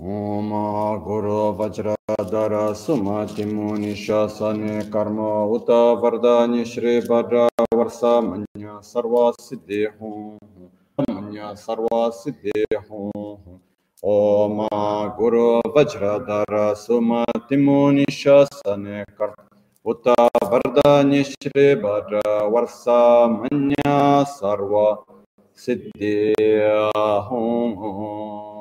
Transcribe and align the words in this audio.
ओम 0.00 0.50
गुरु 1.04 1.38
वज्र 1.54 1.94
धर 2.26 2.52
सुमति 2.74 3.44
मुनि 3.44 3.94
शासन 3.94 4.60
कर्म 4.92 5.18
उत 5.54 5.70
वरदान 6.02 6.62
श्री 6.64 6.98
भद्र 7.00 7.42
वर्ष 7.74 7.98
मन्य 8.24 8.78
सर्व 8.84 9.16
सिद्धि 9.40 9.82
हूँ 10.00 10.38
मन्य 10.98 11.52
सर्व 11.56 11.88
सिद्धि 12.12 12.64
हूँ 12.80 13.60
ओम 14.02 14.62
गुरु 15.18 15.44
वज्र 15.76 16.16
धर 16.24 16.56
सुमति 16.76 17.56
मुनि 17.58 18.06
शासन 18.10 18.86
कर 19.18 19.34
उत 19.86 20.08
वरदान 20.46 21.22
श्री 21.24 21.74
भद्र 21.82 22.22
वर्ष 22.48 22.84
मन्य 23.34 23.84
सर्व 24.30 24.74
सिद्धे 25.58 26.16
हूँ 27.28 28.59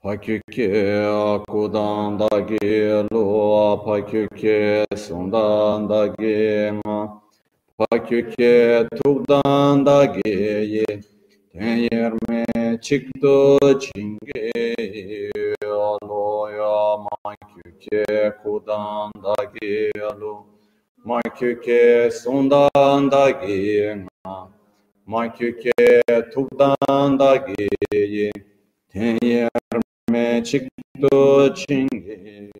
Pakyuki 0.00 0.64
akudan 1.04 2.16
dagi 2.16 2.88
lua 3.12 3.76
pakyuki 3.84 4.88
sundan 4.96 5.84
dagi 5.84 6.72
ma 6.80 7.20
pakyuki 7.76 8.88
tukdan 8.96 9.84
dagi 9.84 10.32
ye 10.72 10.86
ten 11.52 11.76
yerme 11.92 12.44
çıktı 12.80 13.60
çingi 13.76 14.48
aloya 15.68 16.96
makyuki 17.04 18.00
kudan 18.42 19.12
dagi 19.20 19.92
lu 20.20 20.48
makyuki 21.04 22.08
sundan 22.08 23.10
dagi 23.12 24.00
ma 24.24 24.48
makyuki 25.06 26.00
tukdan 26.32 27.18
dagi 27.20 27.68
ye 27.92 28.32
ten 28.88 29.18
yerme 29.20 29.89
me 30.10 30.42
chikdo 30.46 31.18
chingi 31.58 32.50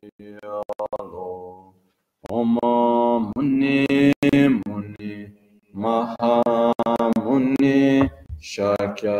yalo 0.43 1.27
Oma 2.29 2.71
muni 3.19 3.77
muni 4.65 5.11
maha 5.81 6.33
muni 7.23 7.75
shakya 8.49 9.15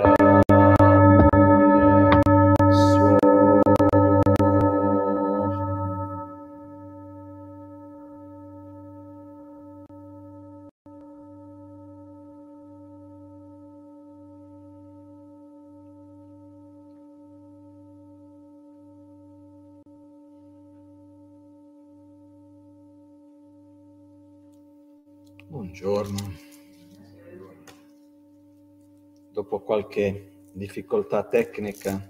qualche 29.91 30.45
difficoltà 30.53 31.23
tecnica 31.23 32.09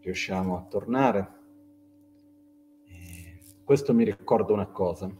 riusciamo 0.00 0.56
a 0.56 0.62
tornare. 0.62 1.32
E 2.86 3.40
questo 3.62 3.92
mi 3.92 4.04
ricorda 4.04 4.54
una 4.54 4.68
cosa. 4.68 5.14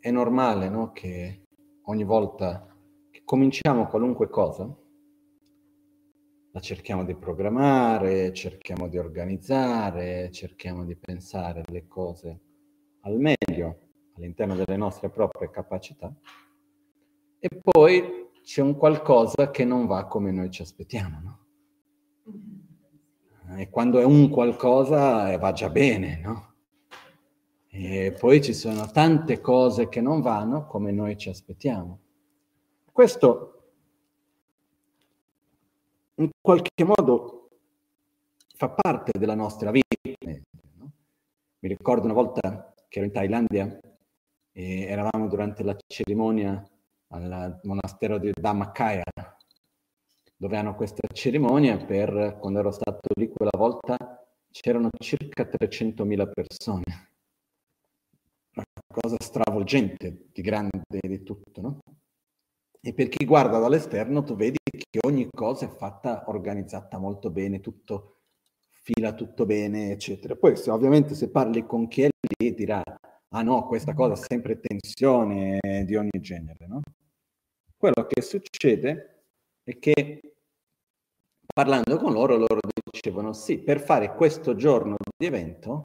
È 0.00 0.10
normale, 0.10 0.68
no? 0.68 0.90
Che 0.90 1.42
ogni 1.82 2.04
volta 2.04 2.66
che 3.10 3.22
cominciamo 3.24 3.86
qualunque 3.86 4.28
cosa, 4.28 4.76
la 6.52 6.60
cerchiamo 6.60 7.04
di 7.04 7.14
programmare, 7.14 8.32
cerchiamo 8.32 8.88
di 8.88 8.98
organizzare, 8.98 10.32
cerchiamo 10.32 10.84
di 10.84 10.96
pensare 10.96 11.62
le 11.68 11.86
cose 11.86 12.40
al 13.02 13.18
meglio 13.18 13.49
all'interno 14.20 14.54
delle 14.54 14.76
nostre 14.76 15.08
proprie 15.08 15.50
capacità 15.50 16.14
e 17.38 17.48
poi 17.62 18.28
c'è 18.42 18.60
un 18.60 18.76
qualcosa 18.76 19.50
che 19.50 19.64
non 19.64 19.86
va 19.86 20.06
come 20.06 20.30
noi 20.30 20.50
ci 20.50 20.60
aspettiamo, 20.60 21.20
no? 21.22 21.38
E 23.56 23.68
quando 23.70 23.98
è 23.98 24.04
un 24.04 24.28
qualcosa 24.28 25.32
eh, 25.32 25.38
va 25.38 25.52
già 25.52 25.70
bene, 25.70 26.20
no? 26.20 26.54
E 27.68 28.14
poi 28.18 28.42
ci 28.42 28.52
sono 28.52 28.90
tante 28.90 29.40
cose 29.40 29.88
che 29.88 30.00
non 30.00 30.20
vanno 30.20 30.66
come 30.66 30.92
noi 30.92 31.16
ci 31.16 31.30
aspettiamo. 31.30 32.00
Questo 32.92 33.72
in 36.16 36.30
qualche 36.40 36.84
modo 36.84 37.48
fa 38.54 38.68
parte 38.68 39.18
della 39.18 39.34
nostra 39.34 39.70
vita. 39.70 39.86
No? 40.76 40.92
Mi 41.60 41.68
ricordo 41.68 42.04
una 42.04 42.14
volta 42.14 42.74
che 42.88 42.98
ero 42.98 43.06
in 43.06 43.12
Thailandia 43.12 43.80
e 44.60 44.82
eravamo 44.82 45.26
durante 45.26 45.62
la 45.62 45.74
cerimonia 45.86 46.62
al 47.12 47.60
monastero 47.62 48.18
di 48.18 48.30
Dhammakaya, 48.38 49.02
dove 50.36 50.56
hanno 50.56 50.74
questa 50.74 51.08
cerimonia 51.12 51.78
per, 51.78 52.36
quando 52.38 52.58
ero 52.58 52.70
stato 52.70 53.08
lì 53.18 53.28
quella 53.28 53.56
volta, 53.56 53.96
c'erano 54.50 54.90
circa 54.98 55.44
300.000 55.44 56.30
persone. 56.30 57.08
Una 58.54 58.64
cosa 58.86 59.16
stravolgente, 59.18 60.26
di 60.30 60.42
grande 60.42 60.82
di 60.90 61.22
tutto, 61.22 61.60
no? 61.60 61.78
E 62.82 62.94
per 62.94 63.08
chi 63.08 63.24
guarda 63.24 63.58
dall'esterno, 63.58 64.22
tu 64.22 64.36
vedi 64.36 64.58
che 64.72 64.98
ogni 65.06 65.26
cosa 65.30 65.66
è 65.66 65.68
fatta, 65.68 66.24
organizzata 66.26 66.98
molto 66.98 67.30
bene, 67.30 67.60
tutto 67.60 68.16
fila 68.82 69.14
tutto 69.14 69.46
bene, 69.46 69.90
eccetera. 69.90 70.36
Poi 70.36 70.56
se, 70.56 70.70
ovviamente 70.70 71.14
se 71.14 71.30
parli 71.30 71.66
con 71.66 71.88
chi 71.88 72.02
è 72.02 72.08
lì 72.38 72.54
dirà, 72.54 72.82
ah 73.32 73.42
no, 73.42 73.66
questa 73.66 73.94
cosa 73.94 74.16
sempre 74.16 74.60
tensione 74.60 75.58
di 75.84 75.96
ogni 75.96 76.20
genere, 76.20 76.66
no? 76.66 76.80
Quello 77.76 78.06
che 78.06 78.22
succede 78.22 79.24
è 79.62 79.78
che 79.78 80.20
parlando 81.52 81.96
con 81.96 82.12
loro, 82.12 82.36
loro 82.36 82.58
dicevano 82.90 83.32
sì, 83.32 83.58
per 83.58 83.80
fare 83.80 84.14
questo 84.14 84.54
giorno 84.54 84.96
di 85.16 85.26
evento 85.26 85.82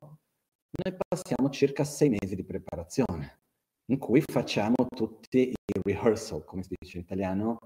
noi 0.77 0.97
passiamo 1.07 1.49
circa 1.49 1.85
sei 1.85 2.09
mesi 2.09 2.35
di 2.35 2.43
preparazione, 2.43 3.39
in 3.85 3.97
cui 3.97 4.21
facciamo 4.21 4.75
tutti 4.93 5.49
i 5.49 5.53
rehearsal, 5.83 6.43
come 6.43 6.63
si 6.63 6.73
dice 6.77 6.97
in 6.97 7.03
italiano, 7.03 7.57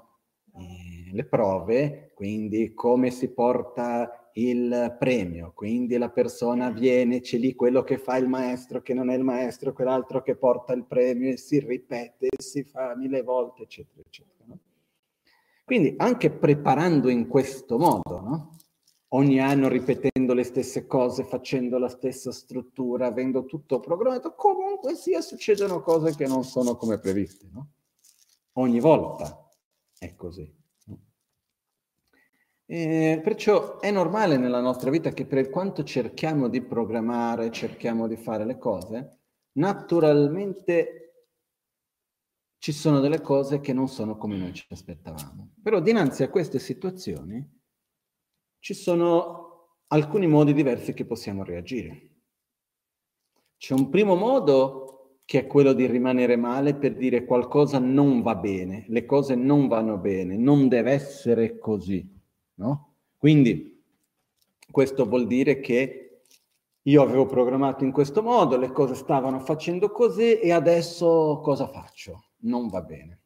eh, 0.60 1.14
le 1.14 1.26
prove, 1.26 2.12
quindi 2.14 2.74
come 2.74 3.12
si 3.12 3.30
porta 3.30 4.30
il 4.34 4.96
premio, 5.00 5.52
quindi 5.54 5.98
la 5.98 6.10
persona 6.10 6.70
viene, 6.70 7.22
c'è 7.22 7.38
lì 7.38 7.56
quello 7.56 7.84
che 7.84 7.98
fa 7.98 8.18
il 8.18 8.28
maestro, 8.28 8.82
che 8.82 8.94
non 8.94 9.10
è 9.10 9.16
il 9.16 9.24
maestro, 9.24 9.74
quell'altro 9.74 10.22
che 10.22 10.36
porta 10.36 10.74
il 10.74 10.86
premio 10.86 11.32
e 11.32 11.38
si 11.38 11.60
ripete, 11.60 12.30
si 12.38 12.64
fa 12.64 12.96
mille 12.96 13.22
volte, 13.22 13.64
eccetera, 13.64 14.02
eccetera. 14.06 14.44
No? 14.46 14.60
Quindi 15.66 15.94
anche 15.98 16.30
preparando 16.30 17.10
in 17.10 17.28
questo 17.28 17.78
modo, 17.78 18.20
no? 18.22 18.56
ogni 19.10 19.40
anno 19.40 19.68
ripetendo 19.68 20.34
le 20.34 20.44
stesse 20.44 20.86
cose, 20.86 21.24
facendo 21.24 21.78
la 21.78 21.90
stessa 21.90 22.32
struttura, 22.32 23.08
avendo 23.08 23.46
tutto 23.46 23.80
programmato, 23.80 24.34
comunque 24.36 24.96
sia 24.96 25.22
succedono 25.22 25.82
cose 25.82 26.16
che 26.16 26.28
non 26.28 26.44
sono 26.44 26.76
come 26.76 27.00
previste. 27.00 27.48
No? 27.52 27.68
Ogni 28.54 28.80
volta 28.80 29.49
è 30.00 30.16
così. 30.16 30.58
E 32.72 33.20
perciò 33.24 33.80
è 33.80 33.92
normale 33.92 34.38
nella 34.38 34.62
nostra 34.62 34.92
vita 34.92 35.12
che 35.12 35.26
per 35.26 35.50
quanto 35.50 35.84
cerchiamo 35.84 36.48
di 36.48 36.62
programmare, 36.62 37.52
cerchiamo 37.52 38.08
di 38.08 38.16
fare 38.16 38.46
le 38.46 38.58
cose, 38.58 39.22
naturalmente 39.54 41.00
ci 42.60 42.72
sono 42.72 43.00
delle 43.00 43.22
cose 43.22 43.60
che 43.60 43.74
non 43.74 43.88
sono 43.88 44.18
come 44.18 44.38
noi 44.38 44.54
ci 44.54 44.66
aspettavamo. 44.70 45.54
Però 45.64 45.80
dinanzi 45.80 46.24
a 46.24 46.30
queste 46.30 46.60
situazioni 46.60 47.58
ci 48.60 48.74
sono 48.74 49.78
alcuni 49.88 50.28
modi 50.28 50.54
diversi 50.54 50.94
che 50.94 51.06
possiamo 51.06 51.44
reagire. 51.44 52.18
C'è 53.58 53.74
un 53.74 53.90
primo 53.90 54.16
modo 54.16 54.89
che 55.30 55.42
è 55.42 55.46
quello 55.46 55.74
di 55.74 55.86
rimanere 55.86 56.38
male 56.38 56.74
per 56.74 56.96
dire 56.96 57.24
qualcosa 57.24 57.78
non 57.78 58.24
va 58.24 58.34
bene, 58.34 58.86
le 58.88 59.06
cose 59.06 59.36
non 59.36 59.68
vanno 59.68 60.00
bene, 60.00 60.36
non 60.36 60.68
deve 60.68 60.92
essere 60.92 61.60
così, 61.60 62.04
no? 62.56 62.96
Quindi 63.16 63.80
questo 64.72 65.06
vuol 65.06 65.28
dire 65.28 65.60
che 65.60 66.22
io 66.82 67.02
avevo 67.04 67.28
programmato 67.28 67.84
in 67.84 67.92
questo 67.92 68.24
modo, 68.24 68.58
le 68.58 68.72
cose 68.72 68.96
stavano 68.96 69.40
facendo 69.40 69.92
così 69.92 70.40
e 70.40 70.52
adesso 70.52 71.42
cosa 71.44 71.68
faccio? 71.68 72.30
Non 72.38 72.68
va 72.68 72.82
bene. 72.82 73.20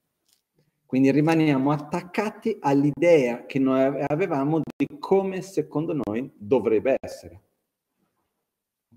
Quindi 0.85 1.09
rimaniamo 1.09 1.71
attaccati 1.71 2.57
all'idea 2.59 3.45
che 3.45 3.59
noi 3.59 4.03
avevamo 4.05 4.59
di 4.75 4.99
come 4.99 5.41
secondo 5.41 5.97
noi 6.03 6.29
dovrebbe 6.35 6.97
essere. 6.99 7.41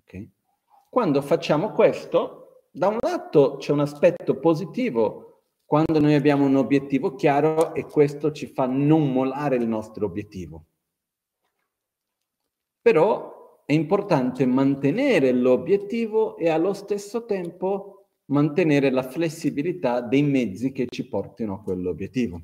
Okay? 0.02 0.28
Quando 0.90 1.22
facciamo 1.22 1.70
questo, 1.70 2.40
da 2.76 2.88
un 2.88 2.99
lato 3.00 3.56
c'è 3.56 3.73
un 3.73 3.81
aspetto 3.81 4.38
positivo 4.38 5.44
quando 5.64 5.99
noi 5.99 6.12
abbiamo 6.12 6.44
un 6.44 6.56
obiettivo 6.56 7.14
chiaro 7.14 7.75
e 7.75 7.87
questo 7.87 8.32
ci 8.32 8.49
fa 8.49 8.67
non 8.67 9.11
molare 9.11 9.56
il 9.56 9.67
nostro 9.67 10.05
obiettivo. 10.05 10.67
Però 12.82 13.62
è 13.64 13.73
importante 13.73 14.44
mantenere 14.44 15.32
l'obiettivo 15.32 16.37
e 16.37 16.50
allo 16.50 16.75
stesso 16.75 17.25
tempo 17.25 18.08
mantenere 18.26 18.90
la 18.90 19.02
flessibilità 19.02 20.02
dei 20.02 20.23
mezzi 20.23 20.70
che 20.70 20.87
ci 20.87 21.08
portino 21.08 21.55
a 21.55 21.62
quell'obiettivo. 21.62 22.43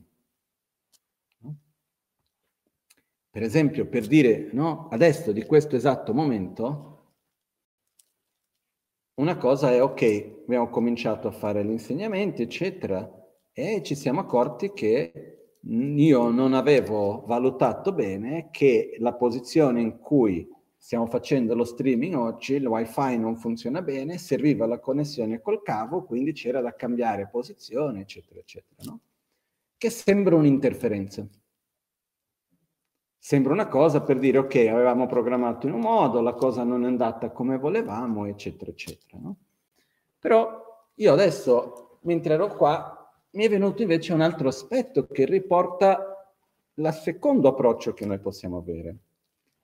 Per 3.31 3.43
esempio, 3.43 3.87
per 3.87 4.07
dire, 4.07 4.49
no, 4.53 4.89
adesso 4.89 5.31
di 5.31 5.45
questo 5.45 5.77
esatto 5.77 6.15
momento, 6.15 6.92
una 9.15 9.37
cosa 9.37 9.73
è, 9.73 9.83
ok, 9.83 10.43
abbiamo 10.45 10.69
cominciato 10.71 11.29
a 11.29 11.33
fare 11.33 11.65
gli 11.65 11.71
insegnamenti, 11.71 12.43
eccetera, 12.43 13.11
e 13.53 13.83
ci 13.83 13.95
siamo 13.95 14.21
accorti 14.21 14.73
che 14.73 15.57
io 15.65 16.31
non 16.31 16.55
avevo 16.55 17.25
valutato 17.27 17.93
bene 17.93 18.49
che 18.51 18.97
la 18.99 19.15
posizione 19.15 19.81
in 19.81 19.99
cui 19.99 20.49
stiamo 20.77 21.07
facendo 21.07 21.55
lo 21.55 21.65
streaming 21.65 22.17
oggi, 22.17 22.55
il 22.55 22.67
wifi 22.67 23.17
non 23.17 23.37
funziona 23.37 23.83
bene, 23.83 24.19
serviva 24.19 24.67
la 24.67 24.81
connessione 24.81 25.41
col 25.41 25.63
cavo, 25.63 26.05
quindi 26.05 26.33
c'era 26.33 26.61
da 26.61 26.75
cambiare 26.75 27.29
posizione, 27.31 28.01
eccetera, 28.01 28.41
eccetera, 28.41 28.83
no? 28.85 29.01
Che 29.77 29.91
sembra 29.91 30.35
un'interferenza. 30.35 31.29
Sembra 33.25 33.53
una 33.53 33.69
cosa 33.69 34.03
per 34.03 34.19
dire, 34.19 34.39
ok, 34.39 34.57
avevamo 34.69 35.07
programmato 35.07 35.69
in 35.69 35.75
un 35.75 35.81
modo, 35.83 36.21
la 36.21 36.33
cosa 36.33 36.65
non 36.65 36.83
è 36.83 36.89
andata 36.89 37.31
come 37.31 37.57
volevamo, 37.57 38.27
eccetera, 38.27 38.73
eccetera. 38.73 39.17
No? 39.17 39.37
Però 40.19 40.89
io 40.93 41.13
adesso, 41.13 42.01
mentre 42.01 42.35
ero 42.35 42.49
qua, 42.49 43.15
mi 43.31 43.45
è 43.45 43.49
venuto 43.49 43.83
invece 43.83 44.13
un 44.13 44.23
altro 44.23 44.49
aspetto 44.49 45.07
che 45.07 45.25
riporta 45.25 46.35
il 46.75 46.93
secondo 47.01 47.47
approccio 47.47 47.95
che 47.95 48.05
noi 48.07 48.19
possiamo 48.19 48.57
avere. 48.57 48.97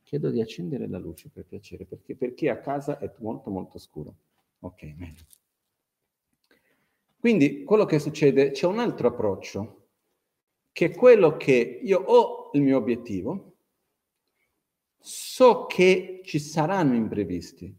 Chiedo 0.05 0.31
di 0.31 0.41
accendere 0.41 0.87
la 0.87 0.99
luce 0.99 1.29
per 1.29 1.45
piacere, 1.45 1.85
perché 1.85 2.15
per 2.15 2.35
chi 2.35 2.47
è 2.47 2.51
a 2.51 2.61
casa 2.61 2.99
è 2.99 3.13
molto 3.19 3.51
molto 3.51 3.79
scuro. 3.79 4.15
Ok, 4.61 4.83
meglio. 4.97 5.25
Quindi 7.19 7.65
quello 7.65 7.87
che 7.87 7.99
succede, 7.99 8.53
c'è 8.53 8.67
un 8.67 8.79
altro 8.79 9.09
approccio, 9.09 9.78
che 10.73 10.87
è 10.87 10.95
quello 10.95 11.37
che 11.37 11.81
io 11.83 12.01
ho 12.01 12.51
il 12.53 12.63
mio 12.63 12.77
obiettivo, 12.79 13.57
so 14.99 15.67
che 15.67 16.21
ci 16.25 16.39
saranno 16.39 16.95
imprevisti, 16.95 17.75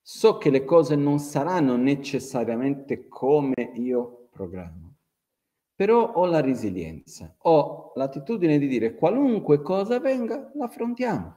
so 0.00 0.38
che 0.38 0.50
le 0.50 0.64
cose 0.64 0.96
non 0.96 1.18
saranno 1.18 1.76
necessariamente 1.76 3.08
come 3.08 3.72
io 3.74 4.28
programmo, 4.30 4.96
però 5.74 6.12
ho 6.12 6.26
la 6.26 6.40
resilienza, 6.40 7.34
ho 7.38 7.92
l'attitudine 7.94 8.58
di 8.58 8.66
dire 8.66 8.94
qualunque 8.94 9.62
cosa 9.62 9.98
venga, 9.98 10.50
l'affrontiamo. 10.54 11.36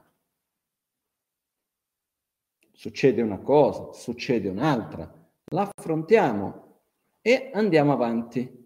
Succede 2.72 3.22
una 3.22 3.38
cosa, 3.38 3.92
succede 3.92 4.48
un'altra, 4.48 5.10
l'affrontiamo 5.52 6.80
e 7.20 7.50
andiamo 7.54 7.92
avanti 7.92 8.61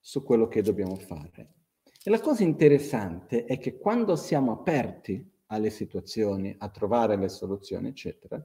su 0.00 0.22
quello 0.22 0.48
che 0.48 0.62
dobbiamo 0.62 0.96
fare. 0.96 1.54
E 2.02 2.10
la 2.10 2.20
cosa 2.20 2.42
interessante 2.42 3.44
è 3.44 3.58
che 3.58 3.78
quando 3.78 4.16
siamo 4.16 4.52
aperti 4.52 5.30
alle 5.46 5.70
situazioni, 5.70 6.54
a 6.58 6.68
trovare 6.70 7.16
le 7.16 7.28
soluzioni, 7.28 7.88
eccetera, 7.88 8.42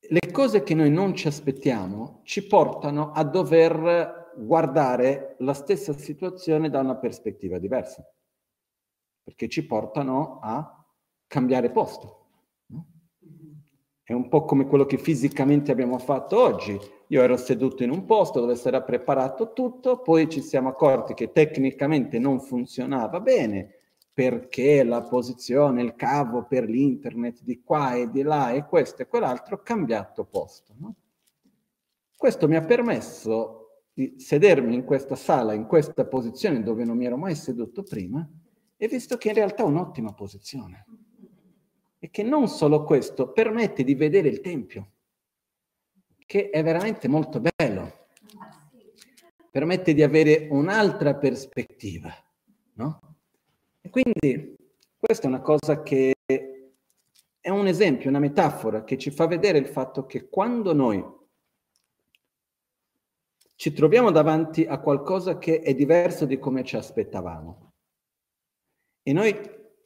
le 0.00 0.32
cose 0.32 0.62
che 0.64 0.74
noi 0.74 0.90
non 0.90 1.14
ci 1.14 1.28
aspettiamo 1.28 2.20
ci 2.24 2.46
portano 2.46 3.12
a 3.12 3.22
dover 3.22 4.32
guardare 4.36 5.36
la 5.40 5.54
stessa 5.54 5.92
situazione 5.92 6.70
da 6.70 6.80
una 6.80 6.96
prospettiva 6.96 7.58
diversa, 7.58 8.04
perché 9.22 9.48
ci 9.48 9.64
portano 9.66 10.40
a 10.42 10.84
cambiare 11.26 11.70
posto. 11.70 12.16
È 14.02 14.12
un 14.12 14.28
po' 14.28 14.44
come 14.44 14.66
quello 14.66 14.86
che 14.86 14.98
fisicamente 14.98 15.70
abbiamo 15.70 15.98
fatto 15.98 16.40
oggi. 16.40 16.76
Io 17.10 17.22
ero 17.22 17.36
seduto 17.36 17.82
in 17.82 17.90
un 17.90 18.04
posto 18.04 18.38
dove 18.38 18.54
si 18.54 18.68
era 18.68 18.82
preparato 18.82 19.52
tutto, 19.52 20.00
poi 20.00 20.28
ci 20.28 20.40
siamo 20.40 20.68
accorti 20.68 21.12
che 21.12 21.32
tecnicamente 21.32 22.20
non 22.20 22.40
funzionava 22.40 23.18
bene, 23.18 23.74
perché 24.12 24.84
la 24.84 25.02
posizione, 25.02 25.82
il 25.82 25.96
cavo 25.96 26.46
per 26.46 26.68
l'internet 26.68 27.42
di 27.42 27.62
qua 27.62 27.94
e 27.94 28.10
di 28.10 28.22
là 28.22 28.52
e 28.52 28.64
questo 28.64 29.02
e 29.02 29.08
quell'altro 29.08 29.56
ha 29.56 29.62
cambiato 29.62 30.24
posto. 30.24 30.72
No? 30.78 30.94
Questo 32.16 32.46
mi 32.46 32.54
ha 32.54 32.62
permesso 32.62 33.86
di 33.92 34.14
sedermi 34.20 34.72
in 34.72 34.84
questa 34.84 35.16
sala, 35.16 35.52
in 35.52 35.66
questa 35.66 36.04
posizione 36.04 36.62
dove 36.62 36.84
non 36.84 36.96
mi 36.96 37.06
ero 37.06 37.16
mai 37.16 37.34
seduto 37.34 37.82
prima 37.82 38.28
e 38.76 38.86
visto 38.86 39.16
che 39.16 39.28
in 39.28 39.34
realtà 39.34 39.64
è 39.64 39.66
un'ottima 39.66 40.12
posizione. 40.12 40.86
E 41.98 42.08
che 42.08 42.22
non 42.22 42.46
solo 42.46 42.84
questo 42.84 43.32
permette 43.32 43.82
di 43.82 43.96
vedere 43.96 44.28
il 44.28 44.40
Tempio, 44.40 44.92
che 46.30 46.50
è 46.50 46.62
veramente 46.62 47.08
molto 47.08 47.40
bello. 47.40 48.06
Permette 49.50 49.92
di 49.94 50.00
avere 50.04 50.46
un'altra 50.48 51.16
prospettiva, 51.16 52.14
no? 52.74 53.16
E 53.80 53.90
quindi 53.90 54.54
questa 54.96 55.24
è 55.24 55.26
una 55.26 55.40
cosa 55.40 55.82
che 55.82 56.14
è 57.40 57.48
un 57.48 57.66
esempio, 57.66 58.08
una 58.08 58.20
metafora 58.20 58.84
che 58.84 58.96
ci 58.96 59.10
fa 59.10 59.26
vedere 59.26 59.58
il 59.58 59.66
fatto 59.66 60.06
che 60.06 60.28
quando 60.28 60.72
noi 60.72 61.04
ci 63.56 63.72
troviamo 63.72 64.12
davanti 64.12 64.64
a 64.64 64.78
qualcosa 64.78 65.36
che 65.36 65.58
è 65.58 65.74
diverso 65.74 66.26
di 66.26 66.38
come 66.38 66.62
ci 66.62 66.76
aspettavamo 66.76 67.72
e 69.02 69.12
noi 69.12 69.34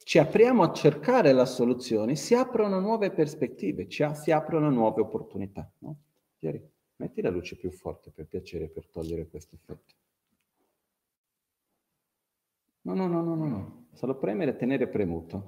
ci 0.03 0.19
apriamo 0.19 0.61
a 0.61 0.71
cercare 0.71 1.31
la 1.31 1.47
soluzione, 1.47 2.15
si 2.15 2.35
aprono 2.35 2.79
nuove 2.79 3.09
prospettive, 3.09 3.87
si 3.89 4.31
aprono 4.31 4.69
nuove 4.69 5.01
opportunità. 5.01 5.67
No? 5.79 6.01
Ieri, 6.45 6.71
metti 6.97 7.21
la 7.23 7.31
luce 7.31 7.55
più 7.55 7.71
forte 7.71 8.11
per 8.11 8.27
piacere 8.27 8.69
per 8.69 8.87
togliere 8.87 9.27
questo 9.27 9.55
effetto. 9.55 9.93
No, 12.81 12.93
no, 12.93 13.07
no, 13.07 13.23
no, 13.23 13.33
no, 13.33 13.47
no. 13.47 13.87
Solo 13.93 14.15
premere 14.19 14.51
e 14.51 14.55
tenere 14.55 14.87
premuto. 14.87 15.43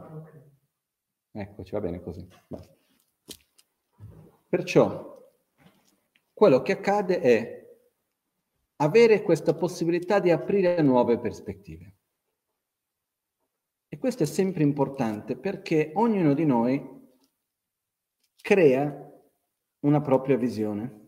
Eccoci, 1.30 1.72
va 1.74 1.82
bene 1.82 2.02
così. 2.02 2.28
Basta. 2.48 2.76
Perciò, 4.50 5.32
quello 6.34 6.64
che 6.64 6.72
accade 6.72 7.20
è 7.20 7.80
avere 8.78 9.22
questa 9.22 9.54
possibilità 9.54 10.20
di 10.20 10.32
aprire 10.32 10.82
nuove 10.82 11.20
prospettive. 11.20 11.96
E 13.88 13.98
questo 14.00 14.24
è 14.24 14.26
sempre 14.26 14.64
importante 14.64 15.38
perché 15.38 15.92
ognuno 15.94 16.34
di 16.34 16.46
noi 16.46 16.96
crea 18.42 19.07
una 19.88 20.02
propria 20.02 20.36
visione, 20.36 21.06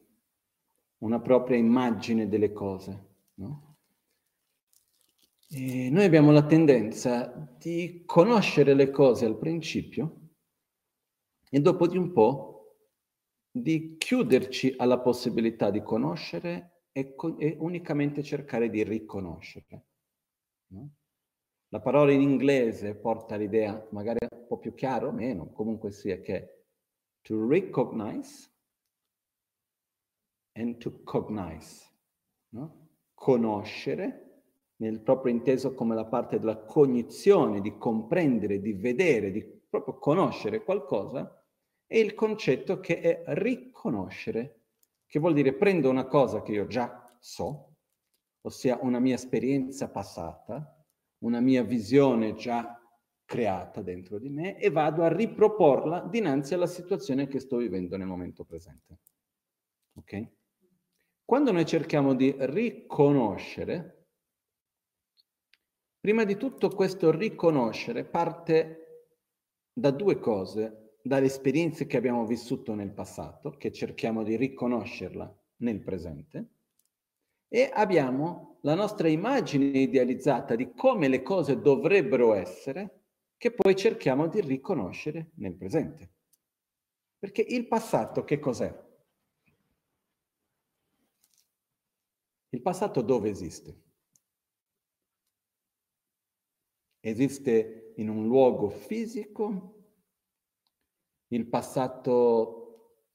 una 1.00 1.20
propria 1.20 1.58
immagine 1.58 2.30
delle 2.30 2.54
cose, 2.54 3.08
no? 3.36 3.68
Noi 5.52 6.04
abbiamo 6.04 6.32
la 6.32 6.46
tendenza 6.46 7.56
di 7.58 8.04
conoscere 8.06 8.76
le 8.76 8.92
cose 8.92 9.26
al 9.26 9.38
principio 9.38 10.30
e 11.50 11.60
dopo 11.60 11.88
di 11.88 11.98
un 11.98 12.12
po' 12.12 12.76
di 13.50 13.96
chiuderci 13.98 14.76
alla 14.78 15.00
possibilità 15.00 15.72
di 15.72 15.82
conoscere 15.82 16.84
e, 16.92 17.16
co- 17.16 17.40
e 17.40 17.58
unicamente 17.60 18.22
cercare 18.22 18.70
di 18.70 18.84
riconoscere. 18.84 19.86
No? 20.68 20.90
La 21.70 21.82
parola 21.82 22.12
in 22.12 22.22
inglese 22.22 22.94
porta 22.94 23.36
l'idea, 23.36 23.88
magari 23.90 24.20
un 24.30 24.46
po' 24.48 24.60
più 24.60 24.76
chiaro 24.76 25.08
o 25.08 25.12
meno, 25.12 25.52
comunque 25.52 25.92
sia 25.92 26.22
che 26.22 26.66
to 27.22 27.48
recognize 27.48 28.49
and 30.60 30.78
to 30.78 31.02
cognize, 31.04 31.86
no? 32.50 32.88
conoscere 33.14 34.44
nel 34.78 35.02
proprio 35.02 35.34
inteso 35.34 35.74
come 35.74 35.96
la 35.96 36.06
parte 36.06 36.40
della 36.40 36.58
cognizione, 36.58 37.62
di 37.62 37.78
comprendere, 37.78 38.62
di 38.62 38.74
vedere, 38.74 39.32
di 39.32 39.44
proprio 39.44 39.98
conoscere 39.98 40.64
qualcosa, 40.64 41.44
e 41.86 42.00
il 42.00 42.14
concetto 42.14 42.80
che 42.80 43.02
è 43.02 43.24
riconoscere, 43.34 44.62
che 45.06 45.20
vuol 45.20 45.34
dire 45.34 45.54
prendo 45.54 45.90
una 45.90 46.06
cosa 46.06 46.42
che 46.42 46.52
io 46.54 46.68
già 46.68 47.04
so, 47.20 47.76
ossia 48.42 48.80
una 48.82 49.00
mia 49.00 49.16
esperienza 49.16 49.90
passata, 49.90 50.86
una 51.20 51.42
mia 51.42 51.64
visione 51.64 52.36
già 52.36 52.80
creata 53.26 53.82
dentro 53.82 54.18
di 54.18 54.30
me 54.30 54.58
e 54.58 54.70
vado 54.70 55.04
a 55.04 55.14
riproporla 55.14 56.08
dinanzi 56.10 56.54
alla 56.54 56.68
situazione 56.68 57.28
che 57.28 57.40
sto 57.40 57.58
vivendo 57.58 57.98
nel 57.98 58.08
momento 58.08 58.46
presente. 58.46 59.00
Ok? 59.96 60.28
Quando 61.30 61.52
noi 61.52 61.64
cerchiamo 61.68 62.16
di 62.16 62.34
riconoscere, 62.40 63.98
Prima 66.00 66.24
di 66.24 66.38
tutto 66.38 66.70
questo 66.70 67.12
riconoscere 67.12 68.04
parte 68.04 69.12
da 69.72 69.92
due 69.92 70.18
cose, 70.18 70.96
dalle 71.04 71.28
esperienze 71.28 71.86
che 71.86 71.98
abbiamo 71.98 72.26
vissuto 72.26 72.74
nel 72.74 72.94
passato, 72.94 73.52
che 73.52 73.72
cerchiamo 73.72 74.24
di 74.24 74.38
riconoscerla 74.38 75.40
nel 75.58 75.82
presente, 75.82 76.48
e 77.48 77.70
abbiamo 77.72 78.58
la 78.62 78.74
nostra 78.74 79.08
immagine 79.08 79.78
idealizzata 79.78 80.56
di 80.56 80.74
come 80.74 81.10
le 81.10 81.22
cose 81.22 81.62
dovrebbero 81.62 82.34
essere, 82.34 83.04
che 83.38 83.52
poi 83.52 83.76
cerchiamo 83.76 84.28
di 84.28 84.42
riconoscere 84.42 85.30
nel 85.36 85.56
presente. 85.56 86.12
Perché 87.20 87.44
il 87.48 87.68
passato 87.68 88.24
che 88.24 88.40
cos'è? 88.40 88.89
Il 92.50 92.62
passato 92.62 93.02
dove 93.02 93.30
esiste? 93.30 93.84
Esiste 97.00 97.94
in 97.98 98.10
un 98.10 98.26
luogo 98.26 98.70
fisico? 98.70 99.76
Il 101.28 101.48
passato, 101.48 103.06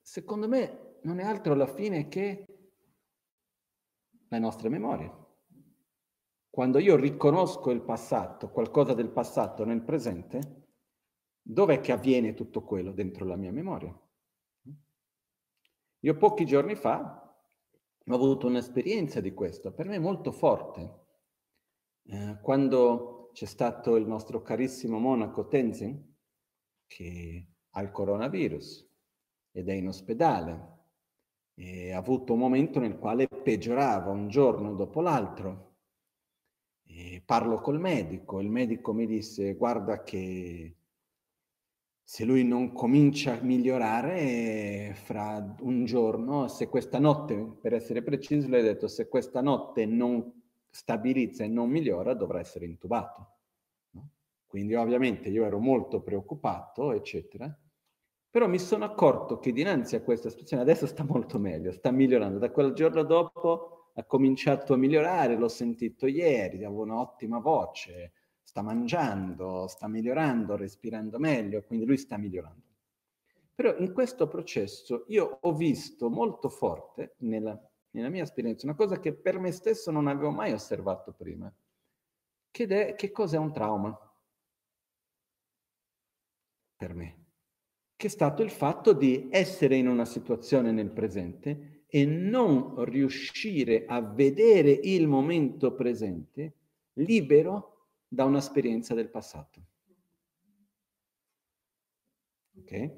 secondo 0.00 0.48
me, 0.48 0.98
non 1.02 1.18
è 1.18 1.24
altro 1.24 1.52
alla 1.52 1.66
fine 1.66 2.08
che 2.08 2.46
la 4.28 4.38
nostra 4.38 4.68
memoria. 4.68 5.24
Quando 6.48 6.78
io 6.78 6.96
riconosco 6.96 7.70
il 7.70 7.82
passato, 7.82 8.50
qualcosa 8.50 8.94
del 8.94 9.10
passato 9.10 9.64
nel 9.64 9.82
presente, 9.82 10.70
dov'è 11.42 11.80
che 11.80 11.92
avviene 11.92 12.32
tutto 12.32 12.64
quello 12.64 12.92
dentro 12.92 13.26
la 13.26 13.36
mia 13.36 13.52
memoria? 13.52 13.94
Io 16.06 16.16
pochi 16.16 16.46
giorni 16.46 16.76
fa 16.76 17.36
ho 18.08 18.14
avuto 18.14 18.46
un'esperienza 18.46 19.20
di 19.20 19.34
questo, 19.34 19.72
per 19.72 19.88
me 19.88 19.98
molto 19.98 20.30
forte. 20.30 21.00
Eh, 22.04 22.38
quando 22.40 23.30
c'è 23.32 23.46
stato 23.46 23.96
il 23.96 24.06
nostro 24.06 24.40
carissimo 24.40 25.00
monaco 25.00 25.48
Tenzin, 25.48 26.14
che 26.86 27.48
ha 27.70 27.82
il 27.82 27.90
coronavirus 27.90 28.88
ed 29.50 29.68
è 29.68 29.72
in 29.72 29.88
ospedale, 29.88 30.74
e 31.54 31.90
ha 31.90 31.98
avuto 31.98 32.34
un 32.34 32.38
momento 32.38 32.78
nel 32.78 32.98
quale 32.98 33.26
peggiorava 33.26 34.12
un 34.12 34.28
giorno 34.28 34.74
dopo 34.74 35.00
l'altro. 35.00 35.78
E 36.84 37.20
parlo 37.26 37.60
col 37.60 37.80
medico, 37.80 38.38
il 38.38 38.48
medico 38.48 38.92
mi 38.92 39.06
disse 39.06 39.54
guarda 39.54 40.04
che 40.04 40.76
se 42.08 42.24
lui 42.24 42.44
non 42.44 42.72
comincia 42.72 43.32
a 43.32 43.42
migliorare 43.42 44.92
fra 44.94 45.56
un 45.62 45.84
giorno, 45.84 46.46
se 46.46 46.68
questa 46.68 47.00
notte, 47.00 47.56
per 47.60 47.74
essere 47.74 48.00
preciso, 48.04 48.48
le 48.48 48.60
ho 48.60 48.62
detto, 48.62 48.86
se 48.86 49.08
questa 49.08 49.40
notte 49.40 49.86
non 49.86 50.32
stabilizza 50.70 51.42
e 51.42 51.48
non 51.48 51.68
migliora, 51.68 52.14
dovrà 52.14 52.38
essere 52.38 52.64
intubato. 52.64 53.30
No? 53.90 54.10
Quindi 54.46 54.76
ovviamente 54.76 55.30
io 55.30 55.44
ero 55.44 55.58
molto 55.58 56.00
preoccupato, 56.00 56.92
eccetera, 56.92 57.52
però 58.30 58.46
mi 58.46 58.60
sono 58.60 58.84
accorto 58.84 59.40
che 59.40 59.50
dinanzi 59.50 59.96
a 59.96 60.02
questa 60.02 60.30
situazione 60.30 60.62
adesso 60.62 60.86
sta 60.86 61.02
molto 61.02 61.40
meglio, 61.40 61.72
sta 61.72 61.90
migliorando. 61.90 62.38
Da 62.38 62.52
quel 62.52 62.72
giorno 62.72 63.02
dopo 63.02 63.90
ha 63.94 64.04
cominciato 64.04 64.74
a 64.74 64.76
migliorare, 64.76 65.34
l'ho 65.34 65.48
sentito 65.48 66.06
ieri, 66.06 66.64
avevo 66.64 66.82
un'ottima 66.82 67.40
voce, 67.40 68.12
sta 68.46 68.62
mangiando, 68.62 69.66
sta 69.66 69.88
migliorando, 69.88 70.56
respirando 70.56 71.18
meglio, 71.18 71.64
quindi 71.64 71.84
lui 71.84 71.96
sta 71.96 72.16
migliorando. 72.16 72.62
Però 73.56 73.76
in 73.76 73.92
questo 73.92 74.28
processo 74.28 75.04
io 75.08 75.38
ho 75.42 75.52
visto 75.52 76.08
molto 76.08 76.48
forte 76.48 77.16
nella, 77.18 77.60
nella 77.90 78.08
mia 78.08 78.22
esperienza 78.22 78.64
una 78.64 78.76
cosa 78.76 79.00
che 79.00 79.12
per 79.12 79.40
me 79.40 79.50
stesso 79.50 79.90
non 79.90 80.06
avevo 80.06 80.30
mai 80.30 80.52
osservato 80.52 81.12
prima, 81.12 81.52
che 82.52 82.66
è 82.66 82.94
che 82.94 83.10
cos'è 83.10 83.36
un 83.36 83.52
trauma 83.52 83.98
per 86.76 86.94
me, 86.94 87.24
che 87.96 88.06
è 88.06 88.10
stato 88.10 88.42
il 88.42 88.50
fatto 88.50 88.92
di 88.92 89.26
essere 89.28 89.74
in 89.74 89.88
una 89.88 90.04
situazione 90.04 90.70
nel 90.70 90.90
presente 90.90 91.84
e 91.88 92.04
non 92.06 92.84
riuscire 92.84 93.86
a 93.86 94.00
vedere 94.00 94.70
il 94.70 95.08
momento 95.08 95.74
presente 95.74 96.54
libero 96.94 97.75
da 98.08 98.24
un'esperienza 98.24 98.94
del 98.94 99.10
passato. 99.10 99.60
Ok? 102.58 102.92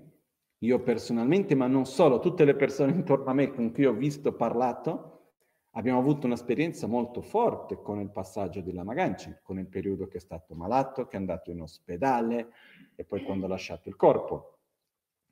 Io 0.58 0.82
personalmente, 0.82 1.54
ma 1.54 1.66
non 1.66 1.86
solo, 1.86 2.18
tutte 2.18 2.44
le 2.44 2.56
persone 2.56 2.92
intorno 2.92 3.26
a 3.30 3.34
me 3.34 3.50
con 3.52 3.72
cui 3.72 3.86
ho 3.86 3.92
visto, 3.92 4.34
parlato, 4.34 5.32
abbiamo 5.72 6.00
avuto 6.00 6.26
un'esperienza 6.26 6.86
molto 6.86 7.22
forte 7.22 7.80
con 7.80 8.00
il 8.00 8.10
passaggio 8.10 8.60
di 8.60 8.72
Lama 8.72 8.94
Ganci, 8.94 9.38
con 9.42 9.58
il 9.58 9.68
periodo 9.68 10.08
che 10.08 10.16
è 10.16 10.20
stato 10.20 10.54
malato, 10.54 11.06
che 11.06 11.16
è 11.16 11.20
andato 11.20 11.50
in 11.50 11.60
ospedale 11.60 12.50
e 12.96 13.04
poi 13.04 13.22
quando 13.22 13.46
ha 13.46 13.48
lasciato 13.48 13.88
il 13.88 13.96
corpo. 13.96 14.58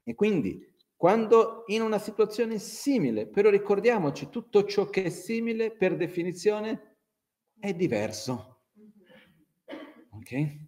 E 0.04 0.14
quindi, 0.14 0.74
quando 0.94 1.64
in 1.66 1.82
una 1.82 1.98
situazione 1.98 2.58
simile, 2.58 3.26
però 3.26 3.50
ricordiamoci, 3.50 4.28
tutto 4.28 4.64
ciò 4.64 4.88
che 4.88 5.04
è 5.04 5.08
simile 5.08 5.72
per 5.72 5.96
definizione 5.96 6.98
è 7.58 7.74
diverso. 7.74 8.55
Ok? 10.16 10.58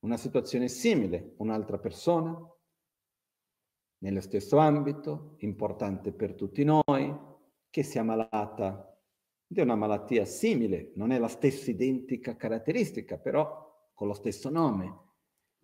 Una 0.00 0.16
situazione 0.16 0.68
simile, 0.68 1.34
un'altra 1.38 1.78
persona, 1.78 2.36
nello 3.98 4.20
stesso 4.20 4.56
ambito, 4.56 5.36
importante 5.38 6.12
per 6.12 6.34
tutti 6.34 6.64
noi, 6.64 7.16
che 7.70 7.82
sia 7.84 8.02
malata 8.02 8.88
di 9.46 9.60
una 9.60 9.76
malattia 9.76 10.24
simile, 10.24 10.90
non 10.96 11.12
è 11.12 11.18
la 11.18 11.28
stessa 11.28 11.70
identica 11.70 12.36
caratteristica, 12.36 13.16
però 13.16 13.90
con 13.94 14.08
lo 14.08 14.14
stesso 14.14 14.50
nome, 14.50 15.00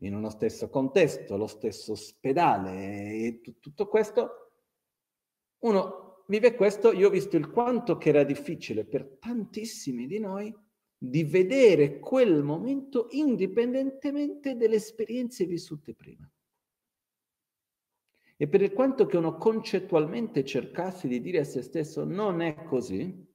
in 0.03 0.15
uno 0.15 0.31
stesso 0.31 0.69
contesto, 0.69 1.37
lo 1.37 1.49
stesso 1.49 1.93
ospedale 1.93 3.15
e 3.15 3.41
t- 3.43 3.59
tutto 3.59 3.89
questo, 3.89 4.53
uno 5.65 6.23
vive 6.29 6.55
questo, 6.55 6.93
io 6.93 7.09
ho 7.09 7.11
visto 7.11 7.37
il 7.37 7.51
quanto 7.51 7.97
che 7.97 8.11
era 8.11 8.23
difficile 8.23 8.85
per 8.85 9.17
tantissimi 9.19 10.07
di 10.07 10.21
noi 10.21 10.55
di 10.99 11.23
vedere 11.23 12.01
quel 12.01 12.43
momento 12.43 13.07
indipendentemente 13.11 14.57
dalle 14.57 14.75
esperienze 14.75 15.47
vissute 15.47 15.95
prima. 15.95 16.29
E 18.37 18.49
per 18.49 18.73
quanto 18.73 19.07
che 19.07 19.17
uno 19.17 19.37
concettualmente 19.37 20.45
cercasse 20.45 21.07
di 21.09 21.21
dire 21.21 21.41
a 21.41 21.45
se 21.45 21.63
stesso 21.63 22.05
non 22.05 22.41
è 22.41 22.65
così, 22.65 23.27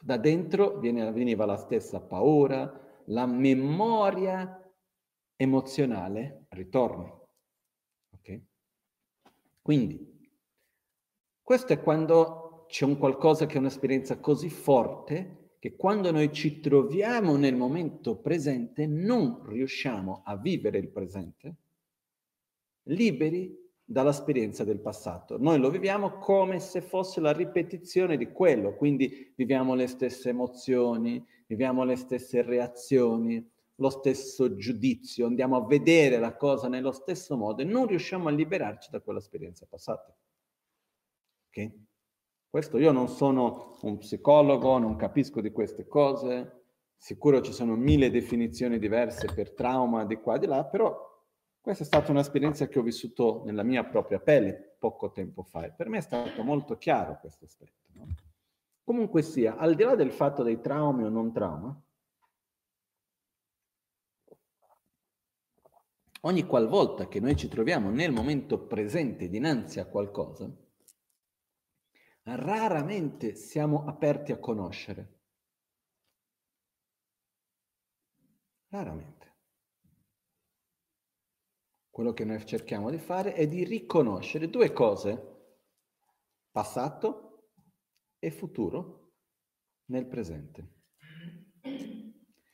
da 0.00 0.16
dentro 0.16 0.78
viene, 0.78 1.10
veniva 1.12 1.46
la 1.46 1.56
stessa 1.56 2.00
paura, 2.00 3.02
la 3.06 3.26
memoria 3.26 4.60
emozionale 5.36 6.46
ritorna. 6.50 7.10
Ok? 8.10 8.42
Quindi, 9.62 10.12
questo 11.42 11.72
è 11.72 11.80
quando 11.80 12.43
c'è 12.66 12.84
un 12.84 12.98
qualcosa 12.98 13.46
che 13.46 13.56
è 13.56 13.58
un'esperienza 13.58 14.18
così 14.18 14.48
forte 14.48 15.56
che 15.58 15.76
quando 15.76 16.10
noi 16.10 16.32
ci 16.32 16.60
troviamo 16.60 17.36
nel 17.36 17.56
momento 17.56 18.16
presente 18.16 18.86
non 18.86 19.46
riusciamo 19.46 20.22
a 20.24 20.36
vivere 20.36 20.78
il 20.78 20.88
presente 20.88 21.56
liberi 22.84 23.62
dall'esperienza 23.82 24.64
del 24.64 24.80
passato. 24.80 25.38
Noi 25.38 25.58
lo 25.58 25.70
viviamo 25.70 26.18
come 26.18 26.58
se 26.58 26.80
fosse 26.80 27.20
la 27.20 27.32
ripetizione 27.32 28.16
di 28.16 28.32
quello, 28.32 28.74
quindi 28.74 29.32
viviamo 29.36 29.74
le 29.74 29.86
stesse 29.86 30.30
emozioni, 30.30 31.24
viviamo 31.46 31.84
le 31.84 31.96
stesse 31.96 32.42
reazioni, 32.42 33.46
lo 33.76 33.90
stesso 33.90 34.56
giudizio, 34.56 35.26
andiamo 35.26 35.56
a 35.56 35.66
vedere 35.66 36.18
la 36.18 36.36
cosa 36.36 36.68
nello 36.68 36.92
stesso 36.92 37.36
modo 37.36 37.62
e 37.62 37.64
non 37.64 37.86
riusciamo 37.86 38.28
a 38.28 38.32
liberarci 38.32 38.90
da 38.90 39.00
quell'esperienza 39.00 39.66
passata. 39.68 40.14
Ok? 41.48 41.72
Questo 42.54 42.78
io 42.78 42.92
non 42.92 43.08
sono 43.08 43.78
un 43.80 43.98
psicologo, 43.98 44.78
non 44.78 44.94
capisco 44.94 45.40
di 45.40 45.50
queste 45.50 45.88
cose, 45.88 46.66
sicuro 46.96 47.40
ci 47.40 47.52
sono 47.52 47.74
mille 47.74 48.12
definizioni 48.12 48.78
diverse 48.78 49.26
per 49.34 49.54
trauma 49.54 50.04
di 50.04 50.14
qua 50.20 50.36
e 50.36 50.38
di 50.38 50.46
là, 50.46 50.64
però 50.64 50.96
questa 51.60 51.82
è 51.82 51.86
stata 51.86 52.12
un'esperienza 52.12 52.68
che 52.68 52.78
ho 52.78 52.82
vissuto 52.82 53.42
nella 53.44 53.64
mia 53.64 53.82
propria 53.82 54.20
pelle 54.20 54.76
poco 54.78 55.10
tempo 55.10 55.42
fa 55.42 55.64
e 55.64 55.72
per 55.72 55.88
me 55.88 55.98
è 55.98 56.00
stato 56.00 56.44
molto 56.44 56.76
chiaro 56.76 57.18
questo 57.18 57.44
aspetto. 57.44 57.88
No? 57.94 58.06
Comunque 58.84 59.22
sia, 59.22 59.56
al 59.56 59.74
di 59.74 59.82
là 59.82 59.96
del 59.96 60.12
fatto 60.12 60.44
dei 60.44 60.60
traumi 60.60 61.02
o 61.02 61.08
non 61.08 61.32
trauma, 61.32 61.76
ogni 66.20 66.46
qualvolta 66.46 67.08
che 67.08 67.18
noi 67.18 67.34
ci 67.34 67.48
troviamo 67.48 67.90
nel 67.90 68.12
momento 68.12 68.60
presente 68.60 69.28
dinanzi 69.28 69.80
a 69.80 69.86
qualcosa, 69.86 70.48
raramente 72.24 73.34
siamo 73.34 73.84
aperti 73.86 74.32
a 74.32 74.38
conoscere. 74.38 75.12
Raramente. 78.68 79.32
Quello 81.90 82.12
che 82.12 82.24
noi 82.24 82.44
cerchiamo 82.44 82.90
di 82.90 82.98
fare 82.98 83.34
è 83.34 83.46
di 83.46 83.62
riconoscere 83.62 84.50
due 84.50 84.72
cose, 84.72 85.58
passato 86.50 87.50
e 88.18 88.30
futuro, 88.30 89.12
nel 89.86 90.06
presente. 90.06 90.72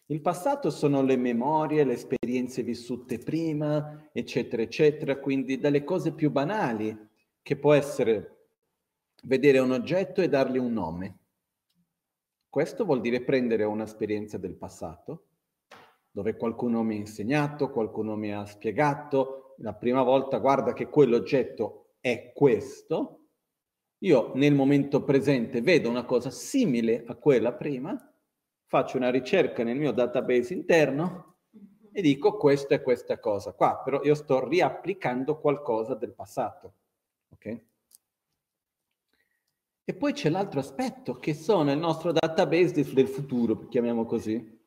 Il 0.06 0.20
passato 0.20 0.70
sono 0.70 1.02
le 1.02 1.16
memorie, 1.16 1.84
le 1.84 1.92
esperienze 1.94 2.62
vissute 2.62 3.18
prima, 3.18 4.10
eccetera, 4.12 4.60
eccetera, 4.60 5.18
quindi 5.18 5.58
dalle 5.58 5.84
cose 5.84 6.12
più 6.12 6.30
banali, 6.30 7.08
che 7.40 7.56
può 7.56 7.72
essere 7.72 8.39
vedere 9.24 9.58
un 9.58 9.72
oggetto 9.72 10.20
e 10.20 10.28
dargli 10.28 10.58
un 10.58 10.72
nome. 10.72 11.18
Questo 12.48 12.84
vuol 12.84 13.00
dire 13.00 13.22
prendere 13.22 13.64
un'esperienza 13.64 14.38
del 14.38 14.56
passato, 14.56 15.26
dove 16.10 16.36
qualcuno 16.36 16.82
mi 16.82 16.96
ha 16.96 16.98
insegnato, 16.98 17.70
qualcuno 17.70 18.16
mi 18.16 18.32
ha 18.32 18.44
spiegato, 18.44 19.54
la 19.58 19.74
prima 19.74 20.02
volta 20.02 20.38
guarda 20.38 20.72
che 20.72 20.88
quell'oggetto 20.88 21.92
è 22.00 22.32
questo, 22.34 23.26
io 23.98 24.32
nel 24.34 24.54
momento 24.54 25.04
presente 25.04 25.60
vedo 25.60 25.88
una 25.88 26.04
cosa 26.04 26.30
simile 26.30 27.04
a 27.06 27.14
quella 27.14 27.52
prima, 27.52 27.96
faccio 28.66 28.96
una 28.96 29.10
ricerca 29.10 29.62
nel 29.62 29.76
mio 29.76 29.92
database 29.92 30.54
interno 30.54 31.36
e 31.92 32.00
dico 32.02 32.36
questa 32.36 32.76
è 32.76 32.82
questa 32.82 33.18
cosa 33.18 33.52
qua, 33.52 33.80
però 33.84 34.02
io 34.02 34.14
sto 34.14 34.48
riapplicando 34.48 35.38
qualcosa 35.38 35.94
del 35.94 36.14
passato. 36.14 36.74
Ok? 37.32 37.68
E 39.84 39.94
poi 39.94 40.12
c'è 40.12 40.28
l'altro 40.28 40.60
aspetto, 40.60 41.14
che 41.14 41.34
sono 41.34 41.72
il 41.72 41.78
nostro 41.78 42.12
database 42.12 42.84
del 42.92 43.08
futuro, 43.08 43.66
chiamiamo 43.68 44.04
così, 44.04 44.58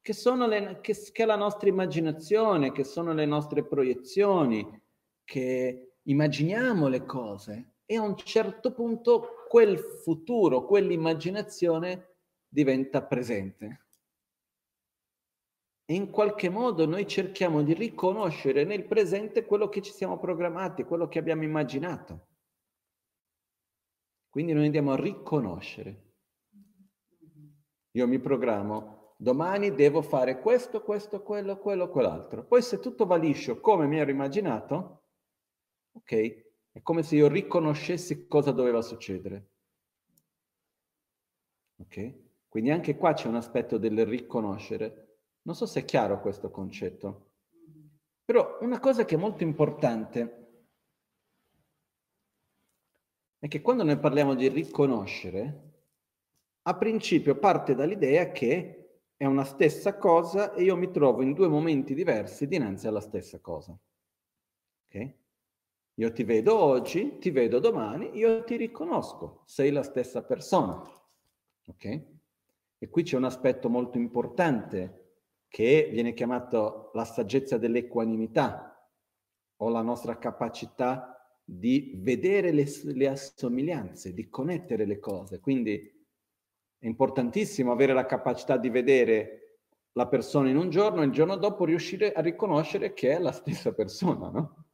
che, 0.00 0.12
sono 0.12 0.46
le, 0.46 0.78
che, 0.80 0.94
che 1.12 1.22
è 1.22 1.26
la 1.26 1.36
nostra 1.36 1.68
immaginazione, 1.68 2.72
che 2.72 2.84
sono 2.84 3.12
le 3.12 3.26
nostre 3.26 3.64
proiezioni, 3.64 4.66
che 5.24 5.96
immaginiamo 6.02 6.88
le 6.88 7.04
cose 7.04 7.74
e 7.84 7.96
a 7.96 8.02
un 8.02 8.16
certo 8.16 8.72
punto 8.72 9.44
quel 9.48 9.78
futuro, 9.78 10.64
quell'immaginazione 10.64 12.16
diventa 12.48 13.02
presente. 13.02 13.86
E 15.84 15.94
in 15.94 16.10
qualche 16.10 16.48
modo 16.48 16.84
noi 16.86 17.06
cerchiamo 17.06 17.62
di 17.62 17.72
riconoscere 17.72 18.64
nel 18.64 18.86
presente 18.86 19.44
quello 19.44 19.68
che 19.68 19.82
ci 19.82 19.92
siamo 19.92 20.18
programmati, 20.18 20.82
quello 20.82 21.06
che 21.06 21.20
abbiamo 21.20 21.44
immaginato. 21.44 22.26
Quindi 24.36 24.52
noi 24.52 24.66
andiamo 24.66 24.92
a 24.92 25.00
riconoscere. 25.00 26.12
Io 27.92 28.06
mi 28.06 28.18
programmo, 28.18 29.14
domani 29.16 29.74
devo 29.74 30.02
fare 30.02 30.40
questo, 30.40 30.82
questo, 30.82 31.22
quello, 31.22 31.56
quello, 31.56 31.88
quell'altro. 31.88 32.44
Poi 32.44 32.60
se 32.60 32.78
tutto 32.78 33.06
va 33.06 33.16
liscio 33.16 33.60
come 33.60 33.86
mi 33.86 33.96
ero 33.96 34.10
immaginato, 34.10 35.04
ok, 35.92 36.12
è 36.70 36.82
come 36.82 37.02
se 37.02 37.16
io 37.16 37.28
riconoscessi 37.28 38.26
cosa 38.26 38.52
doveva 38.52 38.82
succedere. 38.82 39.52
Ok? 41.78 42.14
Quindi 42.46 42.70
anche 42.70 42.94
qua 42.94 43.14
c'è 43.14 43.28
un 43.28 43.36
aspetto 43.36 43.78
del 43.78 44.04
riconoscere. 44.04 45.20
Non 45.44 45.54
so 45.54 45.64
se 45.64 45.80
è 45.80 45.84
chiaro 45.86 46.20
questo 46.20 46.50
concetto. 46.50 47.30
Però 48.22 48.58
una 48.60 48.80
cosa 48.80 49.06
che 49.06 49.14
è 49.14 49.18
molto 49.18 49.44
importante 49.44 50.45
è 53.46 53.48
che 53.48 53.62
quando 53.62 53.84
noi 53.84 53.98
parliamo 53.98 54.34
di 54.34 54.48
riconoscere, 54.48 55.62
a 56.62 56.76
principio 56.76 57.38
parte 57.38 57.74
dall'idea 57.74 58.32
che 58.32 59.00
è 59.16 59.24
una 59.24 59.44
stessa 59.44 59.96
cosa 59.96 60.52
e 60.52 60.64
io 60.64 60.76
mi 60.76 60.90
trovo 60.90 61.22
in 61.22 61.32
due 61.32 61.48
momenti 61.48 61.94
diversi 61.94 62.48
dinanzi 62.48 62.86
alla 62.86 63.00
stessa 63.00 63.40
cosa. 63.40 63.78
Ok? 64.86 65.14
Io 65.94 66.12
ti 66.12 66.24
vedo 66.24 66.58
oggi, 66.58 67.18
ti 67.18 67.30
vedo 67.30 67.58
domani, 67.58 68.16
io 68.16 68.44
ti 68.44 68.56
riconosco, 68.56 69.42
sei 69.46 69.70
la 69.70 69.82
stessa 69.82 70.22
persona. 70.22 70.82
Ok? 71.68 72.02
E 72.78 72.88
qui 72.88 73.02
c'è 73.02 73.16
un 73.16 73.24
aspetto 73.24 73.68
molto 73.68 73.96
importante 73.96 75.04
che 75.48 75.88
viene 75.90 76.12
chiamato 76.12 76.90
la 76.94 77.04
saggezza 77.04 77.56
dell'equanimità 77.56 78.90
o 79.58 79.68
la 79.70 79.80
nostra 79.80 80.18
capacità 80.18 81.15
di 81.48 81.92
vedere 81.94 82.50
le, 82.50 82.66
le 82.82 83.08
assomiglianze, 83.08 84.12
di 84.12 84.28
connettere 84.28 84.84
le 84.84 84.98
cose. 84.98 85.38
Quindi 85.38 85.74
è 86.76 86.86
importantissimo 86.86 87.70
avere 87.70 87.92
la 87.92 88.04
capacità 88.04 88.56
di 88.56 88.68
vedere 88.68 89.60
la 89.92 90.08
persona 90.08 90.50
in 90.50 90.56
un 90.56 90.68
giorno 90.70 91.02
e 91.02 91.06
il 91.06 91.12
giorno 91.12 91.36
dopo 91.36 91.64
riuscire 91.64 92.12
a 92.12 92.20
riconoscere 92.20 92.92
che 92.92 93.12
è 93.12 93.18
la 93.20 93.30
stessa 93.30 93.72
persona, 93.72 94.28
no? 94.28 94.64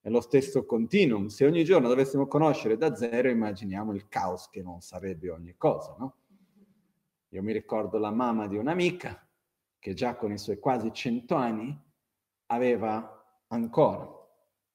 È 0.00 0.08
lo 0.08 0.20
stesso 0.20 0.64
continuum. 0.64 1.26
Se 1.26 1.44
ogni 1.44 1.64
giorno 1.64 1.88
dovessimo 1.88 2.26
conoscere 2.26 2.78
da 2.78 2.94
zero, 2.94 3.28
immaginiamo 3.28 3.92
il 3.92 4.08
caos 4.08 4.48
che 4.48 4.62
non 4.62 4.80
sarebbe 4.80 5.30
ogni 5.30 5.56
cosa, 5.56 5.96
no? 5.98 6.16
Io 7.30 7.42
mi 7.42 7.52
ricordo 7.52 7.98
la 7.98 8.10
mamma 8.10 8.46
di 8.46 8.56
un'amica 8.56 9.28
che 9.78 9.94
già 9.94 10.14
con 10.14 10.32
i 10.32 10.38
suoi 10.38 10.58
quasi 10.58 10.92
cento 10.92 11.34
anni 11.34 11.76
aveva 12.46 13.44
ancora 13.48 14.19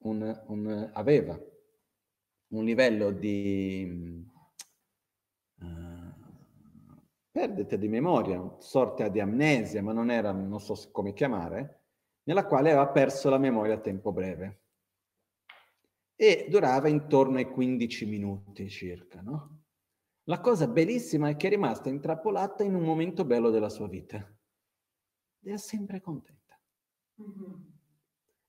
un, 0.05 0.43
un, 0.47 0.89
aveva 0.93 1.39
un 2.47 2.63
livello 2.63 3.11
di 3.11 4.25
uh, 5.59 6.13
perdita 7.31 7.75
di 7.75 7.87
memoria, 7.87 8.55
sorta 8.59 9.07
di 9.09 9.19
amnesia, 9.19 9.81
ma 9.81 9.91
non 9.91 10.09
era, 10.09 10.31
non 10.31 10.59
so 10.59 10.75
come 10.91 11.13
chiamare, 11.13 11.81
nella 12.23 12.45
quale 12.45 12.69
aveva 12.69 12.87
perso 12.89 13.29
la 13.29 13.37
memoria 13.37 13.75
a 13.75 13.81
tempo 13.81 14.11
breve. 14.11 14.61
E 16.15 16.47
durava 16.49 16.87
intorno 16.87 17.37
ai 17.37 17.51
15 17.51 18.05
minuti 18.05 18.69
circa, 18.69 19.21
no? 19.21 19.63
La 20.27 20.39
cosa 20.39 20.67
bellissima 20.67 21.29
è 21.29 21.35
che 21.35 21.47
è 21.47 21.49
rimasta 21.49 21.89
intrappolata 21.89 22.63
in 22.63 22.73
un 22.73 22.83
momento 22.83 23.25
bello 23.25 23.49
della 23.49 23.69
sua 23.69 23.87
vita. 23.87 24.17
Ed 25.43 25.53
è 25.53 25.57
sempre 25.57 26.01
contenta. 26.01 26.59
Mm-hmm. 27.21 27.74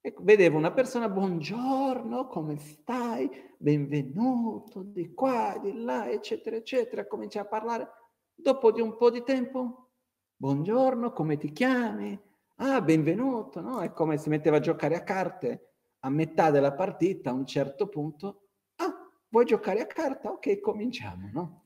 E 0.07 0.15
vedevo 0.21 0.57
una 0.57 0.71
persona, 0.71 1.09
buongiorno, 1.09 2.29
come 2.29 2.59
stai? 2.59 3.29
Benvenuto, 3.59 4.83
di 4.85 5.13
qua, 5.13 5.59
di 5.61 5.83
là, 5.83 6.09
eccetera, 6.09 6.55
eccetera. 6.55 7.09
Comincia 7.09 7.41
a 7.41 7.45
parlare. 7.45 7.89
Dopo 8.33 8.71
di 8.71 8.81
un 8.81 8.97
po' 8.97 9.11
di 9.11 9.25
tempo, 9.25 9.89
buongiorno, 10.37 11.11
come 11.11 11.39
ti 11.39 11.51
chiami? 11.51 12.17
Ah, 12.59 12.81
benvenuto, 12.83 13.61
no? 13.61 13.81
È 13.81 13.91
come 13.91 14.17
si 14.17 14.29
metteva 14.29 14.59
a 14.59 14.61
giocare 14.61 14.95
a 14.95 15.03
carte. 15.03 15.73
A 15.99 16.09
metà 16.09 16.53
della 16.53 16.73
partita, 16.73 17.31
a 17.31 17.33
un 17.33 17.45
certo 17.45 17.89
punto, 17.89 18.51
ah, 18.77 19.11
vuoi 19.29 19.45
giocare 19.45 19.81
a 19.81 19.87
carta? 19.87 20.31
Ok, 20.31 20.61
cominciamo, 20.61 21.29
no? 21.33 21.65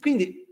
Quindi 0.00 0.45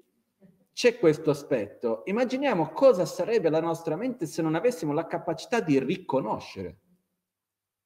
c'è 0.74 0.98
questo 0.98 1.30
aspetto. 1.30 2.02
Immaginiamo 2.06 2.72
cosa 2.72 3.06
sarebbe 3.06 3.48
la 3.48 3.60
nostra 3.60 3.96
mente 3.96 4.26
se 4.26 4.42
non 4.42 4.56
avessimo 4.56 4.92
la 4.92 5.06
capacità 5.06 5.60
di 5.60 5.78
riconoscere. 5.78 6.80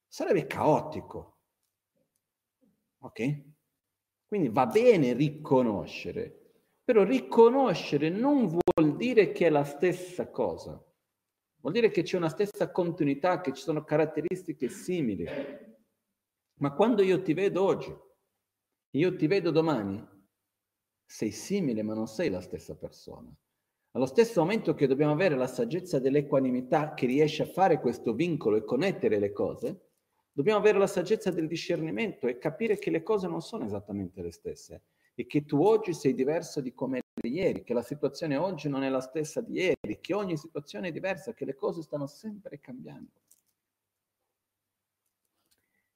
Sarebbe 0.08 0.46
caotico. 0.46 1.36
Ok? 3.00 3.42
Quindi 4.26 4.48
va 4.48 4.66
bene 4.66 5.12
riconoscere, 5.12 6.62
però 6.82 7.04
riconoscere 7.04 8.08
non 8.08 8.46
vuol 8.46 8.96
dire 8.96 9.32
che 9.32 9.46
è 9.46 9.50
la 9.50 9.64
stessa 9.64 10.30
cosa. 10.30 10.82
Vuol 11.60 11.72
dire 11.72 11.90
che 11.90 12.02
c'è 12.02 12.16
una 12.16 12.28
stessa 12.30 12.70
continuità, 12.70 13.40
che 13.42 13.52
ci 13.52 13.62
sono 13.62 13.84
caratteristiche 13.84 14.68
simili. 14.68 15.26
Ma 16.60 16.72
quando 16.72 17.02
io 17.02 17.20
ti 17.20 17.34
vedo 17.34 17.62
oggi, 17.62 17.94
io 18.92 19.16
ti 19.16 19.26
vedo 19.26 19.50
domani, 19.50 20.06
sei 21.10 21.30
simile 21.30 21.82
ma 21.82 21.94
non 21.94 22.06
sei 22.06 22.28
la 22.28 22.42
stessa 22.42 22.76
persona. 22.76 23.34
Allo 23.92 24.04
stesso 24.04 24.40
momento 24.40 24.74
che 24.74 24.86
dobbiamo 24.86 25.12
avere 25.12 25.36
la 25.36 25.46
saggezza 25.46 25.98
dell'equanimità 25.98 26.92
che 26.92 27.06
riesce 27.06 27.44
a 27.44 27.46
fare 27.46 27.80
questo 27.80 28.12
vincolo 28.12 28.56
e 28.56 28.64
connettere 28.64 29.18
le 29.18 29.32
cose, 29.32 29.88
dobbiamo 30.30 30.58
avere 30.58 30.76
la 30.76 30.86
saggezza 30.86 31.30
del 31.30 31.48
discernimento 31.48 32.26
e 32.28 32.36
capire 32.36 32.76
che 32.76 32.90
le 32.90 33.02
cose 33.02 33.26
non 33.26 33.40
sono 33.40 33.64
esattamente 33.64 34.20
le 34.20 34.30
stesse 34.30 34.82
e 35.14 35.26
che 35.26 35.46
tu 35.46 35.62
oggi 35.62 35.94
sei 35.94 36.12
diverso 36.12 36.60
di 36.60 36.74
come 36.74 37.00
eri 37.14 37.32
ieri, 37.32 37.64
che 37.64 37.72
la 37.72 37.82
situazione 37.82 38.36
oggi 38.36 38.68
non 38.68 38.82
è 38.82 38.90
la 38.90 39.00
stessa 39.00 39.40
di 39.40 39.54
ieri, 39.54 40.00
che 40.00 40.12
ogni 40.12 40.36
situazione 40.36 40.88
è 40.88 40.92
diversa, 40.92 41.32
che 41.32 41.46
le 41.46 41.54
cose 41.54 41.80
stanno 41.80 42.06
sempre 42.06 42.60
cambiando. 42.60 43.12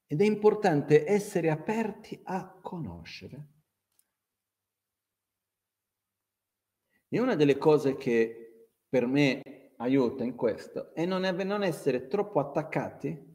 Ed 0.07 0.19
è 0.19 0.25
importante 0.25 1.07
essere 1.07 1.51
aperti 1.51 2.19
a 2.23 2.59
conoscere 2.61 3.52
E 7.13 7.19
una 7.19 7.35
delle 7.35 7.59
cose 7.59 7.95
che 7.95 8.69
per 8.89 9.05
me 9.05 9.75
aiuta 9.77 10.23
in 10.23 10.35
questo 10.35 10.95
è 10.95 11.05
non, 11.05 11.21
non 11.21 11.61
essere 11.61 12.07
troppo 12.07 12.39
attaccati 12.39 13.31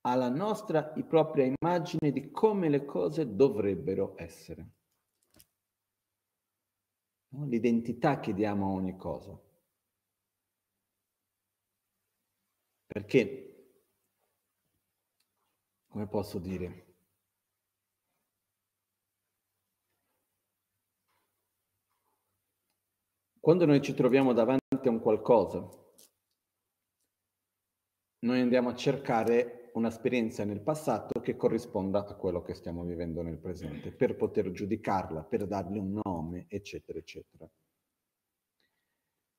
alla 0.00 0.30
nostra 0.30 0.82
propria 0.82 1.44
immagine 1.44 2.12
di 2.12 2.30
come 2.30 2.70
le 2.70 2.86
cose 2.86 3.34
dovrebbero 3.34 4.14
essere. 4.16 4.70
L'identità 7.44 8.18
che 8.18 8.32
diamo 8.32 8.68
a 8.68 8.70
ogni 8.70 8.96
cosa. 8.96 9.38
Perché, 12.86 13.74
come 15.86 16.08
posso 16.08 16.38
dire, 16.38 16.95
Quando 23.46 23.64
noi 23.64 23.80
ci 23.80 23.94
troviamo 23.94 24.32
davanti 24.32 24.88
a 24.88 24.90
un 24.90 24.98
qualcosa, 24.98 25.70
noi 28.24 28.40
andiamo 28.40 28.70
a 28.70 28.74
cercare 28.74 29.70
un'esperienza 29.74 30.44
nel 30.44 30.60
passato 30.60 31.20
che 31.20 31.36
corrisponda 31.36 32.04
a 32.04 32.16
quello 32.16 32.42
che 32.42 32.54
stiamo 32.54 32.82
vivendo 32.82 33.22
nel 33.22 33.38
presente, 33.38 33.92
per 33.92 34.16
poter 34.16 34.50
giudicarla, 34.50 35.22
per 35.22 35.46
darle 35.46 35.78
un 35.78 36.00
nome, 36.02 36.46
eccetera, 36.48 36.98
eccetera. 36.98 37.48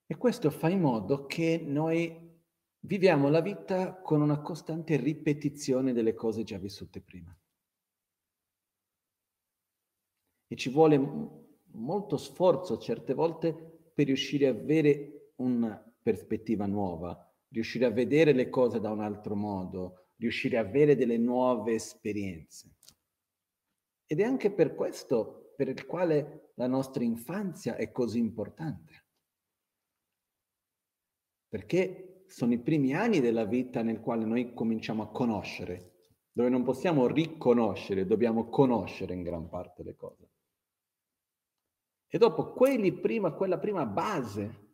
E 0.05 0.15
questo 0.15 0.51
fa 0.51 0.69
in 0.69 0.79
modo 0.79 1.25
che 1.25 1.61
noi 1.61 2.39
viviamo 2.79 3.27
la 3.27 3.41
vita 3.41 3.93
con 3.93 4.21
una 4.21 4.39
costante 4.39 4.95
ripetizione 4.95 5.91
delle 5.91 6.13
cose 6.13 6.45
già 6.45 6.57
vissute 6.57 7.01
prima. 7.01 7.37
E 10.47 10.55
ci 10.55 10.69
vuole 10.69 10.97
molto 11.71 12.15
sforzo 12.15 12.77
certe 12.77 13.13
volte 13.13 13.75
per 13.97 14.05
riuscire 14.05 14.45
a 14.45 14.51
avere 14.51 15.31
una 15.37 15.75
prospettiva 16.03 16.67
nuova, 16.67 17.19
riuscire 17.47 17.85
a 17.85 17.89
vedere 17.89 18.31
le 18.31 18.47
cose 18.47 18.79
da 18.79 18.91
un 18.91 19.01
altro 19.01 19.35
modo, 19.35 20.09
riuscire 20.17 20.57
a 20.57 20.61
avere 20.61 20.95
delle 20.95 21.17
nuove 21.17 21.73
esperienze. 21.73 22.75
Ed 24.05 24.19
è 24.19 24.23
anche 24.23 24.51
per 24.51 24.75
questo 24.75 25.53
per 25.55 25.69
il 25.69 25.83
quale 25.87 26.51
la 26.57 26.67
nostra 26.67 27.03
infanzia 27.03 27.75
è 27.75 27.91
così 27.91 28.19
importante. 28.19 29.05
Perché 31.47 32.25
sono 32.27 32.53
i 32.53 32.59
primi 32.59 32.93
anni 32.93 33.19
della 33.19 33.45
vita 33.45 33.81
nel 33.81 33.99
quale 33.99 34.25
noi 34.25 34.53
cominciamo 34.53 35.01
a 35.01 35.09
conoscere, 35.09 35.93
dove 36.31 36.49
non 36.49 36.63
possiamo 36.63 37.07
riconoscere, 37.07 38.05
dobbiamo 38.05 38.47
conoscere 38.47 39.15
in 39.15 39.23
gran 39.23 39.49
parte 39.49 39.81
le 39.81 39.95
cose. 39.95 40.29
E 42.09 42.17
dopo 42.17 42.53
prima, 42.53 43.31
quella 43.31 43.57
prima 43.57 43.85
base 43.85 44.65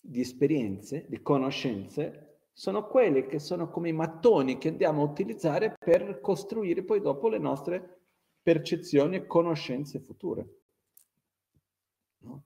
di 0.00 0.20
esperienze, 0.20 1.06
di 1.08 1.20
conoscenze, 1.20 2.26
sono 2.52 2.86
quelle 2.86 3.26
che 3.26 3.38
sono 3.38 3.68
come 3.68 3.90
i 3.90 3.92
mattoni 3.92 4.56
che 4.56 4.68
andiamo 4.68 5.02
a 5.02 5.04
utilizzare 5.04 5.74
per 5.78 6.20
costruire 6.20 6.84
poi 6.84 7.00
dopo 7.00 7.28
le 7.28 7.38
nostre 7.38 8.04
percezioni 8.40 9.16
e 9.16 9.26
conoscenze 9.26 9.98
future. 9.98 10.60
No? 12.18 12.44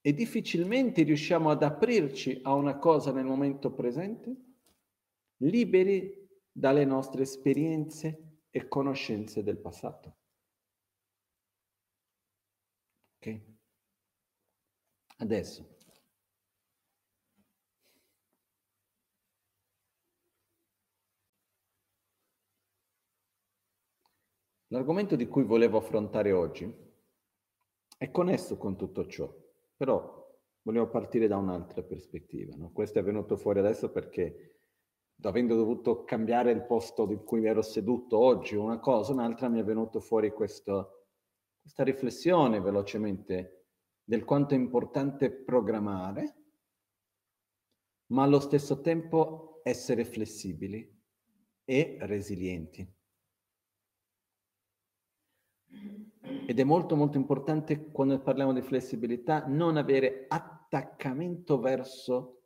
E 0.00 0.14
difficilmente 0.14 1.02
riusciamo 1.02 1.50
ad 1.50 1.62
aprirci 1.62 2.40
a 2.44 2.54
una 2.54 2.78
cosa 2.78 3.12
nel 3.12 3.26
momento 3.26 3.72
presente, 3.72 4.34
liberi 5.38 6.28
dalle 6.50 6.84
nostre 6.84 7.22
esperienze 7.22 8.44
e 8.48 8.68
conoscenze 8.68 9.42
del 9.42 9.58
passato. 9.58 10.19
Ok? 13.20 13.40
Adesso. 15.18 15.68
L'argomento 24.68 25.16
di 25.16 25.26
cui 25.26 25.42
volevo 25.42 25.78
affrontare 25.78 26.32
oggi 26.32 26.72
è 27.98 28.10
connesso 28.10 28.56
con 28.56 28.76
tutto 28.76 29.06
ciò, 29.06 29.30
però 29.76 30.26
volevo 30.62 30.88
partire 30.88 31.26
da 31.26 31.36
un'altra 31.36 31.82
prospettiva. 31.82 32.54
No? 32.56 32.72
Questo 32.72 33.00
è 33.00 33.02
venuto 33.02 33.36
fuori 33.36 33.58
adesso 33.58 33.90
perché 33.90 34.60
avendo 35.22 35.56
dovuto 35.56 36.04
cambiare 36.04 36.52
il 36.52 36.64
posto 36.64 37.10
in 37.10 37.24
cui 37.24 37.40
mi 37.40 37.48
ero 37.48 37.60
seduto 37.60 38.16
oggi, 38.18 38.54
una 38.54 38.78
cosa, 38.78 39.12
un'altra, 39.12 39.48
mi 39.48 39.60
è 39.60 39.64
venuto 39.64 40.00
fuori 40.00 40.30
questo 40.30 40.99
questa 41.60 41.84
riflessione 41.84 42.60
velocemente 42.60 43.66
del 44.02 44.24
quanto 44.24 44.54
è 44.54 44.56
importante 44.56 45.30
programmare, 45.30 46.36
ma 48.06 48.24
allo 48.24 48.40
stesso 48.40 48.80
tempo 48.80 49.60
essere 49.62 50.04
flessibili 50.04 50.98
e 51.64 51.96
resilienti. 52.00 52.94
Ed 56.46 56.58
è 56.58 56.64
molto 56.64 56.96
molto 56.96 57.16
importante 57.16 57.90
quando 57.92 58.20
parliamo 58.20 58.52
di 58.52 58.62
flessibilità 58.62 59.46
non 59.46 59.76
avere 59.76 60.24
attaccamento 60.26 61.60
verso 61.60 62.42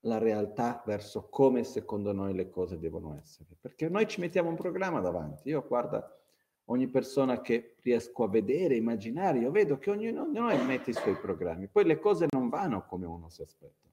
la 0.00 0.18
realtà, 0.18 0.82
verso 0.84 1.28
come 1.28 1.64
secondo 1.64 2.12
noi 2.12 2.34
le 2.34 2.50
cose 2.50 2.78
devono 2.78 3.16
essere. 3.16 3.56
Perché 3.58 3.88
noi 3.88 4.06
ci 4.06 4.20
mettiamo 4.20 4.50
un 4.50 4.56
programma 4.56 5.00
davanti. 5.00 5.48
Io 5.48 5.66
guarda, 5.66 6.19
ogni 6.66 6.88
persona 6.88 7.40
che 7.40 7.76
riesco 7.80 8.24
a 8.24 8.28
vedere, 8.28 8.76
immaginare, 8.76 9.38
io 9.38 9.50
vedo 9.50 9.78
che 9.78 9.90
ognuno 9.90 10.28
di 10.28 10.38
noi 10.38 10.64
mette 10.64 10.90
i 10.90 10.94
suoi 10.94 11.16
programmi, 11.16 11.68
poi 11.68 11.84
le 11.84 11.98
cose 11.98 12.26
non 12.30 12.48
vanno 12.48 12.86
come 12.86 13.06
uno 13.06 13.28
si 13.28 13.42
aspetta. 13.42 13.88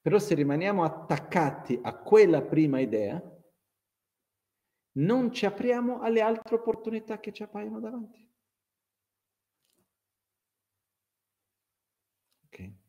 Però 0.00 0.18
se 0.18 0.34
rimaniamo 0.34 0.84
attaccati 0.84 1.80
a 1.82 1.96
quella 1.96 2.42
prima 2.42 2.78
idea, 2.78 3.20
non 4.92 5.32
ci 5.32 5.46
apriamo 5.46 6.00
alle 6.00 6.20
altre 6.20 6.54
opportunità 6.54 7.18
che 7.18 7.32
ci 7.32 7.42
appaiono 7.42 7.80
davanti. 7.80 8.24
Ok. 12.46 12.85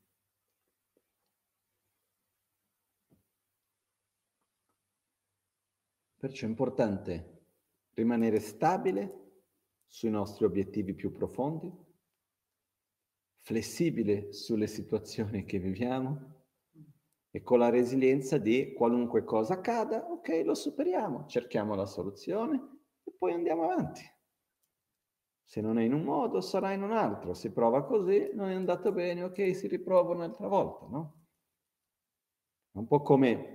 Perciò 6.28 6.46
è 6.46 6.50
importante 6.50 7.46
rimanere 7.94 8.42
stabile 8.42 9.46
sui 9.88 10.10
nostri 10.10 10.44
obiettivi 10.44 10.94
più 10.94 11.14
profondi, 11.14 11.72
flessibile 13.40 14.34
sulle 14.34 14.68
situazioni 14.68 15.46
che 15.46 15.58
viviamo 15.58 16.44
e 17.30 17.42
con 17.42 17.60
la 17.60 17.70
resilienza 17.70 18.38
di 18.38 18.74
qualunque 18.74 19.24
cosa 19.24 19.54
accada, 19.54 20.12
ok, 20.12 20.42
lo 20.44 20.54
superiamo, 20.54 21.28
cerchiamo 21.28 21.76
la 21.76 21.86
soluzione 21.86 22.82
e 23.06 23.14
poi 23.18 23.32
andiamo 23.32 23.64
avanti. 23.64 24.02
Se 25.46 25.62
non 25.62 25.80
è 25.80 25.84
in 25.84 25.94
un 25.94 26.04
modo, 26.04 26.42
sarà 26.42 26.74
in 26.74 26.84
un 26.84 26.92
altro. 26.92 27.34
Si 27.34 27.54
prova 27.54 27.86
così, 27.86 28.32
non 28.34 28.50
è 28.50 28.54
andato 28.54 28.92
bene, 28.92 29.24
ok, 29.24 29.56
si 29.56 29.68
riprova 29.68 30.14
un'altra 30.14 30.50
volta, 30.50 30.88
no? 30.88 31.26
È 32.74 32.78
un 32.78 32.86
po' 32.86 33.02
come 33.02 33.54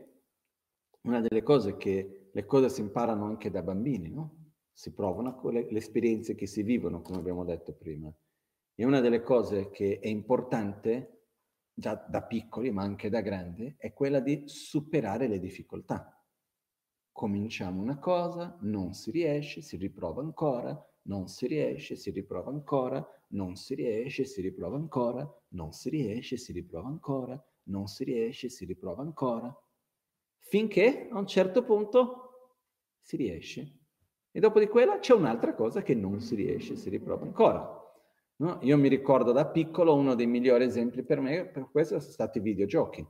una 1.02 1.20
delle 1.20 1.42
cose 1.42 1.76
che 1.76 2.21
le 2.34 2.46
cose 2.46 2.68
si 2.70 2.80
imparano 2.80 3.26
anche 3.26 3.50
da 3.50 3.62
bambini, 3.62 4.10
no? 4.10 4.36
Si 4.72 4.92
provano 4.94 5.38
le, 5.50 5.70
le 5.70 5.78
esperienze 5.78 6.34
che 6.34 6.46
si 6.46 6.62
vivono, 6.62 7.02
come 7.02 7.18
abbiamo 7.18 7.44
detto 7.44 7.74
prima. 7.74 8.12
E 8.74 8.84
una 8.84 9.00
delle 9.00 9.22
cose 9.22 9.70
che 9.70 9.98
è 9.98 10.08
importante, 10.08 11.26
già 11.74 11.94
da 11.94 12.22
piccoli, 12.22 12.70
ma 12.70 12.82
anche 12.82 13.10
da 13.10 13.20
grandi, 13.20 13.74
è 13.76 13.92
quella 13.92 14.20
di 14.20 14.44
superare 14.46 15.28
le 15.28 15.38
difficoltà. 15.38 16.18
Cominciamo 17.12 17.82
una 17.82 17.98
cosa, 17.98 18.56
non 18.62 18.94
si 18.94 19.10
riesce, 19.10 19.60
si 19.60 19.76
riprova 19.76 20.22
ancora, 20.22 20.74
non 21.02 21.28
si 21.28 21.46
riesce, 21.46 21.96
si 21.96 22.10
riprova 22.10 22.50
ancora, 22.50 23.06
non 23.28 23.56
si 23.56 23.74
riesce, 23.74 24.24
si 24.24 24.40
riprova 24.40 24.76
ancora, 24.76 25.30
non 25.48 25.72
si 25.72 25.90
riesce, 25.90 26.38
si 26.38 26.52
riprova 26.52 26.88
ancora, 26.88 27.46
non 27.64 27.86
si 27.86 28.04
riesce, 28.04 28.48
si 28.48 28.64
riprova 28.64 29.02
ancora 29.02 29.54
finché 30.52 31.08
a 31.10 31.18
un 31.18 31.26
certo 31.26 31.64
punto 31.64 32.21
si 33.02 33.16
riesce. 33.16 33.78
E 34.30 34.40
dopo 34.40 34.58
di 34.58 34.66
quella 34.66 34.98
c'è 34.98 35.12
un'altra 35.12 35.54
cosa 35.54 35.82
che 35.82 35.94
non 35.94 36.20
si 36.20 36.34
riesce, 36.34 36.76
si 36.76 36.88
riprova 36.88 37.24
ancora. 37.24 37.80
No? 38.36 38.58
Io 38.62 38.78
mi 38.78 38.88
ricordo 38.88 39.32
da 39.32 39.46
piccolo 39.46 39.94
uno 39.94 40.14
dei 40.14 40.26
migliori 40.26 40.64
esempi 40.64 41.02
per 41.02 41.20
me, 41.20 41.46
per 41.46 41.70
questo 41.70 42.00
sono 42.00 42.12
stati 42.12 42.38
i 42.38 42.40
videogiochi. 42.40 43.06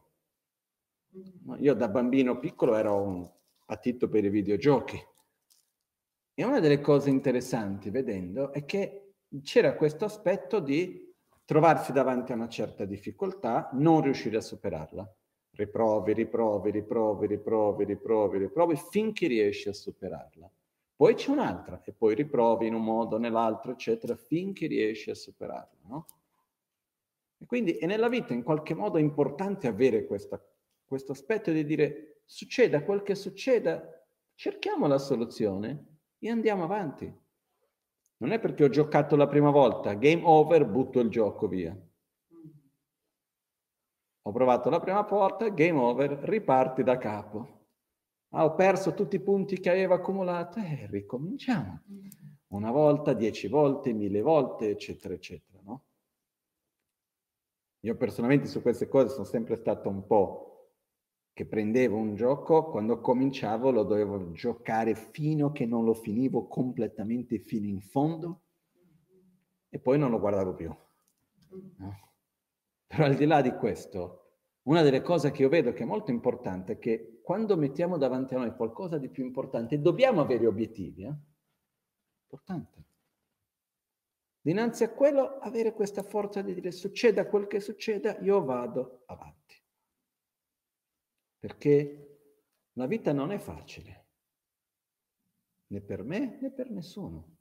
No? 1.45 1.57
Io 1.59 1.75
da 1.75 1.89
bambino 1.89 2.39
piccolo 2.39 2.75
ero 2.75 3.01
un 3.01 3.31
patito 3.65 4.09
per 4.09 4.25
i 4.25 4.31
videogiochi. 4.31 5.01
E 6.35 6.45
una 6.45 6.61
delle 6.61 6.81
cose 6.81 7.11
interessanti 7.11 7.91
vedendo 7.91 8.53
è 8.53 8.65
che 8.65 9.15
c'era 9.43 9.75
questo 9.77 10.07
aspetto 10.07 10.61
di 10.61 11.15
trovarsi 11.45 11.93
davanti 11.93 12.33
a 12.33 12.35
una 12.35 12.49
certa 12.49 12.85
difficoltà, 12.85 13.71
non 13.75 14.01
riuscire 14.01 14.39
a 14.39 14.41
superarla. 14.41 15.17
Riprovi, 15.55 16.15
riprovi, 16.15 16.71
riprovi, 16.71 17.27
riprovi, 17.27 17.85
riprovi, 17.85 18.39
riprovi, 18.39 18.77
finché 18.77 19.27
riesci 19.27 19.69
a 19.69 19.73
superarla. 19.73 20.51
Poi 20.97 21.15
c'è 21.15 21.31
un'altra 21.31 21.83
e 21.85 21.93
poi 21.93 22.15
riprovi 22.15 22.67
in 22.67 22.75
un 22.75 22.85
modo 22.85 23.19
nell'altro, 23.19 23.73
eccetera, 23.73 24.17
finché 24.17 24.67
riesci 24.67 25.11
a 25.11 25.15
superarla, 25.15 25.79
no? 25.89 26.07
E 27.39 27.47
quindi 27.47 27.73
è 27.73 27.87
nella 27.87 28.09
vita 28.09 28.33
in 28.33 28.43
qualche 28.43 28.73
modo 28.73 28.99
importante 28.99 29.67
avere 29.67 30.07
questo 30.07 31.13
aspetto 31.13 31.51
di 31.51 31.65
dire 31.65 32.23
succeda 32.25 32.85
quel 32.85 33.03
che 33.03 33.15
succeda, 33.15 34.07
cerchiamo 34.35 34.87
la 34.87 34.99
soluzione 34.99 35.99
e 36.19 36.31
andiamo 36.31 36.63
avanti. 36.63 37.13
Non 38.19 38.31
è 38.31 38.39
perché 38.39 38.65
ho 38.65 38.69
giocato 38.69 39.17
la 39.17 39.27
prima 39.27 39.51
volta, 39.51 39.95
game 39.95 40.23
over, 40.25 40.65
butto 40.65 41.01
il 41.01 41.11
gioco 41.11 41.49
via. 41.49 41.77
Ho 44.23 44.33
provato 44.33 44.71
la 44.71 44.79
prima 44.79 45.05
porta, 45.05 45.49
game 45.49 45.79
over, 45.79 46.11
riparti 46.23 46.83
da 46.83 46.97
capo. 46.97 47.61
Ah, 48.31 48.45
ho 48.45 48.55
perso 48.55 48.95
tutti 48.95 49.17
i 49.17 49.21
punti 49.21 49.59
che 49.59 49.71
avevo 49.71 49.95
accumulato 49.95 50.59
e 50.59 50.83
eh, 50.83 50.87
ricominciamo. 50.89 51.83
Una 52.49 52.71
volta, 52.71 53.15
dieci 53.15 53.49
volte, 53.49 53.93
mille 53.93 54.21
volte, 54.21 54.71
eccetera, 54.71 55.15
eccetera, 55.15 55.61
no? 55.63 55.85
Io 57.81 57.97
personalmente 57.97 58.47
su 58.47 58.63
queste 58.63 58.87
cose 58.87 59.09
sono 59.09 59.25
sempre 59.25 59.57
stato 59.57 59.89
un 59.89 60.07
po' 60.07 60.53
che 61.33 61.47
prendevo 61.47 61.97
un 61.97 62.15
gioco, 62.15 62.71
quando 62.71 63.01
cominciavo 63.01 63.71
lo 63.71 63.83
dovevo 63.83 64.31
giocare 64.33 64.95
fino 64.95 65.51
che 65.51 65.67
non 65.67 65.85
lo 65.85 65.95
finivo 65.95 66.47
completamente 66.47 67.39
fino 67.39 67.67
in 67.67 67.81
fondo 67.81 68.43
e 69.69 69.79
poi 69.79 69.99
non 69.99 70.11
lo 70.11 70.21
guardavo 70.21 70.55
più. 70.55 70.75
No? 71.79 72.12
Però 72.93 73.05
al 73.05 73.15
di 73.15 73.25
là 73.25 73.41
di 73.41 73.53
questo, 73.53 74.33
una 74.65 74.83
delle 74.83 75.01
cose 75.01 75.31
che 75.31 75.43
io 75.43 75.49
vedo 75.49 75.73
che 75.73 75.83
è 75.83 75.87
molto 75.87 76.11
importante 76.11 76.75
è 76.75 76.79
che 76.79 77.21
quando 77.23 77.57
mettiamo 77.57 77.97
davanti 77.97 78.35
a 78.35 78.39
noi 78.39 78.55
qualcosa 78.55 78.99
di 78.99 79.09
più 79.09 79.25
importante, 79.25 79.81
dobbiamo 79.81 80.21
avere 80.21 80.47
obiettivi. 80.47 81.05
Eh? 81.05 81.15
Importante. 82.25 82.85
Dinanzi 84.43 84.85
a 84.85 84.91
quello, 84.91 85.39
avere 85.39 85.73
questa 85.73 86.03
forza 86.03 86.43
di 86.43 86.53
dire 86.53 86.73
succeda 86.73 87.27
quel 87.27 87.47
che 87.47 87.61
succeda, 87.61 88.19
io 88.19 88.45
vado 88.45 89.05
avanti 89.07 89.43
perché 91.43 92.21
la 92.75 92.87
vita 92.87 93.13
non 93.13 93.33
è 93.33 93.39
facile, 93.39 94.07
né 95.67 95.81
per 95.81 96.05
me 96.05 96.39
né 96.41 96.53
per 96.53 96.71
nessuno. 96.71 97.37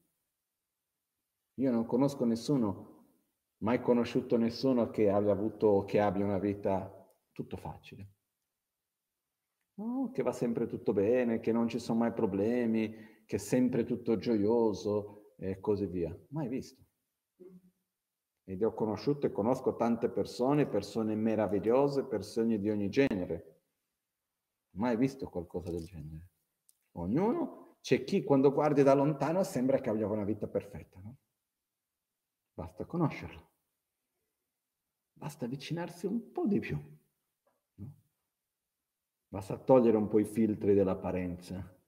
Io 1.59 1.69
non 1.69 1.85
conosco 1.85 2.25
nessuno, 2.25 2.90
mai 3.61 3.81
conosciuto 3.81 4.37
nessuno 4.37 4.89
che 4.89 5.09
abbia 5.09 5.31
avuto, 5.31 5.83
che 5.85 5.99
abbia 5.99 6.25
una 6.25 6.39
vita 6.39 6.91
tutto 7.31 7.57
facile. 7.57 8.09
No, 9.75 10.11
che 10.13 10.21
va 10.21 10.31
sempre 10.31 10.67
tutto 10.67 10.93
bene, 10.93 11.39
che 11.39 11.51
non 11.51 11.67
ci 11.67 11.79
sono 11.79 11.99
mai 11.99 12.13
problemi, 12.13 13.23
che 13.25 13.35
è 13.37 13.39
sempre 13.39 13.83
tutto 13.85 14.17
gioioso 14.17 15.33
e 15.37 15.59
così 15.59 15.87
via. 15.87 16.15
Mai 16.29 16.47
visto. 16.47 16.83
Ed 18.43 18.63
ho 18.63 18.73
conosciuto 18.73 19.27
e 19.27 19.31
conosco 19.31 19.75
tante 19.75 20.09
persone, 20.09 20.67
persone 20.67 21.15
meravigliose, 21.15 22.05
persone 22.05 22.59
di 22.59 22.69
ogni 22.69 22.89
genere 22.89 23.51
Mai 24.73 24.95
visto 24.95 25.27
qualcosa 25.27 25.69
del 25.69 25.83
genere. 25.83 26.27
Ognuno, 26.93 27.77
c'è 27.81 28.03
chi 28.03 28.23
quando 28.23 28.53
guardi 28.53 28.83
da 28.83 28.93
lontano 28.93 29.43
sembra 29.43 29.79
che 29.79 29.89
abbia 29.89 30.07
una 30.07 30.23
vita 30.23 30.47
perfetta, 30.47 30.99
no? 30.99 31.17
Basta 32.53 32.85
conoscerlo. 32.85 33.50
Basta 35.21 35.45
avvicinarsi 35.45 36.07
un 36.07 36.31
po' 36.31 36.47
di 36.47 36.57
più. 36.57 36.75
No? 37.75 37.93
Basta 39.27 39.55
togliere 39.55 39.95
un 39.95 40.07
po' 40.07 40.17
i 40.17 40.25
filtri 40.25 40.73
dell'apparenza 40.73 41.79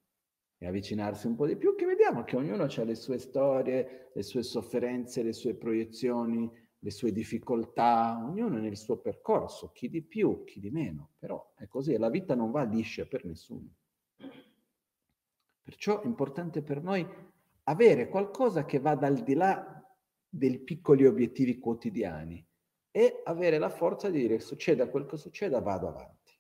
e 0.56 0.68
avvicinarsi 0.68 1.26
un 1.26 1.36
po' 1.36 1.48
di 1.48 1.58
più, 1.58 1.74
che 1.74 1.88
vediamo 1.88 2.24
che 2.26 2.36
ognuno 2.36 2.66
ha 2.66 2.84
le 2.84 2.94
sue 2.94 3.18
storie, 3.18 4.12
le 4.14 4.22
sue 4.22 4.44
sofferenze, 4.44 5.24
le 5.24 5.34
sue 5.34 5.56
proiezioni, 5.56 6.48
le 6.78 6.92
sue 6.92 7.12
difficoltà, 7.12 8.24
ognuno 8.24 8.60
nel 8.60 8.78
suo 8.78 9.00
percorso, 9.00 9.72
chi 9.72 9.90
di 9.90 10.04
più, 10.04 10.44
chi 10.44 10.60
di 10.60 10.70
meno, 10.70 11.14
però 11.18 11.54
è 11.58 11.66
così, 11.66 11.98
la 11.98 12.12
vita 12.12 12.36
non 12.36 12.52
va 12.52 12.62
liscia 12.62 13.08
per 13.08 13.26
nessuno. 13.26 13.68
Perciò 15.60 16.04
è 16.04 16.06
importante 16.06 16.62
per 16.62 16.84
noi 16.84 17.04
avere 17.64 18.10
qualcosa 18.10 18.64
che 18.64 18.78
vada 18.78 19.08
al 19.08 19.24
di 19.24 19.34
là 19.34 19.84
dei 20.30 20.60
piccoli 20.60 21.08
obiettivi 21.08 21.58
quotidiani 21.58 22.48
e 22.96 23.22
avere 23.24 23.58
la 23.58 23.70
forza 23.70 24.10
di 24.12 24.20
dire 24.20 24.40
succeda 24.40 24.88
quel 24.88 25.06
che 25.08 25.18
succeda, 25.18 25.60
vado 25.60 25.88
avanti 25.88 26.32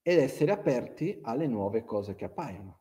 ed 0.00 0.18
essere 0.18 0.50
aperti 0.50 1.18
alle 1.22 1.46
nuove 1.46 1.84
cose 1.84 2.14
che 2.14 2.24
appaiono. 2.24 2.80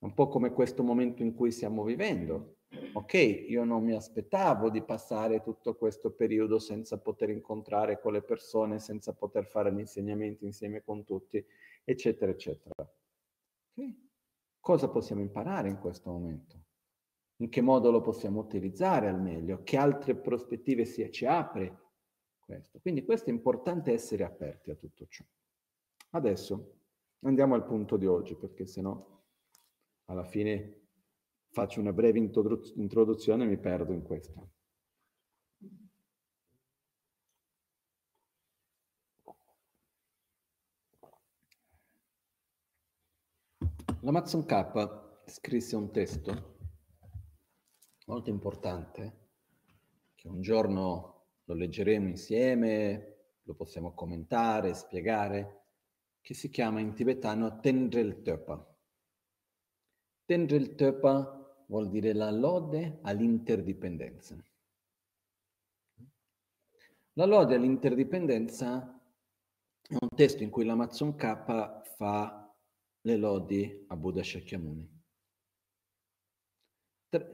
Un 0.00 0.12
po' 0.12 0.28
come 0.28 0.52
questo 0.52 0.82
momento 0.82 1.22
in 1.22 1.34
cui 1.34 1.50
stiamo 1.50 1.82
vivendo 1.82 2.56
ok, 2.92 3.14
io 3.48 3.64
non 3.64 3.84
mi 3.84 3.94
aspettavo 3.94 4.70
di 4.70 4.82
passare 4.82 5.40
tutto 5.40 5.76
questo 5.76 6.12
periodo 6.12 6.58
senza 6.58 6.98
poter 6.98 7.30
incontrare 7.30 8.00
con 8.00 8.12
le 8.12 8.22
persone, 8.22 8.78
senza 8.78 9.14
poter 9.14 9.46
fare 9.46 9.72
gli 9.72 9.78
insegnamenti 9.78 10.44
insieme 10.44 10.82
con 10.82 11.04
tutti, 11.04 11.42
eccetera, 11.84 12.30
eccetera. 12.30 12.74
Okay. 13.72 14.08
Cosa 14.60 14.88
possiamo 14.88 15.22
imparare 15.22 15.68
in 15.68 15.78
questo 15.78 16.10
momento? 16.10 16.64
In 17.36 17.48
che 17.48 17.60
modo 17.60 17.90
lo 17.90 18.00
possiamo 18.00 18.40
utilizzare 18.40 19.08
al 19.08 19.20
meglio? 19.20 19.62
Che 19.62 19.76
altre 19.76 20.16
prospettive 20.16 20.84
si, 20.84 21.10
ci 21.12 21.26
apre 21.26 21.84
questo? 22.46 22.78
Quindi 22.80 23.04
questo 23.04 23.28
è 23.28 23.32
importante 23.32 23.92
essere 23.92 24.24
aperti 24.24 24.70
a 24.70 24.76
tutto 24.76 25.06
ciò. 25.06 25.24
Adesso 26.10 26.78
andiamo 27.20 27.54
al 27.54 27.66
punto 27.66 27.98
di 27.98 28.06
oggi, 28.06 28.36
perché 28.36 28.64
sennò 28.64 29.14
alla 30.06 30.24
fine 30.24 30.84
faccio 31.50 31.80
una 31.80 31.92
breve 31.92 32.18
introduzione 32.18 33.44
e 33.44 33.46
mi 33.46 33.58
perdo 33.58 33.92
in 33.92 34.02
questo. 34.02 34.50
L'Amazon 44.00 44.44
K 44.44 45.24
scrisse 45.26 45.74
un 45.74 45.90
testo 45.90 46.58
molto 48.06 48.30
importante 48.30 49.30
che 50.14 50.28
un 50.28 50.40
giorno 50.40 51.15
lo 51.46 51.54
leggeremo 51.54 52.08
insieme, 52.08 53.14
lo 53.42 53.54
possiamo 53.54 53.94
commentare, 53.94 54.74
spiegare, 54.74 55.64
che 56.20 56.34
si 56.34 56.50
chiama 56.50 56.80
in 56.80 56.94
tibetano 56.94 57.60
Tendrel 57.60 58.22
Töpa. 58.22 58.76
Tendrel 60.24 60.74
Töpa 60.74 61.64
vuol 61.68 61.88
dire 61.88 62.12
la 62.12 62.30
lode 62.30 62.98
all'interdipendenza. 63.02 64.36
La 67.12 67.24
lode 67.24 67.54
all'interdipendenza 67.54 69.00
è 69.88 69.96
un 69.98 70.08
testo 70.14 70.42
in 70.42 70.50
cui 70.50 70.64
l'Amazon 70.64 71.14
K 71.14 71.94
fa 71.96 72.54
le 73.00 73.16
lodi 73.16 73.84
a 73.86 73.96
Buddha 73.96 74.22
Shakyamuni. 74.22 74.95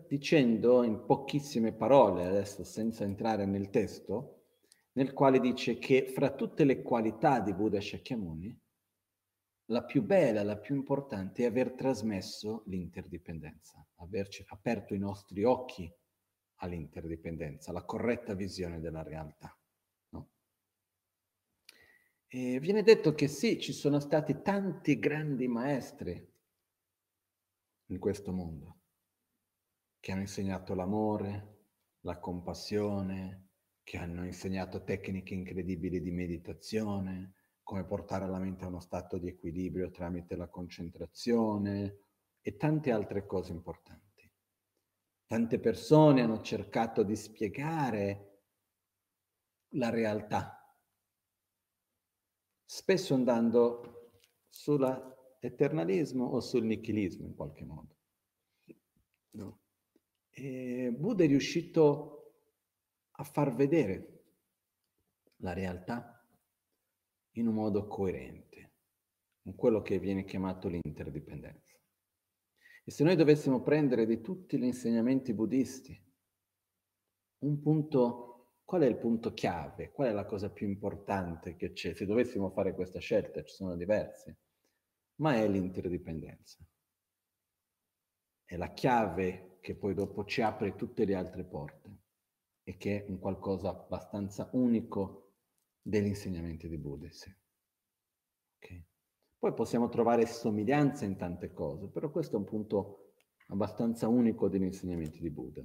Dicendo 0.07 0.83
in 0.83 1.05
pochissime 1.05 1.73
parole, 1.73 2.27
adesso 2.27 2.64
senza 2.64 3.05
entrare 3.05 3.47
nel 3.47 3.71
testo, 3.71 4.42
nel 4.92 5.12
quale 5.12 5.40
dice 5.40 5.79
che 5.79 6.07
fra 6.07 6.35
tutte 6.35 6.64
le 6.64 6.83
qualità 6.83 7.40
di 7.40 7.55
Buddha 7.55 7.81
Shakyamuni, 7.81 8.61
la 9.66 9.85
più 9.85 10.03
bella, 10.03 10.42
la 10.42 10.59
più 10.59 10.75
importante 10.75 11.42
è 11.42 11.47
aver 11.47 11.73
trasmesso 11.73 12.64
l'interdipendenza, 12.66 13.87
averci 13.97 14.45
aperto 14.49 14.95
i 14.95 14.99
nostri 14.99 15.45
occhi 15.45 15.90
all'interdipendenza, 16.57 17.71
alla 17.71 17.85
corretta 17.85 18.35
visione 18.35 18.81
della 18.81 19.03
realtà. 19.03 19.57
No? 20.11 20.31
E 22.27 22.61
viene 22.61 22.83
detto 22.83 23.14
che 23.14 23.29
sì, 23.29 23.59
ci 23.59 23.73
sono 23.73 23.99
stati 23.99 24.42
tanti 24.42 24.99
grandi 24.99 25.49
maestri 25.49 26.31
in 27.87 27.99
questo 27.99 28.33
mondo 28.33 28.82
che 30.02 30.10
hanno 30.10 30.22
insegnato 30.22 30.74
l'amore, 30.74 31.66
la 32.00 32.18
compassione, 32.18 33.50
che 33.84 33.98
hanno 33.98 34.24
insegnato 34.24 34.82
tecniche 34.82 35.32
incredibili 35.32 36.00
di 36.00 36.10
meditazione, 36.10 37.34
come 37.62 37.84
portare 37.84 38.26
la 38.26 38.40
mente 38.40 38.64
a 38.64 38.66
uno 38.66 38.80
stato 38.80 39.16
di 39.16 39.28
equilibrio 39.28 39.90
tramite 39.90 40.34
la 40.34 40.48
concentrazione 40.48 41.98
e 42.40 42.56
tante 42.56 42.90
altre 42.90 43.26
cose 43.26 43.52
importanti. 43.52 44.28
Tante 45.24 45.60
persone 45.60 46.22
hanno 46.22 46.40
cercato 46.40 47.04
di 47.04 47.14
spiegare 47.14 48.40
la 49.74 49.90
realtà, 49.90 50.76
spesso 52.64 53.14
andando 53.14 54.18
sull'eternalismo 54.48 56.24
o 56.24 56.40
sul 56.40 56.64
nichilismo 56.64 57.24
in 57.24 57.36
qualche 57.36 57.64
modo. 57.64 57.96
No. 59.34 59.62
E 60.35 60.90
Buddha 60.97 61.25
è 61.25 61.27
riuscito 61.27 62.35
a 63.12 63.25
far 63.25 63.55
vedere 63.55 64.25
la 65.37 65.53
realtà 65.53 66.27
in 67.33 67.49
un 67.49 67.55
modo 67.55 67.87
coerente 67.87 68.73
con 69.42 69.55
quello 69.55 69.83
che 69.83 69.99
viene 69.99 70.25
chiamato 70.25 70.68
l'interdipendenza. 70.68 71.77
E 72.85 72.90
se 72.90 73.05
noi 73.05 73.14
dovessimo 73.14 73.61
prendere 73.61 74.07
di 74.07 74.21
tutti 74.21 74.59
gli 74.59 74.64
insegnamenti 74.64 75.35
buddisti 75.35 76.01
un 77.40 77.61
punto, 77.61 78.55
qual 78.64 78.83
è 78.83 78.87
il 78.87 78.97
punto 78.97 79.33
chiave? 79.35 79.90
Qual 79.90 80.09
è 80.09 80.12
la 80.12 80.25
cosa 80.25 80.51
più 80.51 80.66
importante 80.66 81.57
che 81.57 81.73
c'è? 81.73 81.92
Se 81.95 82.07
dovessimo 82.07 82.51
fare 82.51 82.75
questa 82.75 83.01
scelta, 83.01 83.42
ci 83.42 83.55
sono 83.55 83.77
diverse, 83.77 84.38
ma 85.16 85.35
è 85.35 85.49
l'interdipendenza. 85.49 86.64
È 88.45 88.57
la 88.57 88.73
chiave 88.73 89.51
che 89.62 89.77
poi 89.77 89.94
dopo 89.94 90.25
ci 90.25 90.42
apre 90.42 90.75
tutte 90.75 91.05
le 91.05 91.14
altre 91.14 91.44
porte 91.44 91.90
e 92.64 92.77
che 92.77 93.05
è 93.05 93.09
un 93.09 93.20
qualcosa 93.20 93.70
abbastanza 93.70 94.51
unico 94.55 95.35
degli 95.81 96.09
insegnamenti 96.09 96.68
di 96.68 96.77
Buddha. 96.77 97.09
Sì. 97.11 97.33
Okay. 98.59 98.85
Poi 99.38 99.55
possiamo 99.55 99.88
trovare 99.88 100.27
somiglianze 100.27 101.05
in 101.05 101.16
tante 101.16 101.53
cose, 101.53 101.87
però 101.87 102.11
questo 102.11 102.35
è 102.35 102.38
un 102.40 102.44
punto 102.44 103.12
abbastanza 103.46 104.09
unico 104.09 104.48
degli 104.48 104.64
insegnamenti 104.64 105.20
di 105.20 105.31
Buddha. 105.31 105.64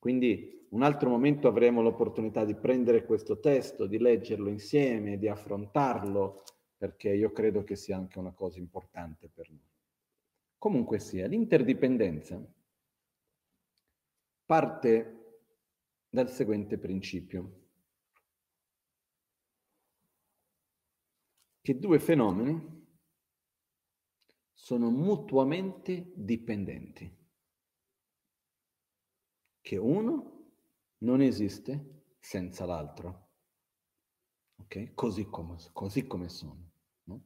Quindi 0.00 0.66
un 0.70 0.82
altro 0.82 1.08
momento 1.08 1.46
avremo 1.46 1.80
l'opportunità 1.80 2.44
di 2.44 2.56
prendere 2.56 3.04
questo 3.04 3.38
testo, 3.38 3.86
di 3.86 3.98
leggerlo 3.98 4.48
insieme, 4.48 5.16
di 5.16 5.28
affrontarlo, 5.28 6.42
perché 6.76 7.10
io 7.10 7.30
credo 7.30 7.62
che 7.62 7.76
sia 7.76 7.96
anche 7.96 8.18
una 8.18 8.32
cosa 8.32 8.58
importante 8.58 9.30
per 9.32 9.48
noi. 9.48 9.70
Comunque 10.58 10.98
sia, 10.98 11.28
l'interdipendenza 11.28 12.44
parte 14.44 15.40
dal 16.08 16.30
seguente 16.30 16.78
principio, 16.78 17.60
che 21.60 21.78
due 21.78 21.98
fenomeni 21.98 22.80
sono 24.52 24.90
mutuamente 24.90 26.12
dipendenti, 26.14 27.10
che 29.60 29.76
uno 29.76 30.54
non 30.98 31.20
esiste 31.20 32.14
senza 32.18 32.64
l'altro, 32.64 33.30
ok? 34.56 34.94
Così 34.94 35.24
come, 35.24 35.56
così 35.72 36.06
come 36.06 36.28
sono. 36.28 36.70
No? 37.04 37.24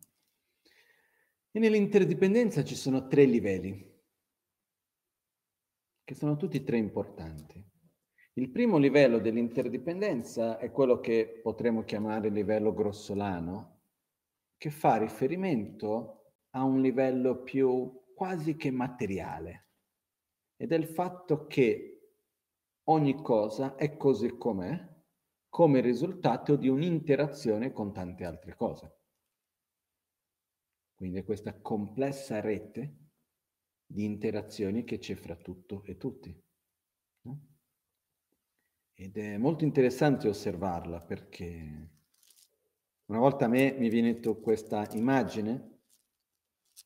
E 1.51 1.59
nell'interdipendenza 1.59 2.65
ci 2.65 2.75
sono 2.75 3.07
tre 3.07 3.25
livelli, 3.25 3.96
che 6.07 6.15
sono 6.15 6.37
tutti 6.37 6.63
tre 6.63 6.79
importanti. 6.79 7.61
Il 8.35 8.51
primo 8.51 8.79
livello 8.79 9.19
dell'interdipendenza 9.19 10.57
è 10.57 10.71
quello 10.71 11.01
che 11.01 11.41
potremmo 11.43 11.83
chiamare 11.83 12.29
livello 12.29 12.73
grossolano, 12.73 13.81
che 14.57 14.71
fa 14.71 14.99
riferimento 14.99 16.35
a 16.51 16.63
un 16.63 16.81
livello 16.81 17.43
più 17.43 18.05
quasi 18.15 18.55
che 18.55 18.71
materiale 18.71 19.71
ed 20.55 20.71
è 20.71 20.77
il 20.77 20.87
fatto 20.87 21.49
che 21.49 22.13
ogni 22.85 23.21
cosa 23.21 23.75
è 23.75 23.97
così 23.97 24.37
com'è 24.39 24.95
come 25.49 25.81
risultato 25.81 26.55
di 26.55 26.69
un'interazione 26.69 27.73
con 27.73 27.93
tante 27.93 28.25
altre 28.25 28.55
cose. 28.55 29.01
Quindi 30.95 31.25
questa 31.25 31.61
complessa 31.61 32.41
rete 32.41 33.06
di 33.87 34.05
interazioni 34.05 34.85
che 34.85 34.99
c'è 34.99 35.15
fra 35.15 35.37
tutto 35.37 35.83
e 35.85 35.97
tutti. 35.97 36.45
Ed 38.99 39.17
è 39.17 39.37
molto 39.37 39.65
interessante 39.65 40.27
osservarla 40.27 41.01
perché 41.03 41.91
una 43.07 43.19
volta 43.19 43.45
a 43.45 43.49
me 43.49 43.73
mi 43.73 43.89
viene 43.89 44.19
questa 44.21 44.89
immagine 44.93 45.81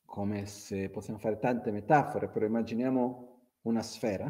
come 0.04 0.46
se 0.46 0.90
possiamo 0.90 1.18
fare 1.18 1.38
tante 1.38 1.70
metafore, 1.70 2.28
però 2.28 2.46
immaginiamo 2.46 3.58
una 3.62 3.82
sfera 3.82 4.26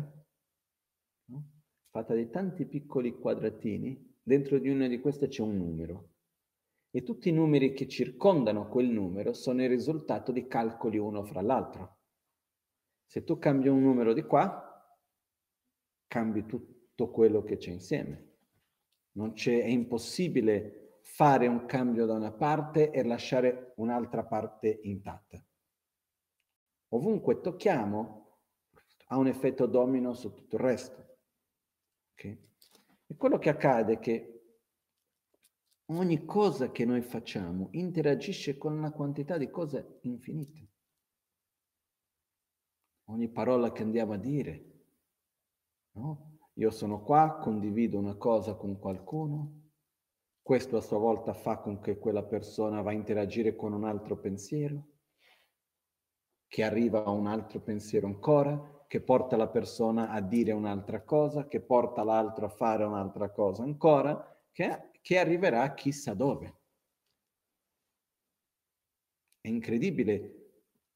no? 1.27 1.51
fatta 1.91 2.15
di 2.15 2.29
tanti 2.31 2.67
piccoli 2.67 3.19
quadratini, 3.19 4.19
dentro 4.23 4.59
di 4.59 4.69
una 4.69 4.87
di 4.87 5.01
queste 5.01 5.29
c'è 5.29 5.43
un 5.43 5.57
numero 5.57 6.11
e 6.91 7.03
tutti 7.03 7.29
i 7.29 7.33
numeri 7.33 7.73
che 7.73 7.89
circondano 7.89 8.69
quel 8.69 8.89
numero 8.89 9.33
sono 9.33 9.63
il 9.63 9.69
risultato 9.69 10.33
di 10.33 10.47
calcoli 10.47 10.99
uno 10.99 11.25
fra 11.25 11.41
l'altro. 11.41 12.00
Se 13.11 13.25
tu 13.25 13.39
cambi 13.39 13.67
un 13.69 13.83
numero 13.83 14.13
di 14.13 14.23
qua, 14.23 14.67
cambi 16.07 16.47
tutto 16.47 17.11
quello 17.11 17.43
che 17.43 17.57
c'è 17.57 17.71
insieme. 17.71 18.29
Non 19.13 19.33
c'è, 19.33 19.63
è 19.63 19.67
impossibile 19.67 20.99
fare 21.03 21.47
un 21.47 21.67
cambio 21.67 22.07
da 22.07 22.15
una 22.15 22.31
parte 22.31 22.91
e 22.91 23.03
lasciare 23.03 23.73
un'altra 23.77 24.25
parte 24.25 24.79
intatta 24.83 25.45
ovunque 26.91 27.41
tocchiamo 27.41 28.19
ha 29.09 29.17
un 29.17 29.27
effetto 29.27 29.67
domino 29.67 30.15
su 30.15 30.33
tutto 30.33 30.57
il 30.57 30.63
resto. 30.63 31.19
Okay? 32.13 32.49
E 33.07 33.17
quello 33.17 33.39
che 33.39 33.49
accade 33.49 33.95
è 33.95 33.99
che 33.99 34.43
ogni 35.87 36.25
cosa 36.25 36.71
che 36.71 36.85
noi 36.85 37.03
facciamo 37.03 37.69
interagisce 37.73 38.57
con 38.57 38.73
una 38.73 38.93
quantità 38.93 39.37
di 39.37 39.51
cose 39.51 39.99
infinite. 40.03 40.70
Ogni 43.11 43.29
parola 43.29 43.73
che 43.73 43.83
andiamo 43.83 44.13
a 44.13 44.17
dire, 44.17 44.65
no? 45.95 46.39
Io 46.55 46.71
sono 46.71 47.03
qua, 47.03 47.39
condivido 47.39 47.99
una 47.99 48.15
cosa 48.15 48.55
con 48.55 48.79
qualcuno, 48.79 49.71
questo 50.41 50.77
a 50.77 50.81
sua 50.81 50.99
volta 50.99 51.33
fa 51.33 51.59
con 51.59 51.81
che 51.81 51.99
quella 51.99 52.23
persona 52.23 52.83
va 52.83 52.91
a 52.91 52.95
interagire 52.95 53.57
con 53.57 53.73
un 53.73 53.85
altro 53.85 54.17
pensiero, 54.17 54.87
che 56.47 56.63
arriva 56.63 57.05
a 57.05 57.11
un 57.11 57.27
altro 57.27 57.61
pensiero 57.61 58.07
ancora, 58.07 58.85
che 58.87 59.01
porta 59.01 59.37
la 59.37 59.49
persona 59.49 60.11
a 60.11 60.21
dire 60.21 60.53
un'altra 60.53 61.03
cosa, 61.03 61.49
che 61.49 61.61
porta 61.61 62.05
l'altro 62.05 62.47
a 62.47 62.51
fare 62.51 62.85
un'altra 62.85 63.31
cosa 63.33 63.65
ancora, 63.65 64.41
che, 64.53 64.91
che 65.01 65.19
arriverà 65.19 65.75
chissà 65.75 66.15
dove. 66.15 66.59
È 69.41 69.49
incredibile 69.49 70.40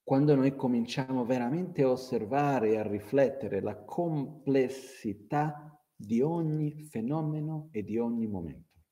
quando 0.04 0.34
noi 0.34 0.54
cominciamo 0.54 1.24
veramente 1.24 1.82
a 1.82 1.90
osservare 1.90 2.72
e 2.72 2.76
a 2.76 2.86
riflettere 2.86 3.62
la 3.62 3.74
complessità 3.74 5.82
di 5.96 6.20
ogni 6.20 6.74
fenomeno 6.90 7.70
e 7.72 7.82
di 7.82 7.96
ogni 7.96 8.26
momento. 8.26 8.82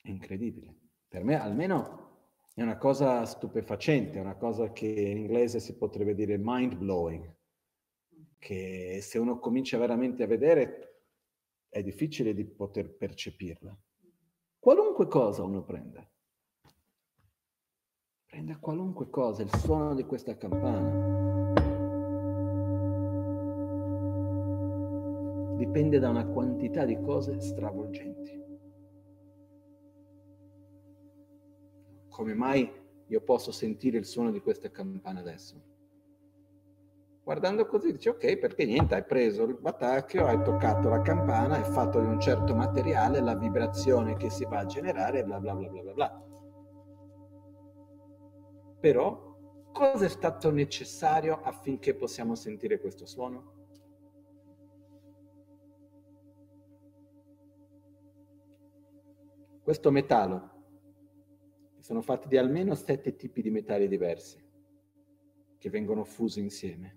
È 0.00 0.08
incredibile. 0.08 0.74
Per 1.06 1.22
me 1.22 1.38
almeno 1.38 2.06
è 2.54 2.62
una 2.62 2.78
cosa 2.78 3.26
stupefacente, 3.26 4.16
è 4.16 4.22
una 4.22 4.36
cosa 4.36 4.72
che 4.72 4.86
in 4.86 5.18
inglese 5.18 5.60
si 5.60 5.76
potrebbe 5.76 6.14
dire 6.14 6.38
mind 6.38 6.76
blowing, 6.76 7.36
che 8.38 9.00
se 9.02 9.18
uno 9.18 9.38
comincia 9.38 9.76
veramente 9.76 10.22
a 10.22 10.26
vedere 10.26 11.02
è 11.68 11.82
difficile 11.82 12.32
di 12.32 12.46
poter 12.46 12.96
percepirla. 12.96 13.78
Qualunque 14.58 15.06
cosa 15.08 15.42
uno 15.42 15.62
prende, 15.62 16.12
prende 18.28 18.58
qualunque 18.60 19.10
cosa, 19.10 19.42
il 19.42 19.54
suono 19.56 19.94
di 19.94 20.04
questa 20.04 20.36
campana. 20.36 21.16
Dipende 25.56 25.98
da 25.98 26.08
una 26.08 26.26
quantità 26.26 26.84
di 26.84 27.00
cose 27.00 27.40
stravolgenti. 27.40 28.38
come 32.18 32.34
mai 32.34 32.68
io 33.06 33.20
posso 33.20 33.52
sentire 33.52 33.96
il 33.96 34.04
suono 34.04 34.32
di 34.32 34.40
questa 34.40 34.72
campana 34.72 35.20
adesso? 35.20 35.54
Guardando 37.22 37.64
così 37.66 37.92
dici 37.92 38.08
ok, 38.08 38.38
perché 38.38 38.64
niente, 38.64 38.96
hai 38.96 39.04
preso 39.04 39.44
il 39.44 39.56
batacchio, 39.56 40.26
hai 40.26 40.42
toccato 40.42 40.88
la 40.88 41.00
campana, 41.00 41.60
è 41.60 41.62
fatto 41.62 42.00
di 42.00 42.06
un 42.06 42.18
certo 42.18 42.56
materiale, 42.56 43.20
la 43.20 43.36
vibrazione 43.36 44.16
che 44.16 44.30
si 44.30 44.44
va 44.46 44.58
a 44.58 44.66
generare, 44.66 45.22
bla 45.22 45.38
bla 45.38 45.54
bla 45.54 45.68
bla 45.68 45.82
bla 45.82 45.92
bla. 45.92 46.27
Però 48.80 49.36
cosa 49.72 50.04
è 50.04 50.08
stato 50.08 50.50
necessario 50.50 51.40
affinché 51.40 51.94
possiamo 51.94 52.34
sentire 52.34 52.80
questo 52.80 53.06
suono? 53.06 53.56
Questo 59.62 59.90
metallo 59.90 60.56
sono 61.80 62.00
fatti 62.00 62.28
di 62.28 62.36
almeno 62.36 62.74
sette 62.74 63.16
tipi 63.16 63.42
di 63.42 63.50
metalli 63.50 63.88
diversi 63.88 64.42
che 65.58 65.70
vengono 65.70 66.04
fusi 66.04 66.40
insieme, 66.40 66.96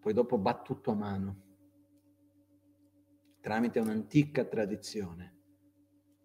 poi 0.00 0.12
dopo 0.12 0.38
battuto 0.38 0.92
a 0.92 0.94
mano, 0.94 1.42
tramite 3.40 3.80
un'antica 3.80 4.44
tradizione. 4.44 5.33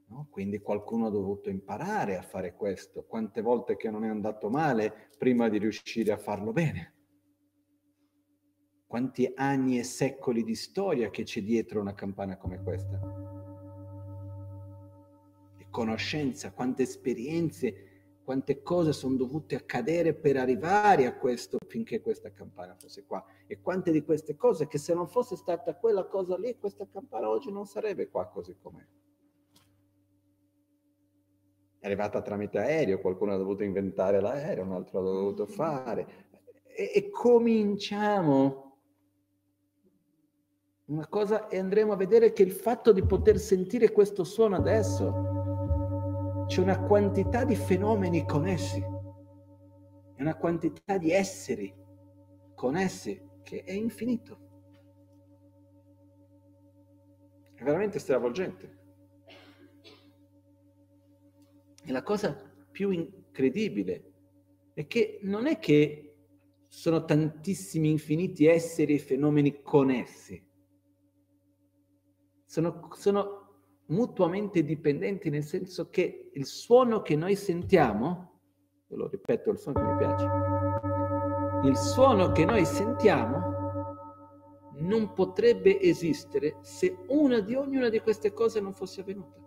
No? 0.10 0.28
Quindi 0.30 0.60
qualcuno 0.60 1.08
ha 1.08 1.12
dovuto 1.12 1.50
imparare 1.50 2.18
a 2.18 2.22
fare 2.22 2.56
questo, 2.56 3.04
quante 3.04 3.42
volte 3.42 3.76
che 3.76 3.90
non 3.90 4.04
è 4.04 4.10
andato 4.10 4.50
male 4.50 5.10
prima 5.18 5.50
di 5.50 5.58
riuscire 5.58 6.12
a 6.12 6.18
farlo 6.18 6.52
bene. 6.52 6.96
Quanti 8.88 9.32
anni 9.36 9.78
e 9.78 9.84
secoli 9.84 10.44
di 10.44 10.56
storia 10.56 11.10
che 11.10 11.24
c'è 11.24 11.44
dietro 11.44 11.80
una 11.80 11.94
campana 11.94 12.38
come 12.38 12.62
questa 12.64 13.38
conoscenza, 15.70 16.52
quante 16.52 16.84
esperienze, 16.84 17.88
quante 18.24 18.62
cose 18.62 18.94
sono 18.94 19.16
dovute 19.16 19.56
accadere 19.56 20.14
per 20.14 20.38
arrivare 20.38 21.06
a 21.08 21.16
questo 21.18 21.58
finché 21.68 22.02
questa 22.02 22.32
campana 22.32 22.76
fosse 22.76 23.06
qua. 23.06 23.24
E 23.48 23.60
quante 23.62 23.92
di 23.92 24.04
queste 24.04 24.36
cose 24.36 24.68
che 24.68 24.78
se 24.78 24.94
non 24.94 25.08
fosse 25.08 25.36
stata 25.36 25.76
quella 25.76 26.06
cosa 26.06 26.38
lì, 26.38 26.58
questa 26.58 26.88
campana 26.92 27.30
oggi 27.30 27.52
non 27.52 27.66
sarebbe 27.66 28.10
qua 28.10 28.28
così 28.28 28.56
com'è. 28.60 28.86
È 31.80 31.86
arrivata 31.86 32.22
tramite 32.22 32.58
aereo, 32.58 33.00
qualcuno 33.00 33.34
ha 33.34 33.38
dovuto 33.38 33.64
inventare 33.64 34.20
l'aereo, 34.20 34.66
un 34.66 34.74
altro 34.74 35.00
ha 35.00 35.04
dovuto 35.04 35.46
fare. 35.46 36.28
E, 36.66 36.92
e 36.94 37.10
cominciamo 37.10 38.68
una 40.86 41.08
cosa 41.08 41.48
e 41.48 41.58
andremo 41.58 41.94
a 41.94 41.96
vedere 41.96 42.34
che 42.34 42.44
il 42.44 42.52
fatto 42.52 42.92
di 42.92 43.06
poter 43.06 43.38
sentire 43.38 43.92
questo 43.92 44.24
suono 44.24 44.56
adesso 44.56 46.46
c'è 46.48 46.62
una 46.62 46.82
quantità 46.82 47.46
di 47.46 47.56
fenomeni 47.56 48.26
connessi, 48.26 48.80
è 50.16 50.22
una 50.22 50.36
quantità 50.36 50.98
di 50.98 51.12
esseri 51.12 51.72
con 52.56 52.76
essi 52.76 53.22
che 53.44 53.64
è 53.64 53.72
infinito. 53.72 54.48
È 57.54 57.64
veramente 57.64 58.00
stravolgente. 58.00 58.79
E 61.90 61.92
la 61.92 62.04
cosa 62.04 62.40
più 62.70 62.92
incredibile 62.92 64.12
è 64.76 64.86
che 64.86 65.18
non 65.24 65.48
è 65.48 65.58
che 65.58 66.18
sono 66.68 67.04
tantissimi 67.04 67.90
infiniti 67.90 68.46
esseri 68.46 68.94
e 68.94 69.00
fenomeni 69.00 69.64
connessi. 69.64 70.40
Sono, 72.46 72.90
sono 72.92 73.64
mutuamente 73.88 74.64
dipendenti 74.64 75.32
nel 75.32 75.44
senso 75.44 75.90
che 75.90 76.30
il 76.32 76.46
suono 76.46 77.02
che 77.02 77.16
noi 77.16 77.36
sentiamo, 77.36 78.40
lo 78.90 79.08
ripeto, 79.08 79.50
il 79.50 79.58
suono 79.58 79.80
che 79.80 79.92
mi 79.92 79.98
piace, 79.98 80.30
il 81.68 81.76
suono 81.76 82.32
che 82.32 82.46
noi 82.46 82.66
sentiamo 82.66 83.48
non 84.82 85.12
potrebbe 85.14 85.82
esistere 85.82 86.58
se 86.62 87.00
una 87.08 87.40
di 87.40 87.56
ognuna 87.56 87.90
di 87.90 88.00
queste 88.00 88.32
cose 88.32 88.60
non 88.60 88.76
fosse 88.76 89.02
avvenuta. 89.02 89.39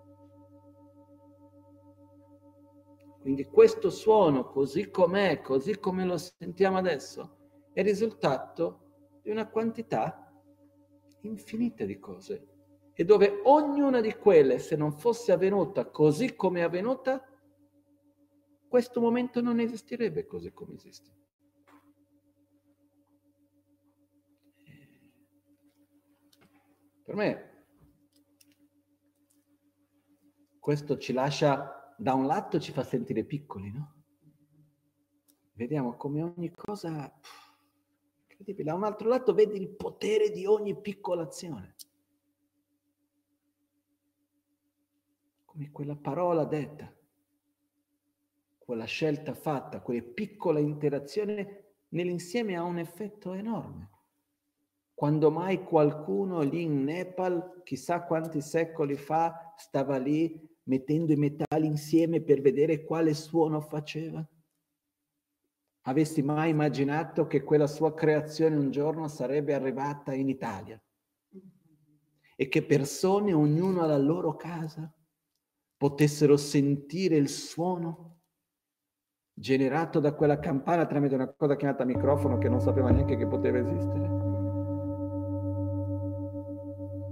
Quindi 3.23 3.45
questo 3.45 3.89
suono, 3.89 4.49
così 4.49 4.91
com'è, 4.91 5.41
così 5.43 5.79
come 5.79 6.05
lo 6.05 6.19
sentiamo 6.19 6.77
adesso, 6.77 7.69
è 7.73 7.79
il 7.79 7.87
risultato 7.87 9.21
di 9.23 9.31
una 9.31 9.49
quantità 9.49 10.29
infinita 11.21 11.85
di 11.85 12.01
cose. 12.01 12.49
E 12.93 13.05
dove 13.05 13.41
ognuna 13.45 14.01
di 14.01 14.13
quelle, 14.15 14.59
se 14.59 14.75
non 14.75 14.91
fosse 14.91 15.31
avvenuta 15.31 15.89
così 15.89 16.35
come 16.35 16.61
è 16.61 16.63
avvenuta, 16.65 17.25
questo 18.67 19.01
momento 19.01 19.41
non 19.41 19.61
esisterebbe 19.61 20.27
così 20.27 20.53
come 20.53 20.75
esiste. 20.75 21.11
Per 27.05 27.15
me 27.15 27.51
questo 30.59 30.99
ci 30.99 31.13
lascia 31.13 31.82
da 32.03 32.15
un 32.15 32.27
lato 32.27 32.59
ci 32.59 32.73
fa 32.73 32.83
sentire 32.83 33.23
piccoli, 33.23 33.71
no? 33.71 33.95
Vediamo 35.53 35.97
come 35.97 36.21
ogni 36.21 36.51
cosa... 36.51 37.09
Pff, 37.09 37.53
incredibile. 38.23 38.65
Da 38.65 38.75
un 38.75 38.83
altro 38.83 39.09
lato 39.09 39.33
vedi 39.33 39.57
il 39.57 39.69
potere 39.69 40.31
di 40.31 40.45
ogni 40.45 40.77
piccola 40.81 41.23
azione. 41.23 41.77
Come 45.45 45.71
quella 45.71 45.95
parola 45.95 46.45
detta, 46.45 46.93
quella 48.59 48.85
scelta 48.85 49.35
fatta, 49.35 49.81
quella 49.81 50.03
piccola 50.03 50.59
interazione 50.59 51.75
nell'insieme 51.91 52.57
ha 52.57 52.65
un 52.65 52.79
effetto 52.79 53.33
enorme. 53.33 53.91
Quando 54.93 55.31
mai 55.31 55.63
qualcuno 55.63 56.41
lì 56.41 56.63
in 56.63 56.83
Nepal, 56.83 57.63
chissà 57.63 58.03
quanti 58.03 58.41
secoli 58.41 58.97
fa, 58.97 59.55
stava 59.57 59.99
lì 59.99 60.51
mettendo 60.65 61.13
i 61.13 61.17
metalli 61.17 61.67
insieme 61.67 62.21
per 62.21 62.41
vedere 62.41 62.85
quale 62.85 63.15
suono 63.15 63.61
faceva? 63.61 64.27
Avessi 65.87 66.23
mai 66.23 66.51
immaginato 66.51 67.27
che 67.27 67.43
quella 67.43 67.67
sua 67.67 67.93
creazione 67.95 68.57
un 68.57 68.71
giorno 68.71 69.09
sarebbe 69.09 69.55
arrivata 69.55 70.15
in 70.15 70.29
Italia 70.29 70.81
e 72.37 72.49
che 72.49 72.65
persone, 72.65 73.33
ognuno 73.33 73.83
alla 73.83 73.99
loro 73.99 74.37
casa, 74.37 74.93
potessero 75.77 76.37
sentire 76.37 77.17
il 77.17 77.29
suono 77.29 78.21
generato 79.35 79.99
da 79.99 80.15
quella 80.15 80.39
campana 80.39 80.87
tramite 80.87 81.15
una 81.15 81.33
cosa 81.33 81.57
chiamata 81.57 81.85
microfono 81.85 82.39
che 82.39 82.49
non 82.49 82.61
sapeva 82.61 82.91
neanche 82.91 83.17
che 83.17 83.27
poteva 83.27 83.59
esistere? 83.59 84.23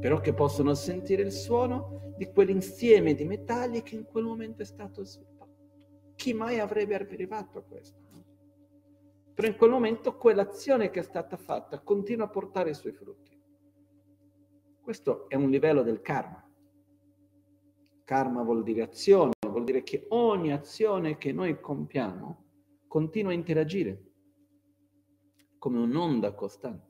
però 0.01 0.19
che 0.21 0.33
possono 0.33 0.75
sentire 0.75 1.23
il 1.23 1.31
suono 1.31 2.10
di 2.21 2.31
quell'insieme 2.31 3.15
di 3.15 3.25
metalli 3.25 3.81
che 3.81 3.95
in 3.95 4.05
quel 4.05 4.25
momento 4.25 4.61
è 4.61 4.67
stato 4.67 5.03
sviluppato. 5.03 6.13
Chi 6.17 6.35
mai 6.35 6.59
avrebbe 6.59 6.95
arrivato 6.95 7.57
a 7.57 7.63
questo? 7.63 7.99
Però 9.33 9.49
in 9.49 9.57
quel 9.57 9.71
momento 9.71 10.15
quell'azione 10.19 10.91
che 10.91 11.01
è 11.01 11.03
stata 11.03 11.39
fatta 11.39 11.81
continua 11.81 12.27
a 12.27 12.29
portare 12.29 12.69
i 12.69 12.75
suoi 12.75 12.93
frutti. 12.93 13.41
Questo 14.83 15.31
è 15.31 15.35
un 15.35 15.49
livello 15.49 15.83
del 15.83 16.03
karma. 16.03 16.47
Karma 18.05 18.43
vuol 18.43 18.65
dire 18.65 18.83
azione, 18.83 19.33
vuol 19.49 19.65
dire 19.65 19.83
che 19.83 20.05
ogni 20.11 20.53
azione 20.53 21.17
che 21.17 21.33
noi 21.33 21.59
compiamo 21.59 22.45
continua 22.87 23.31
a 23.31 23.35
interagire 23.35 24.11
come 25.57 25.79
un'onda 25.79 26.35
costante. 26.35 26.89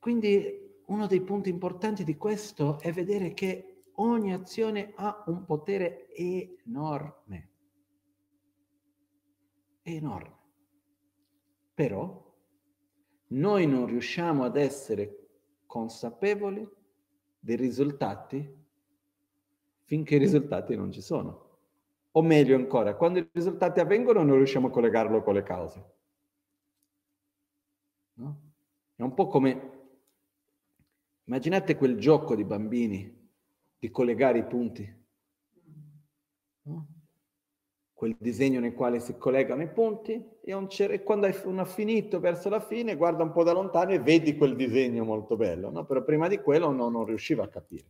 Quindi 0.00 0.61
uno 0.92 1.06
dei 1.06 1.22
punti 1.22 1.48
importanti 1.48 2.04
di 2.04 2.16
questo 2.16 2.78
è 2.78 2.92
vedere 2.92 3.32
che 3.32 3.84
ogni 3.94 4.32
azione 4.34 4.92
ha 4.96 5.24
un 5.26 5.44
potere 5.44 6.14
enorme. 6.14 7.50
Enorme. 9.82 10.40
Però 11.72 12.30
noi 13.28 13.66
non 13.66 13.86
riusciamo 13.86 14.44
ad 14.44 14.56
essere 14.56 15.28
consapevoli 15.66 16.68
dei 17.38 17.56
risultati 17.56 18.60
finché 19.84 20.16
i 20.16 20.18
risultati 20.18 20.76
non 20.76 20.92
ci 20.92 21.00
sono. 21.00 21.48
O 22.12 22.22
meglio 22.22 22.54
ancora, 22.54 22.94
quando 22.94 23.18
i 23.18 23.28
risultati 23.32 23.80
avvengono 23.80 24.22
non 24.22 24.36
riusciamo 24.36 24.66
a 24.66 24.70
collegarlo 24.70 25.22
con 25.22 25.32
le 25.32 25.42
cause. 25.42 25.94
No? 28.14 28.40
È 28.94 29.02
un 29.02 29.14
po' 29.14 29.28
come 29.28 29.71
Immaginate 31.24 31.76
quel 31.76 31.96
gioco 31.98 32.34
di 32.34 32.44
bambini 32.44 33.20
di 33.78 33.90
collegare 33.90 34.38
i 34.38 34.44
punti. 34.44 35.00
No? 36.62 36.86
Quel 37.92 38.16
disegno 38.18 38.58
nel 38.58 38.74
quale 38.74 38.98
si 38.98 39.16
collegano 39.16 39.62
i 39.62 39.68
punti 39.68 40.12
e, 40.40 40.52
e 40.52 41.02
quando 41.02 41.26
hai 41.26 41.66
finito 41.66 42.18
verso 42.18 42.48
la 42.48 42.58
fine 42.58 42.96
guarda 42.96 43.22
un 43.22 43.30
po' 43.30 43.44
da 43.44 43.52
lontano 43.52 43.92
e 43.92 44.00
vedi 44.00 44.36
quel 44.36 44.56
disegno 44.56 45.04
molto 45.04 45.36
bello, 45.36 45.70
no? 45.70 45.84
però 45.84 46.02
prima 46.02 46.26
di 46.26 46.38
quello 46.38 46.72
no, 46.72 46.88
non 46.88 47.04
riusciva 47.04 47.44
a 47.44 47.48
capire. 47.48 47.86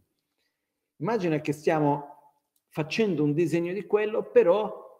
Immagina 0.96 1.40
che 1.40 1.52
stiamo 1.52 2.36
facendo 2.68 3.24
un 3.24 3.32
disegno 3.32 3.72
di 3.72 3.86
quello, 3.86 4.30
però 4.30 4.90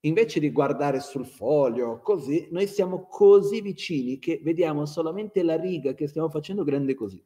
invece 0.00 0.40
di 0.40 0.50
guardare 0.50 1.00
sul 1.00 1.26
foglio, 1.26 2.00
così, 2.00 2.48
noi 2.50 2.66
siamo 2.66 3.06
così 3.06 3.60
vicini 3.60 4.18
che 4.18 4.40
vediamo 4.42 4.86
solamente 4.86 5.42
la 5.42 5.56
riga 5.56 5.92
che 5.92 6.06
stiamo 6.06 6.30
facendo 6.30 6.64
grande 6.64 6.94
così 6.94 7.22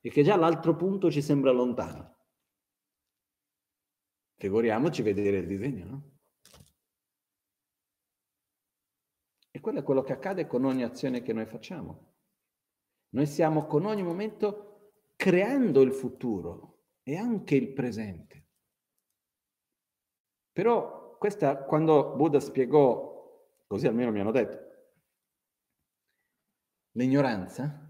e 0.00 0.10
che 0.10 0.22
già 0.22 0.36
l'altro 0.36 0.76
punto 0.76 1.10
ci 1.10 1.22
sembra 1.22 1.50
lontano. 1.50 2.16
Figuriamoci 4.36 5.02
vedere 5.02 5.38
il 5.38 5.46
disegno, 5.46 5.84
no? 5.84 6.18
E 9.50 9.60
quello 9.60 9.80
è 9.80 9.82
quello 9.82 10.02
che 10.02 10.12
accade 10.12 10.46
con 10.46 10.64
ogni 10.64 10.84
azione 10.84 11.22
che 11.22 11.32
noi 11.32 11.46
facciamo. 11.46 12.14
Noi 13.10 13.26
stiamo 13.26 13.66
con 13.66 13.86
ogni 13.86 14.02
momento 14.02 14.92
creando 15.16 15.80
il 15.80 15.92
futuro 15.92 16.84
e 17.02 17.16
anche 17.16 17.56
il 17.56 17.72
presente. 17.72 18.46
Però 20.52 21.16
questa, 21.18 21.64
quando 21.64 22.14
Buddha 22.14 22.38
spiegò, 22.38 23.64
così 23.66 23.88
almeno 23.88 24.12
mi 24.12 24.20
hanno 24.20 24.30
detto, 24.30 24.58
l'ignoranza 26.92 27.87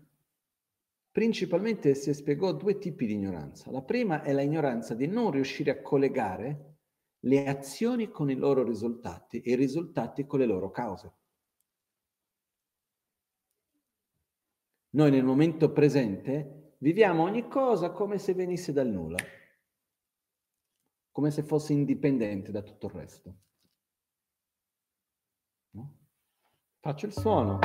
principalmente 1.19 1.97
si 1.97 2.15
spiegò 2.15 2.53
due 2.53 2.79
tipi 2.79 3.05
di 3.05 3.15
ignoranza. 3.15 3.73
La 3.73 3.83
prima 3.83 4.23
è 4.23 4.33
la 4.33 4.43
ignoranza 4.43 4.95
di 4.95 5.09
non 5.09 5.33
riuscire 5.33 5.73
a 5.73 5.83
collegare 5.83 6.77
le 7.25 7.45
azioni 7.49 8.09
con 8.09 8.31
i 8.31 8.37
loro 8.37 8.63
risultati 8.63 9.41
e 9.41 9.51
i 9.51 9.57
risultati 9.57 10.27
con 10.27 10.39
le 10.39 10.47
loro 10.47 10.71
cause. 10.71 11.13
Noi 14.91 15.11
nel 15.11 15.25
momento 15.25 15.73
presente 15.73 16.77
viviamo 16.79 17.25
ogni 17.25 17.49
cosa 17.49 17.91
come 17.91 18.19
se 18.19 18.33
venisse 18.35 18.73
dal 18.73 18.87
nulla, 18.87 19.19
come 21.11 21.33
se 21.33 21.43
fosse 21.43 21.73
indipendente 21.73 22.53
da 22.53 22.63
tutto 22.63 22.87
il 22.87 22.93
resto. 22.93 23.39
No? 25.71 25.97
Faccio 26.79 27.07
il 27.07 27.13
suono, 27.13 27.59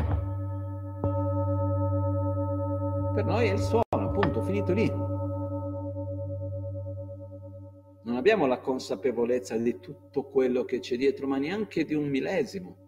per 3.13 3.25
noi 3.25 3.47
è 3.47 3.53
il 3.53 3.59
suono, 3.59 3.83
appunto, 3.89 4.41
finito 4.41 4.73
lì. 4.73 4.87
Non 8.03 8.15
abbiamo 8.15 8.47
la 8.47 8.59
consapevolezza 8.59 9.55
di 9.55 9.79
tutto 9.79 10.23
quello 10.25 10.65
che 10.65 10.79
c'è 10.79 10.97
dietro, 10.97 11.27
ma 11.27 11.37
neanche 11.37 11.85
di 11.85 11.93
un 11.93 12.07
millesimo 12.07 12.83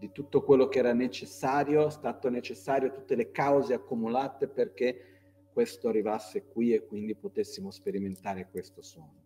di 0.00 0.10
tutto 0.12 0.42
quello 0.42 0.66
che 0.68 0.78
era 0.78 0.94
necessario, 0.94 1.90
stato 1.90 2.30
necessario, 2.30 2.90
tutte 2.90 3.14
le 3.14 3.30
cause 3.30 3.74
accumulate 3.74 4.48
perché 4.48 5.44
questo 5.52 5.88
arrivasse 5.88 6.46
qui 6.46 6.72
e 6.72 6.86
quindi 6.86 7.14
potessimo 7.14 7.70
sperimentare 7.70 8.48
questo 8.50 8.80
suono. 8.80 9.18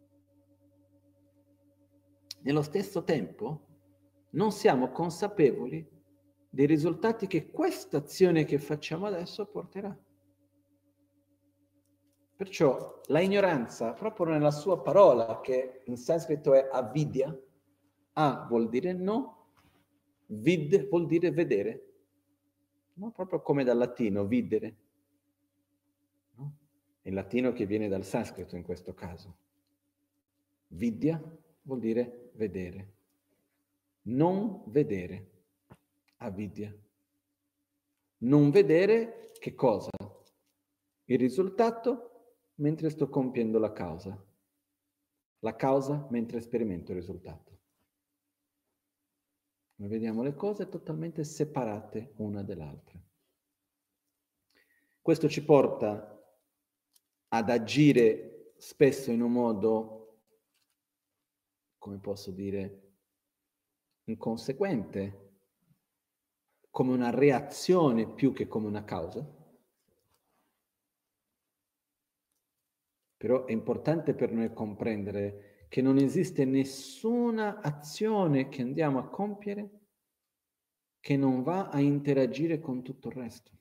nello 2.43 2.63
stesso 2.63 3.05
tempo 3.05 3.67
non 4.31 4.51
siamo 4.51 4.91
consapevoli 4.91 5.94
dei 6.55 6.67
risultati 6.67 7.27
che 7.27 7.51
questa 7.51 7.97
azione 7.97 8.45
che 8.45 8.59
facciamo 8.59 9.07
adesso 9.07 9.45
porterà. 9.45 9.97
Perciò 12.37 13.01
la 13.07 13.19
ignoranza, 13.19 13.93
proprio 13.93 14.27
nella 14.27 14.53
sua 14.53 14.81
parola, 14.81 15.41
che 15.41 15.83
in 15.87 15.97
sanscrito 15.97 16.55
è 16.55 16.69
avidya, 16.71 17.37
a 18.13 18.47
vuol 18.49 18.69
dire 18.69 18.93
no, 18.93 19.49
vid 20.27 20.89
vuol 20.89 21.07
dire 21.07 21.33
vedere, 21.33 21.93
no? 22.95 23.11
proprio 23.11 23.43
come 23.43 23.65
dal 23.65 23.77
latino, 23.77 24.25
videre, 24.25 24.77
no? 26.37 26.57
il 27.03 27.15
latino 27.15 27.53
che 27.53 27.67
viene 27.67 27.89
dal 27.89 28.05
sanscrito 28.05 28.55
in 28.55 28.63
questo 28.63 28.95
caso. 28.95 29.37
Vidya 30.69 31.21
vuol 31.63 31.81
dire 31.81 32.31
vedere, 32.35 32.93
non 34.03 34.63
vedere, 34.67 35.33
avidya. 36.25 36.75
Non 38.19 38.51
vedere 38.51 39.33
che 39.39 39.55
cosa? 39.55 39.91
Il 41.05 41.19
risultato 41.19 42.11
mentre 42.57 42.91
sto 42.91 43.09
compiendo 43.09 43.59
la 43.59 43.73
causa. 43.73 44.23
La 45.41 45.55
causa 45.57 46.07
mentre 46.11 46.41
sperimento 46.41 46.93
il 46.93 46.99
risultato. 46.99 47.53
Noi 49.77 49.89
vediamo 49.89 50.23
le 50.23 50.35
cose 50.35 50.69
totalmente 50.69 51.25
separate 51.25 52.13
una 52.17 52.43
dall'altra. 52.43 52.99
Questo 55.03 55.29
ci 55.29 55.45
porta 55.45 56.11
ad 57.29 57.51
agire 57.51 58.55
spesso 58.57 59.11
in 59.11 59.21
un 59.21 59.33
modo, 59.33 60.23
come 61.77 61.99
posso 61.99 62.31
dire, 62.31 62.93
inconsequente, 64.05 65.24
come 66.75 66.93
una 66.93 67.11
reazione 67.11 68.05
più 68.05 68.33
che 68.33 68.49
come 68.49 68.67
una 68.67 68.83
causa. 68.83 69.25
Però 73.17 73.45
è 73.45 73.53
importante 73.53 74.13
per 74.13 74.33
noi 74.33 74.53
comprendere 74.53 75.67
che 75.69 75.81
non 75.81 75.99
esiste 75.99 76.45
nessuna 76.45 77.61
azione 77.61 78.49
che 78.49 78.63
andiamo 78.63 78.99
a 78.99 79.09
compiere 79.09 79.83
che 80.99 81.17
non 81.17 81.45
va 81.45 81.69
a 81.69 81.79
interagire 81.79 82.59
con 82.59 82.83
tutto 82.83 83.07
il 83.07 83.15
resto. 83.15 83.53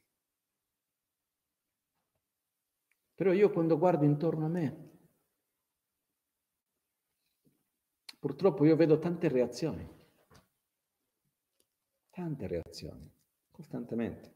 Però 3.13 3.31
io 3.31 3.51
quando 3.51 3.77
guardo 3.77 4.05
intorno 4.05 4.45
a 4.45 4.49
me, 4.49 4.89
purtroppo 8.17 8.65
io 8.65 8.75
vedo 8.75 8.97
tante 8.97 9.27
reazioni, 9.27 9.92
tante 12.13 12.45
reazioni, 12.45 13.11
costantemente. 13.49 14.35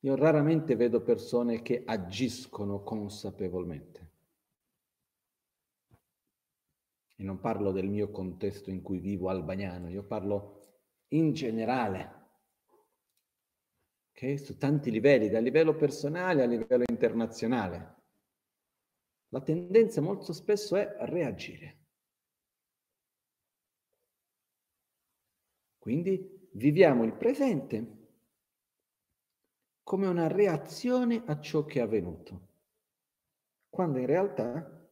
Io 0.00 0.16
raramente 0.16 0.74
vedo 0.74 1.00
persone 1.00 1.62
che 1.62 1.82
agiscono 1.84 2.82
consapevolmente. 2.82 4.10
E 7.14 7.22
non 7.22 7.38
parlo 7.38 7.70
del 7.70 7.88
mio 7.88 8.10
contesto 8.10 8.70
in 8.70 8.82
cui 8.82 8.98
vivo 8.98 9.28
albaniano, 9.28 9.88
io 9.88 10.04
parlo 10.04 10.60
in 11.08 11.32
generale, 11.32 12.26
okay? 14.10 14.36
su 14.38 14.58
tanti 14.58 14.90
livelli, 14.90 15.28
dal 15.28 15.42
livello 15.42 15.76
personale 15.76 16.42
a 16.42 16.46
livello 16.46 16.84
internazionale. 16.86 17.94
La 19.28 19.40
tendenza 19.40 20.00
molto 20.00 20.32
spesso 20.32 20.76
è 20.76 20.96
reagire. 21.00 21.75
Quindi 25.86 26.48
viviamo 26.54 27.04
il 27.04 27.12
presente 27.12 28.08
come 29.84 30.08
una 30.08 30.26
reazione 30.26 31.22
a 31.24 31.38
ciò 31.38 31.64
che 31.64 31.78
è 31.78 31.82
avvenuto, 31.82 32.48
quando 33.68 33.98
in 34.00 34.06
realtà 34.06 34.90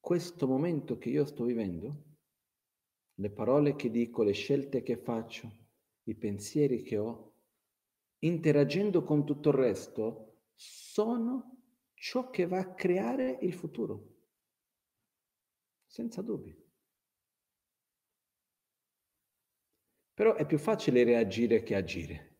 questo 0.00 0.48
momento 0.48 0.98
che 0.98 1.10
io 1.10 1.24
sto 1.24 1.44
vivendo, 1.44 2.02
le 3.14 3.30
parole 3.30 3.76
che 3.76 3.92
dico, 3.92 4.24
le 4.24 4.32
scelte 4.32 4.82
che 4.82 4.96
faccio, 4.96 5.48
i 6.02 6.16
pensieri 6.16 6.82
che 6.82 6.98
ho, 6.98 7.34
interagendo 8.24 9.04
con 9.04 9.24
tutto 9.24 9.50
il 9.50 9.54
resto, 9.54 10.46
sono 10.52 11.60
ciò 11.94 12.28
che 12.28 12.44
va 12.48 12.58
a 12.58 12.74
creare 12.74 13.38
il 13.42 13.52
futuro, 13.52 14.16
senza 15.86 16.22
dubbio. 16.22 16.63
Però 20.14 20.34
è 20.34 20.46
più 20.46 20.58
facile 20.58 21.04
reagire 21.04 21.62
che 21.62 21.74
agire 21.74 22.34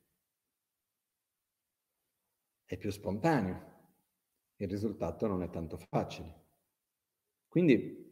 è 2.74 2.76
più 2.76 2.90
spontaneo, 2.90 3.72
il 4.56 4.68
risultato 4.68 5.26
non 5.26 5.42
è 5.42 5.50
tanto 5.50 5.76
facile. 5.76 6.42
Quindi 7.48 8.02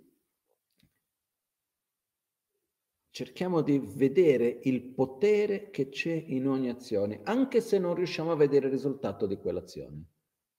cerchiamo 3.11 3.61
di 3.61 3.79
vedere 3.79 4.61
il 4.63 4.83
potere 4.83 5.71
che 5.71 5.89
c'è 5.89 6.13
in 6.13 6.47
ogni 6.47 6.69
azione, 6.69 7.21
anche 7.25 7.61
se 7.61 7.79
non 7.79 7.95
riusciamo 7.95 8.33
a 8.33 8.37
vedere 8.37 8.67
il 8.67 8.73
risultato 8.73 9.27
di 9.27 9.37
quell'azione. 9.37 10.05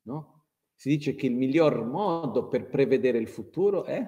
No? 0.04 0.46
Si 0.76 0.90
dice 0.90 1.16
che 1.16 1.28
il 1.28 1.36
miglior 1.36 1.86
modo 1.86 2.48
per 2.48 2.68
prevedere 2.68 3.20
il 3.20 3.30
futuro 3.30 3.86
è 3.86 4.06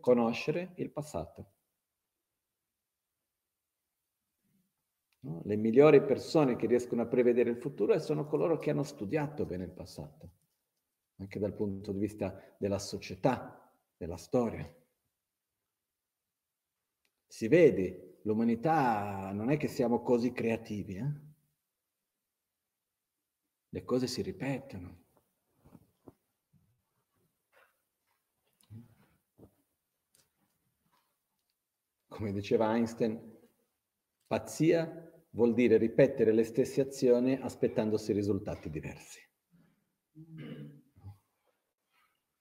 conoscere 0.00 0.72
il 0.76 0.90
passato. 0.90 1.53
No? 5.24 5.40
Le 5.44 5.56
migliori 5.56 6.02
persone 6.02 6.54
che 6.56 6.66
riescono 6.66 7.02
a 7.02 7.06
prevedere 7.06 7.50
il 7.50 7.56
futuro 7.56 7.98
sono 7.98 8.26
coloro 8.26 8.58
che 8.58 8.70
hanno 8.70 8.82
studiato 8.82 9.46
bene 9.46 9.64
il 9.64 9.70
passato, 9.70 10.30
anche 11.16 11.38
dal 11.38 11.54
punto 11.54 11.92
di 11.92 11.98
vista 11.98 12.38
della 12.58 12.78
società, 12.78 13.72
della 13.96 14.18
storia. 14.18 14.70
Si 17.26 17.48
vede, 17.48 18.18
l'umanità 18.22 19.32
non 19.32 19.50
è 19.50 19.56
che 19.56 19.66
siamo 19.66 20.02
così 20.02 20.30
creativi, 20.32 20.96
eh? 20.96 21.12
le 23.70 23.84
cose 23.84 24.06
si 24.06 24.20
ripetono. 24.20 25.02
Come 32.08 32.32
diceva 32.32 32.76
Einstein, 32.76 33.20
pazzia 34.26 35.03
vuol 35.34 35.52
dire 35.52 35.76
ripetere 35.76 36.32
le 36.32 36.44
stesse 36.44 36.80
azioni 36.80 37.34
aspettandosi 37.34 38.12
risultati 38.12 38.70
diversi. 38.70 39.20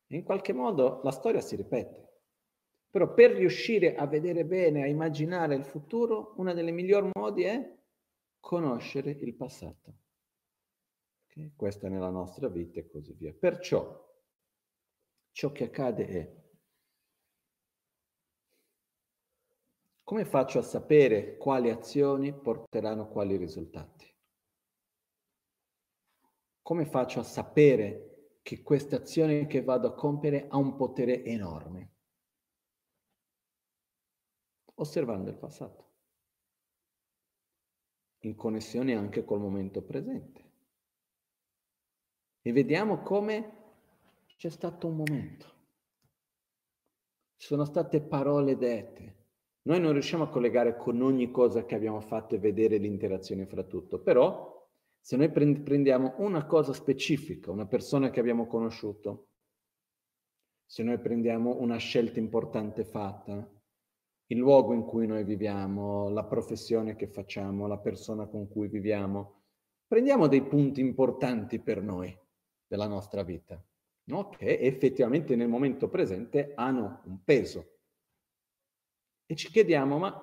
In 0.08 0.24
qualche 0.24 0.54
modo 0.54 1.02
la 1.04 1.12
storia 1.12 1.42
si 1.42 1.56
ripete. 1.56 2.02
Però 2.90 3.12
per 3.14 3.32
riuscire 3.32 3.96
a 3.96 4.06
vedere 4.06 4.46
bene, 4.46 4.84
a 4.84 4.88
immaginare 4.88 5.56
il 5.56 5.66
futuro, 5.66 6.36
uno 6.38 6.54
dei 6.54 6.72
migliori 6.72 7.10
modi 7.14 7.44
è 7.44 7.76
conoscere 8.40 9.10
il 9.10 9.34
passato. 9.34 9.96
Okay? 11.26 11.54
Questo 11.56 11.88
è 11.88 11.90
nella 11.90 12.12
nostra 12.12 12.48
vita 12.50 12.80
e 12.80 12.88
così 12.88 13.14
via. 13.14 13.34
Perciò 13.34 14.02
ciò 15.32 15.52
che 15.52 15.64
accade 15.64 16.08
è 16.08 16.43
Come 20.04 20.26
faccio 20.26 20.60
a 20.60 20.64
sapere 20.64 21.38
quali 21.38 21.70
azioni 21.70 22.34
porteranno 22.34 23.08
quali 23.08 23.38
risultati? 23.38 24.14
Come 26.62 26.86
faccio 26.86 27.22
a 27.22 27.24
sapere 27.24 28.38
che 28.42 28.62
questa 28.64 28.98
azione 28.98 29.48
che 29.48 29.64
vado 29.64 29.88
a 29.88 29.94
compiere 29.94 30.48
ha 30.50 30.58
un 30.58 30.76
potere 30.76 31.24
enorme? 31.24 31.92
Osservando 34.76 35.30
il 35.30 35.38
passato, 35.38 35.92
in 38.20 38.36
connessione 38.36 38.96
anche 38.96 39.24
col 39.24 39.40
momento 39.40 39.82
presente. 39.84 40.52
E 42.42 42.52
vediamo 42.52 43.02
come 43.04 43.62
c'è 44.36 44.50
stato 44.50 44.88
un 44.88 44.98
momento. 44.98 45.52
Ci 47.38 47.48
sono 47.48 47.64
state 47.64 48.02
parole 48.02 48.58
dette, 48.58 49.23
noi 49.64 49.80
non 49.80 49.92
riusciamo 49.94 50.24
a 50.24 50.30
collegare 50.30 50.76
con 50.78 51.02
ogni 51.02 51.32
cosa 51.32 51.66
che 51.66 51.76
abbiamo 51.76 52.02
fatto 52.02 52.36
e 52.36 52.40
vedere 52.40 52.78
l'interazione 52.78 53.46
fra 53.46 53.64
tutto, 53.64 54.00
però 54.00 54.52
se 55.00 55.18
noi 55.18 55.30
prendiamo 55.30 56.16
una 56.18 56.46
cosa 56.46 56.74
specifica, 56.74 57.52
una 57.52 57.66
persona 57.66 58.10
che 58.10 58.20
abbiamo 58.20 58.48
conosciuto, 58.48 59.28
se 60.66 60.84
noi 60.84 60.98
prendiamo 61.00 61.60
una 61.60 61.78
scelta 61.78 62.20
importante 62.20 62.84
fatta, 62.84 63.48
il 64.28 64.38
luogo 64.38 64.74
in 64.74 64.84
cui 64.84 65.06
noi 65.06 65.24
viviamo, 65.24 66.10
la 66.10 66.24
professione 66.24 66.96
che 66.96 67.08
facciamo, 67.08 67.68
la 67.68 67.78
persona 67.78 68.26
con 68.26 68.48
cui 68.48 68.68
viviamo, 68.68 69.42
prendiamo 69.86 70.28
dei 70.28 70.42
punti 70.42 70.80
importanti 70.80 71.60
per 71.60 71.82
noi 71.82 72.18
della 72.66 72.88
nostra 72.88 73.24
vita. 73.24 73.64
no? 74.06 74.30
che 74.30 74.60
effettivamente 74.60 75.36
nel 75.36 75.48
momento 75.48 75.88
presente 75.90 76.54
hanno 76.56 77.02
un 77.06 77.24
peso. 77.24 77.73
E 79.26 79.36
ci 79.36 79.50
chiediamo, 79.50 79.98
ma 79.98 80.22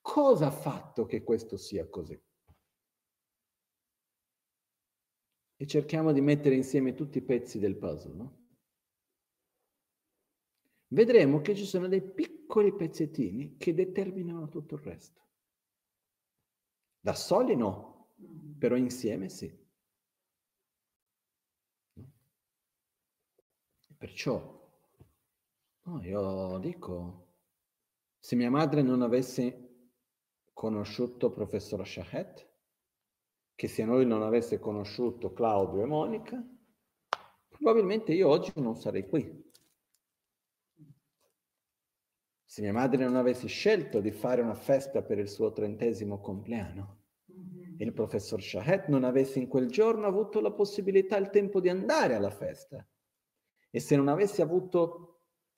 cosa 0.00 0.46
ha 0.46 0.50
fatto 0.50 1.04
che 1.06 1.22
questo 1.22 1.56
sia 1.56 1.88
così? 1.88 2.18
E 5.56 5.66
cerchiamo 5.66 6.12
di 6.12 6.20
mettere 6.22 6.54
insieme 6.54 6.94
tutti 6.94 7.18
i 7.18 7.22
pezzi 7.22 7.58
del 7.58 7.76
puzzle, 7.76 8.14
no? 8.14 8.38
Vedremo 10.88 11.40
che 11.40 11.54
ci 11.54 11.64
sono 11.64 11.86
dei 11.86 12.02
piccoli 12.02 12.74
pezzettini 12.74 13.56
che 13.56 13.74
determinano 13.74 14.48
tutto 14.48 14.74
il 14.74 14.80
resto. 14.80 15.20
Da 17.00 17.14
soli 17.14 17.54
no, 17.56 18.14
però 18.58 18.76
insieme 18.76 19.28
sì. 19.28 19.54
Perciò, 23.98 24.40
no, 25.84 26.02
io 26.02 26.58
dico, 26.58 27.29
se 28.20 28.36
mia 28.36 28.50
madre 28.50 28.82
non 28.82 29.00
avesse 29.00 29.68
conosciuto 30.52 31.32
professor 31.32 31.86
Shahet, 31.86 32.48
che 33.54 33.66
se 33.66 33.82
noi 33.84 34.04
non 34.04 34.22
avesse 34.22 34.58
conosciuto 34.58 35.32
Claudio 35.32 35.82
e 35.82 35.86
Monica, 35.86 36.46
probabilmente 37.48 38.12
io 38.12 38.28
oggi 38.28 38.52
non 38.56 38.76
sarei 38.76 39.08
qui. 39.08 39.48
Se 42.44 42.60
mia 42.60 42.74
madre 42.74 43.04
non 43.04 43.16
avesse 43.16 43.46
scelto 43.46 44.00
di 44.00 44.10
fare 44.10 44.42
una 44.42 44.54
festa 44.54 45.02
per 45.02 45.18
il 45.18 45.28
suo 45.28 45.52
trentesimo 45.52 46.20
compleanno 46.20 47.04
e 47.78 47.84
il 47.84 47.92
professor 47.94 48.42
Shahet 48.42 48.88
non 48.88 49.04
avesse 49.04 49.38
in 49.38 49.48
quel 49.48 49.68
giorno 49.68 50.06
avuto 50.06 50.40
la 50.40 50.52
possibilità 50.52 51.16
il 51.16 51.30
tempo 51.30 51.60
di 51.60 51.70
andare 51.70 52.14
alla 52.14 52.30
festa, 52.30 52.86
e 53.70 53.80
se 53.80 53.96
non 53.96 54.08
avessi 54.08 54.42
avuto 54.42 55.09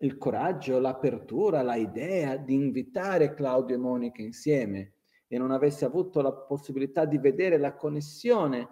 il 0.03 0.19
coraggio, 0.19 0.79
l'apertura, 0.79 1.63
l'idea 1.63 2.37
di 2.37 2.55
invitare 2.55 3.35
Claudio 3.35 3.77
e 3.77 3.79
Monica 3.79 4.23
insieme 4.23 4.95
e 5.29 5.39
non 5.39 5.51
avessi 5.51 5.85
avuto 5.85 6.21
la 6.21 6.33
possibilità 6.33 7.05
di 7.05 7.19
vedere 7.19 7.57
la 7.57 7.75
connessione 7.75 8.69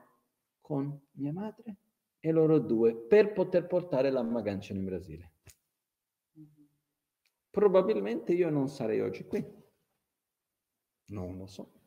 con 0.61 1.01
mia 1.13 1.33
madre 1.33 1.77
e 2.19 2.33
loro 2.33 2.59
due 2.59 2.97
per 2.97 3.33
poter 3.33 3.67
portare 3.67 4.11
la 4.11 4.23
Magancia 4.23 4.73
in 4.73 4.85
Brasile. 4.85 5.33
Probabilmente 7.49 8.33
io 8.33 8.51
non 8.51 8.69
sarei 8.69 9.01
oggi 9.01 9.25
qui. 9.25 9.45
Non 11.07 11.37
lo 11.37 11.47
so. 11.47 11.80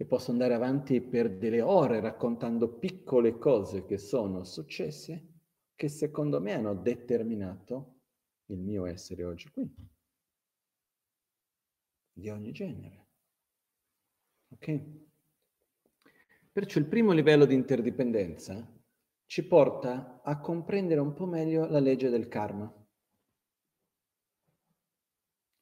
E 0.00 0.06
posso 0.06 0.30
andare 0.30 0.54
avanti 0.54 1.02
per 1.02 1.36
delle 1.36 1.60
ore 1.60 2.00
raccontando 2.00 2.78
piccole 2.78 3.36
cose 3.36 3.84
che 3.84 3.98
sono 3.98 4.44
successe, 4.44 5.42
che 5.74 5.88
secondo 5.88 6.40
me 6.40 6.54
hanno 6.54 6.74
determinato 6.74 8.00
il 8.46 8.60
mio 8.60 8.86
essere 8.86 9.24
oggi 9.24 9.50
qui, 9.50 9.70
di 12.14 12.30
ogni 12.30 12.50
genere. 12.50 13.08
Ok? 14.54 14.80
Perciò 16.50 16.80
il 16.80 16.86
primo 16.86 17.12
livello 17.12 17.44
di 17.44 17.52
interdipendenza 17.52 18.66
ci 19.26 19.46
porta 19.46 20.22
a 20.22 20.40
comprendere 20.40 21.00
un 21.00 21.12
po' 21.12 21.26
meglio 21.26 21.66
la 21.66 21.78
legge 21.78 22.08
del 22.08 22.26
karma, 22.26 22.74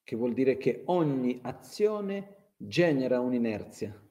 che 0.04 0.14
vuol 0.14 0.32
dire 0.32 0.56
che 0.56 0.84
ogni 0.86 1.40
azione 1.42 2.52
genera 2.56 3.18
un'inerzia. 3.18 4.06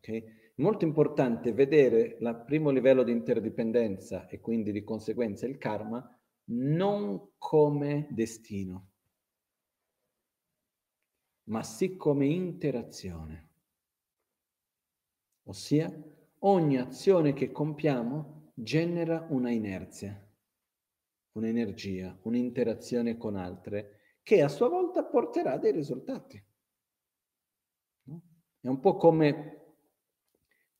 Okay? 0.00 0.52
Molto 0.56 0.84
importante 0.84 1.52
vedere 1.52 2.16
il 2.18 2.42
primo 2.46 2.70
livello 2.70 3.02
di 3.02 3.12
interdipendenza 3.12 4.26
e 4.26 4.40
quindi 4.40 4.72
di 4.72 4.82
conseguenza 4.82 5.46
il 5.46 5.58
karma 5.58 6.04
non 6.52 7.32
come 7.38 8.08
destino, 8.10 8.88
ma 11.44 11.62
sì 11.62 11.96
come 11.96 12.26
interazione. 12.26 13.48
Ossia, 15.44 15.90
ogni 16.40 16.78
azione 16.78 17.32
che 17.32 17.50
compiamo 17.50 18.52
genera 18.54 19.26
una 19.30 19.50
inerzia, 19.50 20.28
un'energia, 21.32 22.18
un'interazione 22.22 23.16
con 23.16 23.36
altre, 23.36 24.18
che 24.22 24.42
a 24.42 24.48
sua 24.48 24.68
volta 24.68 25.04
porterà 25.04 25.56
dei 25.56 25.72
risultati. 25.72 26.44
È 28.62 28.68
un 28.68 28.78
po' 28.78 28.96
come 28.96 29.59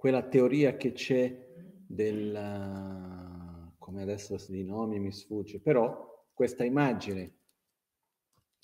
quella 0.01 0.23
teoria 0.23 0.79
che 0.79 0.93
c'è 0.93 1.47
del, 1.87 2.33
come 3.77 4.01
adesso 4.01 4.43
di 4.49 4.65
nomi 4.65 4.99
mi 4.99 5.13
sfugge, 5.13 5.61
però 5.61 6.27
questa 6.33 6.65
immagine 6.65 7.35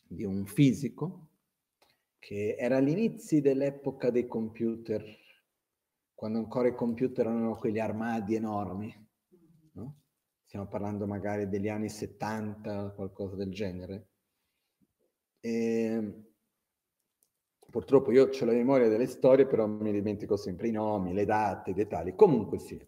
di 0.08 0.24
un 0.24 0.46
fisico 0.46 1.28
che 2.18 2.56
era 2.58 2.78
all'inizio 2.78 3.42
dell'epoca 3.42 4.08
dei 4.08 4.26
computer, 4.26 5.04
quando 6.14 6.38
ancora 6.38 6.68
i 6.68 6.74
computer 6.74 7.26
erano 7.26 7.56
quegli 7.56 7.80
armadi 7.80 8.34
enormi, 8.34 9.08
no? 9.72 10.00
stiamo 10.46 10.68
parlando 10.68 11.06
magari 11.06 11.50
degli 11.50 11.68
anni 11.68 11.90
70, 11.90 12.92
qualcosa 12.92 13.36
del 13.36 13.52
genere. 13.52 14.08
E 15.40 16.25
Purtroppo 17.76 18.10
io 18.10 18.30
ho 18.32 18.44
la 18.46 18.52
memoria 18.52 18.88
delle 18.88 19.04
storie, 19.04 19.46
però 19.46 19.66
mi 19.66 19.92
dimentico 19.92 20.38
sempre 20.38 20.68
i 20.68 20.70
nomi, 20.70 21.12
le 21.12 21.26
date, 21.26 21.72
i 21.72 21.74
dettagli. 21.74 22.14
Comunque 22.14 22.58
sia. 22.58 22.82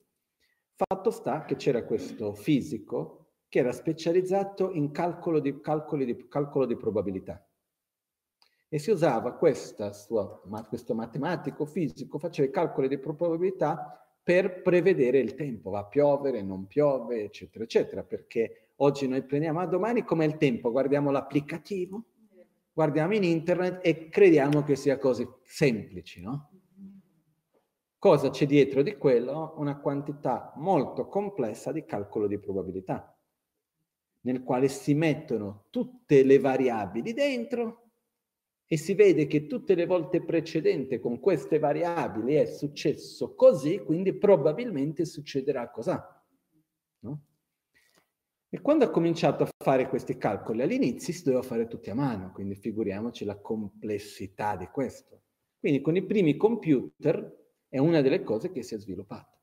Fatto 0.77 1.11
sta 1.11 1.45
che 1.45 1.57
c'era 1.57 1.85
questo 1.85 2.33
fisico 2.33 3.33
che 3.51 3.59
era 3.59 3.71
specializzato 3.71 4.73
in 4.73 4.91
calcolo 4.91 5.41
di, 5.41 5.53
di, 5.53 6.27
calcolo 6.29 6.65
di 6.65 6.75
probabilità. 6.75 7.47
E 8.67 8.79
si 8.79 8.91
usava 8.91 9.39
sua, 9.93 10.41
ma, 10.47 10.65
questo 10.65 10.95
matematico 10.95 11.67
fisico, 11.67 12.19
faceva 12.19 12.49
i 12.49 12.51
calcoli 12.51 12.89
di 12.89 12.97
probabilità 12.97 14.03
per 14.23 14.63
prevedere 14.63 15.19
il 15.19 15.35
tempo, 15.35 15.69
va 15.69 15.81
a 15.81 15.87
piovere, 15.87 16.41
non 16.41 16.67
piove, 16.67 17.25
eccetera, 17.25 17.65
eccetera, 17.65 18.03
perché 18.05 18.71
oggi 18.77 19.07
noi 19.07 19.23
prendiamo 19.23 19.61
a 19.61 19.67
domani 19.67 20.03
com'è 20.03 20.25
il 20.25 20.39
tempo, 20.39 20.71
guardiamo 20.71 21.11
l'applicativo, 21.11 22.05
guardiamo 22.79 23.17
in 23.17 23.25
internet 23.25 23.81
e 23.85 24.09
crediamo 24.09 24.63
che 24.63 24.77
sia 24.77 24.99
così 24.99 25.29
semplici, 25.43 26.21
no? 26.21 26.53
Cosa 27.99 28.31
c'è 28.31 28.47
dietro 28.47 28.83
di 28.83 28.97
quello? 28.97 29.55
Una 29.57 29.81
quantità 29.81 30.53
molto 30.59 31.09
complessa 31.09 31.73
di 31.73 31.85
calcolo 31.85 32.29
di 32.29 32.39
probabilità, 32.39 33.19
nel 34.21 34.45
quale 34.45 34.69
si 34.69 34.95
mettono 34.95 35.65
tutte 35.71 36.23
le 36.23 36.39
variabili 36.39 37.13
dentro 37.13 37.91
e 38.65 38.77
si 38.77 38.95
vede 38.95 39.27
che 39.27 39.49
tutte 39.49 39.75
le 39.75 39.85
volte 39.85 40.23
precedenti 40.23 41.01
con 41.01 41.19
queste 41.19 41.59
variabili 41.59 42.35
è 42.35 42.45
successo 42.45 43.35
così, 43.35 43.81
quindi 43.81 44.13
probabilmente 44.13 45.05
succederà 45.05 45.69
così. 45.69 45.97
E 48.51 48.61
quando 48.63 48.85
ha 48.85 48.91
cominciato 48.91 49.43
a 49.43 49.49
fare 49.63 49.89
questi 49.89 50.17
calcoli 50.17 50.63
all'inizio 50.63 51.13
si 51.13 51.23
doveva 51.23 51.43
fare 51.43 51.67
tutti 51.67 51.91
a 51.91 51.95
mano, 51.95 52.33
quindi 52.33 52.55
figuriamoci 52.55 53.25
la 53.27 53.37
complessità 53.37 54.57
di 54.57 54.67
questo. 54.69 55.23
Quindi 55.59 55.83
con 55.83 55.97
i 55.97 56.05
primi 56.05 56.37
computer 56.37 57.37
è 57.69 57.79
una 57.79 58.01
delle 58.01 58.23
cose 58.23 58.51
che 58.51 58.63
si 58.63 58.75
è 58.75 58.79
sviluppata. 58.79 59.39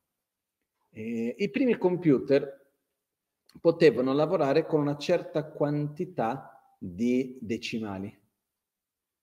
E 0.89 1.36
I 1.38 1.49
primi 1.51 1.78
computer 1.78 2.66
potevano 3.62 4.14
lavorare 4.14 4.66
con 4.66 4.80
una 4.80 4.97
certa 4.97 5.51
quantità 5.51 6.76
di 6.80 7.38
decimali. 7.41 8.18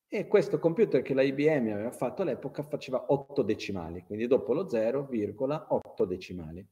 E 0.07 0.29
questo 0.29 0.59
computer 0.59 1.03
che 1.03 1.15
la 1.15 1.23
IBM 1.23 1.73
aveva 1.73 1.91
fatto 1.91 2.23
all'epoca 2.23 2.63
faceva 2.63 3.07
8 3.09 3.43
decimali, 3.43 4.05
quindi 4.05 4.27
dopo 4.27 4.53
lo 4.53 4.67
0,8 4.67 6.05
decimali. 6.05 6.65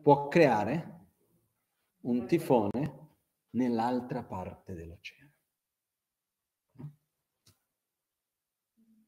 può 0.03 0.29
creare 0.29 1.07
un 2.03 2.27
tifone 2.27 3.09
nell'altra 3.51 4.23
parte 4.23 4.75
dell'oceano. 4.75 5.33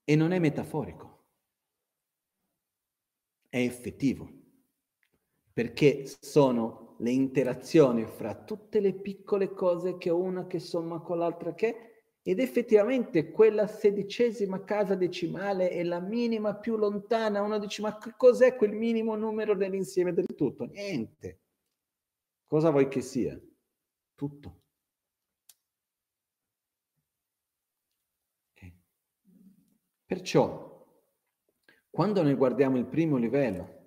E 0.05 0.17
non 0.17 0.33
è 0.33 0.39
metaforico, 0.39 1.27
è 3.49 3.59
effettivo, 3.59 4.29
perché 5.53 6.05
sono 6.21 6.97
le 6.99 7.11
interazioni 7.13 8.05
fra 8.07 8.35
tutte 8.35 8.81
le 8.81 8.93
piccole 8.93 9.53
cose 9.53 9.97
che 9.99 10.11
una 10.11 10.47
che 10.47 10.59
somma 10.59 11.01
con 11.01 11.19
l'altra 11.19 11.55
che 11.55 11.90
ed 12.31 12.39
effettivamente 12.41 13.31
quella 13.31 13.67
sedicesima 13.67 14.65
casa 14.65 14.95
decimale 14.95 15.71
è 15.71 15.83
la 15.83 16.01
minima 16.01 16.55
più 16.55 16.77
lontana. 16.77 17.43
Uno 17.43 17.59
dice, 17.59 17.83
ma 17.83 17.99
cos'è 18.17 18.57
quel 18.57 18.73
minimo 18.73 19.15
numero 19.17 19.55
dell'insieme 19.55 20.13
del 20.13 20.27
tutto? 20.35 20.65
Niente. 20.67 21.41
Cosa 22.47 22.71
vuoi 22.71 22.89
che 22.89 23.01
sia? 23.01 23.41
tutto. 24.21 24.61
Okay. 28.53 28.77
Perciò, 30.05 30.87
quando 31.89 32.23
noi 32.23 32.35
guardiamo 32.35 32.77
il 32.77 32.85
primo 32.85 33.17
livello, 33.17 33.79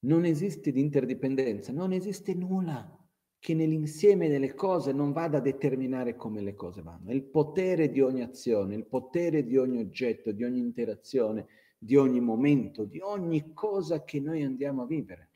non 0.00 0.26
esiste 0.26 0.70
l'interdipendenza, 0.70 1.72
non 1.72 1.92
esiste 1.92 2.34
nulla 2.34 2.94
che 3.38 3.54
nell'insieme 3.54 4.28
delle 4.28 4.54
cose 4.54 4.92
non 4.92 5.12
vada 5.12 5.38
a 5.38 5.42
determinare 5.42 6.16
come 6.16 6.40
le 6.40 6.54
cose 6.54 6.82
vanno. 6.82 7.12
Il 7.12 7.24
potere 7.24 7.90
di 7.90 8.00
ogni 8.00 8.22
azione, 8.22 8.74
il 8.74 8.86
potere 8.86 9.44
di 9.44 9.56
ogni 9.56 9.78
oggetto, 9.78 10.32
di 10.32 10.44
ogni 10.44 10.58
interazione, 10.58 11.46
di 11.78 11.96
ogni 11.96 12.20
momento, 12.20 12.84
di 12.84 12.98
ogni 13.00 13.52
cosa 13.52 14.02
che 14.02 14.20
noi 14.20 14.42
andiamo 14.42 14.82
a 14.82 14.86
vivere. 14.86 15.30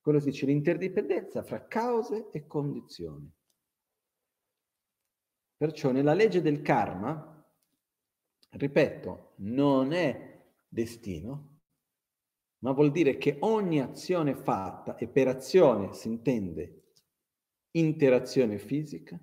Quello 0.00 0.20
si 0.20 0.30
dice 0.30 0.46
l'interdipendenza 0.46 1.42
fra 1.42 1.66
cause 1.66 2.28
e 2.30 2.46
condizioni. 2.46 3.28
Perciò 5.56 5.90
nella 5.90 6.14
legge 6.14 6.40
del 6.42 6.62
karma, 6.62 7.44
ripeto, 8.50 9.32
non 9.38 9.92
è 9.92 10.44
destino, 10.68 11.55
ma 12.66 12.72
vuol 12.72 12.90
dire 12.90 13.16
che 13.16 13.36
ogni 13.42 13.80
azione 13.80 14.34
fatta, 14.34 14.96
e 14.96 15.06
per 15.06 15.28
azione 15.28 15.92
si 15.92 16.08
intende 16.08 16.94
interazione 17.76 18.58
fisica, 18.58 19.16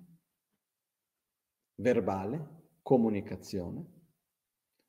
verbale, 1.74 2.78
comunicazione 2.80 3.84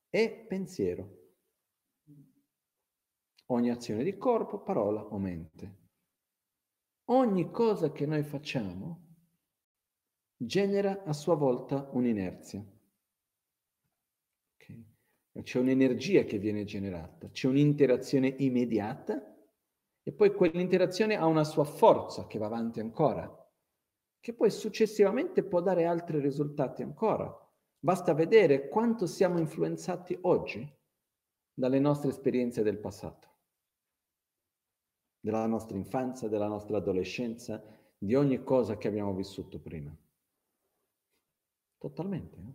e 0.10 0.46
pensiero. 0.48 1.24
Ogni 3.48 3.72
azione 3.72 4.06
di 4.06 4.18
corpo, 4.18 4.62
parola 4.62 5.04
o 5.04 5.20
mente 5.20 5.84
ogni 7.08 7.52
cosa 7.52 7.92
che 7.92 8.06
noi 8.06 8.24
facciamo 8.24 9.04
genera 10.38 11.04
a 11.04 11.14
sua 11.14 11.36
volta 11.36 11.88
un'inerzia. 11.92 12.66
C'è 15.42 15.60
un'energia 15.60 16.24
che 16.24 16.40
viene 16.40 16.64
generata, 16.64 17.30
c'è 17.30 17.48
un'interazione 17.48 18.36
immediata 18.40 19.36
e 20.02 20.12
poi 20.14 20.34
quell'interazione 20.34 21.16
ha 21.16 21.26
una 21.26 21.44
sua 21.44 21.66
forza 21.66 22.26
che 22.26 22.38
va 22.38 22.46
avanti 22.46 22.80
ancora, 22.80 23.30
che 24.20 24.34
poi 24.34 24.50
successivamente 24.50 25.44
può 25.44 25.62
dare 25.62 25.86
altri 25.86 26.20
risultati 26.20 26.84
ancora. 26.84 27.34
Basta 27.78 28.14
vedere 28.14 28.70
quanto 28.70 29.06
siamo 29.06 29.40
influenzati 29.40 30.18
oggi 30.22 30.68
dalle 31.54 31.80
nostre 31.80 32.10
esperienze 32.10 32.64
del 32.64 32.80
passato 32.80 33.34
della 35.26 35.48
nostra 35.48 35.76
infanzia, 35.76 36.28
della 36.28 36.48
nostra 36.48 36.78
adolescenza, 36.78 37.60
di 37.98 38.14
ogni 38.14 38.44
cosa 38.44 38.78
che 38.78 38.88
abbiamo 38.88 39.16
vissuto 39.16 39.60
prima. 39.60 39.92
Totalmente. 41.80 42.38
Eh? 42.38 42.54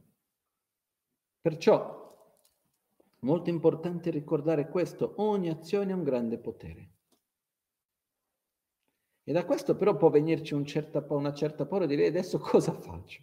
Perciò, 1.41 2.00
molto 3.21 3.51
importante 3.51 4.11
ricordare 4.11 4.69
questo, 4.69 5.15
ogni 5.17 5.49
azione 5.49 5.93
ha 5.93 5.97
un 5.97 6.03
grande 6.03 6.39
potere. 6.39 6.91
E 9.25 9.33
da 9.33 9.45
questo 9.45 9.77
però 9.77 9.97
può 9.97 10.11
venirci 10.11 10.55
un 10.55 10.65
certa, 10.65 11.05
una 11.11 11.33
certa 11.33 11.67
paura 11.67 11.87
di 11.87 11.95
dire 11.95 12.09
adesso 12.09 12.39
cosa 12.41 12.73
faccio? 12.73 13.23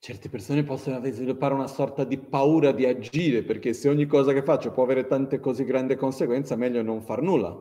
Certe 0.00 0.28
persone 0.30 0.62
possono 0.62 1.04
sviluppare 1.04 1.52
una 1.52 1.66
sorta 1.66 2.04
di 2.04 2.16
paura 2.18 2.72
di 2.72 2.86
agire, 2.86 3.42
perché 3.42 3.74
se 3.74 3.88
ogni 3.88 4.06
cosa 4.06 4.32
che 4.32 4.42
faccio 4.42 4.72
può 4.72 4.82
avere 4.82 5.06
tante 5.06 5.38
così 5.38 5.64
grandi 5.64 5.96
conseguenze, 5.96 6.56
meglio 6.56 6.82
non 6.82 7.02
far 7.02 7.20
nulla. 7.20 7.54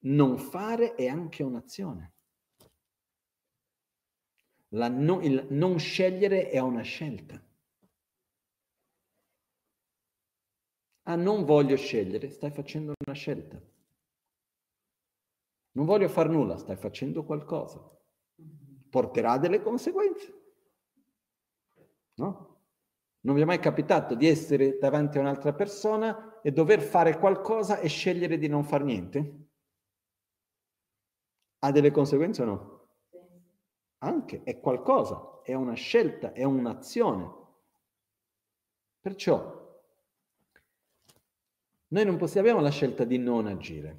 Non 0.00 0.36
fare 0.36 0.96
è 0.96 1.06
anche 1.06 1.44
un'azione. 1.44 2.17
No, 4.70 5.20
il 5.22 5.46
non 5.50 5.78
scegliere 5.78 6.50
è 6.50 6.58
una 6.58 6.82
scelta. 6.82 7.42
Ah, 11.04 11.16
non 11.16 11.44
voglio 11.44 11.76
scegliere, 11.76 12.28
stai 12.30 12.50
facendo 12.50 12.92
una 13.06 13.14
scelta. 13.14 13.58
Non 15.72 15.86
voglio 15.86 16.08
far 16.08 16.28
nulla, 16.28 16.58
stai 16.58 16.76
facendo 16.76 17.24
qualcosa. 17.24 17.80
Porterà 18.90 19.38
delle 19.38 19.62
conseguenze. 19.62 20.34
No? 22.16 22.56
Non 23.20 23.34
vi 23.34 23.40
è 23.42 23.44
mai 23.44 23.58
capitato 23.58 24.14
di 24.14 24.26
essere 24.26 24.76
davanti 24.78 25.16
a 25.18 25.20
un'altra 25.22 25.54
persona 25.54 26.40
e 26.42 26.52
dover 26.52 26.82
fare 26.82 27.18
qualcosa 27.18 27.78
e 27.78 27.88
scegliere 27.88 28.36
di 28.36 28.48
non 28.48 28.64
far 28.64 28.82
niente? 28.84 29.46
Ha 31.60 31.72
delle 31.72 31.90
conseguenze 31.90 32.42
o 32.42 32.44
no? 32.44 32.77
Anche, 33.98 34.42
è 34.44 34.60
qualcosa, 34.60 35.40
è 35.42 35.54
una 35.54 35.74
scelta, 35.74 36.32
è 36.32 36.44
un'azione. 36.44 37.36
Perciò 39.00 39.58
noi 41.90 42.04
non 42.04 42.16
possiamo, 42.18 42.46
abbiamo 42.46 42.62
la 42.62 42.70
scelta 42.70 43.04
di 43.04 43.16
non 43.16 43.46
agire. 43.46 43.96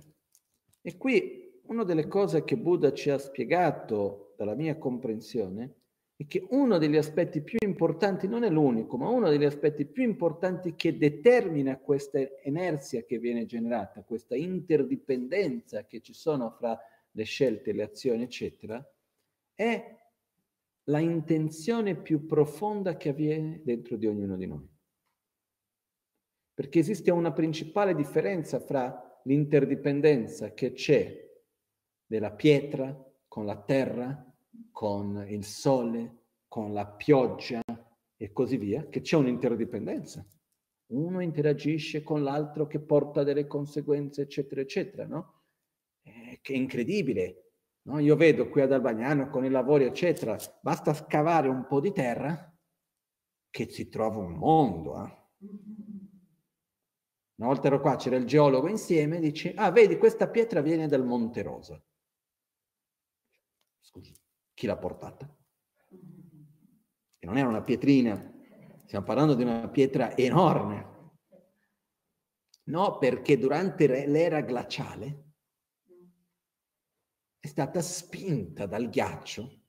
E 0.81 0.95
qui 0.97 1.61
una 1.67 1.83
delle 1.83 2.07
cose 2.07 2.43
che 2.43 2.55
Buddha 2.55 2.93
ci 2.93 3.09
ha 3.09 3.17
spiegato, 3.17 4.33
dalla 4.37 4.55
mia 4.55 4.77
comprensione, 4.77 5.75
è 6.15 6.25
che 6.27 6.45
uno 6.51 6.77
degli 6.77 6.97
aspetti 6.97 7.41
più 7.41 7.57
importanti, 7.65 8.27
non 8.27 8.43
è 8.43 8.49
l'unico, 8.49 8.97
ma 8.97 9.09
uno 9.09 9.29
degli 9.29 9.43
aspetti 9.43 9.85
più 9.85 10.03
importanti 10.03 10.75
che 10.75 10.97
determina 10.97 11.77
questa 11.77 12.19
inerzia 12.43 13.03
che 13.03 13.19
viene 13.19 13.45
generata, 13.45 14.03
questa 14.03 14.35
interdipendenza 14.35 15.85
che 15.85 16.01
ci 16.01 16.13
sono 16.13 16.51
fra 16.51 16.79
le 17.11 17.23
scelte, 17.23 17.73
le 17.73 17.83
azioni, 17.83 18.23
eccetera, 18.23 18.85
è 19.59 19.93
la 20.85 20.99
intenzione 20.99 21.97
più 21.97 22.25
profonda 22.25 22.95
che 22.95 23.09
avviene 23.09 23.61
dentro 23.65 23.97
di 23.97 24.07
ognuno 24.07 24.37
di 24.37 24.47
noi. 24.47 24.65
Perché 26.53 26.79
esiste 26.79 27.11
una 27.11 27.33
principale 27.33 27.93
differenza 27.93 28.61
fra 28.61 29.19
l'interdipendenza 29.25 30.53
che 30.53 30.71
c'è 30.71 31.29
della 32.05 32.31
pietra 32.31 32.97
con 33.27 33.45
la 33.45 33.61
terra, 33.61 34.33
con 34.71 35.25
il 35.27 35.43
sole, 35.43 36.27
con 36.47 36.71
la 36.71 36.87
pioggia 36.87 37.61
e 38.15 38.31
così 38.31 38.55
via, 38.55 38.87
che 38.87 39.01
c'è 39.01 39.17
un'interdipendenza. 39.17 40.25
Uno 40.93 41.19
interagisce 41.19 42.01
con 42.01 42.23
l'altro 42.23 42.65
che 42.65 42.79
porta 42.79 43.23
delle 43.23 43.45
conseguenze, 43.45 44.21
eccetera, 44.21 44.61
eccetera, 44.61 45.05
no? 45.05 45.41
Eh, 46.01 46.39
che 46.41 46.53
è 46.53 46.55
incredibile. 46.55 47.48
No? 47.83 47.99
Io 47.99 48.15
vedo 48.15 48.49
qui 48.49 48.61
ad 48.61 48.71
Albagnano 48.71 49.29
con 49.29 49.45
i 49.45 49.49
lavori, 49.49 49.85
eccetera, 49.85 50.37
basta 50.61 50.93
scavare 50.93 51.47
un 51.47 51.65
po' 51.65 51.79
di 51.79 51.91
terra 51.91 52.53
che 53.49 53.69
si 53.69 53.89
trova 53.89 54.17
un 54.17 54.33
mondo. 54.33 55.05
Eh? 55.05 55.17
Una 57.35 57.47
volta 57.47 57.67
ero 57.67 57.79
qua, 57.79 57.95
c'era 57.95 58.17
il 58.17 58.25
geologo 58.25 58.67
insieme, 58.67 59.19
dice, 59.19 59.53
ah, 59.55 59.71
vedi, 59.71 59.97
questa 59.97 60.27
pietra 60.29 60.61
viene 60.61 60.87
dal 60.87 61.05
Monte 61.05 61.41
Rosa. 61.41 61.81
Scusi, 63.79 64.13
chi 64.53 64.67
l'ha 64.67 64.77
portata? 64.77 65.33
E 67.17 67.25
non 67.25 67.37
era 67.37 67.47
una 67.47 67.63
pietrina, 67.63 68.33
stiamo 68.85 69.05
parlando 69.05 69.35
di 69.35 69.43
una 69.43 69.67
pietra 69.69 70.15
enorme. 70.15 70.97
No, 72.65 72.97
perché 72.97 73.37
durante 73.37 74.05
l'era 74.05 74.41
glaciale 74.41 75.28
è 77.39 77.47
stata 77.47 77.81
spinta 77.81 78.65
dal 78.65 78.89
ghiaccio 78.89 79.61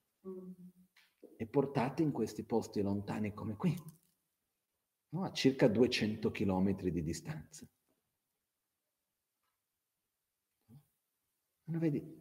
e 1.37 1.47
portata 1.47 2.03
in 2.03 2.11
questi 2.11 2.45
posti 2.45 2.83
lontani 2.83 3.33
come 3.33 3.57
qui, 3.57 3.75
no? 5.11 5.25
a 5.25 5.33
circa 5.33 5.69
200 5.69 6.31
km 6.31 6.83
di 6.83 7.03
distanza. 7.03 7.67
Non 11.65 11.79
vedi? 11.79 12.19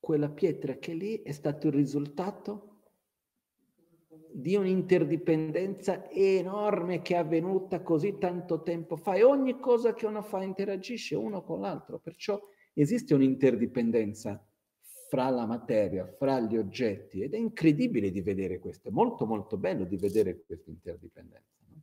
Quella 0.00 0.30
pietra 0.30 0.74
che 0.78 0.92
lì 0.94 1.22
è 1.22 1.32
stato 1.32 1.68
il 1.68 1.74
risultato 1.74 2.64
di 4.32 4.56
un'interdipendenza 4.56 6.10
enorme 6.10 7.02
che 7.02 7.14
è 7.14 7.18
avvenuta 7.18 7.82
così 7.82 8.18
tanto 8.18 8.62
tempo 8.62 8.96
fa 8.96 9.14
e 9.14 9.22
ogni 9.22 9.58
cosa 9.60 9.94
che 9.94 10.06
uno 10.06 10.22
fa 10.22 10.42
interagisce 10.42 11.14
uno 11.14 11.42
con 11.42 11.60
l'altro, 11.60 11.98
perciò 11.98 12.40
esiste 12.80 13.14
un'interdipendenza 13.14 14.42
fra 15.08 15.30
la 15.30 15.46
materia, 15.46 16.06
fra 16.06 16.38
gli 16.38 16.56
oggetti 16.56 17.22
ed 17.22 17.34
è 17.34 17.38
incredibile 17.38 18.10
di 18.10 18.20
vedere 18.20 18.58
questo, 18.58 18.88
è 18.88 18.92
molto 18.92 19.26
molto 19.26 19.56
bello 19.56 19.84
di 19.84 19.96
vedere 19.96 20.44
questa 20.44 20.70
interdipendenza. 20.70 21.64
No? 21.66 21.82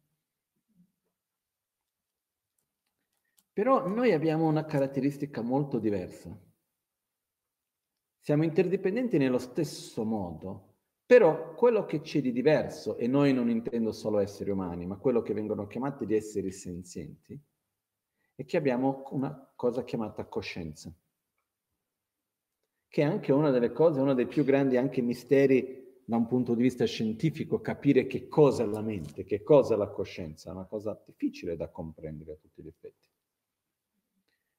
Però 3.51 3.87
noi 3.87 4.11
abbiamo 4.11 4.47
una 4.47 4.65
caratteristica 4.65 5.41
molto 5.41 5.79
diversa. 5.79 6.37
Siamo 8.19 8.43
interdipendenti 8.43 9.17
nello 9.17 9.39
stesso 9.39 10.03
modo, 10.03 10.75
però 11.05 11.53
quello 11.53 11.85
che 11.85 12.01
c'è 12.01 12.21
di 12.21 12.31
diverso, 12.31 12.97
e 12.97 13.07
noi 13.07 13.33
non 13.33 13.49
intendo 13.49 13.91
solo 13.91 14.19
esseri 14.19 14.49
umani, 14.49 14.85
ma 14.85 14.97
quello 14.97 15.21
che 15.21 15.33
vengono 15.33 15.67
chiamati 15.67 16.05
di 16.05 16.15
esseri 16.15 16.51
senzienti, 16.51 17.39
è 18.36 18.45
che 18.45 18.57
abbiamo 18.57 19.03
una 19.11 19.51
cosa 19.55 19.83
chiamata 19.83 20.25
coscienza, 20.25 20.93
che 22.88 23.01
è 23.01 23.05
anche 23.05 23.31
una 23.31 23.49
delle 23.49 23.71
cose, 23.71 23.99
uno 23.99 24.13
dei 24.13 24.27
più 24.27 24.43
grandi 24.43 24.77
anche 24.77 25.01
misteri 25.01 26.01
da 26.05 26.17
un 26.17 26.27
punto 26.27 26.53
di 26.53 26.61
vista 26.61 26.86
scientifico, 26.86 27.61
capire 27.61 28.05
che 28.05 28.27
cosa 28.27 28.63
è 28.63 28.67
la 28.67 28.81
mente, 28.81 29.23
che 29.23 29.41
cosa 29.41 29.73
è 29.73 29.77
la 29.77 29.89
coscienza, 29.89 30.49
è 30.49 30.53
una 30.53 30.65
cosa 30.65 31.01
difficile 31.05 31.55
da 31.55 31.69
comprendere 31.69 32.33
a 32.33 32.36
tutti 32.36 32.61
gli 32.61 32.67
effetti. 32.67 33.09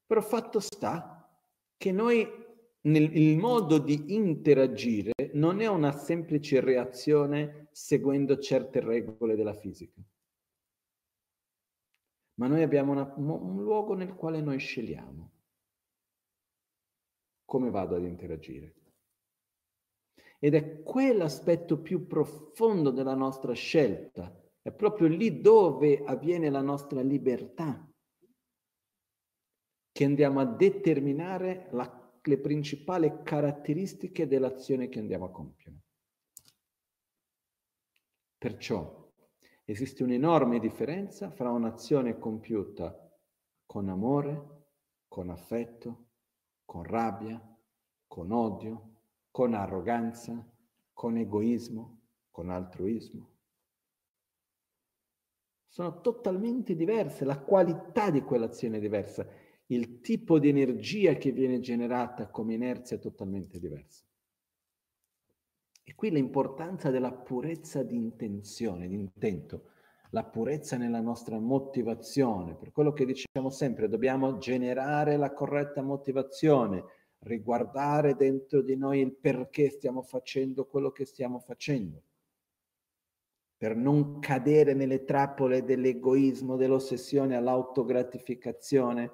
Però 0.07 0.20
fatto 0.20 0.59
sta 0.61 1.29
che 1.77 1.93
noi 1.93 2.27
nel, 2.83 3.16
il 3.16 3.37
modo 3.37 3.79
di 3.79 4.14
interagire 4.14 5.12
non 5.35 5.61
è 5.61 5.66
una 5.66 5.93
semplice 5.93 6.61
reazione 6.61 7.68
seguendo 7.70 8.39
certe 8.39 8.81
regole 8.81 9.37
della 9.37 9.55
fisica, 9.55 10.01
ma 12.39 12.47
noi 12.47 12.62
abbiamo 12.62 12.93
una, 12.93 13.12
un 13.16 13.62
luogo 13.62 13.95
nel 13.95 14.14
quale 14.14 14.41
noi 14.41 14.59
scegliamo 14.59 15.32
come 17.45 17.70
vado 17.70 17.95
ad 17.95 18.05
interagire. 18.05 18.74
Ed 20.39 20.55
è 20.55 20.82
quell'aspetto 20.82 21.80
più 21.80 22.07
profondo 22.07 22.91
della 22.91 23.14
nostra 23.14 23.53
scelta, 23.53 24.37
è 24.61 24.72
proprio 24.72 25.07
lì 25.07 25.41
dove 25.41 26.03
avviene 26.05 26.51
la 26.51 26.61
nostra 26.61 27.01
libertà, 27.01 27.89
che 29.93 30.05
andiamo 30.05 30.41
a 30.41 30.45
determinare 30.45 31.68
la 31.70 32.07
le 32.28 32.39
principali 32.39 33.22
caratteristiche 33.22 34.26
dell'azione 34.26 34.89
che 34.89 34.99
andiamo 34.99 35.26
a 35.26 35.30
compiere. 35.30 35.78
Perciò 38.37 39.06
esiste 39.69 40.05
un'enorme 40.05 40.59
differenza 40.61 41.31
fra 41.31 41.51
un'azione 41.51 42.19
compiuta 42.19 42.97
con 43.67 43.89
amore, 43.89 44.64
con 45.09 45.29
affetto, 45.29 46.07
con 46.64 46.85
rabbia, 46.85 47.41
con 48.07 48.31
odio, 48.31 49.01
con 49.31 49.55
arroganza, 49.55 50.49
con 50.93 51.17
egoismo, 51.17 52.01
con 52.31 52.49
altruismo. 52.49 53.35
Sono 55.69 56.01
totalmente 56.01 56.75
diverse, 56.75 57.25
la 57.25 57.41
qualità 57.41 58.11
di 58.11 58.23
quell'azione 58.23 58.79
è 58.79 58.81
diversa 58.81 59.29
il 59.71 60.01
tipo 60.01 60.39
di 60.39 60.49
energia 60.49 61.14
che 61.14 61.33
viene 61.33 61.59
generata 61.59 62.29
come 62.29 62.55
inerzia 62.55 62.97
è 62.97 63.01
totalmente 63.01 63.59
diverso. 63.59 64.06
E 65.89 65.95
qui 65.95 66.11
l'importanza 66.11 66.91
della 66.91 67.12
purezza 67.12 67.84
di 67.84 67.95
intenzione, 67.95 68.89
di 68.89 68.97
intento, 68.97 69.70
la 70.11 70.24
purezza 70.24 70.76
nella 70.76 71.01
nostra 71.01 71.39
motivazione. 71.39 72.57
Per 72.57 72.72
quello 72.72 72.93
che 72.93 73.05
diciamo 73.05 73.51
sempre, 73.51 73.89
dobbiamo 73.89 74.37
generare 74.39 75.16
la 75.16 75.32
corretta 75.32 75.82
motivazione, 75.82 76.82
riguardare 77.20 78.16
dentro 78.16 78.62
di 78.62 78.76
noi 78.76 78.99
il 78.99 79.14
perché 79.14 79.70
stiamo 79.70 80.03
facendo 80.03 80.66
quello 80.66 80.91
che 80.91 81.05
stiamo 81.05 81.39
facendo, 81.39 82.03
per 83.57 83.76
non 83.76 84.18
cadere 84.18 84.74
nelle 84.74 85.05
trappole 85.05 85.62
dell'egoismo, 85.62 86.57
dell'ossessione 86.57 87.37
all'autogratificazione 87.37 89.12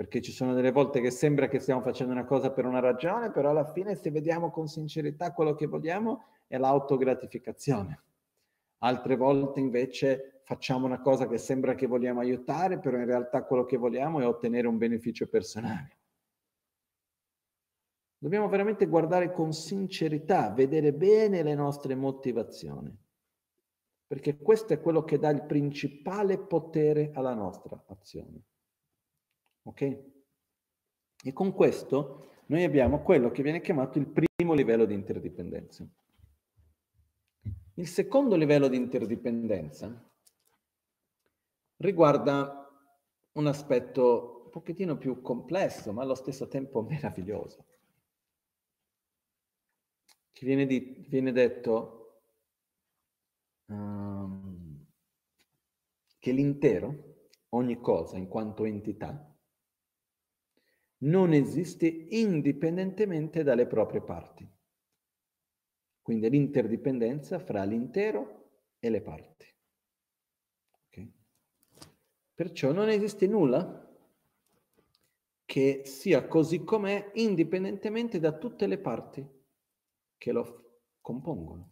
perché 0.00 0.22
ci 0.22 0.32
sono 0.32 0.54
delle 0.54 0.72
volte 0.72 1.02
che 1.02 1.10
sembra 1.10 1.46
che 1.46 1.58
stiamo 1.58 1.82
facendo 1.82 2.14
una 2.14 2.24
cosa 2.24 2.50
per 2.52 2.64
una 2.64 2.80
ragione, 2.80 3.30
però 3.30 3.50
alla 3.50 3.70
fine 3.70 3.94
se 3.96 4.10
vediamo 4.10 4.50
con 4.50 4.66
sincerità 4.66 5.34
quello 5.34 5.54
che 5.54 5.66
vogliamo 5.66 6.24
è 6.46 6.56
l'autogratificazione. 6.56 8.02
Altre 8.78 9.16
volte 9.16 9.60
invece 9.60 10.40
facciamo 10.44 10.86
una 10.86 11.02
cosa 11.02 11.28
che 11.28 11.36
sembra 11.36 11.74
che 11.74 11.86
vogliamo 11.86 12.20
aiutare, 12.20 12.78
però 12.78 12.96
in 12.96 13.04
realtà 13.04 13.44
quello 13.44 13.66
che 13.66 13.76
vogliamo 13.76 14.20
è 14.20 14.26
ottenere 14.26 14.66
un 14.66 14.78
beneficio 14.78 15.26
personale. 15.28 15.98
Dobbiamo 18.16 18.48
veramente 18.48 18.86
guardare 18.86 19.30
con 19.32 19.52
sincerità, 19.52 20.48
vedere 20.50 20.94
bene 20.94 21.42
le 21.42 21.54
nostre 21.54 21.94
motivazioni, 21.94 22.90
perché 24.06 24.38
questo 24.38 24.72
è 24.72 24.80
quello 24.80 25.04
che 25.04 25.18
dà 25.18 25.28
il 25.28 25.44
principale 25.44 26.38
potere 26.38 27.10
alla 27.12 27.34
nostra 27.34 27.84
azione. 27.88 28.44
Ok? 29.62 29.80
E 31.22 31.32
con 31.32 31.52
questo 31.52 32.30
noi 32.46 32.64
abbiamo 32.64 33.02
quello 33.02 33.30
che 33.30 33.42
viene 33.42 33.60
chiamato 33.60 33.98
il 33.98 34.08
primo 34.08 34.54
livello 34.54 34.84
di 34.84 34.94
interdipendenza. 34.94 35.86
Il 37.74 37.86
secondo 37.86 38.36
livello 38.36 38.68
di 38.68 38.76
interdipendenza 38.76 40.10
riguarda 41.76 42.68
un 43.32 43.46
aspetto 43.46 44.40
un 44.44 44.50
pochettino 44.50 44.98
più 44.98 45.22
complesso, 45.22 45.92
ma 45.92 46.02
allo 46.02 46.16
stesso 46.16 46.48
tempo 46.48 46.82
meraviglioso. 46.88 47.66
Che 50.32 50.46
viene, 50.46 50.66
di, 50.66 51.04
viene 51.08 51.32
detto 51.32 52.22
um, 53.66 54.84
che 56.18 56.32
l'intero, 56.32 57.28
ogni 57.50 57.80
cosa 57.80 58.16
in 58.16 58.26
quanto 58.26 58.64
entità, 58.64 59.29
non 61.02 61.32
esiste 61.32 61.86
indipendentemente 61.86 63.42
dalle 63.42 63.66
proprie 63.66 64.02
parti. 64.02 64.48
Quindi 66.02 66.28
l'interdipendenza 66.28 67.38
fra 67.38 67.62
l'intero 67.64 68.50
e 68.78 68.90
le 68.90 69.00
parti. 69.00 69.46
Okay? 70.86 71.12
Perciò 72.34 72.72
non 72.72 72.88
esiste 72.88 73.26
nulla 73.26 73.88
che 75.44 75.82
sia 75.84 76.26
così 76.26 76.64
com'è 76.64 77.10
indipendentemente 77.14 78.18
da 78.18 78.36
tutte 78.36 78.66
le 78.66 78.78
parti 78.78 79.26
che 80.16 80.32
lo 80.32 80.82
compongono. 81.00 81.70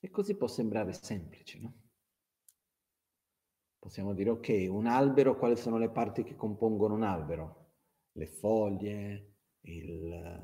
E 0.00 0.10
così 0.10 0.36
può 0.36 0.46
sembrare 0.46 0.92
semplice, 0.92 1.58
no? 1.58 1.83
Possiamo 3.84 4.14
dire, 4.14 4.30
ok, 4.30 4.66
un 4.70 4.86
albero, 4.86 5.36
quali 5.36 5.56
sono 5.56 5.76
le 5.76 5.90
parti 5.90 6.22
che 6.22 6.36
compongono 6.36 6.94
un 6.94 7.02
albero? 7.02 7.72
Le 8.12 8.24
foglie, 8.24 9.34
il, 9.60 10.40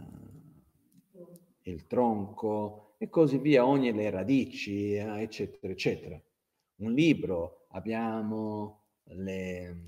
il 1.62 1.86
tronco 1.86 2.96
e 2.98 3.08
così 3.08 3.38
via, 3.38 3.64
ogni 3.64 3.94
le 3.94 4.10
radici, 4.10 4.92
eh, 4.92 5.22
eccetera, 5.22 5.72
eccetera. 5.72 6.22
Un 6.80 6.92
libro, 6.92 7.64
abbiamo 7.70 8.88
le, 9.04 9.84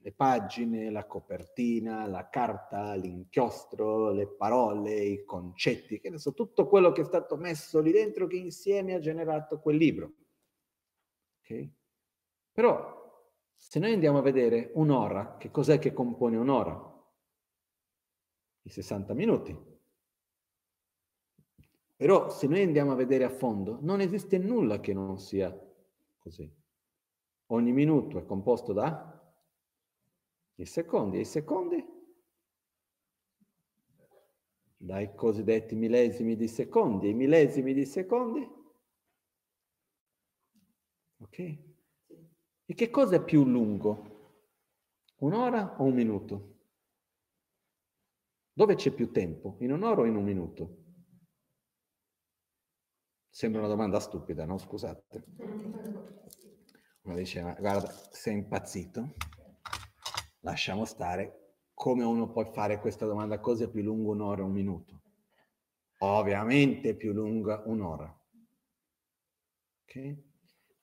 le 0.00 0.12
pagine, 0.12 0.90
la 0.90 1.06
copertina, 1.06 2.04
la 2.08 2.28
carta, 2.28 2.94
l'inchiostro, 2.94 4.10
le 4.10 4.26
parole, 4.26 5.04
i 5.04 5.24
concetti, 5.24 6.00
che 6.00 6.10
ne 6.10 6.18
so, 6.18 6.34
tutto 6.34 6.66
quello 6.66 6.90
che 6.90 7.02
è 7.02 7.04
stato 7.04 7.36
messo 7.36 7.78
lì 7.78 7.92
dentro 7.92 8.26
che 8.26 8.38
insieme 8.38 8.94
ha 8.94 8.98
generato 8.98 9.60
quel 9.60 9.76
libro. 9.76 10.14
Okay? 11.44 11.77
Però 12.58 13.22
se 13.54 13.78
noi 13.78 13.92
andiamo 13.92 14.18
a 14.18 14.20
vedere 14.20 14.72
un'ora, 14.74 15.36
che 15.36 15.48
cos'è 15.48 15.78
che 15.78 15.92
compone 15.92 16.36
un'ora? 16.36 16.76
I 18.62 18.68
60 18.68 19.14
minuti. 19.14 19.56
Però 21.94 22.28
se 22.30 22.48
noi 22.48 22.62
andiamo 22.62 22.90
a 22.90 22.96
vedere 22.96 23.22
a 23.22 23.28
fondo, 23.28 23.78
non 23.82 24.00
esiste 24.00 24.38
nulla 24.38 24.80
che 24.80 24.92
non 24.92 25.20
sia 25.20 25.56
così. 26.18 26.52
Ogni 27.46 27.70
minuto 27.70 28.18
è 28.18 28.24
composto 28.24 28.72
da 28.72 29.32
i 30.56 30.66
secondi. 30.66 31.18
E 31.18 31.20
i 31.20 31.26
secondi? 31.26 31.86
Dai 34.76 35.14
cosiddetti 35.14 35.76
millesimi 35.76 36.34
di 36.34 36.48
secondi. 36.48 37.10
I 37.10 37.14
millesimi 37.14 37.72
di 37.72 37.84
secondi? 37.84 38.44
Ok? 41.18 41.67
E 42.70 42.74
che 42.74 42.90
cosa 42.90 43.16
è 43.16 43.24
più 43.24 43.46
lungo? 43.46 44.34
Un'ora 45.20 45.76
o 45.80 45.84
un 45.84 45.94
minuto? 45.94 46.56
Dove 48.52 48.74
c'è 48.74 48.90
più 48.90 49.10
tempo? 49.10 49.56
In 49.60 49.72
un'ora 49.72 50.02
o 50.02 50.04
in 50.04 50.16
un 50.16 50.22
minuto? 50.22 50.76
Sembra 53.30 53.60
una 53.60 53.70
domanda 53.70 53.98
stupida, 54.00 54.44
no? 54.44 54.58
Scusate. 54.58 55.24
Uno 57.04 57.14
dice, 57.16 57.40
guarda, 57.58 57.88
sei 58.10 58.34
impazzito? 58.34 59.14
Lasciamo 60.40 60.84
stare. 60.84 61.54
Come 61.72 62.04
uno 62.04 62.30
può 62.30 62.44
fare 62.52 62.80
questa 62.80 63.06
domanda? 63.06 63.40
Cosa 63.40 63.64
è 63.64 63.70
più 63.70 63.82
lungo 63.82 64.10
un'ora 64.10 64.42
o 64.42 64.44
un 64.44 64.52
minuto? 64.52 65.00
Ovviamente 66.00 66.94
più 66.96 67.14
lunga 67.14 67.62
un'ora. 67.64 68.14
Ok? 69.84 70.27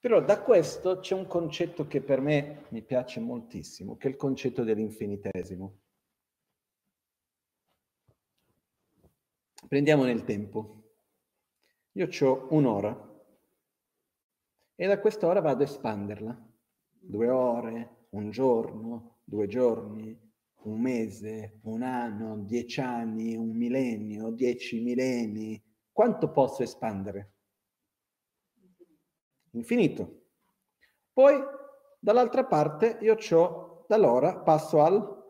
Però 0.06 0.22
da 0.22 0.40
questo 0.40 1.00
c'è 1.00 1.16
un 1.16 1.26
concetto 1.26 1.88
che 1.88 2.00
per 2.00 2.22
me 2.22 2.66
mi 2.70 2.84
piace 2.84 3.20
moltissimo, 3.20 3.98
che 3.98 4.08
è 4.08 4.12
il 4.12 4.18
concetto 4.18 4.64
dell'infinitesimo. 4.64 5.80
Prendiamo 9.68 10.04
nel 10.04 10.24
tempo. 10.24 10.84
Io 11.94 12.08
ho 12.22 12.48
un'ora 12.52 13.16
e 14.76 14.86
da 14.86 15.00
quest'ora 15.00 15.42
vado 15.42 15.64
a 15.64 15.66
espanderla. 15.66 16.54
Due 16.92 17.30
ore, 17.30 18.10
un 18.10 18.30
giorno, 18.30 19.22
due 19.24 19.48
giorni, 19.48 20.16
un 20.66 20.82
mese, 20.82 21.62
un 21.64 21.82
anno, 21.82 22.38
dieci 22.44 22.80
anni, 22.80 23.36
un 23.36 23.50
millennio, 23.50 24.30
dieci 24.30 24.84
millenni. 24.84 25.60
Quanto 25.92 26.30
posso 26.30 26.62
espandere? 26.62 27.35
Infinito. 29.56 30.24
Poi 31.12 31.36
dall'altra 32.00 32.46
parte 32.46 32.98
io 33.02 33.16
ho 33.32 33.86
dall'ora 33.88 34.40
passo 34.40 34.82
al 34.82 35.24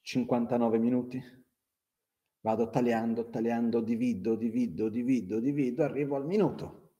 59 0.00 0.78
minuti 0.78 1.42
Vado 2.44 2.68
tagliando, 2.68 3.30
tagliando, 3.30 3.80
divido, 3.80 4.34
divido, 4.34 4.90
divido, 4.90 5.40
divido, 5.40 5.82
arrivo 5.82 6.16
al 6.16 6.26
minuto. 6.26 6.90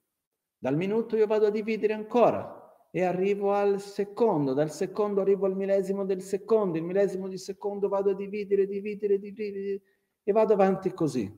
Dal 0.56 0.74
minuto 0.74 1.16
io 1.16 1.26
vado 1.26 1.44
a 1.44 1.50
dividere 1.50 1.92
ancora 1.92 2.88
e 2.90 3.02
arrivo 3.02 3.52
al 3.52 3.78
secondo, 3.78 4.54
dal 4.54 4.70
secondo 4.70 5.20
arrivo 5.20 5.44
al 5.44 5.54
millesimo 5.54 6.06
del 6.06 6.22
secondo, 6.22 6.78
il 6.78 6.84
millesimo 6.84 7.28
di 7.28 7.36
secondo 7.36 7.90
vado 7.90 8.12
a 8.12 8.14
dividere, 8.14 8.66
dividere, 8.66 9.18
dividere 9.18 9.82
e 10.22 10.32
vado 10.32 10.54
avanti 10.54 10.94
così. 10.94 11.30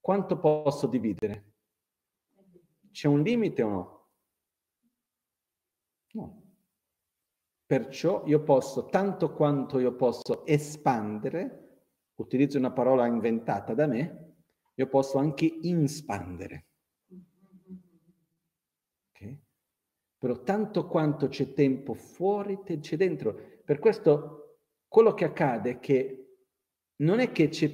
Quanto 0.00 0.40
posso 0.40 0.88
dividere? 0.88 1.45
C'è 2.96 3.08
un 3.08 3.20
limite 3.20 3.62
o 3.62 3.68
no? 3.68 4.08
No. 6.12 6.42
Perciò 7.66 8.24
io 8.24 8.42
posso, 8.42 8.86
tanto 8.86 9.34
quanto 9.34 9.78
io 9.78 9.94
posso 9.94 10.46
espandere, 10.46 11.82
utilizzo 12.14 12.56
una 12.56 12.72
parola 12.72 13.04
inventata 13.04 13.74
da 13.74 13.86
me, 13.86 14.36
io 14.72 14.88
posso 14.88 15.18
anche 15.18 15.44
inspandere. 15.60 16.68
Okay? 19.10 19.42
Però 20.16 20.42
tanto 20.42 20.86
quanto 20.86 21.28
c'è 21.28 21.52
tempo 21.52 21.92
fuori, 21.92 22.62
c'è 22.62 22.96
dentro. 22.96 23.60
Per 23.62 23.78
questo 23.78 24.60
quello 24.88 25.12
che 25.12 25.26
accade 25.26 25.70
è 25.72 25.78
che 25.80 26.38
non 27.02 27.18
è 27.18 27.30
che 27.30 27.48
c'è 27.48 27.70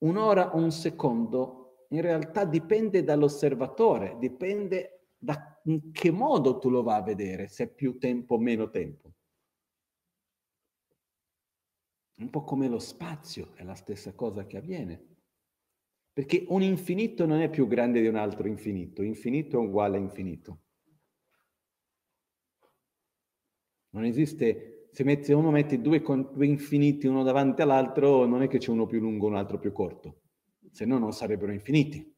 un'ora 0.00 0.54
o 0.54 0.58
un 0.58 0.72
secondo, 0.72 1.59
in 1.92 2.00
realtà 2.00 2.44
dipende 2.44 3.02
dall'osservatore, 3.02 4.16
dipende 4.18 5.08
da 5.18 5.60
in 5.64 5.92
che 5.92 6.10
modo 6.10 6.58
tu 6.58 6.70
lo 6.70 6.82
va 6.82 6.96
a 6.96 7.02
vedere, 7.02 7.48
se 7.48 7.64
è 7.64 7.68
più 7.68 7.98
tempo 7.98 8.34
o 8.34 8.38
meno 8.38 8.70
tempo. 8.70 9.12
Un 12.16 12.30
po' 12.30 12.44
come 12.44 12.68
lo 12.68 12.78
spazio 12.78 13.54
è 13.54 13.64
la 13.64 13.74
stessa 13.74 14.12
cosa 14.12 14.46
che 14.46 14.56
avviene. 14.56 15.06
Perché 16.12 16.44
un 16.48 16.62
infinito 16.62 17.24
non 17.24 17.40
è 17.40 17.48
più 17.48 17.66
grande 17.66 18.00
di 18.00 18.06
un 18.06 18.16
altro 18.16 18.46
infinito, 18.46 19.02
infinito 19.02 19.56
è 19.56 19.64
uguale 19.64 19.96
a 19.96 20.00
infinito. 20.00 20.60
Non 23.90 24.04
esiste, 24.04 24.88
se 24.92 25.04
metti, 25.04 25.32
uno 25.32 25.50
mette 25.50 25.80
due, 25.80 26.00
due 26.00 26.46
infiniti 26.46 27.06
uno 27.06 27.22
davanti 27.22 27.62
all'altro, 27.62 28.26
non 28.26 28.42
è 28.42 28.48
che 28.48 28.58
c'è 28.58 28.70
uno 28.70 28.86
più 28.86 29.00
lungo 29.00 29.26
e 29.26 29.30
un 29.30 29.36
altro 29.36 29.58
più 29.58 29.72
corto, 29.72 30.20
se 30.70 30.84
no 30.84 30.98
non 30.98 31.12
sarebbero 31.12 31.52
infiniti. 31.52 32.16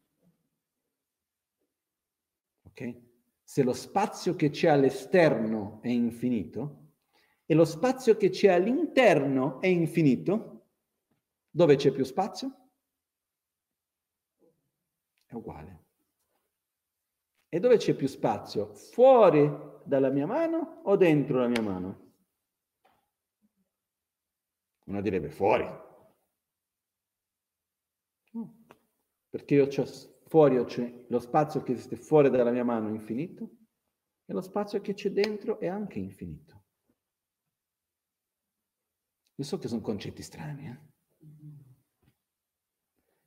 Ok? 2.65 3.01
Se 3.43 3.63
lo 3.63 3.73
spazio 3.73 4.35
che 4.35 4.51
c'è 4.51 4.69
all'esterno 4.69 5.81
è 5.83 5.89
infinito, 5.89 6.83
e 7.45 7.55
lo 7.55 7.65
spazio 7.65 8.17
che 8.17 8.31
c'è 8.31 8.49
all'interno 8.49 9.61
è 9.61 9.67
infinito, 9.67 10.69
dove 11.51 11.77
c'è 11.77 11.91
più 11.91 12.05
spazio? 12.05 12.71
È 15.27 15.35
uguale. 15.35 15.81
E 17.49 17.61
dove 17.61 17.77
c'è 17.77 17.95
più 17.95 18.07
spazio? 18.07 18.75
Fuori 18.75 19.51
dalla 19.85 20.09
mia 20.09 20.27
mano 20.27 20.81
o 20.85 20.97
dentro 20.97 21.41
la 21.41 21.49
mia 21.49 21.61
mano? 21.61 22.13
Uno 24.87 25.01
direbbe 25.03 25.29
fuori. 25.29 25.82
Perché 29.33 29.55
io 29.55 29.67
c'ho 29.67 29.87
fuori 30.27 30.59
ho 30.59 30.67
lo 31.09 31.19
spazio 31.19 31.63
che 31.63 31.73
esiste 31.73 31.97
fuori 31.97 32.29
dalla 32.29 32.51
mia 32.51 32.65
mano 32.65 32.89
è 32.89 32.91
infinito 32.91 33.49
e 34.27 34.33
lo 34.35 34.43
spazio 34.43 34.83
che 34.83 34.93
c'è 34.93 35.11
dentro 35.11 35.59
è 35.59 35.69
anche 35.69 35.99
infinito. 35.99 36.65
Io 39.37 39.45
so 39.45 39.57
che 39.57 39.69
sono 39.69 39.81
concetti 39.81 40.21
strani, 40.21 40.67
eh? 40.67 40.93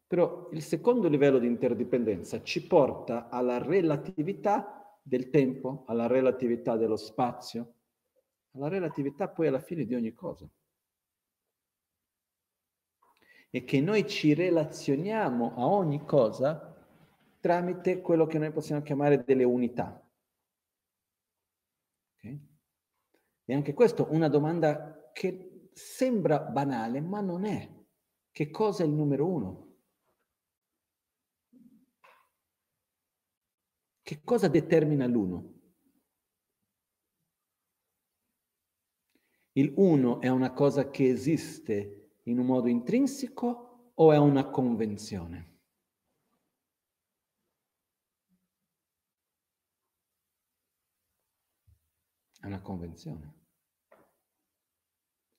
però 0.06 0.49
il 0.51 0.62
secondo 0.62 1.08
livello 1.08 1.39
di 1.39 1.47
interdipendenza 1.47 2.43
ci 2.43 2.68
porta 2.68 3.28
alla 3.30 3.58
relatività 3.58 4.99
del 5.01 5.32
tempo, 5.32 5.86
alla 5.88 6.06
relatività 6.06 6.78
dello 6.78 6.97
spazio, 6.97 7.74
alla 8.51 8.68
relatività 8.68 9.28
poi 9.28 9.47
alla 9.47 9.60
fine 9.60 9.86
di 9.86 9.95
ogni 9.95 10.14
cosa. 10.14 10.47
E 13.56 13.64
che 13.64 13.80
noi 13.80 14.06
ci 14.06 14.34
relazioniamo 14.34 15.56
a 15.56 15.66
ogni 15.66 16.03
cosa 16.03 16.76
tramite 17.39 18.01
quello 18.01 18.26
che 18.26 18.38
noi 18.38 18.51
possiamo 18.51 18.82
chiamare 18.82 19.24
delle 19.24 19.45
unità. 19.45 20.06
Okay? 22.18 22.47
E 23.45 23.53
anche 23.53 23.74
questo 23.74 24.08
una 24.10 24.28
domanda 24.28 25.10
che 25.14 25.70
sembra 25.72 26.39
banale, 26.39 26.99
ma 26.99 27.22
non 27.22 27.45
è. 27.45 27.74
Che 28.30 28.49
cosa 28.51 28.84
è 28.84 28.88
il 28.88 28.91
numero 28.91 29.26
uno? 29.26 29.78
Che 34.01 34.22
cosa 34.22 34.49
determina 34.49 35.08
l'uno? 35.08 35.53
Il 39.53 39.72
uno 39.78 40.20
è 40.20 40.28
una 40.28 40.51
cosa 40.51 40.89
che 40.89 41.08
esiste 41.08 42.05
in 42.28 42.39
un 42.39 42.45
modo 42.45 42.67
intrinseco 42.67 43.91
o 43.93 44.11
è 44.11 44.17
una 44.17 44.49
convenzione? 44.49 45.53
È 52.39 52.45
una 52.45 52.61
convenzione. 52.61 53.34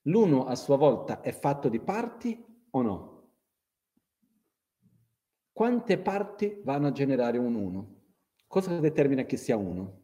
L'uno 0.02 0.46
a 0.46 0.54
sua 0.54 0.76
volta 0.76 1.20
è 1.20 1.32
fatto 1.32 1.68
di 1.68 1.80
parti 1.80 2.44
o 2.70 2.82
no? 2.82 3.14
Quante 5.52 5.98
parti 5.98 6.60
vanno 6.64 6.88
a 6.88 6.92
generare 6.92 7.38
un 7.38 7.54
uno? 7.54 7.94
Cosa 8.46 8.78
determina 8.78 9.24
che 9.24 9.36
sia 9.36 9.56
uno? 9.56 10.02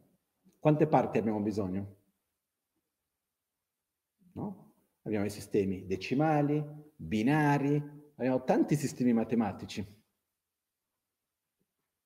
Quante 0.59 0.87
parti 0.87 1.17
abbiamo 1.17 1.39
bisogno? 1.39 1.97
Abbiamo 5.03 5.25
i 5.25 5.29
sistemi 5.29 5.85
decimali, 5.85 6.63
binari, 6.95 7.75
abbiamo 8.15 8.43
tanti 8.43 8.75
sistemi 8.75 9.13
matematici 9.13 10.01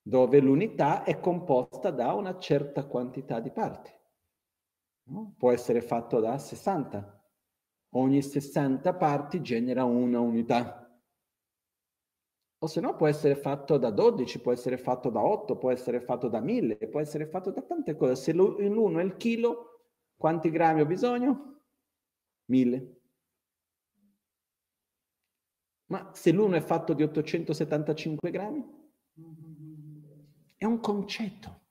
dove 0.08 0.40
l'unità 0.40 1.04
è 1.04 1.20
composta 1.20 1.92
da 1.92 2.14
una 2.14 2.40
certa 2.40 2.86
quantità 2.86 3.42
di 3.42 3.52
parti. 3.52 3.92
No? 5.10 5.34
Può 5.38 5.52
essere 5.52 5.82
fatto 5.82 6.22
da 6.22 6.38
60. 6.38 7.14
Ogni 7.96 8.22
60 8.22 8.94
parti 8.94 9.42
genera 9.42 9.84
una 9.84 10.22
unità. 10.22 10.82
O 12.60 12.68
se 12.68 12.80
no 12.80 12.96
può 12.96 13.08
essere 13.08 13.36
fatto 13.36 13.78
da 13.78 13.92
12, 13.92 14.40
può 14.40 14.54
essere 14.54 14.78
fatto 14.78 15.10
da 15.10 15.22
8, 15.22 15.58
può 15.58 15.72
essere 15.72 16.00
fatto 16.00 16.30
da 16.30 16.40
1000, 16.40 16.88
può 16.88 17.02
essere 17.02 17.28
fatto 17.28 17.52
da 17.52 17.62
tante 17.62 17.96
cose. 17.98 18.16
Se 18.16 18.32
l'uno 18.32 19.00
è 19.00 19.04
il 19.04 19.18
chilo, 19.18 19.82
quanti 20.16 20.50
grammi 20.50 20.82
ho 20.82 20.86
bisogno? 20.86 21.57
1000. 22.48 23.02
Ma 25.86 26.12
se 26.14 26.32
l'uno 26.32 26.58
è 26.58 26.62
fatto 26.62 26.94
di 26.94 27.04
875 27.04 28.30
grammi? 28.30 28.66
È 30.56 30.66
un 30.66 30.80
concetto. 30.80 31.62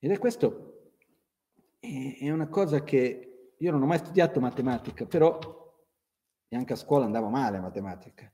Ed 0.00 0.10
è 0.10 0.18
questo, 0.18 0.92
è 1.80 2.30
una 2.30 2.48
cosa 2.48 2.84
che 2.84 3.54
io 3.56 3.70
non 3.72 3.82
ho 3.82 3.86
mai 3.86 3.98
studiato 3.98 4.38
matematica, 4.38 5.06
però 5.06 5.56
anche 6.50 6.72
a 6.72 6.76
scuola 6.76 7.04
andavo 7.04 7.28
male 7.28 7.56
a 7.56 7.60
matematica, 7.60 8.32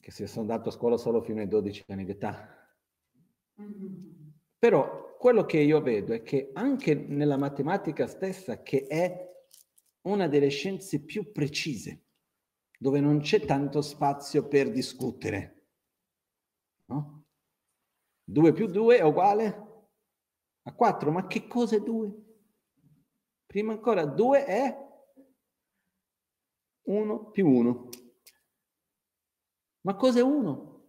che 0.00 0.10
se 0.10 0.26
sono 0.26 0.40
andato 0.40 0.70
a 0.70 0.72
scuola 0.72 0.96
solo 0.96 1.22
fino 1.22 1.40
ai 1.40 1.46
12 1.46 1.84
anni 1.88 2.04
d'età. 2.04 2.74
Però 4.58 5.05
quello 5.26 5.44
che 5.44 5.58
io 5.58 5.80
vedo 5.80 6.12
è 6.12 6.22
che 6.22 6.52
anche 6.54 6.94
nella 6.94 7.36
matematica 7.36 8.06
stessa, 8.06 8.62
che 8.62 8.86
è 8.86 9.28
una 10.02 10.28
delle 10.28 10.50
scienze 10.50 11.02
più 11.02 11.32
precise, 11.32 12.04
dove 12.78 13.00
non 13.00 13.18
c'è 13.18 13.44
tanto 13.44 13.82
spazio 13.82 14.46
per 14.46 14.70
discutere, 14.70 15.66
no? 16.84 17.24
2 18.22 18.52
più 18.52 18.68
2 18.68 18.98
è 18.98 19.02
uguale 19.02 19.90
a 20.62 20.72
4, 20.72 21.10
ma 21.10 21.26
che 21.26 21.48
cosa 21.48 21.74
è 21.74 21.80
2? 21.80 22.14
Prima 23.46 23.72
ancora 23.72 24.04
2 24.04 24.44
è 24.44 24.76
1 26.82 27.30
più 27.30 27.48
1. 27.48 27.88
Ma 29.80 29.96
cos'è 29.96 30.20
1? 30.20 30.88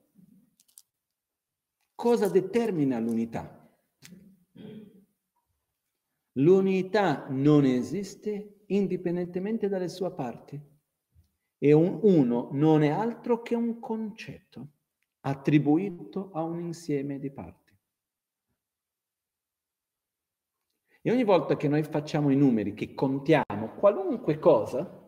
Cosa 1.96 2.30
determina 2.30 3.00
l'unità? 3.00 3.57
L'unità 6.38 7.26
non 7.30 7.66
esiste 7.66 8.64
indipendentemente 8.68 9.68
dalle 9.68 9.90
sue 9.90 10.12
parti 10.12 10.60
e 11.58 11.74
un 11.74 12.00
1 12.02 12.50
non 12.52 12.84
è 12.84 12.90
altro 12.90 13.42
che 13.42 13.56
un 13.56 13.80
concetto 13.80 14.68
attribuito 15.22 16.30
a 16.34 16.44
un 16.44 16.62
insieme 16.62 17.18
di 17.18 17.32
parti. 17.32 17.76
E 21.02 21.12
ogni 21.12 21.24
volta 21.24 21.58
che 21.58 21.68
noi 21.68 21.82
facciamo 21.84 22.30
i 22.30 22.36
numeri, 22.36 22.74
che 22.74 22.94
contiamo 22.94 23.74
qualunque 23.80 24.38
cosa, 24.38 25.06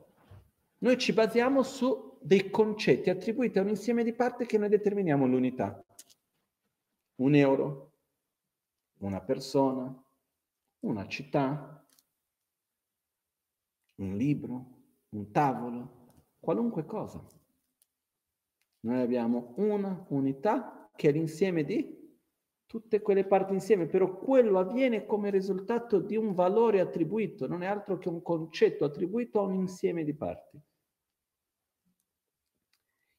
noi 0.79 0.97
ci 0.97 1.13
basiamo 1.13 1.61
su 1.61 2.17
dei 2.21 2.49
concetti 2.49 3.09
attribuiti 3.09 3.59
a 3.59 3.61
un 3.61 3.69
insieme 3.69 4.03
di 4.03 4.13
parti 4.13 4.45
che 4.45 4.57
noi 4.57 4.69
determiniamo 4.69 5.27
l'unità. 5.27 5.83
Un 7.15 7.35
euro, 7.35 7.91
una 8.99 9.21
persona, 9.21 9.93
una 10.81 11.07
città, 11.07 11.87
un 13.95 14.15
libro, 14.15 14.77
un 15.09 15.31
tavolo, 15.31 16.23
qualunque 16.39 16.85
cosa. 16.85 17.23
Noi 18.81 19.01
abbiamo 19.01 19.53
una 19.57 20.05
unità 20.09 20.89
che 20.95 21.09
è 21.09 21.11
l'insieme 21.11 21.63
di 21.63 21.97
tutte 22.65 23.01
quelle 23.01 23.25
parti 23.25 23.53
insieme, 23.53 23.87
però 23.87 24.17
quello 24.17 24.59
avviene 24.59 25.05
come 25.05 25.31
risultato 25.31 25.99
di 25.99 26.15
un 26.15 26.33
valore 26.33 26.79
attribuito, 26.79 27.47
non 27.47 27.63
è 27.63 27.65
altro 27.65 27.97
che 27.97 28.09
un 28.09 28.21
concetto 28.21 28.85
attribuito 28.85 29.39
a 29.39 29.43
un 29.43 29.55
insieme 29.55 30.03
di 30.03 30.13
parti. 30.13 30.61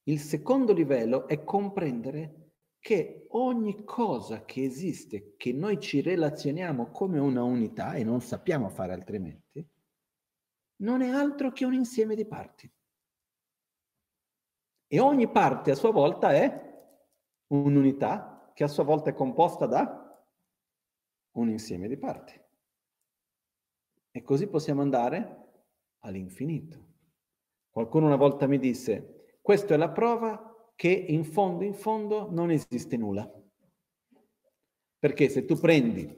Il 0.05 0.19
secondo 0.21 0.73
livello 0.73 1.27
è 1.27 1.43
comprendere 1.45 2.50
che 2.81 3.27
ogni 3.31 3.85
cosa 3.85 4.45
che 4.45 4.65
esiste, 4.65 5.35
che 5.37 5.53
noi 5.53 5.79
ci 5.79 6.01
relazioniamo 6.01 6.91
come 6.91 7.19
una 7.19 7.43
unità 7.43 7.93
e 7.93 8.05
non 8.05 8.21
sappiamo 8.23 8.71
fare 8.71 8.95
altrimenti, 8.95 9.65
non 10.77 11.03
è 11.03 11.11
altro 11.11 11.53
che 11.53 11.67
un 11.67 11.75
insieme 11.75 12.15
di 12.15 12.25
parti. 12.25 12.71
E 14.87 14.99
ogni 14.99 15.31
parte 15.31 15.71
a 15.71 15.77
sua 15.77 15.93
volta 15.93 16.33
è 16.33 16.69
un'unità 17.49 18.51
che 18.55 18.65
a 18.65 18.69
sua 18.69 18.83
volta 18.83 19.11
è 19.11 19.15
composta 19.15 19.67
da 19.67 20.27
un 21.33 21.49
insieme 21.49 21.87
di 21.87 21.97
parti. 21.99 22.41
E 24.11 24.23
così 24.23 24.49
possiamo 24.49 24.81
andare 24.81 25.37
all'infinito. 26.01 26.89
Qualcuno 27.69 28.07
una 28.07 28.17
volta 28.17 28.47
mi 28.47 28.59
disse, 28.59 29.39
questa 29.41 29.75
è 29.75 29.77
la 29.77 29.91
prova 29.91 30.50
che 30.81 30.89
in 30.89 31.27
fondo, 31.27 31.63
in 31.63 31.75
fondo, 31.75 32.31
non 32.31 32.51
esiste 32.51 32.97
nulla. 32.97 33.31
Perché 34.99 35.29
se 35.29 35.45
tu 35.45 35.57
prendi 35.57 36.09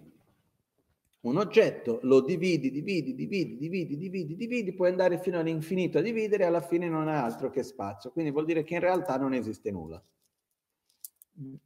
un 1.22 1.36
oggetto, 1.36 1.98
lo 2.02 2.20
dividi, 2.20 2.70
dividi, 2.70 3.12
dividi, 3.12 3.56
dividi, 3.56 3.96
dividi, 3.96 4.36
dividi, 4.36 4.72
puoi 4.72 4.90
andare 4.90 5.18
fino 5.18 5.40
all'infinito 5.40 5.98
a 5.98 6.00
dividere 6.00 6.44
e 6.44 6.46
alla 6.46 6.60
fine 6.60 6.88
non 6.88 7.08
ha 7.08 7.24
altro 7.24 7.50
che 7.50 7.64
spazio. 7.64 8.12
Quindi 8.12 8.30
vuol 8.30 8.44
dire 8.44 8.62
che 8.62 8.74
in 8.74 8.80
realtà 8.80 9.16
non 9.16 9.34
esiste 9.34 9.72
nulla. 9.72 10.00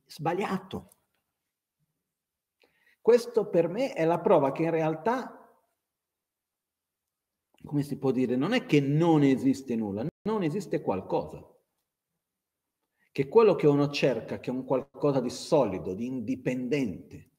Sbagliato. 0.07 0.89
Questo 3.03 3.51
per 3.51 3.69
me 3.69 3.93
è 3.93 4.07
la 4.07 4.21
prova 4.21 4.53
che 4.53 4.63
in 4.63 4.71
realtà, 4.71 5.55
come 7.63 7.83
si 7.83 7.99
può 7.99 8.11
dire, 8.11 8.37
non 8.37 8.55
è 8.55 8.65
che 8.65 8.81
non 8.81 9.23
esiste 9.23 9.77
nulla, 9.77 10.07
non 10.23 10.43
esiste 10.43 10.81
qualcosa 10.81 11.47
che 13.17 13.29
quello 13.29 13.55
che 13.55 13.67
uno 13.67 13.89
cerca, 13.89 14.41
che 14.41 14.51
è 14.51 14.53
un 14.53 14.67
qualcosa 14.67 15.21
di 15.21 15.31
solido, 15.31 15.95
di 15.95 16.05
indipendente, 16.05 17.31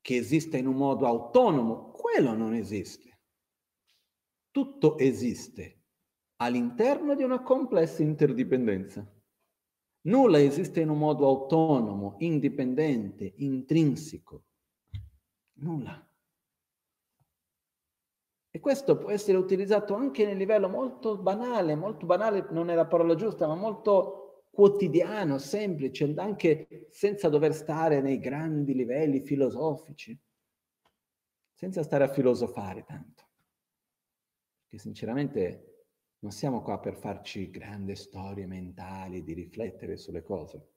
che 0.00 0.16
esista 0.16 0.56
in 0.56 0.66
un 0.66 0.74
modo 0.74 1.06
autonomo, 1.06 1.92
quello 1.92 2.34
non 2.34 2.52
esiste. 2.52 3.20
Tutto 4.50 4.98
esiste 4.98 5.84
all'interno 6.38 7.14
di 7.14 7.22
una 7.22 7.44
complessa 7.44 8.02
interdipendenza. 8.02 9.08
Nulla 10.06 10.40
esiste 10.40 10.80
in 10.80 10.88
un 10.88 10.98
modo 10.98 11.28
autonomo, 11.28 12.16
indipendente, 12.18 13.34
intrinseco. 13.36 14.46
Nulla. 15.60 16.10
E 18.50 18.58
questo 18.58 18.98
può 18.98 19.10
essere 19.10 19.38
utilizzato 19.38 19.94
anche 19.94 20.26
nel 20.26 20.36
livello 20.36 20.68
molto 20.68 21.16
banale, 21.16 21.76
molto 21.76 22.04
banale 22.04 22.48
non 22.50 22.68
è 22.68 22.74
la 22.74 22.86
parola 22.86 23.14
giusta, 23.14 23.46
ma 23.46 23.54
molto 23.54 24.27
quotidiano, 24.58 25.38
semplice, 25.38 26.12
anche 26.16 26.88
senza 26.90 27.28
dover 27.28 27.54
stare 27.54 28.00
nei 28.00 28.18
grandi 28.18 28.74
livelli 28.74 29.20
filosofici, 29.20 30.20
senza 31.54 31.84
stare 31.84 32.02
a 32.02 32.08
filosofare 32.08 32.82
tanto. 32.82 33.28
Perché 34.62 34.82
sinceramente 34.82 35.84
non 36.18 36.32
siamo 36.32 36.60
qua 36.60 36.80
per 36.80 36.96
farci 36.96 37.50
grandi 37.50 37.94
storie 37.94 38.46
mentali, 38.46 39.22
di 39.22 39.32
riflettere 39.32 39.96
sulle 39.96 40.24
cose, 40.24 40.68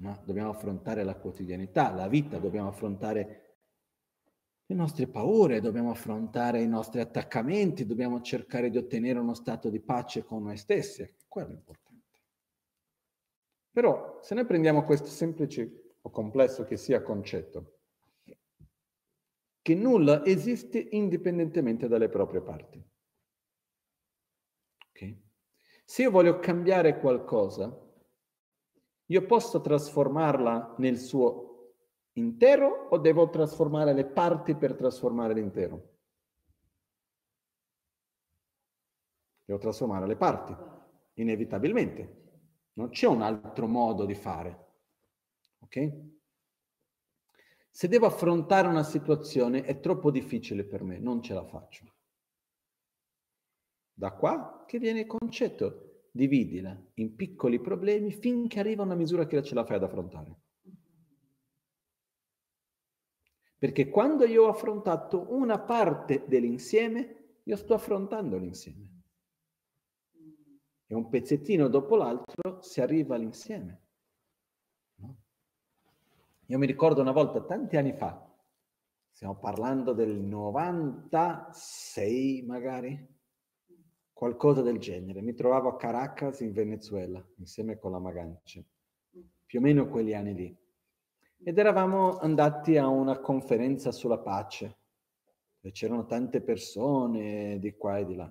ma 0.00 0.14
dobbiamo 0.26 0.50
affrontare 0.50 1.02
la 1.02 1.16
quotidianità, 1.16 1.94
la 1.94 2.08
vita, 2.08 2.36
dobbiamo 2.36 2.68
affrontare 2.68 3.56
le 4.66 4.74
nostre 4.74 5.06
paure, 5.06 5.62
dobbiamo 5.62 5.92
affrontare 5.92 6.60
i 6.60 6.68
nostri 6.68 7.00
attaccamenti, 7.00 7.86
dobbiamo 7.86 8.20
cercare 8.20 8.68
di 8.68 8.76
ottenere 8.76 9.18
uno 9.18 9.32
stato 9.32 9.70
di 9.70 9.80
pace 9.80 10.24
con 10.24 10.42
noi 10.42 10.58
stessi, 10.58 11.20
quello 11.32 11.48
è 11.48 11.54
importante. 11.54 12.20
Però 13.70 14.18
se 14.20 14.34
noi 14.34 14.44
prendiamo 14.44 14.84
questo 14.84 15.06
semplice 15.06 15.94
o 16.02 16.10
complesso 16.10 16.64
che 16.64 16.76
sia 16.76 17.02
concetto, 17.02 17.78
che 19.62 19.74
nulla 19.74 20.22
esiste 20.26 20.78
indipendentemente 20.90 21.88
dalle 21.88 22.10
proprie 22.10 22.42
parti. 22.42 22.84
Okay? 24.90 25.22
Se 25.86 26.02
io 26.02 26.10
voglio 26.10 26.38
cambiare 26.38 26.98
qualcosa, 26.98 27.80
io 29.06 29.24
posso 29.24 29.62
trasformarla 29.62 30.74
nel 30.78 30.98
suo 30.98 31.76
intero 32.14 32.88
o 32.90 32.98
devo 32.98 33.30
trasformare 33.30 33.94
le 33.94 34.04
parti 34.04 34.54
per 34.54 34.74
trasformare 34.74 35.32
l'intero? 35.32 35.90
Devo 39.46 39.58
trasformare 39.58 40.06
le 40.06 40.16
parti, 40.16 40.80
inevitabilmente. 41.14 42.20
Non 42.74 42.90
c'è 42.90 43.06
un 43.06 43.22
altro 43.22 43.66
modo 43.66 44.04
di 44.04 44.14
fare. 44.14 44.66
Ok? 45.60 45.92
Se 47.70 47.88
devo 47.88 48.06
affrontare 48.06 48.68
una 48.68 48.82
situazione 48.82 49.64
è 49.64 49.80
troppo 49.80 50.10
difficile 50.10 50.64
per 50.64 50.82
me, 50.82 50.98
non 50.98 51.22
ce 51.22 51.34
la 51.34 51.44
faccio. 51.44 51.90
Da 53.94 54.12
qua 54.12 54.64
che 54.66 54.78
viene 54.78 55.00
il 55.00 55.06
concetto, 55.06 56.06
dividila 56.10 56.78
in 56.94 57.16
piccoli 57.16 57.58
problemi 57.60 58.12
finché 58.12 58.60
arriva 58.60 58.82
una 58.82 58.94
misura 58.94 59.26
che 59.26 59.42
ce 59.42 59.54
la 59.54 59.64
fai 59.64 59.76
ad 59.76 59.84
affrontare. 59.84 60.36
Perché 63.56 63.88
quando 63.88 64.26
io 64.26 64.44
ho 64.44 64.48
affrontato 64.48 65.32
una 65.32 65.58
parte 65.58 66.24
dell'insieme, 66.26 67.38
io 67.44 67.56
sto 67.56 67.74
affrontando 67.74 68.36
l'insieme. 68.36 68.91
E 70.92 70.94
un 70.94 71.08
pezzettino 71.08 71.68
dopo 71.68 71.96
l'altro 71.96 72.60
si 72.60 72.82
arriva 72.82 73.14
all'insieme. 73.14 73.80
Io 76.48 76.58
mi 76.58 76.66
ricordo 76.66 77.00
una 77.00 77.12
volta, 77.12 77.40
tanti 77.40 77.78
anni 77.78 77.94
fa, 77.94 78.30
stiamo 79.10 79.36
parlando 79.36 79.94
del 79.94 80.20
96 80.20 82.42
magari, 82.42 83.08
qualcosa 84.12 84.60
del 84.60 84.78
genere. 84.78 85.22
Mi 85.22 85.32
trovavo 85.32 85.70
a 85.70 85.78
Caracas 85.78 86.40
in 86.40 86.52
Venezuela, 86.52 87.26
insieme 87.36 87.78
con 87.78 87.92
la 87.92 87.98
Magancia, 87.98 88.62
più 89.46 89.60
o 89.60 89.62
meno 89.62 89.88
quegli 89.88 90.12
anni 90.12 90.34
lì. 90.34 90.54
Ed 91.42 91.56
eravamo 91.56 92.18
andati 92.18 92.76
a 92.76 92.86
una 92.88 93.18
conferenza 93.18 93.92
sulla 93.92 94.18
pace, 94.18 94.76
dove 95.58 95.74
c'erano 95.74 96.04
tante 96.04 96.42
persone 96.42 97.58
di 97.58 97.74
qua 97.78 97.96
e 97.96 98.04
di 98.04 98.14
là, 98.14 98.30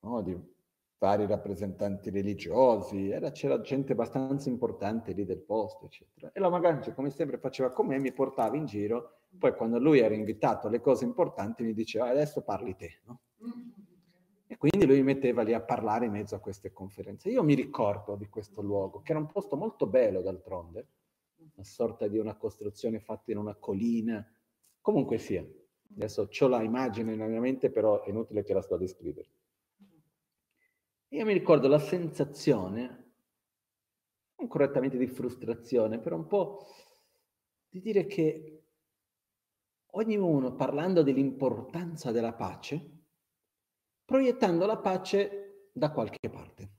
no? 0.00 0.22
di 0.22 0.52
vari 1.04 1.26
rappresentanti 1.26 2.08
religiosi, 2.08 3.10
era, 3.10 3.30
c'era 3.30 3.60
gente 3.60 3.92
abbastanza 3.92 4.48
importante 4.48 5.12
lì 5.12 5.26
del 5.26 5.40
posto, 5.40 5.84
eccetera. 5.84 6.30
E 6.32 6.40
la 6.40 6.48
Magancia, 6.48 6.94
come 6.94 7.10
sempre 7.10 7.36
faceva 7.36 7.72
con 7.72 7.86
me, 7.86 7.98
mi 7.98 8.10
portava 8.10 8.56
in 8.56 8.64
giro, 8.64 9.18
poi 9.38 9.54
quando 9.54 9.78
lui 9.78 9.98
era 9.98 10.14
invitato 10.14 10.68
alle 10.68 10.80
cose 10.80 11.04
importanti 11.04 11.62
mi 11.62 11.74
diceva 11.74 12.08
adesso 12.08 12.40
parli 12.40 12.74
te, 12.74 13.00
no? 13.04 13.20
E 14.46 14.56
quindi 14.56 14.86
lui 14.86 14.96
mi 14.96 15.02
metteva 15.02 15.42
lì 15.42 15.52
a 15.52 15.60
parlare 15.60 16.06
in 16.06 16.12
mezzo 16.12 16.36
a 16.36 16.38
queste 16.38 16.72
conferenze. 16.72 17.28
Io 17.28 17.42
mi 17.42 17.54
ricordo 17.54 18.16
di 18.16 18.28
questo 18.28 18.62
luogo, 18.62 19.02
che 19.02 19.10
era 19.10 19.20
un 19.20 19.26
posto 19.26 19.56
molto 19.56 19.86
bello 19.86 20.22
d'altronde, 20.22 20.86
una 21.54 21.64
sorta 21.64 22.08
di 22.08 22.18
una 22.18 22.34
costruzione 22.34 22.98
fatta 22.98 23.30
in 23.30 23.36
una 23.36 23.54
collina, 23.54 24.26
comunque 24.80 25.18
sia. 25.18 25.44
Adesso 25.96 26.30
ho 26.38 26.48
la 26.48 26.62
immagine 26.62 27.10
nella 27.10 27.26
mia 27.26 27.40
mente, 27.40 27.70
però 27.70 28.02
è 28.02 28.08
inutile 28.08 28.42
che 28.42 28.54
la 28.54 28.62
sto 28.62 28.76
a 28.76 28.78
descrivere. 28.78 29.28
Io 31.14 31.24
mi 31.24 31.32
ricordo 31.32 31.68
la 31.68 31.78
sensazione, 31.78 33.12
non 34.34 34.48
correttamente 34.48 34.98
di 34.98 35.06
frustrazione, 35.06 36.00
però 36.00 36.16
un 36.16 36.26
po' 36.26 36.66
di 37.68 37.80
dire 37.80 38.04
che 38.06 38.64
ognuno 39.92 40.56
parlando 40.56 41.04
dell'importanza 41.04 42.10
della 42.10 42.32
pace, 42.32 43.04
proiettando 44.04 44.66
la 44.66 44.78
pace 44.78 45.68
da 45.72 45.92
qualche 45.92 46.28
parte. 46.28 46.72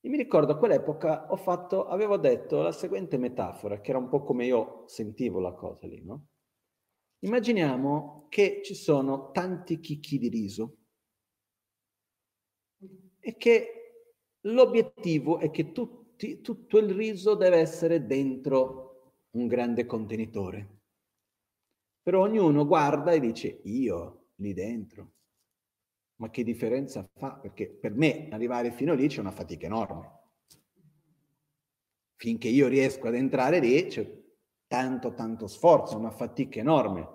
E 0.00 0.08
mi 0.08 0.16
ricordo 0.16 0.52
a 0.52 0.56
quell'epoca 0.56 1.30
ho 1.30 1.36
fatto, 1.36 1.86
avevo 1.86 2.16
detto 2.16 2.62
la 2.62 2.72
seguente 2.72 3.18
metafora, 3.18 3.82
che 3.82 3.90
era 3.90 3.98
un 3.98 4.08
po' 4.08 4.22
come 4.22 4.46
io 4.46 4.84
sentivo 4.86 5.38
la 5.38 5.52
cosa 5.52 5.86
lì, 5.86 6.02
no? 6.02 6.28
Immaginiamo 7.18 8.24
che 8.30 8.62
ci 8.64 8.74
sono 8.74 9.32
tanti 9.32 9.80
chicchi 9.80 10.16
di 10.16 10.28
riso 10.30 10.76
è 13.28 13.36
che 13.36 14.04
l'obiettivo 14.46 15.38
è 15.38 15.50
che 15.50 15.72
tutti, 15.72 16.40
tutto 16.40 16.78
il 16.78 16.94
riso 16.94 17.34
deve 17.34 17.58
essere 17.58 18.06
dentro 18.06 19.16
un 19.32 19.46
grande 19.46 19.84
contenitore. 19.84 20.76
Però 22.02 22.22
ognuno 22.22 22.66
guarda 22.66 23.12
e 23.12 23.20
dice 23.20 23.60
io 23.64 24.30
lì 24.36 24.54
dentro. 24.54 25.12
Ma 26.20 26.30
che 26.30 26.42
differenza 26.42 27.06
fa? 27.16 27.34
Perché 27.34 27.68
per 27.68 27.92
me 27.92 28.28
arrivare 28.30 28.72
fino 28.72 28.94
lì 28.94 29.08
c'è 29.08 29.20
una 29.20 29.30
fatica 29.30 29.66
enorme. 29.66 30.16
Finché 32.16 32.48
io 32.48 32.66
riesco 32.66 33.08
ad 33.08 33.14
entrare 33.14 33.60
lì 33.60 33.86
c'è 33.88 34.10
tanto, 34.66 35.12
tanto 35.12 35.46
sforzo, 35.46 35.98
una 35.98 36.10
fatica 36.10 36.60
enorme. 36.60 37.06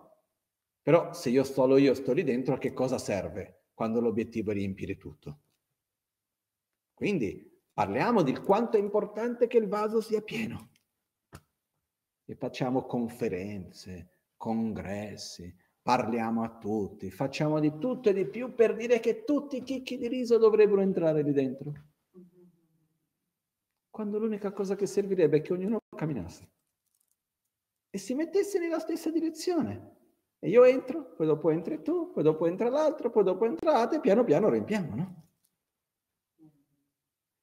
Però 0.83 1.11
se 1.11 1.31
io 1.31 1.43
solo 1.43 1.77
io 1.77 1.95
sto 1.95 2.13
lì 2.13 2.23
dentro, 2.23 2.53
a 2.53 2.59
che 2.59 2.71
cosa 2.71 2.99
serve 2.99 3.63
quando 3.73 3.99
l'obiettivo 3.99 4.51
è 4.51 4.53
riempire 4.53 4.95
tutto? 4.95 5.42
Quindi 6.93 7.51
parliamo 7.73 8.21
di 8.21 8.33
quanto 8.37 8.77
è 8.77 8.79
importante 8.79 9.47
che 9.47 9.57
il 9.57 9.67
vaso 9.67 10.01
sia 10.01 10.21
pieno. 10.21 10.69
E 12.25 12.35
facciamo 12.35 12.85
conferenze, 12.85 14.19
congressi, 14.37 15.53
parliamo 15.81 16.43
a 16.43 16.57
tutti, 16.57 17.11
facciamo 17.11 17.59
di 17.59 17.77
tutto 17.77 18.09
e 18.09 18.13
di 18.13 18.27
più 18.27 18.53
per 18.53 18.75
dire 18.75 18.99
che 18.99 19.23
tutti 19.23 19.57
i 19.57 19.63
chicchi 19.63 19.97
di 19.97 20.07
riso 20.07 20.37
dovrebbero 20.37 20.81
entrare 20.81 21.21
lì 21.21 21.33
dentro. 21.33 21.73
Quando 23.89 24.17
l'unica 24.17 24.51
cosa 24.51 24.75
che 24.75 24.85
servirebbe 24.85 25.37
è 25.37 25.41
che 25.41 25.53
ognuno 25.53 25.79
camminasse 25.95 26.49
e 27.89 27.97
si 27.99 28.15
mettesse 28.15 28.57
nella 28.57 28.79
stessa 28.79 29.11
direzione. 29.11 29.91
E 30.39 30.49
io 30.49 30.63
entro, 30.63 31.13
poi 31.13 31.27
dopo 31.27 31.51
entri 31.51 31.81
tu, 31.83 32.11
poi 32.11 32.23
dopo 32.23 32.47
entra 32.47 32.69
l'altro, 32.69 33.11
poi 33.11 33.23
dopo 33.23 33.45
entrate, 33.45 33.99
piano 33.99 34.23
piano 34.23 34.49
riempiamo, 34.49 34.95
no? 34.95 35.23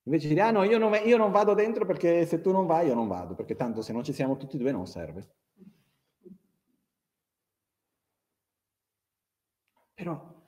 Invece 0.05 0.29
dire, 0.29 0.41
ah 0.41 0.51
no, 0.51 0.63
io 0.65 0.79
non, 0.79 0.95
io 1.05 1.17
non 1.17 1.31
vado 1.31 1.55
dentro 1.55 1.85
perché 1.85 2.25
se 2.27 2.41
tu 2.41 2.53
non 2.53 2.67
vai 2.67 2.87
io 2.87 2.95
non 2.95 3.07
vado, 3.07 3.35
perché 3.35 3.55
tanto 3.55 3.83
se 3.83 3.93
non 3.93 4.03
ci 4.03 4.13
siamo 4.13 4.37
tutti 4.37 4.57
e 4.57 4.59
due 4.59 4.73
non 4.73 4.87
serve. 4.87 5.35
Però 9.95 10.39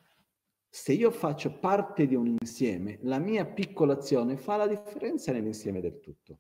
se 0.69 0.95
io 0.95 1.11
faccio 1.11 1.59
parte 1.59 2.07
di 2.07 2.15
un 2.15 2.35
insieme, 2.41 2.99
la 3.03 3.19
mia 3.19 3.45
piccola 3.45 3.93
azione 3.93 4.39
fa 4.39 4.57
la 4.57 4.67
differenza 4.67 5.31
nell'insieme 5.31 5.83
del 5.83 6.01
tutto. 6.01 6.39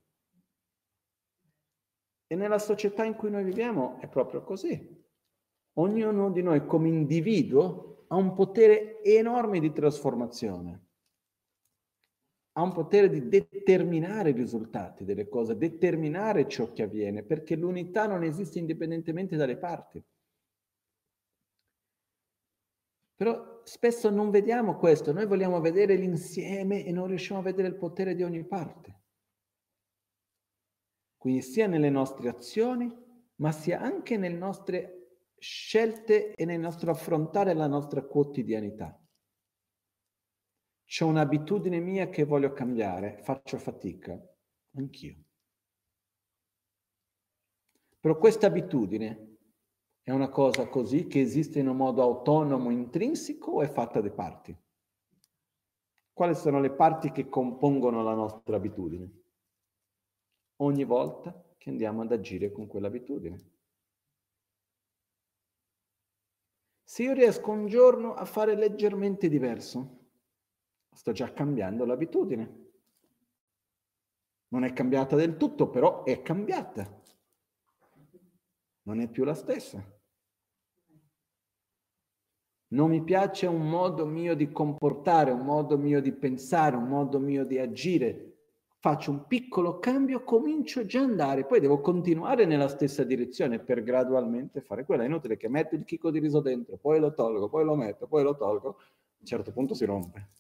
E 2.27 2.35
nella 2.35 2.59
società 2.59 3.05
in 3.05 3.15
cui 3.15 3.29
noi 3.29 3.45
viviamo 3.45 3.99
è 4.01 4.09
proprio 4.09 4.43
così. 4.43 5.01
Ognuno 5.75 6.31
di 6.31 6.43
noi 6.43 6.65
come 6.65 6.89
individuo 6.89 8.07
ha 8.09 8.17
un 8.17 8.33
potere 8.33 9.03
enorme 9.03 9.61
di 9.61 9.71
trasformazione 9.71 10.87
ha 12.53 12.63
un 12.63 12.73
potere 12.73 13.09
di 13.09 13.29
determinare 13.29 14.31
i 14.31 14.35
risultati 14.35 15.05
delle 15.05 15.29
cose, 15.29 15.57
determinare 15.57 16.47
ciò 16.49 16.73
che 16.73 16.83
avviene, 16.83 17.23
perché 17.23 17.57
l'unità 17.57 18.07
non 18.07 18.23
esiste 18.23 18.59
indipendentemente 18.59 19.37
dalle 19.37 19.57
parti. 19.57 20.05
Però 23.17 23.63
spesso 23.65 24.11
non 24.11 24.31
vediamo 24.31 24.77
questo, 24.77 25.13
noi 25.13 25.27
vogliamo 25.27 25.61
vedere 25.61 25.95
l'insieme 25.95 26.85
e 26.85 26.93
non 26.93 27.07
riusciamo 27.07 27.41
a 27.41 27.45
vedere 27.45 27.69
il 27.69 27.77
potere 27.77 28.15
di 28.15 28.23
ogni 28.23 28.45
parte. 28.45 29.01
Quindi 31.17 31.41
sia 31.41 31.69
nelle 31.69 31.89
nostre 31.89 32.29
azioni, 32.29 32.93
ma 33.37 33.53
sia 33.53 33.81
anche 33.81 34.17
nelle 34.17 34.37
nostre 34.37 35.03
scelte 35.39 36.35
e 36.35 36.45
nel 36.45 36.61
nostro 36.61 36.91
affrontare 36.91 37.55
la 37.55 37.67
nostra 37.67 38.03
quotidianità. 38.03 39.02
C'è 40.93 41.05
un'abitudine 41.05 41.81
mia 41.81 42.11
che 42.11 42.25
voglio 42.25 42.53
cambiare, 42.53 43.17
faccio 43.23 43.57
fatica, 43.57 44.13
anch'io. 44.77 45.25
Però 47.99 48.19
questa 48.19 48.49
abitudine 48.49 49.39
è 50.03 50.11
una 50.11 50.29
cosa 50.29 50.69
così 50.69 51.07
che 51.07 51.19
esiste 51.19 51.61
in 51.61 51.69
un 51.69 51.79
modo 51.79 52.03
autonomo, 52.03 52.69
intrinseco 52.69 53.53
o 53.53 53.63
è 53.63 53.69
fatta 53.69 54.03
di 54.03 54.11
parti? 54.11 54.55
Quali 56.13 56.35
sono 56.35 56.61
le 56.61 56.73
parti 56.73 57.11
che 57.11 57.27
compongono 57.27 58.03
la 58.03 58.13
nostra 58.13 58.57
abitudine? 58.57 59.23
Ogni 60.57 60.85
volta 60.85 61.55
che 61.57 61.71
andiamo 61.71 62.03
ad 62.03 62.13
agire 62.13 62.53
con 62.53 62.67
quell'abitudine. 62.67 63.39
Se 66.85 67.03
io 67.03 67.15
riesco 67.15 67.51
un 67.51 67.65
giorno 67.65 68.13
a 68.13 68.27
fare 68.27 68.55
leggermente 68.55 69.31
diverso, 69.31 70.01
sto 70.93 71.13
già 71.13 71.33
cambiando 71.33 71.85
l'abitudine. 71.85 72.61
Non 74.49 74.65
è 74.65 74.73
cambiata 74.73 75.17
del 75.17 75.37
tutto, 75.37 75.71
però 75.71 76.05
è 76.05 76.23
cambiata. 76.23 77.01
Non 78.83 79.01
è 79.01 79.09
più 79.09 79.25
la 79.25 79.35
stessa. 79.35 79.83
Non 82.69 82.91
mi 82.91 83.03
piace 83.03 83.47
un 83.47 83.69
modo 83.69 84.07
mio 84.07 84.35
di 84.35 84.51
comportare, 84.51 85.31
un 85.31 85.45
modo 85.45 85.77
mio 85.77 86.01
di 86.01 86.13
pensare, 86.13 86.77
un 86.77 86.89
modo 86.89 87.19
mio 87.19 87.45
di 87.45 87.59
agire. 87.59 88.29
Faccio 88.79 89.11
un 89.11 89.27
piccolo 89.27 89.79
cambio, 89.79 90.25
comincio 90.25 90.85
già 90.87 91.03
ad 91.03 91.11
andare, 91.11 91.45
poi 91.45 91.61
devo 91.61 91.81
continuare 91.81 92.47
nella 92.47 92.69
stessa 92.69 93.05
direzione 93.05 93.59
per 93.61 93.83
gradualmente 93.83 94.61
fare 94.61 94.85
quella. 94.85 95.05
È 95.05 95.07
inutile 95.07 95.37
che 95.37 95.49
metto 95.49 95.77
il 95.77 95.85
chicco 95.85 96.11
di 96.11 96.19
riso 96.19 96.41
dentro, 96.41 96.79
poi 96.79 96.99
lo 96.99 97.15
tolgo, 97.15 97.49
poi 97.49 97.65
lo 97.65 97.77
metto, 97.77 98.07
poi 98.07 98.23
lo 98.23 98.37
tolgo. 98.37 98.69
A 98.71 99.19
un 99.19 99.27
certo 99.27 99.53
punto 99.53 99.75
si 99.75 99.85
rompe. 99.85 100.31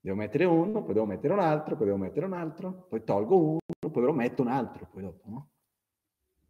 Devo 0.00 0.16
mettere 0.16 0.44
uno, 0.46 0.82
poi 0.82 0.94
devo 0.94 1.06
mettere 1.06 1.34
un 1.34 1.40
altro, 1.40 1.76
poi 1.76 1.86
devo 1.86 1.98
mettere 1.98 2.24
un 2.24 2.32
altro, 2.32 2.86
poi 2.88 3.04
tolgo 3.04 3.38
uno, 3.38 3.58
poi 3.90 4.02
lo 4.02 4.12
metto 4.12 4.40
un 4.40 4.48
altro, 4.48 4.88
poi 4.90 5.02
dopo, 5.02 5.28
no? 5.28 5.50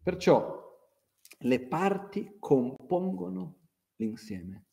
Perciò 0.03 0.69
le 1.39 1.61
parti 1.67 2.37
compongono 2.39 3.57
l'insieme. 3.97 4.67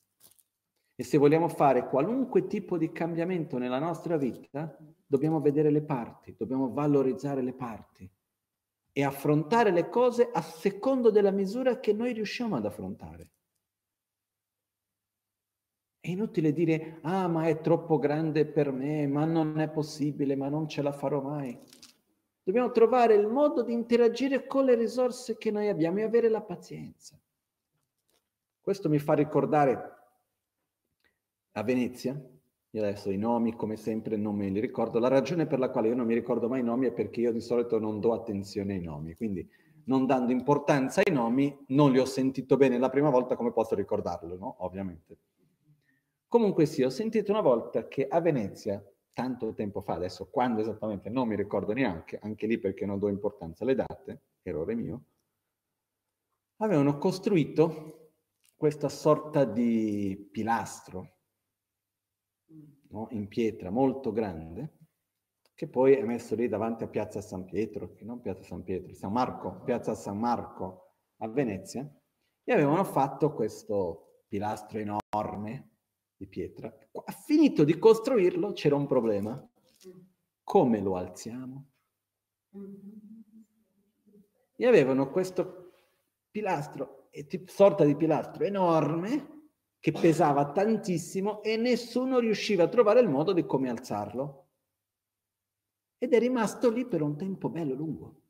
E 0.95 1.03
se 1.03 1.17
vogliamo 1.17 1.47
fare 1.47 1.87
qualunque 1.87 2.47
tipo 2.47 2.77
di 2.77 2.91
cambiamento 2.91 3.57
nella 3.57 3.79
nostra 3.79 4.17
vita, 4.17 4.77
dobbiamo 5.05 5.39
vedere 5.39 5.69
le 5.69 5.83
parti, 5.83 6.35
dobbiamo 6.37 6.71
valorizzare 6.71 7.41
le 7.41 7.53
parti 7.53 8.09
e 8.91 9.03
affrontare 9.03 9.71
le 9.71 9.89
cose 9.89 10.29
a 10.31 10.41
secondo 10.41 11.11
della 11.11 11.31
misura 11.31 11.79
che 11.79 11.93
noi 11.93 12.13
riusciamo 12.13 12.55
ad 12.55 12.65
affrontare. 12.65 13.29
È 16.07 16.11
inutile 16.11 16.53
dire, 16.53 16.99
ah, 17.01 17.27
ma 17.27 17.47
è 17.47 17.59
troppo 17.59 17.99
grande 17.99 18.45
per 18.45 18.71
me, 18.71 19.05
ma 19.07 19.25
non 19.25 19.59
è 19.59 19.67
possibile, 19.67 20.37
ma 20.37 20.47
non 20.47 20.65
ce 20.65 20.81
la 20.81 20.93
farò 20.93 21.21
mai. 21.21 21.59
Dobbiamo 22.41 22.71
trovare 22.71 23.15
il 23.15 23.27
modo 23.27 23.61
di 23.61 23.73
interagire 23.73 24.47
con 24.47 24.63
le 24.63 24.75
risorse 24.75 25.37
che 25.37 25.51
noi 25.51 25.67
abbiamo 25.67 25.99
e 25.99 26.03
avere 26.03 26.29
la 26.29 26.39
pazienza. 26.39 27.19
Questo 28.61 28.87
mi 28.87 28.99
fa 28.99 29.15
ricordare 29.15 29.95
a 31.51 31.63
Venezia, 31.63 32.17
io 32.69 32.81
adesso 32.81 33.11
i 33.11 33.17
nomi 33.17 33.53
come 33.57 33.75
sempre 33.75 34.15
non 34.15 34.37
me 34.37 34.47
li 34.47 34.61
ricordo, 34.61 34.99
la 34.99 35.09
ragione 35.09 35.45
per 35.45 35.59
la 35.59 35.69
quale 35.69 35.89
io 35.89 35.95
non 35.95 36.05
mi 36.05 36.13
ricordo 36.13 36.47
mai 36.47 36.61
i 36.61 36.63
nomi 36.63 36.87
è 36.87 36.93
perché 36.93 37.19
io 37.19 37.33
di 37.33 37.41
solito 37.41 37.79
non 37.79 37.99
do 37.99 38.13
attenzione 38.13 38.75
ai 38.75 38.81
nomi, 38.81 39.13
quindi 39.15 39.45
non 39.87 40.05
dando 40.05 40.31
importanza 40.31 41.01
ai 41.03 41.13
nomi 41.13 41.65
non 41.67 41.91
li 41.91 41.99
ho 41.99 42.05
sentito 42.05 42.55
bene 42.55 42.77
la 42.77 42.89
prima 42.89 43.09
volta 43.09 43.35
come 43.35 43.51
posso 43.51 43.75
ricordarlo, 43.75 44.37
no? 44.37 44.55
Ovviamente. 44.59 45.17
Comunque 46.27 46.65
sì, 46.65 46.83
ho 46.83 46.89
sentito 46.89 47.31
una 47.31 47.41
volta 47.41 47.87
che 47.87 48.07
a 48.07 48.19
Venezia 48.19 48.83
tanto 49.13 49.53
tempo 49.53 49.81
fa, 49.81 49.93
adesso 49.93 50.29
quando 50.29 50.61
esattamente 50.61 51.09
non 51.09 51.27
mi 51.27 51.35
ricordo 51.35 51.73
neanche, 51.73 52.19
anche 52.21 52.45
lì 52.47 52.59
perché 52.59 52.85
non 52.85 52.99
do 52.99 53.07
importanza 53.07 53.63
alle 53.63 53.75
date, 53.75 54.21
errore 54.43 54.75
mio, 54.75 55.03
avevano 56.57 56.97
costruito 56.97 58.11
questa 58.55 58.89
sorta 58.89 59.45
di 59.45 60.29
pilastro 60.31 61.17
no? 62.89 63.07
in 63.11 63.27
pietra 63.27 63.69
molto 63.69 64.11
grande, 64.11 64.73
che 65.53 65.67
poi 65.67 65.93
è 65.93 66.03
messo 66.03 66.35
lì 66.35 66.47
davanti 66.47 66.83
a 66.83 66.87
Piazza 66.87 67.21
San 67.21 67.45
Pietro, 67.45 67.95
non 68.01 68.21
Piazza 68.21 68.43
San 68.43 68.63
Pietro, 68.63 68.93
San 68.93 69.11
Marco, 69.11 69.61
Piazza 69.63 69.95
San 69.95 70.19
Marco 70.19 70.95
a 71.17 71.27
Venezia, 71.27 71.89
e 72.43 72.53
avevano 72.53 72.83
fatto 72.83 73.33
questo 73.33 74.23
pilastro 74.27 74.77
enorme 74.77 75.76
di 76.17 76.27
pietra. 76.27 76.75
Ha 76.91 77.11
finito 77.11 77.63
di 77.63 77.77
costruirlo, 77.77 78.51
c'era 78.51 78.75
un 78.75 78.87
problema. 78.87 79.49
Come 80.43 80.81
lo 80.81 80.95
alziamo? 80.95 81.69
E 84.55 84.65
avevano 84.65 85.11
questo 85.11 85.71
pilastro, 86.31 87.09
sorta 87.45 87.85
di 87.85 87.95
pilastro 87.95 88.43
enorme, 88.43 89.35
che 89.79 89.91
pesava 89.91 90.51
tantissimo 90.51 91.43
e 91.43 91.55
nessuno 91.55 92.17
riusciva 92.17 92.63
a 92.63 92.67
trovare 92.67 92.99
il 92.99 93.09
modo 93.09 93.31
di 93.31 93.45
come 93.45 93.69
alzarlo. 93.69 94.45
Ed 95.99 96.13
è 96.13 96.19
rimasto 96.19 96.71
lì 96.71 96.85
per 96.85 97.01
un 97.01 97.15
tempo 97.15 97.49
bello 97.49 97.75
lungo. 97.75 98.21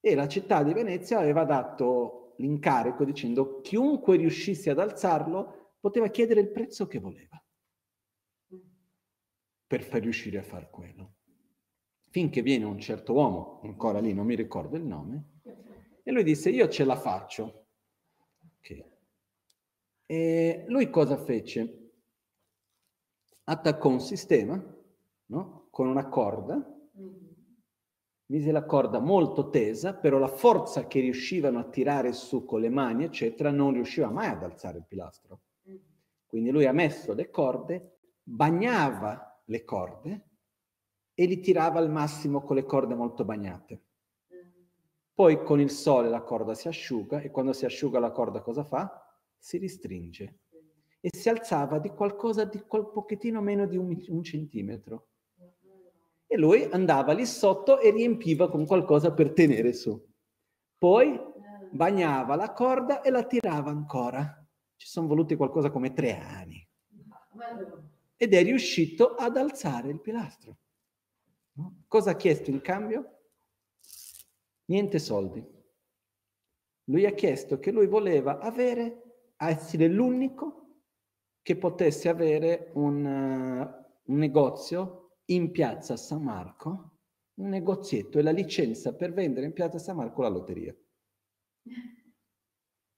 E 0.00 0.14
la 0.14 0.28
città 0.28 0.62
di 0.62 0.74
Venezia 0.74 1.18
aveva 1.18 1.44
dato 1.44 2.34
l'incarico 2.38 3.04
dicendo 3.04 3.60
chiunque 3.60 4.16
riuscisse 4.16 4.70
ad 4.70 4.78
alzarlo 4.78 5.63
poteva 5.84 6.08
chiedere 6.08 6.40
il 6.40 6.48
prezzo 6.48 6.86
che 6.86 6.98
voleva 6.98 7.38
per 9.66 9.82
far 9.82 10.00
riuscire 10.00 10.38
a 10.38 10.42
fare 10.42 10.70
quello. 10.70 11.16
Finché 12.08 12.40
viene 12.40 12.64
un 12.64 12.78
certo 12.78 13.12
uomo, 13.12 13.60
ancora 13.64 13.98
lì 13.98 14.14
non 14.14 14.24
mi 14.24 14.34
ricordo 14.34 14.78
il 14.78 14.84
nome, 14.84 15.40
e 16.02 16.10
lui 16.10 16.22
disse 16.22 16.48
io 16.48 16.68
ce 16.68 16.84
la 16.86 16.96
faccio. 16.96 17.66
Okay. 18.60 18.82
E 20.06 20.64
lui 20.68 20.88
cosa 20.88 21.18
fece? 21.18 21.90
Attaccò 23.44 23.90
un 23.90 24.00
sistema 24.00 24.54
no? 25.26 25.66
con 25.70 25.86
una 25.86 26.08
corda, 26.08 26.66
mise 28.30 28.52
la 28.52 28.64
corda 28.64 29.00
molto 29.00 29.50
tesa, 29.50 29.92
però 29.92 30.16
la 30.16 30.28
forza 30.28 30.86
che 30.86 31.00
riuscivano 31.00 31.58
a 31.58 31.68
tirare 31.68 32.14
su 32.14 32.46
con 32.46 32.62
le 32.62 32.70
mani, 32.70 33.04
eccetera, 33.04 33.50
non 33.50 33.74
riusciva 33.74 34.08
mai 34.08 34.28
ad 34.28 34.42
alzare 34.42 34.78
il 34.78 34.86
pilastro. 34.86 35.40
Quindi 36.34 36.50
lui 36.50 36.66
ha 36.66 36.72
messo 36.72 37.14
le 37.14 37.30
corde, 37.30 37.98
bagnava 38.24 39.40
le 39.44 39.62
corde 39.62 40.28
e 41.14 41.26
li 41.26 41.38
tirava 41.38 41.78
al 41.78 41.88
massimo 41.88 42.42
con 42.42 42.56
le 42.56 42.64
corde 42.64 42.96
molto 42.96 43.24
bagnate. 43.24 43.82
Poi 45.14 45.44
con 45.44 45.60
il 45.60 45.70
sole 45.70 46.08
la 46.08 46.22
corda 46.22 46.54
si 46.54 46.66
asciuga 46.66 47.20
e 47.20 47.30
quando 47.30 47.52
si 47.52 47.66
asciuga 47.66 48.00
la 48.00 48.10
corda 48.10 48.40
cosa 48.40 48.64
fa? 48.64 49.16
Si 49.38 49.58
ristringe 49.58 50.40
e 50.98 51.10
si 51.16 51.28
alzava 51.28 51.78
di 51.78 51.90
qualcosa 51.90 52.44
di 52.44 52.58
qual 52.66 52.90
pochettino 52.90 53.40
meno 53.40 53.68
di 53.68 53.76
un, 53.76 53.96
un 54.08 54.22
centimetro. 54.24 55.10
E 56.26 56.36
lui 56.36 56.64
andava 56.64 57.12
lì 57.12 57.26
sotto 57.26 57.78
e 57.78 57.92
riempiva 57.92 58.50
con 58.50 58.66
qualcosa 58.66 59.12
per 59.12 59.32
tenere 59.34 59.72
su. 59.72 60.04
Poi 60.76 61.16
bagnava 61.70 62.34
la 62.34 62.52
corda 62.52 63.02
e 63.02 63.10
la 63.10 63.22
tirava 63.22 63.70
ancora 63.70 64.43
ci 64.76 64.86
sono 64.86 65.06
voluti 65.06 65.36
qualcosa 65.36 65.70
come 65.70 65.92
tre 65.92 66.18
anni. 66.18 66.66
Ed 68.16 68.32
è 68.32 68.42
riuscito 68.42 69.14
ad 69.14 69.36
alzare 69.36 69.90
il 69.90 70.00
pilastro. 70.00 70.58
No? 71.52 71.84
Cosa 71.88 72.12
ha 72.12 72.16
chiesto 72.16 72.50
in 72.50 72.60
cambio? 72.60 73.20
Niente 74.66 74.98
soldi. 74.98 75.44
Lui 76.84 77.06
ha 77.06 77.12
chiesto 77.12 77.58
che 77.58 77.70
lui 77.70 77.86
voleva 77.86 78.38
avere, 78.38 79.32
essere 79.36 79.88
l'unico 79.88 80.64
che 81.42 81.56
potesse 81.56 82.08
avere 82.08 82.70
un, 82.74 83.04
uh, 83.04 84.12
un 84.12 84.18
negozio 84.18 85.18
in 85.26 85.50
piazza 85.50 85.96
San 85.96 86.22
Marco, 86.22 86.98
un 87.34 87.48
negozietto 87.48 88.18
e 88.18 88.22
la 88.22 88.30
licenza 88.30 88.94
per 88.94 89.12
vendere 89.12 89.46
in 89.46 89.52
piazza 89.52 89.78
San 89.78 89.96
Marco 89.96 90.22
la 90.22 90.28
lotteria. 90.28 90.74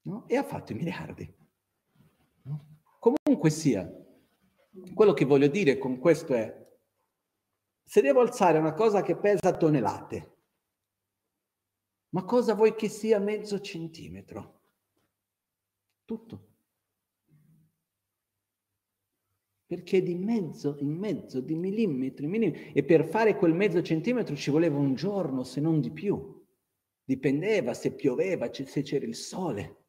No? 0.07 0.25
E 0.29 0.37
ha 0.37 0.43
fatto 0.43 0.71
i 0.71 0.75
miliardi. 0.75 1.36
Comunque 3.13 3.49
sia, 3.49 3.89
quello 4.93 5.13
che 5.13 5.25
voglio 5.25 5.47
dire 5.47 5.77
con 5.77 5.99
questo 5.99 6.33
è, 6.33 6.65
se 7.83 8.01
devo 8.01 8.19
alzare 8.19 8.57
una 8.57 8.73
cosa 8.73 9.01
che 9.01 9.15
pesa 9.15 9.55
tonnellate, 9.55 10.35
ma 12.09 12.23
cosa 12.23 12.53
vuoi 12.53 12.75
che 12.75 12.89
sia 12.89 13.19
mezzo 13.19 13.61
centimetro? 13.61 14.61
Tutto. 16.03 16.45
Perché 19.65 20.01
di 20.01 20.15
mezzo 20.15 20.77
in 20.79 20.91
mezzo, 20.97 21.41
di 21.41 21.55
millimetri 21.55 22.25
in 22.25 22.31
millimetri, 22.31 22.71
e 22.73 22.83
per 22.83 23.05
fare 23.05 23.35
quel 23.35 23.53
mezzo 23.53 23.81
centimetro 23.81 24.35
ci 24.35 24.49
voleva 24.49 24.77
un 24.77 24.95
giorno, 24.95 25.43
se 25.43 25.61
non 25.61 25.79
di 25.79 25.91
più. 25.91 26.45
Dipendeva 27.03 27.73
se 27.73 27.93
pioveva, 27.93 28.51
se 28.51 28.81
c'era 28.81 29.05
il 29.05 29.15
sole. 29.15 29.86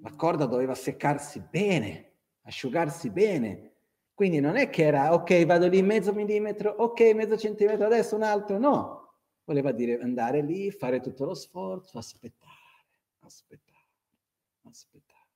La 0.00 0.14
corda 0.14 0.46
doveva 0.46 0.74
seccarsi 0.74 1.40
bene, 1.40 2.12
asciugarsi 2.42 3.10
bene. 3.10 3.72
Quindi 4.14 4.40
non 4.40 4.56
è 4.56 4.68
che 4.70 4.84
era, 4.84 5.12
ok, 5.12 5.44
vado 5.46 5.68
lì 5.68 5.80
mezzo 5.82 6.12
millimetro, 6.12 6.70
ok, 6.70 7.14
mezzo 7.14 7.36
centimetro, 7.36 7.86
adesso 7.86 8.16
un 8.16 8.22
altro, 8.22 8.58
no. 8.58 9.14
Voleva 9.44 9.72
dire 9.72 9.98
andare 10.00 10.42
lì, 10.42 10.70
fare 10.70 11.00
tutto 11.00 11.24
lo 11.24 11.34
sforzo, 11.34 11.98
aspettare, 11.98 12.52
aspettare, 13.20 13.86
aspettare. 14.62 15.26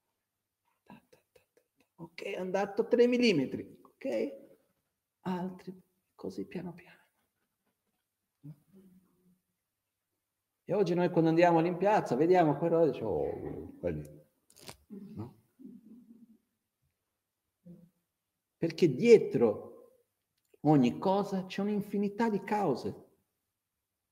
Ok, 1.96 2.22
è 2.22 2.38
andato 2.38 2.86
3 2.88 3.06
millimetri, 3.06 3.80
ok? 3.80 4.32
Altri, 5.20 5.80
così 6.14 6.44
piano 6.46 6.72
piano. 6.72 7.00
E 10.64 10.74
oggi 10.74 10.94
noi 10.94 11.10
quando 11.10 11.30
andiamo 11.30 11.60
lì 11.60 11.68
in 11.68 11.76
piazza 11.76 12.16
vediamo 12.16 12.56
però 12.56 12.84
diciamo, 12.84 13.10
oh, 13.10 13.78
quelli 13.78 14.20
No? 15.14 15.40
Perché 18.56 18.94
dietro 18.94 19.72
ogni 20.60 20.98
cosa 20.98 21.46
c'è 21.46 21.62
un'infinità 21.62 22.28
di 22.28 22.42
cause. 22.44 23.10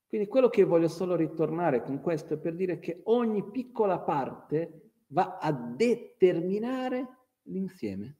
Quindi 0.07 0.27
quello 0.27 0.49
che 0.49 0.63
voglio 0.63 0.89
solo 0.89 1.15
ritornare 1.15 1.83
con 1.83 2.01
questo 2.01 2.33
è 2.33 2.37
per 2.37 2.55
dire 2.55 2.79
che 2.79 3.01
ogni 3.05 3.49
piccola 3.49 3.99
parte 3.99 4.95
va 5.07 5.37
a 5.37 5.53
determinare 5.53 7.29
l'insieme. 7.43 8.17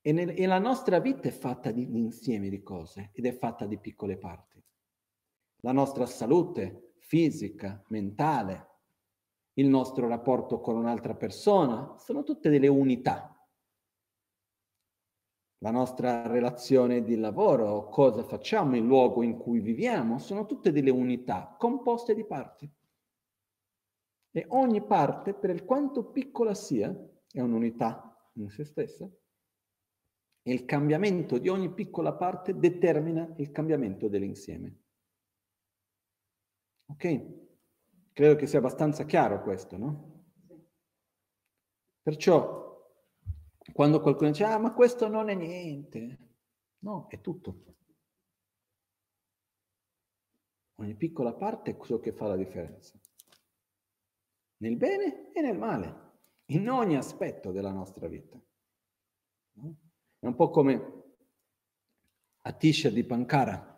E, 0.00 0.12
nel, 0.12 0.30
e 0.30 0.46
la 0.46 0.58
nostra 0.58 1.00
vita 1.00 1.28
è 1.28 1.32
fatta 1.32 1.70
di 1.70 1.84
un 1.84 1.96
insieme 1.96 2.48
di 2.48 2.62
cose 2.62 3.10
ed 3.12 3.26
è 3.26 3.36
fatta 3.36 3.66
di 3.66 3.78
piccole 3.78 4.16
parti. 4.16 4.62
La 5.62 5.72
nostra 5.72 6.06
salute 6.06 6.94
fisica, 6.98 7.82
mentale, 7.88 8.73
il 9.54 9.68
nostro 9.68 10.08
rapporto 10.08 10.60
con 10.60 10.76
un'altra 10.76 11.14
persona, 11.14 11.96
sono 11.98 12.22
tutte 12.22 12.50
delle 12.50 12.68
unità. 12.68 13.34
la 15.64 15.70
nostra 15.70 16.26
relazione 16.26 17.02
di 17.02 17.16
lavoro, 17.16 17.88
cosa 17.88 18.22
facciamo, 18.22 18.76
il 18.76 18.84
luogo 18.84 19.22
in 19.22 19.38
cui 19.38 19.60
viviamo, 19.60 20.18
sono 20.18 20.44
tutte 20.44 20.72
delle 20.72 20.90
unità 20.90 21.56
composte 21.58 22.14
di 22.14 22.26
parti. 22.26 22.70
E 24.30 24.44
ogni 24.48 24.84
parte, 24.84 25.32
per 25.32 25.64
quanto 25.64 26.10
piccola 26.10 26.52
sia, 26.52 26.94
è 27.30 27.40
un'unità 27.40 28.30
in 28.34 28.50
se 28.50 28.64
stessa. 28.64 29.10
E 30.42 30.52
il 30.52 30.66
cambiamento 30.66 31.38
di 31.38 31.48
ogni 31.48 31.72
piccola 31.72 32.12
parte 32.12 32.58
determina 32.58 33.32
il 33.38 33.50
cambiamento 33.50 34.08
dell'insieme. 34.08 34.80
Ok? 36.90 37.43
Credo 38.14 38.36
che 38.36 38.46
sia 38.46 38.60
abbastanza 38.60 39.04
chiaro 39.04 39.42
questo, 39.42 39.76
no? 39.76 40.22
Perciò, 42.00 42.80
quando 43.72 44.00
qualcuno 44.00 44.30
dice, 44.30 44.44
ah, 44.44 44.56
ma 44.56 44.72
questo 44.72 45.08
non 45.08 45.28
è 45.28 45.34
niente, 45.34 46.18
no, 46.78 47.06
è 47.08 47.20
tutto. 47.20 47.64
Ogni 50.76 50.94
piccola 50.94 51.34
parte 51.34 51.72
è 51.72 51.84
ciò 51.84 51.98
che 51.98 52.12
fa 52.12 52.28
la 52.28 52.36
differenza 52.36 52.98
nel 54.64 54.76
bene 54.76 55.30
e 55.32 55.40
nel 55.42 55.58
male, 55.58 56.12
in 56.46 56.68
ogni 56.70 56.96
aspetto 56.96 57.52
della 57.52 57.70
nostra 57.70 58.08
vita. 58.08 58.40
È 60.18 60.26
un 60.26 60.34
po' 60.34 60.50
come 60.50 61.02
Atisha 62.42 62.88
di 62.88 63.04
Pankara, 63.04 63.70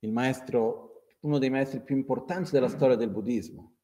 il 0.00 0.12
maestro, 0.12 0.85
uno 1.26 1.38
dei 1.38 1.50
maestri 1.50 1.80
più 1.80 1.96
importanti 1.96 2.52
della 2.52 2.68
storia 2.68 2.94
del 2.94 3.10
buddismo. 3.10 3.74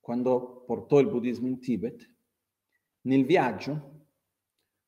Quando 0.00 0.64
portò 0.66 0.98
il 0.98 1.08
buddismo 1.08 1.46
in 1.46 1.60
Tibet, 1.60 2.12
nel 3.02 3.24
viaggio, 3.24 4.06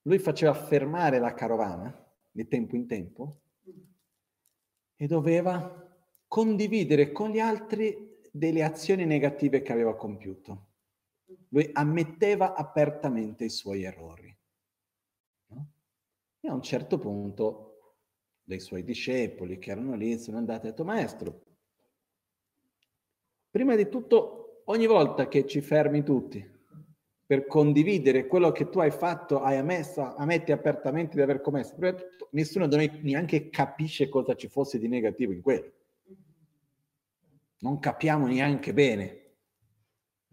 lui 0.03 0.19
faceva 0.19 0.53
fermare 0.55 1.21
la 1.21 1.35
carovana 1.35 1.97
di 2.31 2.47
tempo 2.49 2.75
in 2.75 2.87
tempo 2.89 3.41
e 4.97 5.07
doveva 5.07 5.83
condividere 6.27 7.13
con 7.13 7.31
gli 7.31 7.39
altri 7.39 8.19
delle 8.31 8.65
azioni 8.65 9.05
negative 9.05 9.63
che 9.63 9.73
aveva 9.73 9.97
compiuto. 9.97 10.73
Lui 11.51 11.71
ammetteva 11.73 12.55
apertamente 12.55 13.45
i 13.45 13.51
suoi 13.51 13.85
errori. 13.85 14.37
No? 15.47 15.73
E 16.41 16.49
a 16.49 16.55
un 16.55 16.63
certo 16.63 16.99
punto 16.99 17.99
dei 18.43 18.59
suoi 18.59 18.83
discepoli 18.83 19.59
che 19.59 19.71
erano 19.71 19.95
lì 19.95 20.19
sono 20.19 20.39
andati 20.39 20.67
e 20.67 20.69
hanno 20.69 20.71
detto, 20.71 20.85
maestro, 20.85 21.54
prima 23.55 23.77
di 23.77 23.89
tutto, 23.89 24.63
ogni 24.65 24.87
volta 24.87 25.29
che 25.29 25.47
ci 25.47 25.61
fermi 25.61 26.03
tutti 26.03 26.53
per 27.25 27.47
condividere 27.47 28.27
quello 28.27 28.51
che 28.51 28.69
tu 28.69 28.81
hai 28.81 28.91
fatto, 28.91 29.41
hai 29.41 29.59
ammesso, 29.59 30.03
ammetti 30.17 30.51
apertamente 30.51 31.15
di 31.15 31.23
aver 31.23 31.41
commesso, 31.41 31.77
nessuno 32.31 32.67
di 32.67 32.75
noi 32.75 32.99
neanche 33.03 33.51
capisce 33.51 34.09
cosa 34.09 34.35
ci 34.35 34.49
fosse 34.49 34.81
di 34.81 34.89
negativo 34.89 35.33
in 35.33 35.41
quello 35.41 35.73
non 37.65 37.81
capiamo 37.81 38.27
neanche 38.27 38.75
bene. 38.75 39.23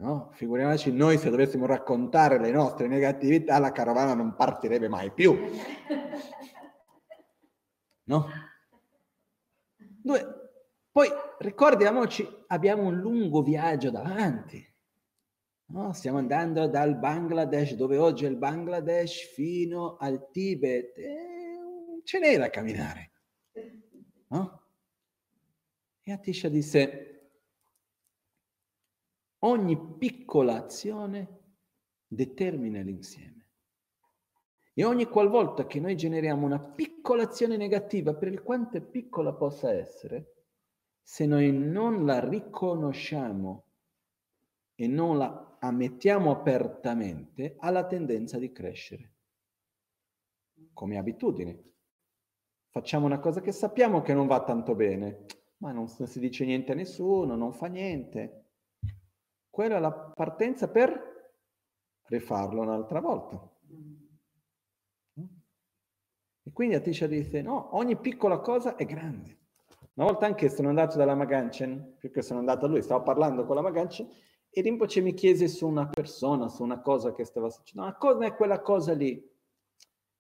No? 0.02 0.31
Figuriamoci 0.34 0.91
noi 0.91 1.18
se 1.18 1.30
dovessimo 1.30 1.65
raccontare 1.65 2.38
le 2.39 2.52
nostre 2.52 2.88
negatività, 2.88 3.57
la 3.57 3.72
carovana 3.72 4.14
non 4.14 4.35
partirebbe 4.35 4.89
mai 4.89 5.11
più. 5.11 5.39
No? 8.03 8.27
Due. 9.77 10.40
Poi 10.91 11.07
ricordiamoci, 11.39 12.27
abbiamo 12.47 12.84
un 12.84 12.97
lungo 12.99 13.41
viaggio 13.41 13.91
davanti. 13.91 14.61
No? 15.68 15.93
Stiamo 15.93 16.18
andando 16.18 16.68
dal 16.68 16.97
Bangladesh, 16.97 17.76
dove 17.76 17.97
oggi 17.97 18.26
è 18.26 18.27
il 18.27 18.35
Bangladesh, 18.35 19.34
fino 19.34 19.95
al 19.95 20.30
Tibet. 20.31 20.97
E 20.97 22.01
ce 22.03 22.19
n'è 22.19 22.38
da 22.38 22.49
camminare. 22.49 23.11
No? 24.27 24.65
E 26.03 26.11
Atisha 26.11 26.49
disse, 26.49 27.11
Ogni 29.43 29.95
piccola 29.97 30.57
azione 30.57 31.39
determina 32.05 32.81
l'insieme. 32.81 33.47
E 34.73 34.84
ogni 34.84 35.05
qualvolta 35.05 35.65
che 35.65 35.80
noi 35.80 35.95
generiamo 35.95 36.45
una 36.45 36.59
piccola 36.59 37.23
azione 37.23 37.57
negativa, 37.57 38.13
per 38.13 38.43
quanto 38.43 38.80
piccola 38.81 39.34
possa 39.34 39.72
essere, 39.72 40.40
se 41.02 41.26
noi 41.26 41.52
non 41.52 42.06
la 42.06 42.19
riconosciamo 42.19 43.65
e 44.76 44.88
non 44.88 45.18
la 45.18 45.57
ammettiamo 45.60 46.32
apertamente, 46.32 47.56
ha 47.60 47.69
la 47.69 47.86
tendenza 47.86 48.38
di 48.38 48.52
crescere. 48.52 49.14
Come 50.73 50.98
abitudine. 50.98 51.64
Facciamo 52.69 53.06
una 53.06 53.19
cosa 53.19 53.41
che 53.41 53.52
sappiamo 53.52 54.02
che 54.02 54.14
non 54.14 54.28
va 54.28 54.44
tanto 54.44 54.76
bene, 54.76 55.26
ma 55.57 55.72
non, 55.72 55.88
si 55.88 56.19
dice 56.19 56.45
niente 56.45 56.72
a 56.72 56.76
nessuno, 56.76 57.36
non 57.36 57.52
fa 57.52 57.68
niente 57.68 58.41
quella 59.52 59.76
è 59.76 59.80
la 59.80 59.91
partenza 59.91 60.69
per 60.69 61.36
rifarlo 62.03 62.61
un'altra 62.61 63.02
volta. 63.02 63.49
E 66.44 66.52
quindi 66.53 66.73
Atisha 66.73 67.06
dice, 67.06 67.41
no, 67.41 67.76
ogni 67.76 67.98
piccola 67.98 68.40
cosa 68.40 68.76
è 68.76 68.86
grande. 68.86 69.40
Una 70.02 70.10
volta 70.10 70.26
anche 70.26 70.49
sono 70.49 70.69
andato 70.69 70.98
dalla 70.98 71.14
Maganchen, 71.14 71.98
perché 71.99 72.23
sono 72.23 72.40
andato 72.40 72.65
a 72.65 72.69
lui, 72.69 72.82
stavo 72.82 73.03
parlando 73.03 73.45
con 73.45 73.56
la 73.56 73.61
Maganchen, 73.61 74.10
e 74.49 74.61
Rinpoche 74.61 74.99
mi 74.99 75.14
chiese 75.14 75.48
su 75.48 75.68
una 75.68 75.88
persona, 75.88 76.49
su 76.49 76.64
una 76.64 76.82
cosa 76.82 77.14
che 77.14 77.23
stava 77.23 77.52
succedendo. 77.52 77.88
Ma 77.91 77.95
cosa 77.95 78.26
è 78.26 78.34
quella 78.34 78.61
cosa 78.61 78.94
lì? 78.94 79.11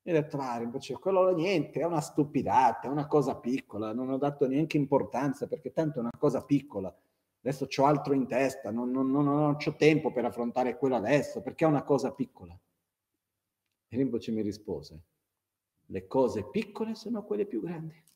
E 0.03 0.11
ho 0.11 0.13
detto, 0.13 0.37
ah, 0.37 0.57
Rinpoche, 0.57 0.93
quello 0.99 1.33
niente, 1.33 1.79
è 1.79 1.83
una 1.83 1.99
stupidata, 1.99 2.87
è 2.87 2.91
una 2.91 3.07
cosa 3.07 3.39
piccola, 3.39 3.91
non 3.91 4.11
ho 4.11 4.19
dato 4.19 4.47
neanche 4.47 4.77
importanza, 4.77 5.47
perché 5.47 5.71
tanto 5.71 5.97
è 5.97 6.01
una 6.01 6.11
cosa 6.15 6.45
piccola 6.45 6.95
adesso 7.43 7.65
ho 7.75 7.85
altro 7.85 8.13
in 8.13 8.27
testa, 8.27 8.69
non, 8.69 8.91
non, 8.91 9.09
non, 9.09 9.25
non 9.25 9.57
ho 9.59 9.75
tempo 9.75 10.11
per 10.11 10.25
affrontare 10.25 10.77
quello 10.77 10.95
adesso, 10.95 11.41
perché 11.41 11.65
è 11.65 11.67
una 11.67 11.81
cosa 11.81 12.11
piccola. 12.11 12.55
E 13.87 13.97
Rinpoche 13.97 14.31
mi 14.31 14.43
rispose, 14.43 15.01
le 15.87 16.05
cose 16.05 16.47
piccole 16.51 16.93
sono 16.93 17.23
quelle 17.23 17.47
più 17.47 17.61
grandi. 17.61 18.09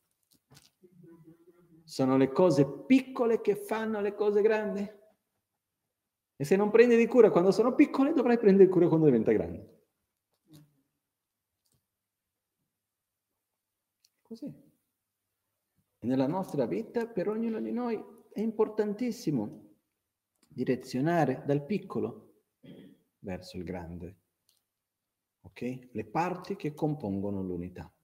Sono 1.85 2.17
le 2.17 2.31
cose 2.31 2.67
piccole 2.85 3.41
che 3.41 3.55
fanno 3.55 4.01
le 4.01 4.15
cose 4.15 4.41
grandi. 4.41 4.81
E 6.37 6.43
se 6.43 6.55
non 6.55 6.71
prendi 6.71 6.97
di 6.97 7.05
cura 7.05 7.29
quando 7.29 7.51
sono 7.51 7.75
piccole, 7.75 8.11
dovrai 8.11 8.37
prendere 8.39 8.67
cura 8.67 8.87
quando 8.87 9.05
diventa 9.05 9.31
grande. 9.31 9.83
Così. 14.23 14.45
E 15.99 16.07
nella 16.07 16.27
nostra 16.27 16.65
vita, 16.65 17.07
per 17.07 17.29
ognuno 17.29 17.61
di 17.61 17.71
noi, 17.71 18.03
è 18.33 18.41
importantissimo 18.41 19.75
direzionare 20.39 21.43
dal 21.45 21.63
piccolo 21.63 22.41
verso 23.19 23.57
il 23.57 23.63
grande. 23.63 24.17
Ok? 25.41 25.89
Le 25.91 26.05
parti 26.05 26.55
che 26.55 26.73
compongono 26.73 27.43
l'unità. 27.43 27.94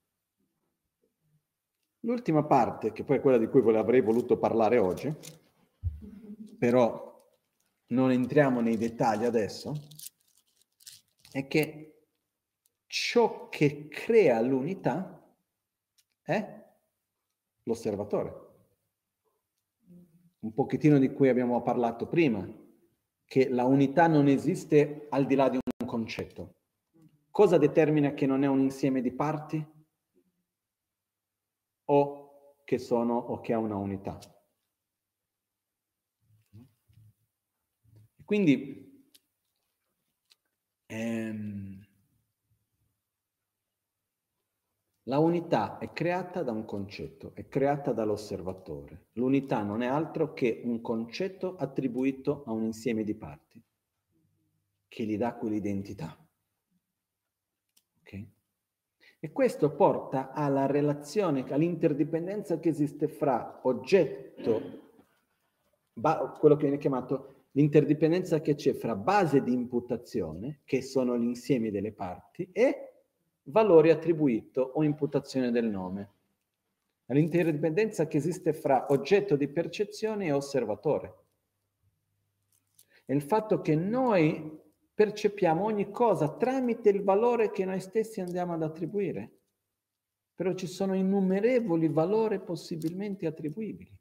L'ultima 2.01 2.43
parte, 2.43 2.91
che 2.91 3.03
poi 3.03 3.17
è 3.17 3.21
quella 3.21 3.37
di 3.37 3.47
cui 3.47 3.61
avrei 3.75 4.01
voluto 4.01 4.37
parlare 4.37 4.77
oggi, 4.77 5.13
però 6.57 7.09
non 7.87 8.11
entriamo 8.11 8.61
nei 8.61 8.77
dettagli 8.77 9.25
adesso, 9.25 9.73
è 11.31 11.47
che 11.47 12.05
ciò 12.87 13.49
che 13.49 13.87
crea 13.87 14.41
l'unità 14.41 15.23
è 16.21 16.63
l'osservatore 17.63 18.49
un 20.41 20.53
pochettino 20.53 20.97
di 20.97 21.11
cui 21.13 21.29
abbiamo 21.29 21.61
parlato 21.61 22.07
prima, 22.07 22.47
che 23.25 23.49
la 23.49 23.65
unità 23.65 24.07
non 24.07 24.27
esiste 24.27 25.07
al 25.09 25.25
di 25.25 25.35
là 25.35 25.49
di 25.49 25.57
un 25.57 25.87
concetto. 25.87 26.55
Cosa 27.29 27.57
determina 27.57 28.13
che 28.13 28.25
non 28.25 28.43
è 28.43 28.47
un 28.47 28.59
insieme 28.59 29.01
di 29.01 29.11
parti? 29.11 29.63
O 31.85 32.61
che 32.63 32.77
sono 32.77 33.17
o 33.17 33.39
che 33.41 33.53
ha 33.53 33.57
una 33.57 33.75
unità? 33.75 34.17
Quindi 38.23 39.05
ehm, 40.87 41.81
La 45.05 45.17
unità 45.17 45.79
è 45.79 45.91
creata 45.93 46.43
da 46.43 46.51
un 46.51 46.63
concetto, 46.63 47.31
è 47.33 47.47
creata 47.47 47.91
dall'osservatore. 47.91 49.07
L'unità 49.13 49.63
non 49.63 49.81
è 49.81 49.87
altro 49.87 50.31
che 50.33 50.61
un 50.63 50.79
concetto 50.79 51.55
attribuito 51.57 52.43
a 52.45 52.51
un 52.51 52.63
insieme 52.65 53.03
di 53.03 53.15
parti 53.15 53.61
che 54.87 55.05
gli 55.05 55.17
dà 55.17 55.33
quell'identità. 55.33 56.15
Okay? 58.01 58.31
E 59.23 59.31
questo 59.31 59.75
porta 59.75 60.31
alla 60.31 60.65
relazione, 60.65 61.45
all'interdipendenza 61.47 62.59
che 62.59 62.69
esiste 62.69 63.07
fra 63.07 63.59
oggetto, 63.61 64.79
quello 66.39 66.55
che 66.55 66.63
viene 66.63 66.79
chiamato 66.79 67.45
l'interdipendenza 67.51 68.41
che 68.41 68.55
c'è 68.55 68.73
fra 68.73 68.95
base 68.95 69.43
di 69.43 69.53
imputazione, 69.53 70.61
che 70.63 70.81
sono 70.81 71.13
l'insieme 71.15 71.69
delle 71.69 71.91
parti, 71.91 72.49
e 72.51 72.93
valore 73.43 73.91
attribuito 73.91 74.71
o 74.73 74.81
imputazione 74.81 75.51
del 75.51 75.67
nome. 75.67 76.09
L'interdipendenzia 77.05 78.07
che 78.07 78.17
esiste 78.17 78.53
fra 78.53 78.87
oggetto 78.89 79.35
di 79.35 79.47
percezione 79.49 80.25
e 80.25 80.31
osservatore. 80.31 81.15
È 83.05 83.13
il 83.13 83.21
fatto 83.21 83.61
che 83.61 83.75
noi 83.75 84.60
percepiamo 85.01 85.63
ogni 85.63 85.89
cosa 85.89 86.29
tramite 86.29 86.89
il 86.89 87.01
valore 87.01 87.49
che 87.49 87.65
noi 87.65 87.79
stessi 87.79 88.21
andiamo 88.21 88.53
ad 88.53 88.61
attribuire. 88.61 89.39
Però 90.35 90.53
ci 90.53 90.67
sono 90.67 90.93
innumerevoli 90.93 91.87
valori 91.87 92.39
possibilmente 92.39 93.25
attribuibili. 93.25 93.97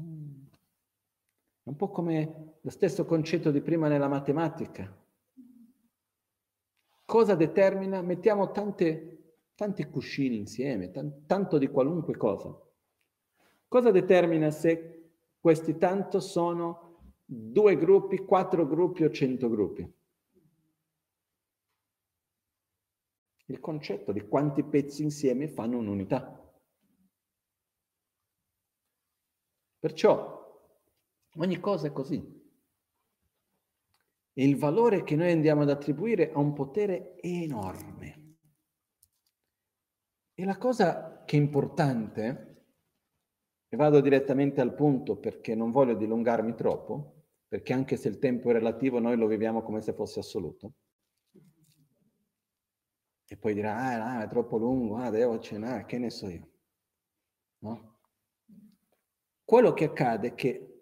Mm. 0.00 0.46
È 1.62 1.68
un 1.68 1.76
po' 1.76 1.90
come 1.90 2.54
lo 2.60 2.70
stesso 2.70 3.04
concetto 3.04 3.52
di 3.52 3.60
prima 3.60 3.86
nella 3.86 4.08
matematica. 4.08 4.92
Cosa 7.04 7.36
determina? 7.36 8.02
Mettiamo 8.02 8.50
tante, 8.50 9.36
tanti 9.54 9.84
cuscini 9.84 10.36
insieme, 10.36 10.90
t- 10.90 11.24
tanto 11.26 11.56
di 11.56 11.68
qualunque 11.68 12.16
cosa. 12.16 12.52
Cosa 13.68 13.92
determina 13.92 14.50
se 14.50 15.10
questi 15.38 15.76
tanto 15.76 16.18
sono 16.18 16.85
due 17.26 17.76
gruppi, 17.76 18.18
quattro 18.18 18.66
gruppi 18.66 19.02
o 19.02 19.10
cento 19.10 19.48
gruppi. 19.48 19.94
Il 23.48 23.60
concetto 23.60 24.12
di 24.12 24.26
quanti 24.26 24.64
pezzi 24.64 25.02
insieme 25.02 25.48
fanno 25.48 25.78
un'unità. 25.78 26.32
Perciò 29.78 30.34
ogni 31.34 31.60
cosa 31.60 31.88
è 31.88 31.92
così. 31.92 32.34
E 34.32 34.48
il 34.48 34.56
valore 34.56 35.02
che 35.04 35.16
noi 35.16 35.32
andiamo 35.32 35.62
ad 35.62 35.70
attribuire 35.70 36.32
ha 36.32 36.38
un 36.38 36.52
potere 36.52 37.20
enorme. 37.20 38.36
E 40.34 40.44
la 40.44 40.58
cosa 40.58 41.24
che 41.24 41.36
è 41.36 41.40
importante 41.40 42.64
e 43.68 43.76
vado 43.76 44.00
direttamente 44.00 44.60
al 44.60 44.74
punto 44.74 45.16
perché 45.16 45.54
non 45.54 45.70
voglio 45.70 45.94
dilungarmi 45.94 46.54
troppo, 46.54 47.15
perché 47.48 47.72
anche 47.72 47.96
se 47.96 48.08
il 48.08 48.18
tempo 48.18 48.50
è 48.50 48.52
relativo 48.52 48.98
noi 48.98 49.16
lo 49.16 49.26
viviamo 49.26 49.62
come 49.62 49.80
se 49.80 49.92
fosse 49.92 50.20
assoluto. 50.20 50.74
E 53.28 53.36
poi 53.36 53.54
dirà, 53.54 53.76
ah, 53.76 54.22
è 54.24 54.28
troppo 54.28 54.56
lungo, 54.56 54.96
ah, 54.96 55.10
devo 55.10 55.38
cenare, 55.38 55.84
che 55.84 55.98
ne 55.98 56.10
so 56.10 56.28
io. 56.28 56.48
No? 57.58 57.98
Quello 59.44 59.72
che 59.72 59.84
accade 59.84 60.28
è 60.28 60.34
che 60.34 60.76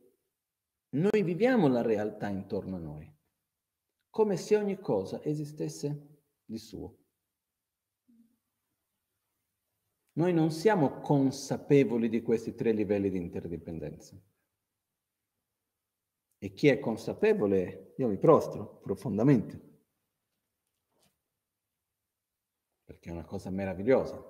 noi 0.90 1.22
viviamo 1.22 1.68
la 1.68 1.82
realtà 1.82 2.28
intorno 2.28 2.76
a 2.76 2.80
noi, 2.80 3.12
come 4.10 4.36
se 4.36 4.56
ogni 4.56 4.78
cosa 4.78 5.22
esistesse 5.22 6.22
di 6.44 6.58
suo. 6.58 6.98
Noi 10.12 10.32
non 10.32 10.50
siamo 10.50 11.00
consapevoli 11.00 12.08
di 12.08 12.22
questi 12.22 12.54
tre 12.54 12.72
livelli 12.72 13.10
di 13.10 13.18
interdipendenza. 13.18 14.16
E 16.44 16.52
chi 16.52 16.68
è 16.68 16.78
consapevole, 16.78 17.94
io 17.96 18.06
mi 18.06 18.18
prostro 18.18 18.78
profondamente, 18.82 19.58
perché 22.84 23.08
è 23.08 23.12
una 23.12 23.24
cosa 23.24 23.48
meravigliosa, 23.48 24.22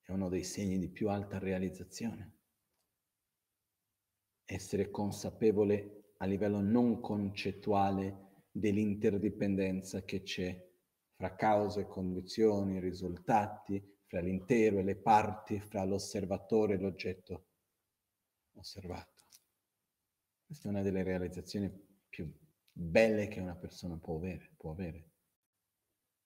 è 0.00 0.10
uno 0.10 0.28
dei 0.28 0.42
segni 0.42 0.80
di 0.80 0.88
più 0.88 1.08
alta 1.08 1.38
realizzazione. 1.38 2.38
Essere 4.44 4.90
consapevole 4.90 6.14
a 6.16 6.26
livello 6.26 6.60
non 6.60 6.98
concettuale 6.98 8.46
dell'interdipendenza 8.50 10.02
che 10.02 10.24
c'è 10.24 10.70
fra 11.12 11.36
cause, 11.36 11.86
condizioni, 11.86 12.80
risultati, 12.80 13.80
fra 14.06 14.18
l'intero 14.18 14.80
e 14.80 14.82
le 14.82 14.96
parti, 14.96 15.60
fra 15.60 15.84
l'osservatore 15.84 16.74
e 16.74 16.78
l'oggetto 16.78 17.46
osservato. 18.54 19.19
Questa 20.50 20.66
è 20.66 20.72
una 20.72 20.82
delle 20.82 21.04
realizzazioni 21.04 21.70
più 22.08 22.28
belle 22.72 23.28
che 23.28 23.38
una 23.38 23.54
persona 23.54 23.96
può 23.98 24.16
avere. 24.16 24.50
Può 24.56 24.72
avere. 24.72 25.10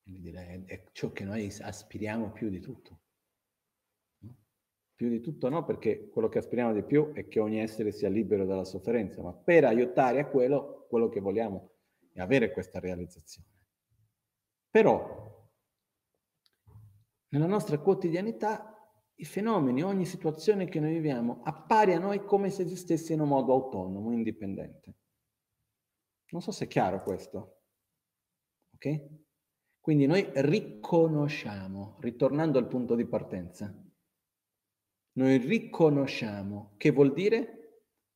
Dire, 0.03 0.65
è 0.65 0.83
ciò 0.93 1.13
che 1.13 1.25
noi 1.25 1.55
aspiriamo 1.61 2.33
più 2.33 2.49
di 2.49 2.59
tutto. 2.59 3.01
No? 4.21 4.35
Più 4.95 5.11
di 5.11 5.21
tutto 5.21 5.51
no, 5.51 5.67
perché 5.67 6.09
quello 6.09 6.31
che 6.31 6.39
aspiriamo 6.39 6.73
di 6.73 6.83
più 6.85 7.13
è 7.13 7.29
che 7.29 7.39
ogni 7.39 7.61
essere 7.61 7.93
sia 7.93 8.09
libero 8.09 8.47
dalla 8.47 8.65
sofferenza, 8.65 9.21
ma 9.21 9.35
per 9.35 9.67
aiutare 9.67 10.21
a 10.21 10.27
quello, 10.27 10.87
quello 10.89 11.11
che 11.11 11.21
vogliamo 11.21 11.73
è 12.11 12.23
avere 12.23 12.51
questa 12.51 12.81
realizzazione. 12.81 13.49
Però 14.71 15.53
nella 17.29 17.47
nostra 17.47 17.79
quotidianità 17.79 18.74
i 19.17 19.25
fenomeni, 19.25 19.83
ogni 19.83 20.05
situazione 20.05 20.67
che 20.67 20.81
noi 20.81 20.93
viviamo 20.93 21.41
appare 21.45 21.95
a 21.95 21.99
noi 21.99 22.25
come 22.25 22.51
se 22.51 22.63
esistesse 22.63 23.13
in 23.13 23.21
un 23.21 23.29
modo 23.29 23.53
autonomo, 23.53 24.13
indipendente. 24.13 24.97
Non 26.31 26.43
so 26.43 26.51
se 26.51 26.65
è 26.65 26.69
chiaro 26.69 27.03
questo. 27.03 27.63
Ok? 28.75 29.23
Quindi 29.81 30.07
noi 30.07 30.29
riconosciamo, 30.35 31.99
ritornando 32.01 32.59
al 32.59 32.67
punto 32.67 32.95
di 32.95 33.07
partenza, 33.07 33.73
noi 35.17 35.37
riconosciamo 35.37 36.75
che 36.77 36.91
vuol 36.91 37.13
dire 37.13 37.59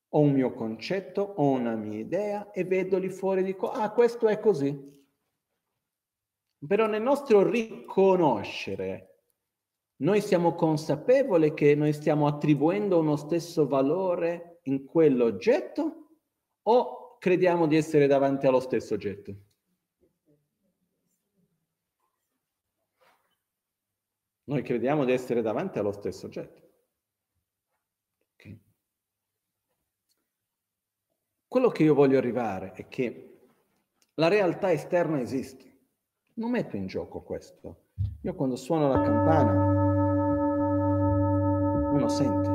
ho 0.09 0.19
un 0.19 0.33
mio 0.33 0.53
concetto, 0.53 1.21
ho 1.21 1.51
una 1.51 1.75
mia 1.75 1.99
idea 1.99 2.51
e 2.51 2.63
vedo 2.63 2.97
lì 2.97 3.09
fuori 3.09 3.41
e 3.41 3.43
dico, 3.43 3.69
ah, 3.69 3.91
questo 3.91 4.27
è 4.27 4.39
così. 4.39 4.97
Però 6.65 6.87
nel 6.87 7.01
nostro 7.01 7.47
riconoscere 7.47 9.08
noi 10.01 10.21
siamo 10.21 10.53
consapevoli 10.55 11.53
che 11.53 11.75
noi 11.75 11.91
stiamo 11.91 12.27
attribuendo 12.27 12.99
uno 12.99 13.17
stesso 13.17 13.67
valore 13.67 14.59
in 14.63 14.85
quell'oggetto 14.85 16.11
o 16.61 17.17
crediamo 17.17 17.67
di 17.67 17.75
essere 17.75 18.07
davanti 18.07 18.47
allo 18.47 18.61
stesso 18.61 18.93
oggetto? 18.93 19.35
Noi 24.45 24.63
crediamo 24.63 25.05
di 25.05 25.11
essere 25.11 25.41
davanti 25.41 25.79
allo 25.79 25.91
stesso 25.91 26.25
oggetto. 26.25 26.61
Okay. 28.33 28.59
Quello 31.47 31.69
che 31.69 31.83
io 31.83 31.93
voglio 31.93 32.17
arrivare 32.17 32.71
è 32.71 32.87
che 32.87 33.41
la 34.15 34.27
realtà 34.27 34.71
esterna 34.71 35.19
esiste. 35.19 35.67
Non 36.35 36.51
metto 36.51 36.77
in 36.77 36.87
gioco 36.87 37.21
questo. 37.21 37.89
Io 38.21 38.33
quando 38.33 38.55
suono 38.55 38.87
la 38.87 39.01
campana 39.01 39.78
uno 41.99 42.07
sente. 42.07 42.49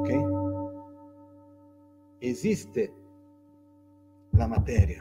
Ok? 0.00 0.38
Esiste 2.18 2.94
la 4.30 4.46
materia 4.46 4.98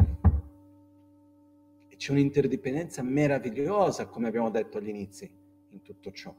e 1.88 1.96
c'è 1.96 2.12
un'interdipendenza 2.12 3.02
meravigliosa, 3.02 4.08
come 4.08 4.28
abbiamo 4.28 4.50
detto 4.50 4.78
agli 4.78 4.90
inizi, 4.90 5.32
in 5.70 5.82
tutto 5.82 6.12
ciò. 6.12 6.36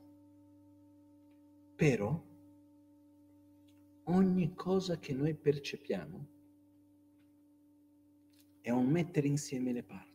Però 1.76 2.22
ogni 4.04 4.54
cosa 4.54 4.98
che 4.98 5.14
noi 5.14 5.34
percepiamo 5.34 6.28
è 8.60 8.70
un 8.70 8.86
mettere 8.86 9.26
insieme 9.28 9.72
le 9.72 9.82
parti. 9.82 10.08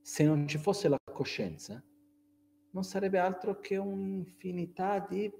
Se 0.00 0.24
non 0.24 0.46
ci 0.46 0.58
fosse 0.58 0.88
la 0.88 0.96
coscienza, 1.12 1.82
non 2.70 2.84
sarebbe 2.84 3.18
altro 3.18 3.60
che 3.60 3.76
un'infinità 3.76 4.98
di 5.00 5.32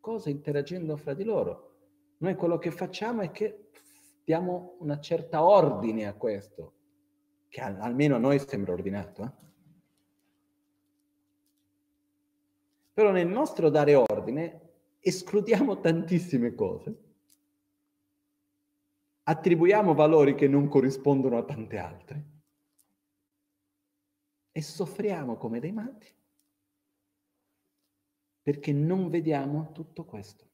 cose 0.00 0.30
interagendo 0.30 0.96
fra 0.96 1.14
di 1.14 1.24
loro. 1.24 1.68
Noi 2.18 2.34
quello 2.34 2.58
che 2.58 2.70
facciamo 2.70 3.22
è 3.22 3.30
che 3.30 3.70
diamo 4.24 4.76
una 4.80 4.98
certa 5.00 5.44
ordine 5.44 6.06
a 6.06 6.14
questo, 6.14 6.74
che 7.48 7.60
almeno 7.60 8.16
a 8.16 8.18
noi 8.18 8.38
sembra 8.38 8.72
ordinato. 8.72 9.22
Eh? 9.22 9.48
Però 12.92 13.10
nel 13.10 13.28
nostro 13.28 13.70
dare 13.70 13.94
ordine 13.94 14.68
escludiamo 15.00 15.80
tantissime 15.80 16.54
cose, 16.54 16.94
attribuiamo 19.22 19.94
valori 19.94 20.34
che 20.34 20.48
non 20.48 20.68
corrispondono 20.68 21.38
a 21.38 21.44
tante 21.44 21.78
altre 21.78 22.29
e 24.52 24.62
soffriamo 24.62 25.36
come 25.36 25.60
dei 25.60 25.72
matti 25.72 26.18
perché 28.42 28.72
non 28.72 29.10
vediamo 29.10 29.70
tutto 29.72 30.04
questo. 30.04 30.48